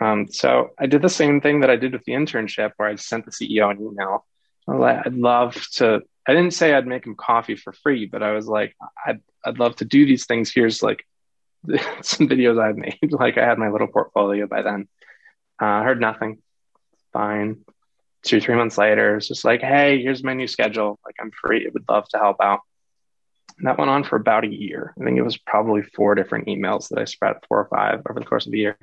Um, 0.00 0.28
so 0.28 0.70
I 0.78 0.86
did 0.86 1.02
the 1.02 1.08
same 1.08 1.40
thing 1.40 1.60
that 1.60 1.70
I 1.70 1.76
did 1.76 1.92
with 1.92 2.04
the 2.04 2.12
internship 2.12 2.72
where 2.76 2.88
I 2.88 2.96
sent 2.96 3.24
the 3.24 3.30
CEO 3.30 3.70
an 3.70 3.80
email. 3.80 4.26
I 4.68 4.74
like, 4.74 5.06
I'd 5.06 5.14
love 5.14 5.54
to, 5.74 6.02
I 6.26 6.32
didn't 6.32 6.52
say 6.52 6.74
I'd 6.74 6.86
make 6.86 7.06
him 7.06 7.14
coffee 7.16 7.56
for 7.56 7.72
free, 7.72 8.06
but 8.06 8.22
I 8.22 8.32
was 8.32 8.46
like, 8.46 8.74
I'd, 9.06 9.20
I'd 9.44 9.58
love 9.58 9.76
to 9.76 9.84
do 9.84 10.06
these 10.06 10.26
things. 10.26 10.52
Here's 10.52 10.82
like 10.82 11.06
some 12.02 12.28
videos 12.28 12.60
I've 12.60 12.76
made. 12.76 12.98
like 13.10 13.38
I 13.38 13.44
had 13.44 13.58
my 13.58 13.70
little 13.70 13.88
portfolio 13.88 14.46
by 14.46 14.62
then. 14.62 14.88
Uh, 15.58 15.82
heard 15.82 16.00
nothing. 16.00 16.42
Fine. 17.12 17.64
Two, 18.24 18.40
three 18.40 18.54
months 18.54 18.78
later, 18.78 19.16
it's 19.16 19.28
just 19.28 19.44
like, 19.44 19.60
hey, 19.60 20.02
here's 20.02 20.24
my 20.24 20.34
new 20.34 20.46
schedule. 20.46 20.98
Like 21.04 21.16
I'm 21.20 21.30
free. 21.30 21.66
I 21.66 21.70
would 21.72 21.88
love 21.88 22.08
to 22.08 22.18
help 22.18 22.38
out. 22.40 22.60
And 23.58 23.68
that 23.68 23.78
went 23.78 23.90
on 23.90 24.04
for 24.04 24.16
about 24.16 24.44
a 24.44 24.52
year. 24.52 24.94
I 24.98 25.04
think 25.04 25.16
it 25.16 25.22
was 25.22 25.36
probably 25.36 25.82
four 25.82 26.14
different 26.14 26.46
emails 26.48 26.88
that 26.88 26.98
I 26.98 27.04
spread 27.04 27.36
four 27.48 27.60
or 27.60 27.68
five 27.68 28.02
over 28.08 28.18
the 28.18 28.26
course 28.26 28.46
of 28.46 28.52
a 28.52 28.56
year. 28.56 28.78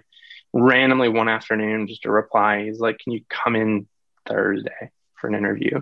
Randomly 0.53 1.09
one 1.09 1.27
afternoon, 1.27 1.87
just 1.87 2.05
a 2.05 2.11
reply. 2.11 2.65
He's 2.65 2.79
like, 2.79 2.99
Can 2.99 3.13
you 3.13 3.21
come 3.29 3.55
in 3.55 3.87
Thursday 4.27 4.91
for 5.15 5.27
an 5.27 5.35
interview? 5.35 5.81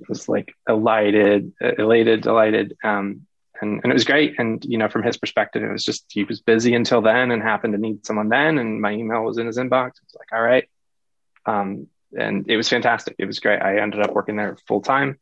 It 0.00 0.08
was 0.08 0.28
like 0.28 0.54
elated, 0.68 1.52
elated, 1.60 2.22
delighted. 2.22 2.76
Um, 2.82 3.26
and, 3.60 3.80
and 3.82 3.92
it 3.92 3.94
was 3.94 4.04
great. 4.04 4.38
And, 4.38 4.64
you 4.64 4.78
know, 4.78 4.88
from 4.88 5.02
his 5.02 5.18
perspective, 5.18 5.62
it 5.62 5.70
was 5.70 5.84
just, 5.84 6.06
he 6.08 6.24
was 6.24 6.40
busy 6.40 6.74
until 6.74 7.02
then 7.02 7.30
and 7.30 7.42
happened 7.42 7.74
to 7.74 7.78
need 7.78 8.06
someone 8.06 8.30
then. 8.30 8.58
And 8.58 8.80
my 8.80 8.92
email 8.92 9.22
was 9.22 9.38
in 9.38 9.46
his 9.46 9.58
inbox. 9.58 9.88
It 9.88 10.06
was 10.06 10.16
like, 10.18 10.32
all 10.32 10.42
right. 10.42 10.68
Um, 11.44 11.86
and 12.18 12.48
it 12.48 12.56
was 12.56 12.68
fantastic. 12.68 13.16
It 13.18 13.26
was 13.26 13.38
great. 13.38 13.60
I 13.60 13.78
ended 13.78 14.00
up 14.00 14.12
working 14.12 14.36
there 14.36 14.56
full 14.66 14.80
time. 14.80 15.18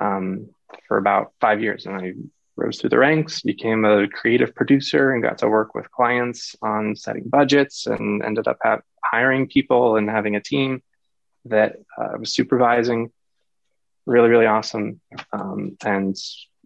Um, 0.00 0.48
for 0.86 0.96
about 0.98 1.32
five 1.40 1.60
years. 1.60 1.86
And 1.86 1.96
I 1.96 2.12
rose 2.56 2.80
through 2.80 2.90
the 2.90 2.98
ranks, 2.98 3.42
became 3.42 3.84
a 3.84 4.08
creative 4.08 4.54
producer, 4.54 5.12
and 5.12 5.22
got 5.22 5.38
to 5.38 5.48
work 5.48 5.74
with 5.74 5.90
clients 5.90 6.56
on 6.62 6.96
setting 6.96 7.24
budgets 7.28 7.86
and 7.86 8.22
ended 8.22 8.46
up 8.46 8.58
hiring 9.04 9.48
people 9.48 9.96
and 9.96 10.08
having 10.08 10.36
a 10.36 10.40
team 10.40 10.82
that 11.46 11.76
uh, 11.98 12.18
was 12.18 12.34
supervising. 12.34 13.10
Really, 14.06 14.28
really 14.28 14.46
awesome. 14.46 15.00
Um, 15.32 15.76
and 15.84 16.16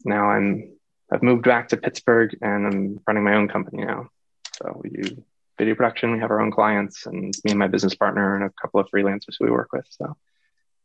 now 0.05 0.31
I'm 0.31 0.73
I've 1.13 1.23
moved 1.23 1.45
back 1.45 1.69
to 1.69 1.77
Pittsburgh 1.77 2.37
and 2.43 2.67
I'm 2.67 3.01
running 3.07 3.23
my 3.23 3.35
own 3.35 3.47
company 3.49 3.85
now. 3.85 4.09
So 4.57 4.83
do 4.83 5.23
video 5.59 5.75
production. 5.75 6.13
We 6.13 6.21
have 6.21 6.31
our 6.31 6.41
own 6.41 6.51
clients, 6.51 7.07
and 7.07 7.35
me 7.45 7.51
and 7.51 7.59
my 7.59 7.69
business 7.69 7.95
partner 7.95 8.37
and 8.37 8.45
a 8.45 8.51
couple 8.61 8.81
of 8.81 8.89
freelancers 8.89 9.37
we 9.41 9.51
work 9.51 9.73
with. 9.73 9.87
So 9.91 10.17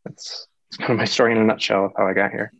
that's, 0.05 0.47
that's 0.69 0.77
kind 0.77 0.91
of 0.91 0.97
my 0.97 1.05
story 1.05 1.31
in 1.33 1.37
a 1.37 1.43
nutshell 1.43 1.85
of 1.85 1.93
how 1.97 2.07
I 2.07 2.13
got 2.13 2.31
here. 2.31 2.51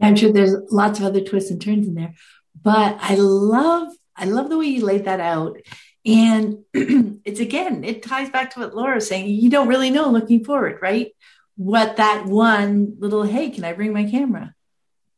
I'm 0.00 0.16
sure 0.16 0.32
there's 0.32 0.54
lots 0.70 1.00
of 1.00 1.06
other 1.06 1.20
twists 1.20 1.50
and 1.50 1.60
turns 1.60 1.88
in 1.88 1.94
there, 1.94 2.14
but 2.62 2.98
I 3.00 3.16
love 3.16 3.88
I 4.16 4.24
love 4.24 4.48
the 4.48 4.58
way 4.58 4.66
you 4.66 4.84
laid 4.84 5.04
that 5.04 5.20
out. 5.20 5.58
And 6.04 6.64
it's 6.74 7.40
again, 7.40 7.84
it 7.84 8.02
ties 8.02 8.30
back 8.30 8.54
to 8.54 8.60
what 8.60 8.74
Laura's 8.74 9.08
saying. 9.08 9.28
You 9.28 9.50
don't 9.50 9.68
really 9.68 9.90
know 9.90 10.10
looking 10.10 10.44
forward, 10.44 10.78
right? 10.80 11.12
What 11.56 11.96
that 11.96 12.26
one 12.26 12.96
little, 12.98 13.24
hey, 13.24 13.50
can 13.50 13.64
I 13.64 13.72
bring 13.72 13.92
my 13.92 14.08
camera 14.08 14.54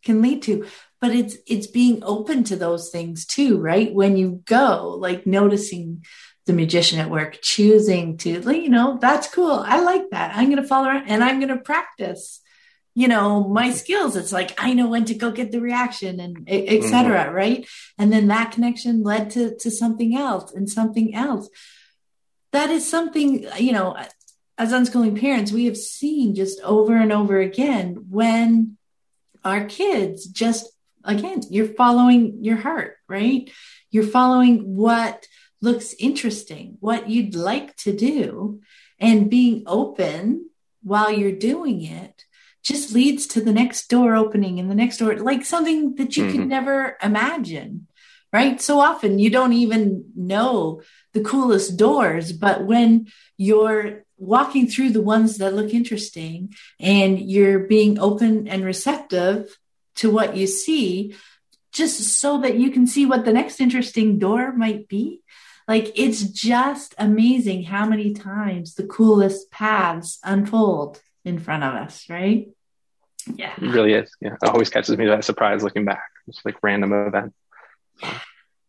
can 0.04 0.22
lead 0.22 0.42
to. 0.42 0.66
But 1.00 1.12
it's 1.12 1.36
it's 1.46 1.66
being 1.66 2.02
open 2.04 2.44
to 2.44 2.56
those 2.56 2.90
things 2.90 3.24
too, 3.24 3.58
right? 3.58 3.92
When 3.92 4.16
you 4.16 4.42
go, 4.44 4.96
like 4.98 5.26
noticing 5.26 6.04
the 6.46 6.52
magician 6.52 6.98
at 6.98 7.10
work, 7.10 7.38
choosing 7.42 8.16
to, 8.18 8.30
you 8.30 8.68
know, 8.68 8.98
that's 9.00 9.28
cool. 9.28 9.52
I 9.52 9.80
like 9.80 10.10
that. 10.10 10.36
I'm 10.36 10.50
gonna 10.50 10.66
follow 10.66 10.88
around 10.88 11.08
and 11.08 11.24
I'm 11.24 11.40
gonna 11.40 11.58
practice 11.58 12.40
you 12.94 13.08
know 13.08 13.48
my 13.48 13.70
skills 13.70 14.16
it's 14.16 14.32
like 14.32 14.52
i 14.62 14.74
know 14.74 14.88
when 14.88 15.04
to 15.04 15.14
go 15.14 15.30
get 15.30 15.52
the 15.52 15.60
reaction 15.60 16.18
and 16.20 16.48
etc 16.48 17.24
mm-hmm. 17.24 17.34
right 17.34 17.68
and 17.98 18.12
then 18.12 18.28
that 18.28 18.52
connection 18.52 19.02
led 19.02 19.30
to 19.30 19.56
to 19.56 19.70
something 19.70 20.16
else 20.16 20.52
and 20.52 20.68
something 20.68 21.14
else 21.14 21.48
that 22.52 22.70
is 22.70 22.88
something 22.88 23.46
you 23.58 23.72
know 23.72 23.96
as 24.58 24.72
unschooling 24.72 25.18
parents 25.18 25.52
we 25.52 25.66
have 25.66 25.76
seen 25.76 26.34
just 26.34 26.60
over 26.62 26.96
and 26.96 27.12
over 27.12 27.38
again 27.40 28.06
when 28.08 28.76
our 29.44 29.64
kids 29.64 30.26
just 30.26 30.68
again 31.04 31.40
you're 31.50 31.66
following 31.66 32.38
your 32.42 32.56
heart 32.56 32.96
right 33.08 33.50
you're 33.90 34.04
following 34.04 34.76
what 34.76 35.26
looks 35.60 35.94
interesting 35.98 36.76
what 36.80 37.08
you'd 37.08 37.34
like 37.34 37.76
to 37.76 37.94
do 37.94 38.60
and 38.98 39.30
being 39.30 39.62
open 39.66 40.48
while 40.82 41.10
you're 41.10 41.32
doing 41.32 41.82
it 41.82 42.24
just 42.62 42.92
leads 42.92 43.26
to 43.26 43.40
the 43.40 43.52
next 43.52 43.88
door 43.88 44.14
opening 44.14 44.58
and 44.58 44.70
the 44.70 44.74
next 44.74 44.98
door, 44.98 45.16
like 45.16 45.44
something 45.44 45.94
that 45.96 46.16
you 46.16 46.24
mm-hmm. 46.24 46.36
could 46.36 46.48
never 46.48 46.96
imagine. 47.02 47.86
Right. 48.32 48.60
So 48.60 48.78
often 48.78 49.18
you 49.18 49.28
don't 49.28 49.54
even 49.54 50.04
know 50.14 50.82
the 51.14 51.20
coolest 51.20 51.76
doors, 51.76 52.32
but 52.32 52.64
when 52.64 53.08
you're 53.36 54.04
walking 54.18 54.68
through 54.68 54.90
the 54.90 55.02
ones 55.02 55.38
that 55.38 55.54
look 55.54 55.74
interesting 55.74 56.54
and 56.78 57.18
you're 57.18 57.60
being 57.60 57.98
open 57.98 58.46
and 58.46 58.64
receptive 58.64 59.58
to 60.00 60.10
what 60.10 60.36
you 60.36 60.46
see, 60.46 61.14
just 61.72 62.00
so 62.20 62.40
that 62.40 62.56
you 62.58 62.70
can 62.70 62.86
see 62.86 63.06
what 63.06 63.24
the 63.24 63.32
next 63.32 63.60
interesting 63.60 64.18
door 64.18 64.52
might 64.52 64.88
be. 64.88 65.22
Like 65.68 65.92
it's 65.94 66.22
just 66.22 66.94
amazing 66.98 67.62
how 67.62 67.86
many 67.86 68.12
times 68.12 68.74
the 68.74 68.86
coolest 68.86 69.50
paths 69.50 70.18
unfold 70.24 71.00
in 71.24 71.38
front 71.38 71.62
of 71.62 71.74
us, 71.74 72.06
right? 72.10 72.48
Yeah. 73.34 73.52
It 73.56 73.70
really 73.70 73.92
is. 73.92 74.10
Yeah. 74.20 74.34
It 74.42 74.48
always 74.48 74.70
catches 74.70 74.96
me 74.96 75.06
by 75.06 75.20
surprise 75.20 75.62
looking 75.62 75.84
back. 75.84 76.10
It's 76.26 76.44
like 76.44 76.56
random 76.62 76.92
event. 76.92 77.34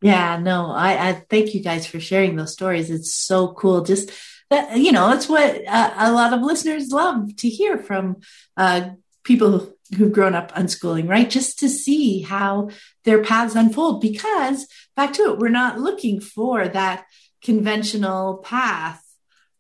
Yeah, 0.02 0.38
no, 0.38 0.72
I, 0.72 1.10
I 1.10 1.14
thank 1.30 1.54
you 1.54 1.62
guys 1.62 1.86
for 1.86 2.00
sharing 2.00 2.36
those 2.36 2.54
stories. 2.54 2.90
It's 2.90 3.14
so 3.14 3.54
cool. 3.54 3.82
Just 3.84 4.12
that, 4.50 4.78
you 4.78 4.92
know, 4.92 5.10
that's 5.10 5.30
what 5.30 5.66
uh, 5.68 5.94
a 5.96 6.12
lot 6.12 6.34
of 6.34 6.42
listeners 6.42 6.90
love 6.90 7.36
to 7.38 7.48
hear 7.48 7.78
from 7.78 8.18
uh, 8.58 8.90
people 9.24 9.74
who've 9.98 10.12
grown 10.12 10.36
up 10.36 10.54
unschooling, 10.54 11.08
right? 11.08 11.30
Just 11.30 11.60
to 11.60 11.70
see 11.70 12.22
how 12.22 12.70
their 13.04 13.24
paths 13.24 13.56
unfold. 13.56 14.02
Because 14.02 14.68
back 14.96 15.14
to 15.14 15.32
it, 15.32 15.38
we're 15.38 15.50
not 15.50 15.80
looking 15.80 16.20
for 16.20 16.68
that 16.68 17.06
conventional 17.44 18.38
path 18.38 19.04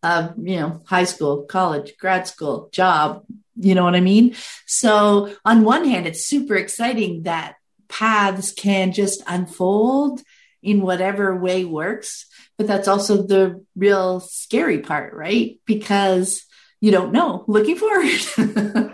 of, 0.03 0.33
you 0.41 0.59
know, 0.59 0.81
high 0.85 1.03
school, 1.03 1.43
college, 1.43 1.93
grad 1.97 2.27
school, 2.27 2.69
job, 2.71 3.23
you 3.55 3.75
know 3.75 3.83
what 3.83 3.95
I 3.95 4.01
mean? 4.01 4.35
So, 4.65 5.35
on 5.45 5.63
one 5.63 5.85
hand, 5.85 6.07
it's 6.07 6.25
super 6.25 6.55
exciting 6.55 7.23
that 7.23 7.55
paths 7.89 8.53
can 8.53 8.93
just 8.93 9.21
unfold 9.27 10.21
in 10.63 10.81
whatever 10.81 11.35
way 11.35 11.65
works. 11.65 12.25
But 12.57 12.67
that's 12.67 12.87
also 12.87 13.23
the 13.23 13.63
real 13.75 14.19
scary 14.19 14.79
part, 14.79 15.13
right? 15.13 15.59
Because 15.65 16.45
you 16.79 16.91
don't 16.91 17.11
know 17.11 17.43
looking 17.47 17.77
forward. 17.77 18.19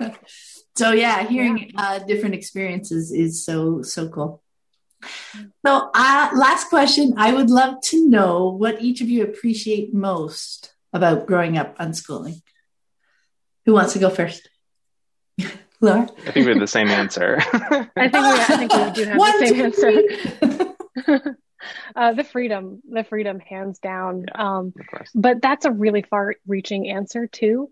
so, 0.78 0.92
yeah, 0.92 1.28
hearing 1.28 1.72
uh, 1.76 2.00
different 2.00 2.36
experiences 2.36 3.12
is 3.12 3.44
so, 3.44 3.82
so 3.82 4.10
cool. 4.10 4.44
So, 5.66 5.90
uh, 5.94 6.30
last 6.36 6.70
question 6.70 7.16
I 7.18 7.34
would 7.34 7.50
love 7.50 7.82
to 7.86 8.08
know 8.08 8.50
what 8.50 8.82
each 8.82 9.02
of 9.02 9.10
you 9.10 9.24
appreciate 9.24 9.94
most 9.94 10.74
about 10.94 11.28
growing 11.28 11.58
up 11.58 11.78
unschooling. 11.78 12.42
Who 13.66 13.74
wants 13.74 13.94
to 13.94 14.00
go 14.00 14.10
first? 14.10 14.50
Laura? 15.82 16.08
I 16.26 16.32
think 16.32 16.46
we 16.46 16.52
have 16.52 16.60
the 16.60 16.68
same 16.68 16.88
answer. 16.88 17.38
I 17.54 18.10
think 18.10 18.14
we, 18.14 18.20
I 18.20 18.58
think 18.58 18.74
we 18.74 18.92
do 18.92 19.06
have 19.06 19.18
One, 19.18 19.40
the 19.40 19.48
same 19.48 19.62
answer. 19.62 21.38
uh, 21.96 22.14
the 22.14 22.24
freedom, 22.24 22.82
the 22.90 23.04
freedom, 23.04 23.40
hands 23.40 23.80
down. 23.80 24.26
Yeah, 24.28 24.58
um, 24.58 24.74
but 25.14 25.42
that's 25.42 25.66
a 25.66 25.72
really 25.72 26.02
far-reaching 26.02 26.90
answer 26.90 27.28
too, 27.28 27.70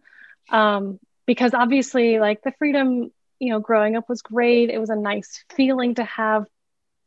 um, 0.50 1.00
because 1.26 1.54
obviously, 1.54 2.20
like 2.20 2.42
the 2.44 2.54
freedom, 2.60 3.12
you 3.40 3.52
know, 3.52 3.60
growing 3.60 3.96
up 3.96 4.10
was 4.10 4.22
great. 4.22 4.70
It 4.70 4.80
was 4.80 4.90
a 4.90 4.96
nice 4.96 5.44
feeling 5.56 5.96
to 5.96 6.04
have, 6.04 6.46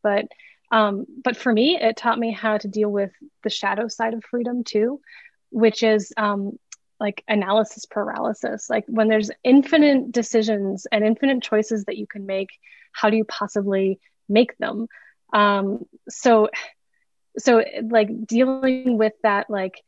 but 0.02 0.26
um, 0.70 1.06
but 1.24 1.36
for 1.36 1.52
me, 1.52 1.78
it 1.80 1.96
taught 1.96 2.18
me 2.18 2.32
how 2.32 2.58
to 2.58 2.68
deal 2.68 2.90
with 2.90 3.10
the 3.42 3.50
shadow 3.50 3.88
side 3.88 4.14
of 4.14 4.24
freedom 4.24 4.64
too, 4.64 5.00
which 5.50 5.82
is 5.82 6.12
um, 6.16 6.58
like 7.00 7.24
analysis 7.28 7.86
paralysis. 7.86 8.68
Like 8.68 8.84
when 8.86 9.08
there's 9.08 9.30
infinite 9.44 10.12
decisions 10.12 10.86
and 10.90 11.04
infinite 11.04 11.42
choices 11.42 11.84
that 11.84 11.96
you 11.96 12.06
can 12.06 12.26
make, 12.26 12.50
how 12.92 13.10
do 13.10 13.16
you 13.16 13.24
possibly 13.24 13.98
make 14.28 14.56
them? 14.58 14.88
Um, 15.32 15.86
so, 16.08 16.48
so 17.38 17.64
like 17.82 18.26
dealing 18.26 18.98
with 18.98 19.14
that, 19.22 19.48
like 19.48 19.82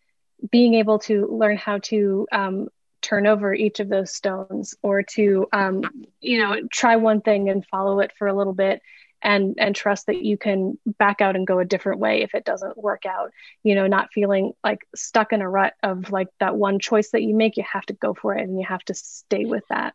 being 0.50 0.74
able 0.74 1.00
to 1.00 1.26
learn 1.26 1.56
how 1.56 1.78
to 1.78 2.26
um, 2.32 2.68
turn 3.02 3.26
over 3.26 3.54
each 3.54 3.80
of 3.80 3.88
those 3.88 4.12
stones 4.14 4.74
or 4.82 5.02
to, 5.02 5.46
um, 5.52 5.82
you 6.20 6.38
know, 6.38 6.56
try 6.70 6.96
one 6.96 7.20
thing 7.20 7.48
and 7.48 7.66
follow 7.66 8.00
it 8.00 8.12
for 8.18 8.28
a 8.28 8.36
little 8.36 8.52
bit 8.52 8.82
and 9.22 9.56
and 9.58 9.76
trust 9.76 10.06
that 10.06 10.22
you 10.22 10.38
can 10.38 10.78
back 10.86 11.20
out 11.20 11.36
and 11.36 11.46
go 11.46 11.58
a 11.58 11.64
different 11.64 12.00
way 12.00 12.22
if 12.22 12.34
it 12.34 12.44
doesn't 12.44 12.78
work 12.78 13.04
out. 13.06 13.30
You 13.62 13.74
know 13.74 13.86
not 13.86 14.12
feeling 14.12 14.52
like 14.64 14.80
stuck 14.94 15.32
in 15.32 15.42
a 15.42 15.48
rut 15.48 15.74
of 15.82 16.10
like 16.10 16.28
that 16.40 16.56
one 16.56 16.78
choice 16.78 17.10
that 17.10 17.22
you 17.22 17.34
make 17.34 17.56
you 17.56 17.64
have 17.70 17.84
to 17.86 17.92
go 17.92 18.14
for 18.14 18.34
it 18.34 18.42
and 18.42 18.58
you 18.58 18.66
have 18.66 18.84
to 18.84 18.94
stay 18.94 19.44
with 19.44 19.64
that. 19.68 19.94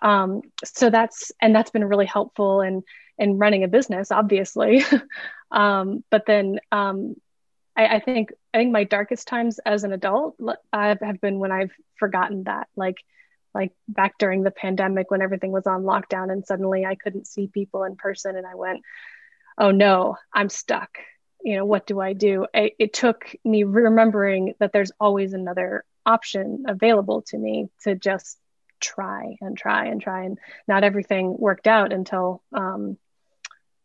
Um, 0.00 0.42
so 0.64 0.90
that's 0.90 1.32
and 1.40 1.54
that's 1.54 1.70
been 1.70 1.84
really 1.84 2.06
helpful 2.06 2.62
in 2.62 2.82
in 3.18 3.38
running 3.38 3.62
a 3.64 3.68
business 3.68 4.10
obviously. 4.10 4.84
Um, 5.52 6.02
but 6.10 6.24
then 6.26 6.60
um, 6.72 7.14
I, 7.76 7.96
I 7.96 8.00
think 8.00 8.32
i 8.54 8.58
think 8.58 8.72
my 8.72 8.84
darkest 8.84 9.28
times 9.28 9.58
as 9.60 9.84
an 9.84 9.92
adult 9.92 10.36
have 10.72 11.20
been 11.20 11.38
when 11.38 11.52
i've 11.52 11.72
forgotten 11.98 12.44
that 12.44 12.68
like 12.76 12.96
like 13.54 13.72
back 13.88 14.16
during 14.18 14.42
the 14.42 14.50
pandemic 14.50 15.10
when 15.10 15.22
everything 15.22 15.52
was 15.52 15.66
on 15.66 15.82
lockdown 15.82 16.32
and 16.32 16.46
suddenly 16.46 16.86
I 16.86 16.94
couldn't 16.94 17.26
see 17.26 17.48
people 17.48 17.84
in 17.84 17.96
person 17.96 18.36
and 18.36 18.46
I 18.46 18.54
went, 18.54 18.80
oh 19.58 19.70
no, 19.70 20.16
I'm 20.32 20.48
stuck. 20.48 20.98
you 21.44 21.56
know, 21.56 21.64
what 21.64 21.86
do 21.86 22.00
I 22.00 22.12
do? 22.12 22.46
I, 22.54 22.72
it 22.78 22.92
took 22.92 23.34
me 23.44 23.64
remembering 23.64 24.54
that 24.60 24.72
there's 24.72 24.92
always 25.00 25.32
another 25.32 25.84
option 26.06 26.64
available 26.68 27.22
to 27.22 27.38
me 27.38 27.68
to 27.82 27.94
just 27.94 28.38
try 28.80 29.36
and 29.40 29.56
try 29.56 29.86
and 29.86 30.00
try. 30.00 30.24
And 30.24 30.38
not 30.66 30.84
everything 30.84 31.36
worked 31.38 31.66
out 31.66 31.92
until, 31.92 32.42
um, 32.52 32.96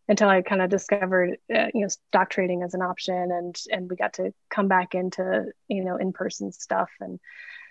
until 0.08 0.30
I 0.30 0.42
kind 0.42 0.62
of 0.62 0.70
discovered, 0.70 1.38
uh, 1.54 1.68
you 1.74 1.82
know, 1.82 1.88
stock 1.88 2.30
trading 2.30 2.64
as 2.64 2.74
an 2.74 2.82
option 2.82 3.16
and, 3.16 3.56
and 3.72 3.90
we 3.90 3.96
got 3.96 4.14
to 4.14 4.34
come 4.50 4.68
back 4.68 4.96
into, 4.96 5.46
you 5.68 5.84
know, 5.84 5.98
in-person 5.98 6.52
stuff. 6.52 6.90
And 7.00 7.20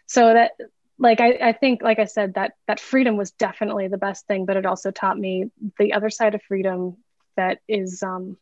so 0.06 0.34
that, 0.34 0.52
like, 0.98 1.20
I, 1.20 1.38
I 1.42 1.52
think, 1.52 1.82
like 1.82 1.98
I 1.98 2.04
said, 2.04 2.34
that, 2.34 2.52
that 2.66 2.80
freedom 2.80 3.16
was 3.16 3.30
definitely 3.32 3.88
the 3.88 3.98
best 3.98 4.26
thing, 4.26 4.44
but 4.44 4.56
it 4.56 4.66
also 4.66 4.90
taught 4.90 5.18
me 5.18 5.50
the 5.78 5.94
other 5.94 6.10
side 6.10 6.34
of 6.34 6.42
freedom 6.42 6.96
that 7.36 7.58
is, 7.68 8.02
um, 8.02 8.36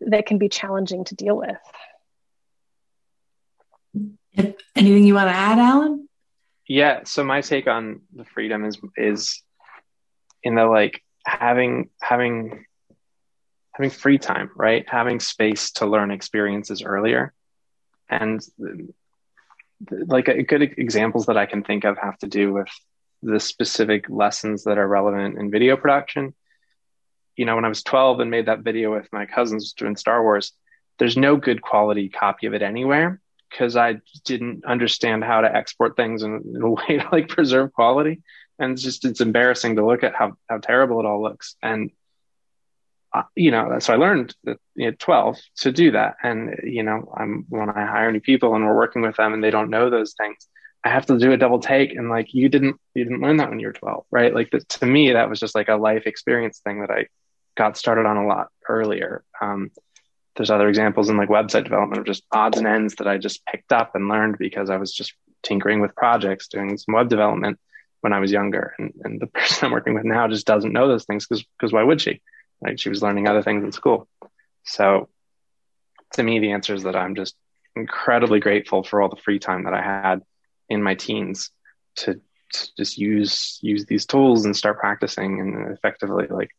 that 0.00 0.26
can 0.26 0.38
be 0.38 0.48
challenging 0.48 1.04
to 1.04 1.14
deal 1.14 1.36
with. 1.36 1.58
Anything 4.74 5.04
you 5.04 5.14
want 5.14 5.28
to 5.28 5.34
add, 5.34 5.58
Alan? 5.58 6.08
Yeah. 6.66 7.04
So 7.04 7.24
my 7.24 7.40
take 7.40 7.66
on 7.66 8.02
the 8.14 8.24
freedom 8.24 8.64
is 8.64 8.78
is 8.96 9.42
in 10.42 10.54
the 10.54 10.66
like 10.66 11.02
having 11.28 11.90
having 12.00 12.64
having 13.72 13.90
free 13.90 14.18
time, 14.18 14.50
right? 14.56 14.84
Having 14.88 15.20
space 15.20 15.72
to 15.72 15.86
learn 15.86 16.10
experiences 16.10 16.82
earlier, 16.82 17.32
and 18.08 18.40
like 19.90 20.28
a, 20.28 20.42
good 20.42 20.62
examples 20.62 21.26
that 21.26 21.36
I 21.36 21.46
can 21.46 21.62
think 21.62 21.84
of 21.84 21.98
have 21.98 22.18
to 22.18 22.26
do 22.26 22.52
with 22.52 22.68
the 23.22 23.38
specific 23.38 24.08
lessons 24.08 24.64
that 24.64 24.78
are 24.78 24.88
relevant 24.88 25.38
in 25.38 25.50
video 25.50 25.76
production 25.76 26.34
you 27.38 27.44
know, 27.44 27.54
when 27.54 27.64
I 27.64 27.68
was 27.68 27.84
12 27.84 28.20
and 28.20 28.30
made 28.30 28.46
that 28.46 28.60
video 28.60 28.92
with 28.92 29.08
my 29.12 29.24
cousins 29.24 29.72
doing 29.72 29.96
Star 29.96 30.22
Wars, 30.22 30.52
there's 30.98 31.16
no 31.16 31.36
good 31.36 31.62
quality 31.62 32.08
copy 32.08 32.48
of 32.48 32.52
it 32.52 32.62
anywhere 32.62 33.20
because 33.48 33.76
I 33.76 34.00
didn't 34.24 34.64
understand 34.66 35.22
how 35.22 35.40
to 35.40 35.56
export 35.56 35.96
things 35.96 36.24
in, 36.24 36.42
in, 36.54 36.60
a 36.60 36.68
way 36.68 36.98
to 36.98 37.08
like 37.12 37.28
preserve 37.28 37.72
quality. 37.72 38.20
And 38.58 38.72
it's 38.72 38.82
just, 38.82 39.04
it's 39.04 39.20
embarrassing 39.20 39.76
to 39.76 39.86
look 39.86 40.02
at 40.02 40.14
how, 40.14 40.36
how 40.48 40.58
terrible 40.58 41.00
it 41.00 41.06
all 41.06 41.22
looks. 41.22 41.56
And, 41.62 41.90
uh, 43.12 43.22
you 43.34 43.50
know, 43.50 43.78
so 43.78 43.94
I 43.94 43.96
learned 43.96 44.34
at 44.46 44.58
you 44.74 44.90
know, 44.90 44.96
12 44.98 45.38
to 45.58 45.72
do 45.72 45.92
that. 45.92 46.16
And, 46.22 46.60
you 46.64 46.82
know, 46.82 47.12
I'm, 47.16 47.46
when 47.48 47.70
I 47.70 47.86
hire 47.86 48.12
new 48.12 48.20
people 48.20 48.54
and 48.54 48.64
we're 48.64 48.76
working 48.76 49.02
with 49.02 49.16
them 49.16 49.32
and 49.32 49.42
they 49.42 49.50
don't 49.50 49.70
know 49.70 49.90
those 49.90 50.14
things, 50.14 50.48
I 50.84 50.90
have 50.90 51.06
to 51.06 51.18
do 51.18 51.32
a 51.32 51.36
double 51.36 51.60
take. 51.60 51.94
And 51.94 52.08
like, 52.08 52.34
you 52.34 52.48
didn't, 52.48 52.76
you 52.94 53.04
didn't 53.04 53.20
learn 53.20 53.38
that 53.38 53.50
when 53.50 53.60
you 53.60 53.68
were 53.68 53.72
12, 53.72 54.04
right? 54.10 54.34
Like 54.34 54.50
the, 54.50 54.60
to 54.60 54.86
me, 54.86 55.12
that 55.12 55.30
was 55.30 55.40
just 55.40 55.54
like 55.54 55.68
a 55.68 55.76
life 55.76 56.06
experience 56.06 56.60
thing 56.60 56.80
that 56.80 56.90
I 56.90 57.06
got 57.56 57.76
started 57.76 58.06
on 58.06 58.16
a 58.16 58.26
lot 58.26 58.48
earlier. 58.68 59.24
Um, 59.40 59.70
there's 60.36 60.50
other 60.50 60.68
examples 60.68 61.08
in 61.08 61.16
like 61.16 61.28
website 61.28 61.64
development 61.64 62.00
of 62.00 62.06
just 62.06 62.22
odds 62.30 62.58
and 62.58 62.66
ends 62.66 62.94
that 62.96 63.08
I 63.08 63.18
just 63.18 63.44
picked 63.46 63.72
up 63.72 63.94
and 63.94 64.08
learned 64.08 64.38
because 64.38 64.70
I 64.70 64.76
was 64.76 64.92
just 64.92 65.12
tinkering 65.42 65.80
with 65.80 65.96
projects, 65.96 66.48
doing 66.48 66.78
some 66.78 66.94
web 66.94 67.08
development 67.08 67.58
when 68.00 68.12
I 68.12 68.20
was 68.20 68.32
younger. 68.32 68.74
And, 68.78 68.92
and 69.04 69.20
the 69.20 69.26
person 69.38 69.66
I'm 69.66 69.72
working 69.72 69.94
with 69.94 70.04
now 70.04 70.28
just 70.28 70.46
doesn't 70.46 70.72
know 70.72 70.88
those 70.88 71.04
things 71.04 71.26
because 71.26 71.44
because 71.58 71.72
why 71.72 71.82
would 71.82 72.00
she? 72.00 72.20
Like 72.60 72.78
she 72.78 72.88
was 72.88 73.02
learning 73.02 73.28
other 73.28 73.42
things 73.42 73.64
in 73.64 73.72
school. 73.72 74.08
So 74.64 75.08
to 76.14 76.22
me, 76.22 76.38
the 76.38 76.52
answer 76.52 76.74
is 76.74 76.84
that 76.84 76.96
I'm 76.96 77.14
just 77.14 77.36
incredibly 77.76 78.40
grateful 78.40 78.82
for 78.82 79.00
all 79.00 79.08
the 79.08 79.16
free 79.16 79.38
time 79.38 79.64
that 79.64 79.74
I 79.74 79.82
had 79.82 80.22
in 80.68 80.82
my 80.82 80.94
teens 80.94 81.50
to, 81.96 82.20
to 82.52 82.68
just 82.76 82.98
use 82.98 83.58
use 83.62 83.86
these 83.86 84.06
tools 84.06 84.44
and 84.44 84.56
start 84.56 84.78
practicing 84.78 85.40
and 85.40 85.72
effectively 85.72 86.26
like 86.28 86.50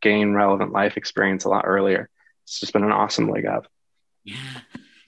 gain 0.00 0.32
relevant 0.32 0.72
life 0.72 0.96
experience 0.96 1.44
a 1.44 1.48
lot 1.48 1.64
earlier. 1.66 2.08
It's 2.44 2.60
just 2.60 2.72
been 2.72 2.84
an 2.84 2.92
awesome 2.92 3.28
leg 3.28 3.46
up. 3.46 3.66
Yeah. 4.24 4.36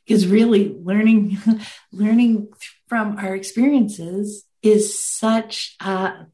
Because 0.06 0.26
really 0.26 0.74
learning 0.82 1.38
learning 1.92 2.48
from 2.88 3.18
our 3.18 3.34
experiences 3.34 4.44
is 4.62 4.98
such 4.98 5.76
a 5.80 6.26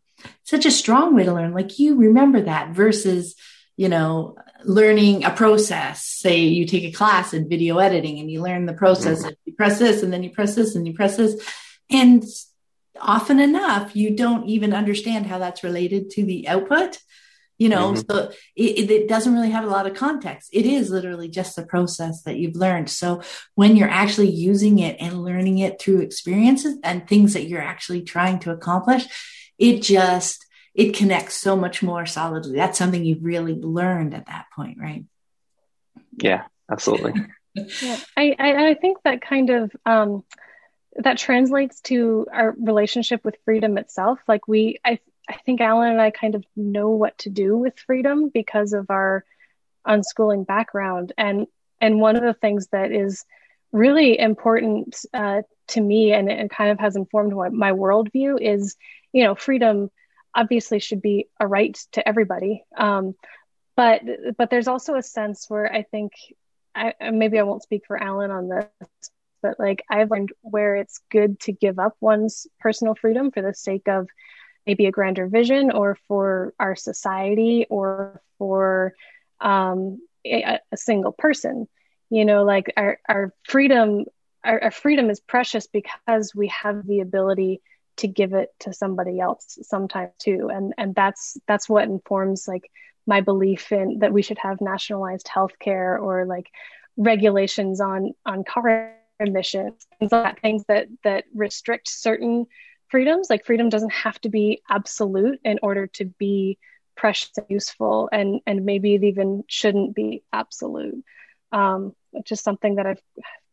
such 0.42 0.66
a 0.66 0.70
strong 0.70 1.14
way 1.14 1.24
to 1.24 1.32
learn. 1.32 1.52
Like 1.52 1.78
you 1.78 1.96
remember 1.96 2.42
that 2.42 2.70
versus, 2.74 3.34
you 3.76 3.88
know, 3.88 4.36
learning 4.64 5.24
a 5.24 5.30
process. 5.30 6.04
Say 6.04 6.40
you 6.40 6.66
take 6.66 6.84
a 6.84 6.92
class 6.92 7.32
in 7.32 7.48
video 7.48 7.78
editing 7.78 8.18
and 8.18 8.30
you 8.30 8.42
learn 8.42 8.66
the 8.66 8.72
process 8.72 9.18
mm-hmm. 9.18 9.28
and 9.28 9.36
you 9.44 9.52
press 9.54 9.78
this 9.78 10.02
and 10.02 10.12
then 10.12 10.22
you 10.22 10.30
press 10.30 10.54
this 10.54 10.74
and 10.74 10.86
you 10.86 10.94
press 10.94 11.16
this. 11.16 11.40
And 11.90 12.24
often 13.00 13.38
enough, 13.40 13.94
you 13.94 14.16
don't 14.16 14.48
even 14.48 14.72
understand 14.74 15.26
how 15.26 15.38
that's 15.38 15.64
related 15.64 16.10
to 16.10 16.24
the 16.24 16.48
output 16.48 16.98
you 17.58 17.68
know 17.68 17.92
mm-hmm. 17.92 18.10
so 18.10 18.30
it, 18.56 18.90
it, 18.90 19.08
doesn't 19.08 19.34
really 19.34 19.50
have 19.50 19.64
a 19.64 19.68
lot 19.68 19.86
of 19.86 19.94
context. 19.94 20.50
It 20.52 20.64
is 20.64 20.90
literally 20.90 21.28
just 21.28 21.56
the 21.56 21.66
process 21.66 22.22
that 22.22 22.36
you've 22.36 22.56
learned. 22.56 22.88
So 22.88 23.22
when 23.54 23.76
you're 23.76 23.90
actually 23.90 24.30
using 24.30 24.78
it 24.78 24.96
and 25.00 25.24
learning 25.24 25.58
it 25.58 25.80
through 25.80 26.00
experiences 26.00 26.78
and 26.84 27.06
things 27.06 27.34
that 27.34 27.48
you're 27.48 27.60
actually 27.60 28.02
trying 28.02 28.38
to 28.40 28.52
accomplish 28.52 29.06
it 29.58 29.82
just 29.82 30.46
it 30.74 30.94
connects 30.94 31.34
so 31.34 31.56
much 31.56 31.82
more 31.82 32.06
solidly. 32.06 32.54
That's 32.54 32.78
something 32.78 33.04
you've 33.04 33.24
really 33.24 33.54
learned 33.54 34.14
at 34.14 34.26
that 34.26 34.46
point 34.54 34.78
right? 34.80 35.04
Yeah 36.16 36.44
absolutely. 36.70 37.14
Yeah 37.82 37.98
I, 38.16 38.36
I, 38.38 38.68
I 38.68 38.74
think 38.74 38.98
that 39.02 39.20
kind 39.20 39.50
of 39.50 39.72
um 39.84 40.22
that 40.94 41.18
translates 41.18 41.80
to 41.82 42.26
our 42.32 42.54
relationship 42.58 43.24
with 43.24 43.36
freedom 43.44 43.78
itself. 43.78 44.20
Like 44.28 44.46
we 44.46 44.78
i 44.84 45.00
I 45.28 45.36
think 45.44 45.60
Alan 45.60 45.92
and 45.92 46.00
I 46.00 46.10
kind 46.10 46.34
of 46.34 46.44
know 46.56 46.90
what 46.90 47.18
to 47.18 47.30
do 47.30 47.56
with 47.56 47.78
freedom 47.78 48.30
because 48.32 48.72
of 48.72 48.90
our 48.90 49.24
unschooling 49.86 50.46
background. 50.46 51.12
And 51.18 51.46
and 51.80 52.00
one 52.00 52.16
of 52.16 52.22
the 52.22 52.34
things 52.34 52.68
that 52.68 52.92
is 52.92 53.24
really 53.72 54.18
important 54.18 55.04
uh, 55.12 55.42
to 55.68 55.80
me 55.80 56.12
and 56.12 56.30
it 56.30 56.50
kind 56.50 56.70
of 56.70 56.80
has 56.80 56.96
informed 56.96 57.34
my, 57.34 57.50
my 57.50 57.72
worldview 57.72 58.40
is, 58.40 58.76
you 59.12 59.22
know, 59.22 59.34
freedom 59.34 59.90
obviously 60.34 60.78
should 60.78 61.02
be 61.02 61.28
a 61.38 61.46
right 61.46 61.78
to 61.92 62.06
everybody. 62.08 62.64
Um, 62.76 63.14
but 63.76 64.02
but 64.36 64.50
there's 64.50 64.68
also 64.68 64.96
a 64.96 65.02
sense 65.02 65.46
where 65.48 65.72
I 65.72 65.82
think 65.82 66.12
I, 66.74 66.94
maybe 67.10 67.38
I 67.38 67.42
won't 67.42 67.62
speak 67.62 67.82
for 67.86 68.02
Alan 68.02 68.30
on 68.30 68.48
this, 68.48 69.10
but 69.42 69.58
like 69.58 69.84
I've 69.90 70.10
learned 70.10 70.32
where 70.40 70.76
it's 70.76 71.00
good 71.10 71.38
to 71.40 71.52
give 71.52 71.78
up 71.78 71.96
one's 72.00 72.46
personal 72.60 72.94
freedom 72.94 73.30
for 73.30 73.42
the 73.42 73.54
sake 73.54 73.88
of 73.88 74.08
maybe 74.68 74.86
a 74.86 74.92
grander 74.92 75.26
vision 75.26 75.72
or 75.72 75.96
for 76.06 76.52
our 76.60 76.76
society 76.76 77.66
or 77.70 78.20
for 78.36 78.94
um, 79.40 80.00
a, 80.26 80.60
a, 80.70 80.76
single 80.76 81.12
person. 81.12 81.66
You 82.10 82.24
know 82.24 82.44
like 82.44 82.72
our, 82.76 82.98
our 83.08 83.34
freedom 83.44 84.04
our, 84.44 84.62
our 84.64 84.70
freedom 84.70 85.10
is 85.10 85.20
precious 85.20 85.66
because 85.66 86.34
we 86.34 86.48
have 86.48 86.86
the 86.86 87.00
ability 87.00 87.60
to 87.96 88.08
give 88.08 88.32
it 88.32 88.50
to 88.60 88.72
somebody 88.72 89.20
else 89.20 89.58
sometimes 89.62 90.12
too. 90.18 90.50
And 90.52 90.74
and 90.78 90.94
that's 90.94 91.38
that's 91.46 91.68
what 91.68 91.84
informs 91.84 92.46
like 92.46 92.70
my 93.06 93.22
belief 93.22 93.72
in 93.72 94.00
that 94.00 94.12
we 94.12 94.22
should 94.22 94.38
have 94.38 94.60
nationalized 94.60 95.28
healthcare 95.34 96.00
or 96.00 96.26
like 96.26 96.50
regulations 96.96 97.80
on 97.80 98.12
on 98.26 98.44
car 98.44 98.94
emissions 99.20 99.74
things 99.98 100.12
like 100.12 100.22
that 100.22 100.40
things 100.40 100.64
that 100.68 100.86
that 101.02 101.24
restrict 101.34 101.88
certain 101.88 102.46
freedoms. 102.90 103.28
Like 103.30 103.44
freedom 103.44 103.68
doesn't 103.68 103.92
have 103.92 104.20
to 104.22 104.28
be 104.28 104.62
absolute 104.68 105.40
in 105.44 105.58
order 105.62 105.86
to 105.88 106.04
be 106.04 106.58
precious 106.96 107.30
and 107.36 107.46
useful, 107.48 108.08
and 108.12 108.40
and 108.46 108.64
maybe 108.64 108.94
it 108.94 109.04
even 109.04 109.44
shouldn't 109.48 109.94
be 109.94 110.22
absolute. 110.32 111.04
Um, 111.52 111.94
which 112.10 112.32
is 112.32 112.40
something 112.40 112.76
that 112.76 112.86
I've 112.86 113.02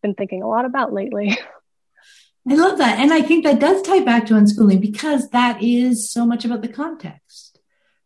been 0.02 0.16
thinking 0.16 0.42
a 0.42 0.48
lot 0.48 0.66
about 0.66 0.94
lately. 0.94 1.38
I 2.48 2.54
love 2.54 2.78
that, 2.78 3.00
and 3.00 3.12
I 3.12 3.22
think 3.22 3.44
that 3.44 3.60
does 3.60 3.82
tie 3.82 4.02
back 4.02 4.28
to 4.28 4.36
unschooling 4.36 4.80
because 4.80 5.30
that 5.30 5.64
is 5.64 6.10
so 6.12 6.26
much 6.26 6.46
about 6.46 6.62
the 6.62 6.68
context, 6.68 7.60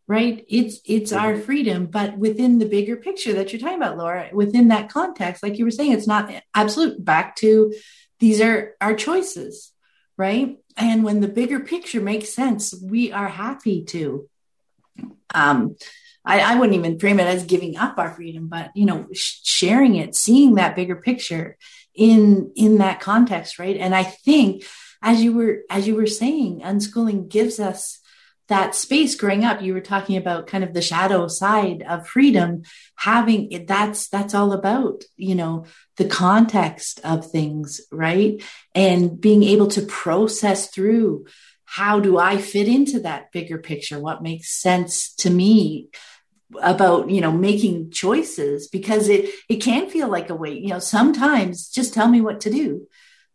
right? 0.06 0.44
It's 0.48 0.80
it's 0.86 1.12
our 1.12 1.36
freedom, 1.36 1.86
but 1.86 2.16
within 2.16 2.58
the 2.58 2.66
bigger 2.66 2.96
picture 2.96 3.34
that 3.34 3.52
you're 3.52 3.60
talking 3.60 3.76
about, 3.76 3.98
Laura, 3.98 4.30
within 4.32 4.68
that 4.68 4.88
context, 4.88 5.42
like 5.42 5.58
you 5.58 5.64
were 5.66 5.70
saying, 5.70 5.92
it's 5.92 6.06
not 6.06 6.32
absolute. 6.54 7.04
Back 7.04 7.36
to 7.36 7.74
these 8.18 8.40
are 8.40 8.76
our 8.80 8.94
choices, 8.94 9.72
right? 10.20 10.58
And 10.76 11.02
when 11.02 11.20
the 11.20 11.28
bigger 11.28 11.60
picture 11.60 12.02
makes 12.02 12.28
sense, 12.28 12.74
we 12.74 13.10
are 13.10 13.26
happy 13.26 13.84
to. 13.84 14.28
Um, 15.34 15.76
I, 16.26 16.40
I 16.40 16.56
wouldn't 16.56 16.78
even 16.78 16.98
frame 16.98 17.18
it 17.18 17.26
as 17.26 17.44
giving 17.44 17.78
up 17.78 17.96
our 17.96 18.10
freedom, 18.10 18.48
but 18.48 18.70
you 18.74 18.84
know, 18.84 19.06
sh- 19.14 19.40
sharing 19.42 19.94
it, 19.94 20.14
seeing 20.14 20.56
that 20.56 20.76
bigger 20.76 20.96
picture 20.96 21.56
in 21.94 22.52
in 22.54 22.78
that 22.78 23.00
context, 23.00 23.58
right? 23.58 23.78
And 23.78 23.94
I 23.94 24.02
think, 24.02 24.64
as 25.00 25.22
you 25.22 25.32
were 25.32 25.62
as 25.70 25.88
you 25.88 25.94
were 25.94 26.06
saying, 26.06 26.60
unschooling 26.60 27.30
gives 27.30 27.58
us 27.58 27.99
that 28.50 28.74
space 28.74 29.14
growing 29.14 29.44
up 29.44 29.62
you 29.62 29.72
were 29.72 29.80
talking 29.80 30.16
about 30.16 30.48
kind 30.48 30.64
of 30.64 30.74
the 30.74 30.82
shadow 30.82 31.28
side 31.28 31.82
of 31.88 32.06
freedom 32.06 32.62
having 32.96 33.50
it 33.52 33.68
that's 33.68 34.08
that's 34.08 34.34
all 34.34 34.52
about 34.52 35.04
you 35.16 35.36
know 35.36 35.64
the 35.96 36.04
context 36.04 37.00
of 37.04 37.30
things 37.30 37.80
right? 37.92 38.42
And 38.74 39.20
being 39.20 39.42
able 39.44 39.68
to 39.68 39.82
process 39.82 40.68
through 40.68 41.26
how 41.64 42.00
do 42.00 42.18
i 42.18 42.38
fit 42.38 42.66
into 42.66 43.00
that 43.00 43.30
bigger 43.32 43.58
picture? 43.58 44.00
What 44.00 44.22
makes 44.22 44.50
sense 44.50 45.14
to 45.16 45.30
me 45.30 45.88
about 46.60 47.08
you 47.08 47.20
know 47.20 47.32
making 47.32 47.92
choices? 47.92 48.66
Because 48.66 49.08
it 49.08 49.30
it 49.48 49.56
can 49.56 49.88
feel 49.88 50.08
like 50.08 50.28
a 50.28 50.34
weight 50.34 50.60
you 50.62 50.70
know 50.70 50.80
sometimes 50.80 51.68
just 51.68 51.94
tell 51.94 52.08
me 52.08 52.20
what 52.20 52.40
to 52.40 52.50
do 52.50 52.88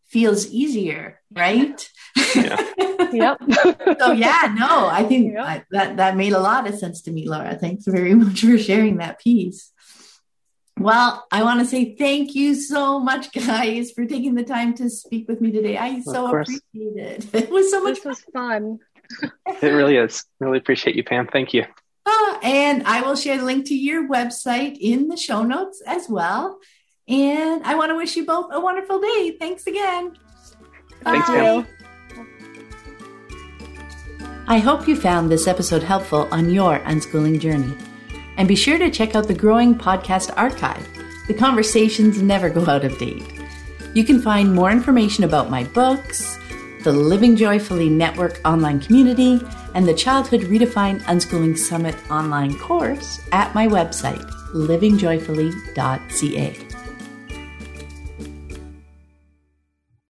feels 0.08 0.46
easier 0.48 1.20
right? 1.32 1.88
Yeah. 2.34 2.62
yep 3.12 3.38
so 3.98 4.12
yeah 4.12 4.54
no 4.58 4.88
i 4.88 5.02
think 5.02 5.32
yep. 5.34 5.44
I, 5.44 5.64
that 5.70 5.96
that 5.96 6.16
made 6.16 6.32
a 6.32 6.38
lot 6.38 6.66
of 6.66 6.78
sense 6.78 7.02
to 7.02 7.10
me 7.10 7.28
laura 7.28 7.56
thanks 7.56 7.84
very 7.86 8.14
much 8.22 8.40
for 8.40 8.58
sharing 8.58 8.98
that 8.98 9.20
piece 9.20 9.72
well, 10.78 11.26
I 11.32 11.42
want 11.42 11.60
to 11.60 11.66
say 11.66 11.96
thank 11.96 12.34
you 12.34 12.54
so 12.54 13.00
much, 13.00 13.32
guys, 13.32 13.92
for 13.92 14.04
taking 14.04 14.34
the 14.34 14.44
time 14.44 14.74
to 14.74 14.90
speak 14.90 15.26
with 15.26 15.40
me 15.40 15.50
today. 15.50 15.78
I 15.78 16.02
so 16.02 16.26
appreciate 16.26 16.60
it. 16.74 17.34
It 17.34 17.50
was 17.50 17.70
so 17.70 17.82
much. 17.82 17.96
This 17.96 18.04
was 18.04 18.20
fun. 18.32 18.78
it 19.46 19.68
really 19.68 19.96
is. 19.96 20.24
Really 20.38 20.58
appreciate 20.58 20.94
you, 20.94 21.02
Pam. 21.02 21.28
Thank 21.28 21.54
you. 21.54 21.64
Uh, 22.04 22.38
and 22.42 22.82
I 22.86 23.00
will 23.00 23.16
share 23.16 23.38
the 23.38 23.44
link 23.44 23.66
to 23.66 23.74
your 23.74 24.06
website 24.06 24.76
in 24.78 25.08
the 25.08 25.16
show 25.16 25.42
notes 25.42 25.82
as 25.86 26.08
well. 26.08 26.58
And 27.08 27.64
I 27.64 27.74
want 27.74 27.90
to 27.90 27.96
wish 27.96 28.14
you 28.16 28.26
both 28.26 28.50
a 28.52 28.60
wonderful 28.60 29.00
day. 29.00 29.36
Thanks 29.38 29.66
again. 29.66 30.12
Thanks, 31.02 31.26
Pam. 31.26 31.66
I 34.48 34.58
hope 34.58 34.86
you 34.86 34.94
found 34.94 35.28
this 35.28 35.48
episode 35.48 35.82
helpful 35.82 36.28
on 36.30 36.50
your 36.50 36.78
unschooling 36.80 37.40
journey. 37.40 37.76
And 38.36 38.46
be 38.46 38.54
sure 38.54 38.76
to 38.78 38.90
check 38.90 39.16
out 39.16 39.26
the 39.26 39.34
growing 39.34 39.74
podcast 39.74 40.32
archive. 40.36 40.86
The 41.26 41.34
conversations 41.34 42.22
never 42.22 42.48
go 42.48 42.64
out 42.68 42.84
of 42.84 42.96
date. 42.96 43.24
You 43.92 44.04
can 44.04 44.22
find 44.22 44.54
more 44.54 44.70
information 44.70 45.24
about 45.24 45.50
my 45.50 45.64
books, 45.64 46.38
the 46.84 46.92
Living 46.92 47.34
Joyfully 47.34 47.88
Network 47.88 48.40
online 48.44 48.78
community, 48.78 49.40
and 49.74 49.88
the 49.88 49.94
Childhood 49.94 50.42
Redefined 50.42 51.02
Unschooling 51.02 51.58
Summit 51.58 51.96
online 52.08 52.56
course 52.56 53.20
at 53.32 53.52
my 53.52 53.66
website, 53.66 54.30
livingjoyfully.ca. 54.54 56.65